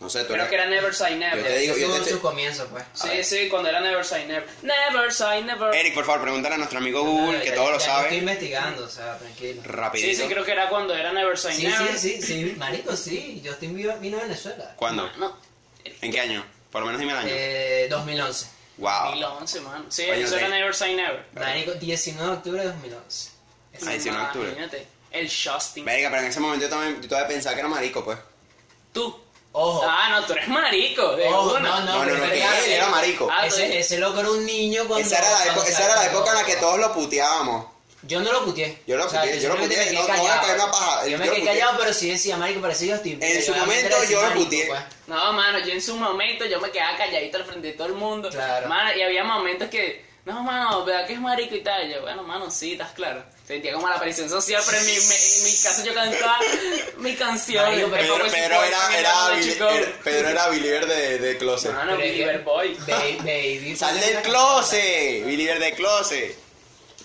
No 0.02 0.10
sé, 0.10 0.24
tú 0.24 0.32
Creo 0.32 0.48
que 0.48 0.54
era 0.56 0.66
Never 0.66 0.92
Say 0.92 1.12
Yo 1.12 1.18
Never. 1.20 1.44
te 1.46 1.58
digo, 1.58 1.76
yo 1.76 1.90
te- 1.92 1.96
en 1.98 2.04
su 2.16 2.20
comienzo, 2.20 2.66
pues. 2.66 2.84
Sí, 2.92 3.22
sí, 3.22 3.48
cuando 3.48 3.68
era 3.68 3.80
Never 3.80 4.04
Say 4.04 4.26
Never. 4.26 4.46
Never 4.62 5.12
Say 5.12 5.44
Never. 5.44 5.72
Eric, 5.74 5.94
por 5.94 6.04
favor, 6.04 6.22
pregúntale 6.22 6.56
a 6.56 6.58
nuestro 6.58 6.78
amigo 6.80 7.04
Google, 7.04 7.40
que 7.40 7.50
Ya- 7.50 7.54
todo 7.54 7.70
lo 7.70 7.78
ya 7.78 7.84
Estoy 7.86 8.02
sabe. 8.04 8.16
investigando, 8.16 8.84
o 8.84 8.88
sea, 8.88 9.16
tranquilo. 9.18 9.62
Rapidito. 9.64 10.08
Sí, 10.08 10.22
sí, 10.22 10.28
creo 10.28 10.44
que 10.44 10.50
era 10.52 10.68
cuando 10.68 10.94
era 10.94 11.12
Never 11.12 11.38
Say 11.38 11.54
Sí, 11.54 11.66
Never. 11.68 11.96
sí, 11.98 12.20
sí, 12.20 12.22
sí, 12.22 12.54
marico, 12.58 12.96
sí. 12.96 13.40
Justin 13.46 13.76
vino, 13.76 13.96
vino 13.98 14.18
a 14.18 14.22
Venezuela. 14.22 14.72
¿Cuándo? 14.76 15.08
No, 15.18 15.38
¿En 16.00 16.10
qué 16.10 16.20
año? 16.20 16.44
Por 16.72 16.80
lo 16.80 16.86
menos 16.86 17.00
dime 17.00 17.12
el 17.12 17.18
año. 17.18 17.28
Eh, 17.32 17.86
2011. 17.88 18.46
wow. 18.78 19.10
2011, 19.10 19.60
man. 19.60 19.86
Sí, 19.88 20.02
Oye, 20.10 20.22
eso 20.22 20.36
era 20.36 20.48
Never 20.48 20.74
Say 20.74 20.96
Never. 20.96 21.24
Marico, 21.34 21.72
19 21.74 22.28
de 22.28 22.36
octubre 22.38 22.60
de 22.62 22.66
2011. 22.68 23.30
Ah, 23.86 23.90
19 23.90 24.18
de 24.20 24.26
octubre. 24.26 24.48
Imagínate, 24.48 24.86
el 25.12 25.28
Justin. 25.30 25.84
Venga, 25.84 26.08
pero 26.10 26.22
en 26.22 26.28
ese 26.28 26.40
momento 26.40 26.64
yo 26.64 26.70
también 26.70 27.00
yo 27.00 27.08
todavía 27.08 27.28
pensaba 27.28 27.54
que 27.54 27.60
era 27.60 27.68
marico, 27.68 28.04
pues. 28.04 28.18
Tú. 28.92 29.22
Ojo. 29.52 29.82
Ah, 29.86 30.08
no, 30.10 30.24
tú 30.26 30.32
eres 30.32 30.48
marico. 30.48 31.14
de 31.16 31.28
Ojo, 31.28 31.50
una. 31.56 31.60
no, 31.60 31.80
No, 31.80 31.84
no, 31.84 32.04
no, 32.04 32.04
pero 32.04 32.30
que 32.30 32.42
él 32.42 32.72
era 32.72 32.88
marico. 32.88 33.28
Ah, 33.30 33.46
ese, 33.46 33.66
tú- 33.66 33.72
ese 33.74 33.98
loco 33.98 34.20
era 34.20 34.30
un 34.30 34.44
niño 34.46 34.84
cuando... 34.88 35.06
Esa 35.06 35.18
era 35.18 35.30
la, 35.30 35.52
época, 35.52 35.68
esa 35.68 35.84
era 35.84 35.96
la 35.96 36.06
época 36.06 36.30
en 36.30 36.36
la 36.36 36.44
que 36.44 36.56
todos 36.56 36.78
lo 36.78 36.92
puteábamos. 36.94 37.66
Yo 38.04 38.18
no 38.20 38.32
lo 38.32 38.44
puteé. 38.44 38.82
Yo 38.86 38.96
lo 38.96 39.04
puteé, 39.06 39.40
yo 39.40 39.48
lo 39.48 39.54
simplemente 39.54 39.76
puteé, 39.76 39.92
me 39.92 39.92
no- 40.00 40.06
quedé 40.06 40.16
no 40.16 40.22
voy 40.22 40.26
a 40.26 40.30
callado. 40.40 40.46
caer 40.46 40.54
una 40.60 40.72
paja, 40.72 41.04
Yo 41.04 41.10
yo 41.10 41.18
me 41.18 41.26
lo 41.26 41.32
quedé 41.34 41.44
callado, 41.44 41.78
pero 41.78 41.92
sí 41.92 42.10
decía, 42.10 42.36
marico, 42.36 42.60
parecía 42.60 42.94
Justin. 42.96 43.22
En 43.22 43.42
su 43.44 43.54
momento 43.54 43.96
yo 44.10 44.22
lo 44.22 44.34
puteé. 44.34 44.66
pues. 44.66 44.80
No, 45.06 45.32
mano, 45.34 45.58
yo 45.60 45.72
en 45.72 45.82
su 45.82 45.96
momento 45.96 46.44
yo 46.46 46.60
me 46.60 46.70
quedaba 46.70 46.96
calladito 46.96 47.36
al 47.36 47.44
frente 47.44 47.66
de 47.68 47.72
todo 47.74 47.86
el 47.88 47.94
mundo. 47.94 48.30
Claro. 48.30 48.68
Mano, 48.68 48.90
y 48.96 49.02
había 49.02 49.22
momentos 49.22 49.68
que, 49.68 50.04
no, 50.24 50.42
mano, 50.42 50.84
¿verdad 50.84 51.06
que 51.06 51.12
es 51.12 51.20
marico 51.20 51.54
y 51.54 51.62
tal? 51.62 51.88
Yo, 51.92 52.00
bueno, 52.00 52.22
mano, 52.24 52.50
sí, 52.50 52.72
estás 52.72 52.90
claro. 52.92 53.22
Sentía 53.52 53.74
como 53.74 53.86
la 53.86 54.00
presión 54.00 54.30
social, 54.30 54.62
pero 54.64 54.78
en 54.78 54.86
mi, 54.86 54.92
me- 54.92 54.98
en 55.36 55.44
mi 55.44 55.50
caso 55.62 55.84
yo 55.84 55.92
cantaba 55.92 56.38
mi 56.96 57.14
canción. 57.16 57.62
Marico, 57.66 57.86
el 57.94 58.00
Pedro, 58.06 58.16
Pedro 58.30 58.64
era, 58.64 58.88
que 58.88 58.98
era, 58.98 59.28
de 59.28 59.34
Billy- 59.36 59.52
Chico. 59.52 59.68
era- 59.68 59.92
Pedro 60.02 60.28
era 60.30 60.48
believer 60.48 60.86
de, 60.86 61.18
de 61.18 61.36
closet. 61.36 61.72
Pero 61.78 61.92
es 61.92 61.98
Believer 61.98 62.38
Boy. 62.44 62.74
Baby, 62.88 63.18
baby. 63.18 63.76
Sal 63.76 64.00
del 64.00 64.22
closet, 64.22 65.26
believer 65.26 65.58
de 65.58 65.72
closet. 65.74 66.34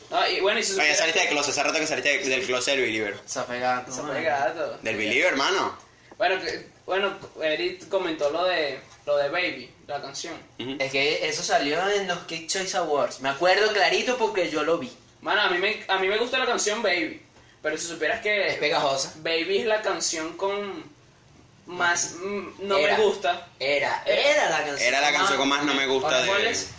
No, 0.10 0.26
y 0.30 0.40
bueno, 0.40 0.62
y 0.62 0.64
Oye, 0.64 0.96
saliste 0.96 1.20
de 1.20 1.26
que- 1.26 1.32
closet, 1.34 1.52
hace 1.52 1.64
rato 1.64 1.80
que 1.80 1.88
saliste 1.88 2.18
de- 2.20 2.30
del 2.30 2.46
closet 2.46 2.76
del 2.76 2.86
believer. 2.86 3.20
Se 3.26 3.40
ha 3.40 3.46
pegado. 3.46 3.92
Se 3.94 4.02
¿no? 4.02 4.08
fue 4.08 4.24
gato. 4.24 4.78
Del 4.82 4.96
believer, 4.96 5.34
hermano. 5.34 5.78
Bueno, 6.18 6.42
que- 6.42 6.66
bueno, 6.86 7.14
Eric 7.44 7.90
comentó 7.90 8.30
lo 8.30 8.46
de, 8.46 8.80
lo 9.06 9.18
de 9.18 9.28
Baby, 9.28 9.70
la 9.86 10.02
canción. 10.02 10.34
Ujú. 10.60 10.78
Es 10.80 10.94
que 10.94 11.28
eso 11.28 11.44
salió 11.44 11.90
en 11.90 12.08
los 12.08 12.20
Kids 12.20 12.54
Choice 12.54 12.78
Awards. 12.78 13.20
Me 13.20 13.28
acuerdo 13.28 13.74
clarito 13.74 14.18
porque 14.18 14.50
yo 14.50 14.64
lo 14.64 14.78
vi. 14.78 14.90
Mano, 15.28 15.42
a 15.42 15.50
mí 15.50 15.58
me, 15.58 15.84
a 15.90 16.00
mí 16.00 16.08
me 16.08 16.18
gusta 16.18 16.38
la 16.38 16.46
canción 16.46 16.82
Baby, 16.82 17.22
pero 17.62 17.78
si 17.78 17.86
supieras 17.86 18.22
que... 18.22 18.48
Es 18.48 18.56
pegajosa. 18.60 19.14
Baby 19.18 19.58
es 19.58 19.66
la 19.66 19.82
canción 19.82 20.38
con 20.38 20.86
más 21.66 22.16
mm, 22.24 22.66
no 22.66 22.78
Era. 22.78 22.98
me 22.98 23.04
gusta. 23.04 23.50
Era, 23.60 24.04
era 24.06 24.50
la 24.50 24.64
canción. 24.64 24.88
Era 24.88 25.02
la 25.02 25.12
canción 25.12 25.38
con 25.38 25.50
más 25.50 25.66
no 25.66 25.74
me 25.74 25.86
gusta 25.86 26.26
¿Cuál 26.26 26.44
de... 26.44 26.52
es? 26.52 26.70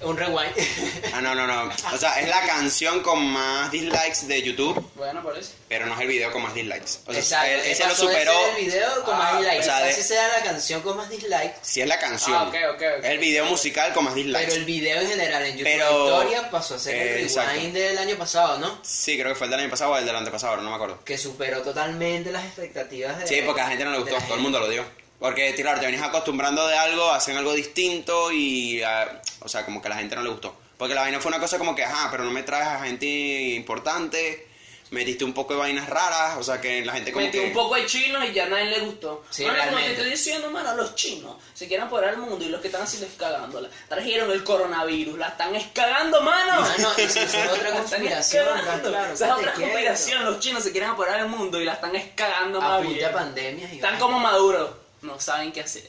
Un 0.00 0.16
rewind. 0.16 0.52
Ah, 1.12 1.20
no, 1.20 1.34
no, 1.34 1.46
no. 1.46 1.72
O 1.92 1.96
sea, 1.98 2.20
es 2.20 2.28
la 2.28 2.42
canción 2.42 3.00
con 3.00 3.24
más 3.24 3.70
dislikes 3.72 4.26
de 4.28 4.40
YouTube, 4.42 4.78
Bueno, 4.94 5.20
por 5.22 5.36
eso. 5.36 5.52
pero 5.68 5.86
no 5.86 5.94
es 5.94 6.00
el 6.00 6.06
video 6.06 6.30
con 6.30 6.42
más 6.42 6.54
dislikes. 6.54 6.98
O 7.06 7.12
sea, 7.12 7.20
Exacto. 7.20 7.46
él- 7.50 7.60
ese 7.66 7.86
lo 7.88 7.94
superó. 7.96 8.32
ser 8.32 8.56
el 8.58 8.64
video 8.66 9.04
con 9.04 9.14
Ah, 9.14 9.18
más 9.18 9.32
dislikes. 9.38 9.60
o 9.60 9.62
sea, 9.64 9.80
de- 9.80 9.90
Así 9.90 10.02
sea 10.02 10.28
la 10.28 10.42
canción 10.44 10.82
con 10.82 10.96
más 10.96 11.10
dislikes. 11.10 11.54
Si 11.62 11.80
es 11.80 11.88
la 11.88 11.98
canción. 11.98 12.36
Ah, 12.36 12.44
ok, 12.48 12.54
ok, 12.74 12.82
ok. 12.98 13.04
Es 13.04 13.10
el 13.10 13.18
video 13.18 13.44
musical 13.46 13.92
con 13.92 14.04
más 14.04 14.14
dislikes. 14.14 14.44
Pero 14.44 14.54
el 14.54 14.64
video 14.64 15.00
en 15.00 15.08
general 15.08 15.42
en 15.44 15.52
YouTube 15.56 15.64
Pero- 15.72 16.04
historia 16.04 16.50
pasó 16.50 16.74
a 16.76 16.78
ser 16.78 16.94
el 16.94 17.00
Eh, 17.00 17.04
rewind 17.14 17.26
exacto. 17.30 17.78
del 17.78 17.98
año 17.98 18.16
pasado, 18.16 18.58
¿no? 18.58 18.78
Sí, 18.84 19.18
creo 19.18 19.32
que 19.32 19.34
fue 19.38 19.46
el 19.46 19.50
del 19.50 19.60
año 19.60 19.70
pasado 19.70 19.92
o 19.92 19.96
el 19.98 20.06
del 20.06 20.14
antepasado, 20.16 20.56
no 20.58 20.70
me 20.70 20.76
acuerdo. 20.76 21.02
Que 21.04 21.18
superó 21.18 21.62
totalmente 21.62 22.30
las 22.30 22.44
expectativas 22.44 23.18
de. 23.18 23.26
Sí, 23.26 23.42
porque 23.44 23.62
a 23.62 23.64
la 23.64 23.70
gente 23.70 23.84
no 23.84 23.90
le 23.92 23.98
gustó, 23.98 24.16
todo 24.24 24.34
el 24.36 24.40
mundo 24.42 24.60
lo 24.60 24.68
dio. 24.68 24.84
Porque, 25.18 25.54
claro, 25.54 25.80
te 25.80 25.86
venías 25.86 26.02
acostumbrando 26.04 26.66
de 26.66 26.76
algo, 26.76 27.10
hacen 27.10 27.36
algo 27.36 27.52
distinto 27.52 28.30
y, 28.30 28.82
ah, 28.82 29.20
o 29.40 29.48
sea, 29.48 29.64
como 29.64 29.80
que 29.82 29.88
a 29.88 29.90
la 29.90 29.96
gente 29.96 30.14
no 30.14 30.22
le 30.22 30.30
gustó. 30.30 30.54
Porque 30.76 30.94
la 30.94 31.00
vaina 31.00 31.18
fue 31.18 31.30
una 31.30 31.40
cosa 31.40 31.58
como 31.58 31.74
que, 31.74 31.82
ajá, 31.82 32.08
pero 32.10 32.22
no 32.22 32.30
me 32.30 32.44
traes 32.44 32.68
a 32.68 32.84
gente 32.84 33.06
importante, 33.06 34.46
metiste 34.90 35.24
un 35.24 35.32
poco 35.32 35.54
de 35.54 35.58
vainas 35.58 35.88
raras, 35.88 36.36
o 36.38 36.42
sea, 36.44 36.60
que 36.60 36.84
la 36.84 36.92
gente 36.92 37.12
como 37.12 37.26
Metí 37.26 37.38
que... 37.38 37.46
un 37.46 37.52
poco 37.52 37.74
de 37.74 37.84
chino 37.86 38.24
y 38.24 38.32
ya 38.32 38.44
a 38.44 38.48
nadie 38.48 38.66
le 38.66 38.80
gustó. 38.80 39.24
Sí, 39.28 39.44
Mano, 39.44 39.58
como 39.64 39.78
te 39.78 39.90
estoy 39.90 40.10
diciendo, 40.10 40.50
mano, 40.52 40.76
los 40.76 40.94
chinos 40.94 41.34
se 41.52 41.66
quieren 41.66 41.86
apoderar 41.86 42.14
al 42.14 42.18
mundo 42.18 42.44
y 42.44 42.48
los 42.48 42.60
que 42.60 42.68
están 42.68 42.82
así 42.82 43.04
cagándola. 43.18 43.68
Trajeron 43.88 44.30
el 44.30 44.44
coronavirus, 44.44 45.18
la 45.18 45.28
están 45.28 45.54
escagando, 45.56 46.22
mano. 46.22 46.60
Mano, 46.60 46.90
y 46.96 47.08
si 47.08 47.18
eso 47.18 47.38
es 47.38 47.50
otra 47.50 47.72
conspiración, 47.72 48.46
claro, 48.62 49.12
es 49.12 49.20
otra 49.20 49.52
conspiración. 49.52 50.24
Los 50.24 50.38
chinos 50.38 50.62
se 50.62 50.70
quieren 50.70 50.90
apoderar 50.90 51.20
al 51.20 51.28
mundo 51.28 51.60
y 51.60 51.64
la 51.64 51.72
están 51.72 51.96
escagando 51.96 52.60
más 52.60 52.78
Apunte 52.80 52.94
bien. 52.94 53.08
a 53.08 53.12
pandemias 53.12 53.72
y 53.72 53.76
Están 53.76 53.98
como 53.98 54.20
maduros. 54.20 54.70
No 55.02 55.20
saben 55.20 55.52
qué 55.52 55.60
hacer. 55.60 55.88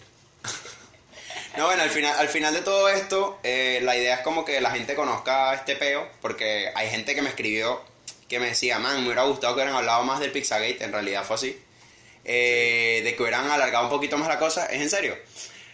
No, 1.58 1.66
bueno, 1.66 1.82
al 1.84 1.90
final, 1.90 2.16
al 2.18 2.30
final 2.30 2.54
de 2.54 2.62
todo 2.62 2.90
esto, 2.90 3.40
eh, 3.44 3.80
la 3.82 3.98
idea 3.98 4.16
es 4.16 4.22
como 4.22 4.46
que 4.46 4.62
la 4.62 4.72
gente 4.72 4.96
conozca 4.96 5.54
este 5.54 5.76
peo, 5.76 6.08
porque 6.22 6.72
hay 6.76 6.90
gente 6.90 7.16
que 7.16 7.22
me 7.22 7.30
escribió 7.30 7.82
que 8.30 8.40
me 8.40 8.48
decía, 8.50 8.78
man, 8.78 8.98
me 9.02 9.08
hubiera 9.08 9.24
gustado 9.24 9.56
que 9.56 9.62
hubieran 9.62 9.76
hablado 9.76 10.04
más 10.04 10.20
del 10.20 10.32
Pizzagate, 10.32 10.84
en 10.84 10.92
realidad 10.92 11.24
fue 11.26 11.36
así, 11.36 11.60
eh, 12.24 13.02
de 13.04 13.16
que 13.16 13.22
hubieran 13.24 13.50
alargado 13.50 13.86
un 13.86 13.90
poquito 13.90 14.18
más 14.18 14.28
la 14.28 14.38
cosa, 14.38 14.68
es 14.68 14.80
en 14.80 14.90
serio. 14.90 15.18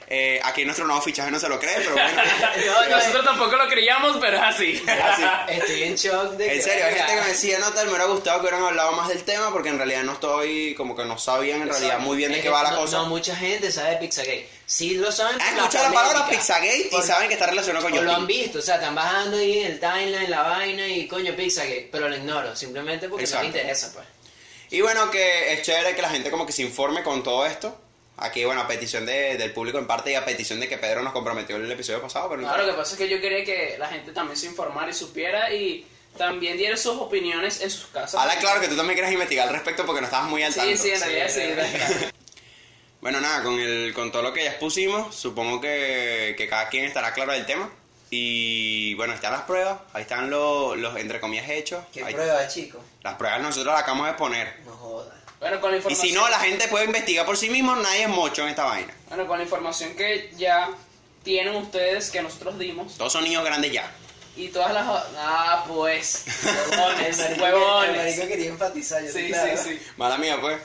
Eh, 0.08 0.40
aquí 0.44 0.64
nuestro 0.66 0.86
nuevo 0.86 1.02
fichaje 1.02 1.32
no 1.32 1.40
se 1.40 1.50
lo 1.50 1.60
cree, 1.60 1.78
pero 1.78 1.94
bueno. 1.94 2.10
No, 2.66 2.90
no, 2.90 2.96
Nosotros 2.98 3.26
tampoco 3.26 3.56
lo 3.56 3.68
creíamos, 3.68 4.18
pero 4.22 4.38
es 4.38 4.44
así. 4.44 4.84
así. 4.88 5.24
Estoy 5.50 5.84
en 5.84 5.96
shock 5.96 6.32
de 6.34 6.48
que... 6.48 6.56
En 6.56 6.62
serio, 6.62 6.86
hay 6.86 6.94
gente 6.96 7.14
que 7.16 7.22
me 7.22 7.28
decía, 7.28 7.60
no, 7.60 7.72
tal, 7.72 7.86
me 7.86 7.92
hubiera 7.94 8.06
gustado 8.06 8.40
que 8.40 8.48
hubieran 8.48 8.64
hablado 8.68 8.92
más 8.92 9.08
del 9.08 9.24
tema 9.24 9.52
porque 9.52 9.70
en 9.70 9.78
realidad 9.78 10.04
no 10.04 10.14
estoy, 10.14 10.76
como 10.76 10.96
que 10.96 11.06
no 11.06 11.18
sabían 11.18 11.62
en 11.64 11.70
realidad 11.70 12.00
muy 12.00 12.18
bien 12.18 12.32
de 12.32 12.42
qué 12.42 12.50
va 12.50 12.62
la 12.64 12.72
no, 12.72 12.82
cosa. 12.82 12.98
No, 12.98 13.06
mucha 13.08 13.36
gente 13.36 13.72
sabe 13.72 13.92
de 13.92 13.98
Pizzagate. 13.98 14.50
Sí 14.68 14.96
lo 14.96 15.12
saben 15.12 15.42
Han 15.42 15.58
escuchado 15.58 15.90
la 15.90 15.94
palabra 15.94 16.28
Pizzagate 16.30 16.78
y 16.78 16.84
Por- 16.86 17.04
saben 17.04 17.28
que 17.28 17.34
está 17.34 17.48
relacionado 17.48 17.86
con 17.86 17.98
O 17.98 18.02
lo 18.02 18.14
han 18.14 18.28
visto, 18.28 18.60
o 18.60 18.62
sea, 18.62 18.76
están 18.76 18.94
bajando 18.96 19.38
ahí 19.38 19.60
en 19.60 19.72
el 19.74 19.80
timeline, 19.80 20.30
la 20.30 20.42
vaina 20.44 20.88
y 20.88 21.08
coño 21.08 21.36
Pizzagate, 21.36 21.90
pero 21.92 22.10
lo 22.10 22.16
ignoro, 22.16 22.56
simplemente 22.56 23.10
porque 23.10 23.24
Exacto. 23.26 23.48
no 23.48 23.54
me 23.54 23.60
interesa, 23.60 23.92
pues. 23.94 24.06
Y 24.72 24.82
bueno, 24.82 25.10
que 25.12 25.54
es 25.54 25.62
chévere 25.62 25.96
que 25.96 26.02
la 26.02 26.10
gente 26.10 26.30
como 26.32 26.46
que 26.46 26.52
se 26.52 26.62
informe 26.64 27.02
con 27.04 27.24
todo 27.24 27.46
esto. 27.46 27.80
Aquí, 28.18 28.46
bueno, 28.46 28.62
a 28.62 28.68
petición 28.68 29.06
de- 29.06 29.36
del 29.38 29.52
público 29.52 29.78
en 29.78 29.88
parte 29.88 30.12
y 30.12 30.16
a 30.16 30.24
petición 30.24 30.60
de 30.60 30.70
que 30.70 30.78
Pedro 30.78 31.02
nos 31.04 31.12
comprometió 31.12 31.58
en 31.58 31.66
el 31.66 31.72
episodio 31.72 32.02
pasado, 32.02 32.30
pero 32.30 32.42
no 32.42 32.48
No, 32.50 32.58
lo 32.58 32.66
que 32.66 32.74
pasa 32.74 32.94
es 32.94 32.98
que 32.98 33.10
yo 33.10 33.20
quería 33.20 33.44
que 33.44 33.76
la 33.78 33.88
gente 33.88 34.12
también 34.14 34.38
se 34.38 34.46
informara 34.48 34.90
y 34.90 34.94
supiera 34.94 35.54
y 35.54 35.86
también 36.18 36.58
diera 36.58 36.78
sus 36.78 36.96
opiniones 36.98 37.62
en 37.62 37.70
sus 37.70 37.88
casas. 37.88 38.22
Habla 38.22 38.38
claro 38.40 38.62
que 38.62 38.70
tú 38.70 38.76
también 38.78 38.96
quieres 38.96 39.12
investigar 39.12 39.48
al 39.50 39.54
respecto 39.54 39.86
porque 39.86 40.00
no 40.00 40.08
estabas 40.08 40.30
muy 40.30 40.44
al 40.44 40.54
Sí, 40.54 40.60
tanto. 40.60 40.78
sí, 40.82 40.90
en 40.92 41.00
realidad 41.02 41.28
sí. 41.30 41.40
verdad. 41.40 42.12
Bueno, 43.02 43.22
nada, 43.22 43.44
con, 43.44 43.60
el, 43.60 43.94
con 43.94 44.12
todo 44.12 44.24
lo 44.24 44.34
que 44.34 44.44
ya 44.46 44.50
expusimos, 44.50 45.14
supongo 45.14 45.62
que, 45.62 46.34
que 46.38 46.48
cada 46.48 46.70
quien 46.70 46.86
estará 46.86 47.14
claro 47.14 47.34
del 47.34 47.46
tema. 47.46 47.70
Y 48.10 48.96
bueno, 48.96 49.14
están 49.14 49.32
las 49.34 49.42
pruebas, 49.44 49.80
ahí 49.94 50.02
están 50.04 50.30
los, 50.32 50.76
los 50.78 50.96
entre 50.98 51.20
comillas, 51.20 51.48
hechos. 51.50 51.84
¿Qué 51.94 52.04
Ahí- 52.04 52.14
prueba, 52.16 52.48
chico? 52.48 52.80
Las 53.04 53.16
pruebas 53.16 53.42
nosotros 53.42 53.74
las 53.74 53.84
acabamos 53.84 54.08
de 54.08 54.14
poner. 54.14 54.56
No 54.66 54.72
jodas. 54.72 55.14
Bueno, 55.46 55.62
con 55.62 55.72
la 55.72 55.92
Y 55.92 55.94
si 55.94 56.12
no, 56.12 56.28
la 56.28 56.40
gente 56.40 56.68
puede 56.70 56.86
investigar 56.86 57.24
por 57.24 57.38
sí 57.38 57.52
mismo, 57.52 57.76
nadie 57.76 58.02
es 58.02 58.10
mocho 58.10 58.42
en 58.42 58.50
esta 58.50 58.64
vaina. 58.64 58.92
Bueno, 59.10 59.28
con 59.28 59.38
la 59.38 59.44
información 59.44 59.96
que 59.96 60.32
ya 60.36 60.72
tienen 61.22 61.56
ustedes, 61.56 62.10
que 62.10 62.20
nosotros 62.24 62.58
dimos, 62.58 62.98
Todos 62.98 63.14
son 63.14 63.26
niños 63.26 63.46
grandes 63.46 63.72
ya. 63.72 63.92
y 64.36 64.48
todas 64.48 64.74
las... 64.74 64.88
Ah, 65.20 65.64
pues, 65.68 66.26
huevones, 66.72 67.20
huevones. 67.40 67.96
marico 67.96 68.28
quería 68.28 68.48
enfatizar, 68.48 69.04
yo 69.06 69.12
Sí, 69.12 69.28
claro. 69.28 69.56
sí, 69.56 69.78
sí. 69.78 69.80
Mala 69.98 70.18
mía, 70.18 70.42
pues. 70.42 70.60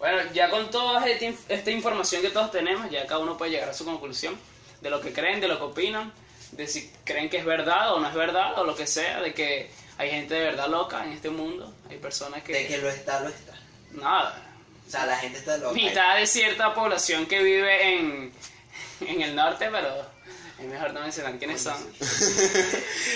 Bueno, 0.00 0.18
ya 0.32 0.50
con 0.50 0.68
toda 0.68 1.06
esta 1.06 1.70
información 1.70 2.20
que 2.20 2.30
todos 2.30 2.50
tenemos, 2.50 2.90
ya 2.90 3.06
cada 3.06 3.20
uno 3.20 3.36
puede 3.38 3.52
llegar 3.52 3.68
a 3.68 3.72
su 3.74 3.84
conclusión 3.84 4.36
de 4.80 4.90
lo 4.90 5.00
que 5.00 5.12
creen, 5.12 5.40
de 5.40 5.46
lo 5.46 5.58
que 5.58 5.64
opinan, 5.64 6.12
de 6.50 6.66
si 6.66 6.90
creen 7.04 7.30
que 7.30 7.36
es 7.36 7.44
verdad 7.44 7.94
o 7.94 8.00
no 8.00 8.08
es 8.08 8.14
verdad, 8.14 8.58
o 8.58 8.64
lo 8.64 8.74
que 8.74 8.88
sea, 8.88 9.20
de 9.20 9.32
que 9.32 9.70
hay 9.96 10.10
gente 10.10 10.34
de 10.34 10.40
verdad 10.40 10.66
loca 10.66 11.04
en 11.04 11.12
este 11.12 11.30
mundo, 11.30 11.72
hay 11.88 11.98
personas 11.98 12.42
que... 12.42 12.52
De 12.52 12.66
que 12.66 12.78
lo 12.78 12.90
está, 12.90 13.20
lo 13.20 13.28
está. 13.28 13.54
Nada, 13.94 14.42
O 14.86 14.90
sea, 14.90 15.06
la 15.06 15.16
gente 15.16 15.38
está 15.38 15.56
loca. 15.56 15.72
mitad 15.74 16.16
de 16.16 16.26
cierta 16.26 16.74
población 16.74 17.26
que 17.26 17.42
vive 17.42 17.94
en, 17.98 18.32
en 19.00 19.22
el 19.22 19.34
norte, 19.34 19.68
pero 19.70 20.14
es 20.58 20.66
mejor 20.66 20.92
no 20.92 21.00
mencionar 21.00 21.36
quiénes 21.38 21.62
son. 21.62 21.74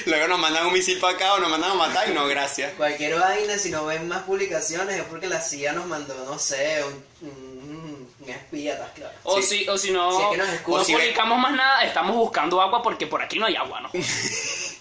Luego 0.07 0.29
nos 0.29 0.39
mandan 0.39 0.67
un 0.67 0.73
misil 0.73 0.99
para 0.99 1.15
acá 1.15 1.35
o 1.35 1.39
nos 1.39 1.51
mandan 1.51 1.71
a 1.73 1.75
matar 1.75 2.09
y 2.11 2.15
no, 2.15 2.27
gracias. 2.27 2.73
Cualquier 2.75 3.19
vaina, 3.19 3.57
si 3.59 3.71
no 3.71 3.87
ven 3.87 4.09
más 4.09 4.23
publicaciones, 4.23 4.97
es 4.97 5.05
porque 5.05 5.27
la 5.29 5.41
CIA 5.41 5.73
nos 5.73 5.87
mandó, 5.87 6.15
no 6.25 6.39
sé, 6.39 6.83
un, 6.85 7.29
un, 7.29 8.13
un 8.21 8.29
espía, 8.31 8.75
¿estás 8.75 8.91
claro? 8.93 9.15
O 9.25 9.41
Sí. 9.41 9.61
si, 9.61 9.69
o 9.69 9.79
si 9.79 9.91
no, 9.93 10.11
Si 10.17 10.23
es 10.23 10.29
que 10.31 10.37
nos 10.39 10.49
escuchan. 10.49 10.79
no 10.81 10.85
si 10.85 10.93
publicamos 10.95 11.39
más 11.39 11.53
nada, 11.53 11.83
estamos 11.85 12.17
buscando 12.17 12.61
agua 12.61 12.83
porque 12.83 13.07
por 13.07 13.23
aquí 13.23 13.39
no 13.39 13.47
hay 13.47 13.57
agua, 13.57 13.81
¿no? 13.83 13.91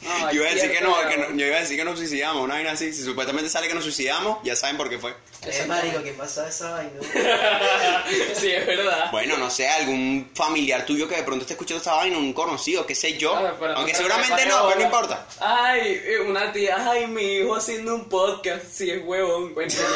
No, 0.07 0.31
Yo 0.31 0.41
iba 0.41 0.49
a 0.49 0.53
decir 0.53 0.71
que 0.71 0.81
no, 0.81 0.95
que 1.07 1.37
yo 1.37 1.45
iba 1.45 1.57
a 1.57 1.59
decir 1.59 1.77
que 1.77 1.83
nos 1.83 1.97
suicidamos, 1.99 2.43
una 2.43 2.55
vaina 2.55 2.71
así. 2.71 2.93
Si 2.93 3.03
supuestamente 3.03 3.49
sale 3.49 3.67
que 3.67 3.73
nos 3.73 3.83
suicidamos, 3.83 4.39
ya 4.43 4.55
saben 4.55 4.77
por 4.77 4.89
qué 4.89 4.97
fue. 4.97 5.13
Eh, 5.45 5.65
marico, 5.67 6.01
¿quién 6.01 6.15
pasó 6.15 6.45
esa 6.45 6.71
vaina? 6.71 6.99
sí, 8.35 8.51
es 8.51 8.65
verdad. 8.65 9.11
Bueno, 9.11 9.37
no 9.37 9.49
sé, 9.49 9.67
algún 9.67 10.31
familiar 10.33 10.85
tuyo 10.85 11.07
que 11.07 11.15
de 11.15 11.23
pronto 11.23 11.43
esté 11.43 11.53
escuchando 11.53 11.79
esta 11.79 11.93
vaina, 11.93 12.17
un 12.17 12.33
conocido, 12.33 12.85
qué 12.85 12.95
sé 12.95 13.17
yo. 13.17 13.41
Ver, 13.41 13.53
pero 13.59 13.73
Aunque 13.77 13.93
seguramente 13.93 14.45
no, 14.45 14.67
pero 14.67 14.79
no 14.79 14.85
importa. 14.85 15.25
Ay, 15.39 16.01
eh, 16.03 16.19
una 16.19 16.51
tía, 16.51 16.89
ay, 16.89 17.07
mi 17.07 17.37
hijo 17.37 17.55
haciendo 17.55 17.95
un 17.95 18.09
podcast, 18.09 18.65
sí 18.71 18.89
es 18.89 19.01
huevón, 19.03 19.53
cuéntame. 19.53 19.83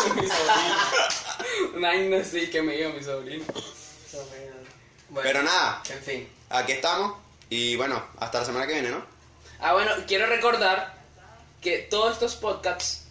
mi 0.14 0.26
sobrino. 0.26 1.76
Una 1.76 1.88
vaina 1.88 2.16
así 2.18 2.48
que 2.48 2.62
me 2.62 2.76
dijo 2.76 2.90
mi 2.90 3.02
sobrino. 3.02 3.44
Bueno, 5.10 5.28
Pero 5.28 5.42
nada, 5.42 5.82
En 5.90 6.02
fin. 6.02 6.28
aquí 6.48 6.72
estamos. 6.72 7.14
Y 7.48 7.74
bueno, 7.76 8.00
hasta 8.20 8.40
la 8.40 8.44
semana 8.44 8.66
que 8.66 8.74
viene, 8.74 8.90
¿no? 8.90 9.04
Ah, 9.60 9.72
bueno, 9.74 9.90
quiero 10.06 10.26
recordar 10.26 10.94
que 11.60 11.78
todos 11.90 12.12
estos 12.14 12.36
podcasts, 12.36 13.04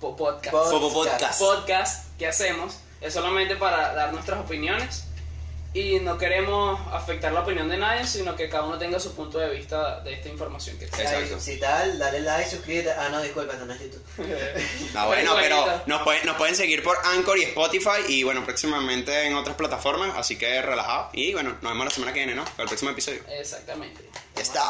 po- 0.00 0.16
podcasts, 0.16 0.50
Podcast. 0.92 1.38
podcast 1.40 2.18
que 2.18 2.26
hacemos 2.28 2.78
es 3.00 3.14
solamente 3.14 3.56
para 3.56 3.94
dar 3.94 4.12
nuestras 4.12 4.38
opiniones 4.40 5.04
y 5.74 6.00
no 6.00 6.16
queremos 6.16 6.80
afectar 6.92 7.30
la 7.32 7.40
opinión 7.40 7.68
de 7.68 7.76
nadie, 7.76 8.06
sino 8.06 8.34
que 8.34 8.48
cada 8.48 8.64
uno 8.64 8.78
tenga 8.78 8.98
su 8.98 9.14
punto 9.14 9.38
de 9.38 9.50
vista 9.50 10.00
de 10.00 10.14
esta 10.14 10.28
información 10.28 10.78
que 10.78 10.86
Exacto. 10.86 11.38
Si 11.38 11.58
tal, 11.58 11.98
dale 11.98 12.20
like, 12.20 12.48
suscríbete. 12.50 12.90
Ah, 12.92 13.08
no, 13.10 13.20
disculpa, 13.20 13.52
no 13.54 13.72
es 13.72 13.80
YouTube. 13.80 14.02
No, 14.94 15.06
bueno, 15.08 15.32
pero 15.38 15.82
nos 15.86 16.02
pueden, 16.02 16.24
nos 16.26 16.36
pueden 16.36 16.56
seguir 16.56 16.82
por 16.82 16.96
Anchor 17.04 17.36
y 17.38 17.42
Spotify 17.42 18.00
y 18.08 18.22
bueno, 18.22 18.44
próximamente 18.44 19.26
en 19.26 19.34
otras 19.34 19.56
plataformas, 19.56 20.16
así 20.16 20.38
que 20.38 20.62
relajado. 20.62 21.10
Y 21.12 21.34
bueno, 21.34 21.50
nos 21.60 21.72
vemos 21.72 21.84
la 21.84 21.90
semana 21.90 22.12
que 22.12 22.20
viene, 22.20 22.34
¿no? 22.34 22.44
Para 22.44 22.62
el 22.62 22.68
próximo 22.68 22.90
episodio. 22.92 23.22
Exactamente. 23.28 24.08
Ya 24.36 24.42
está. 24.42 24.62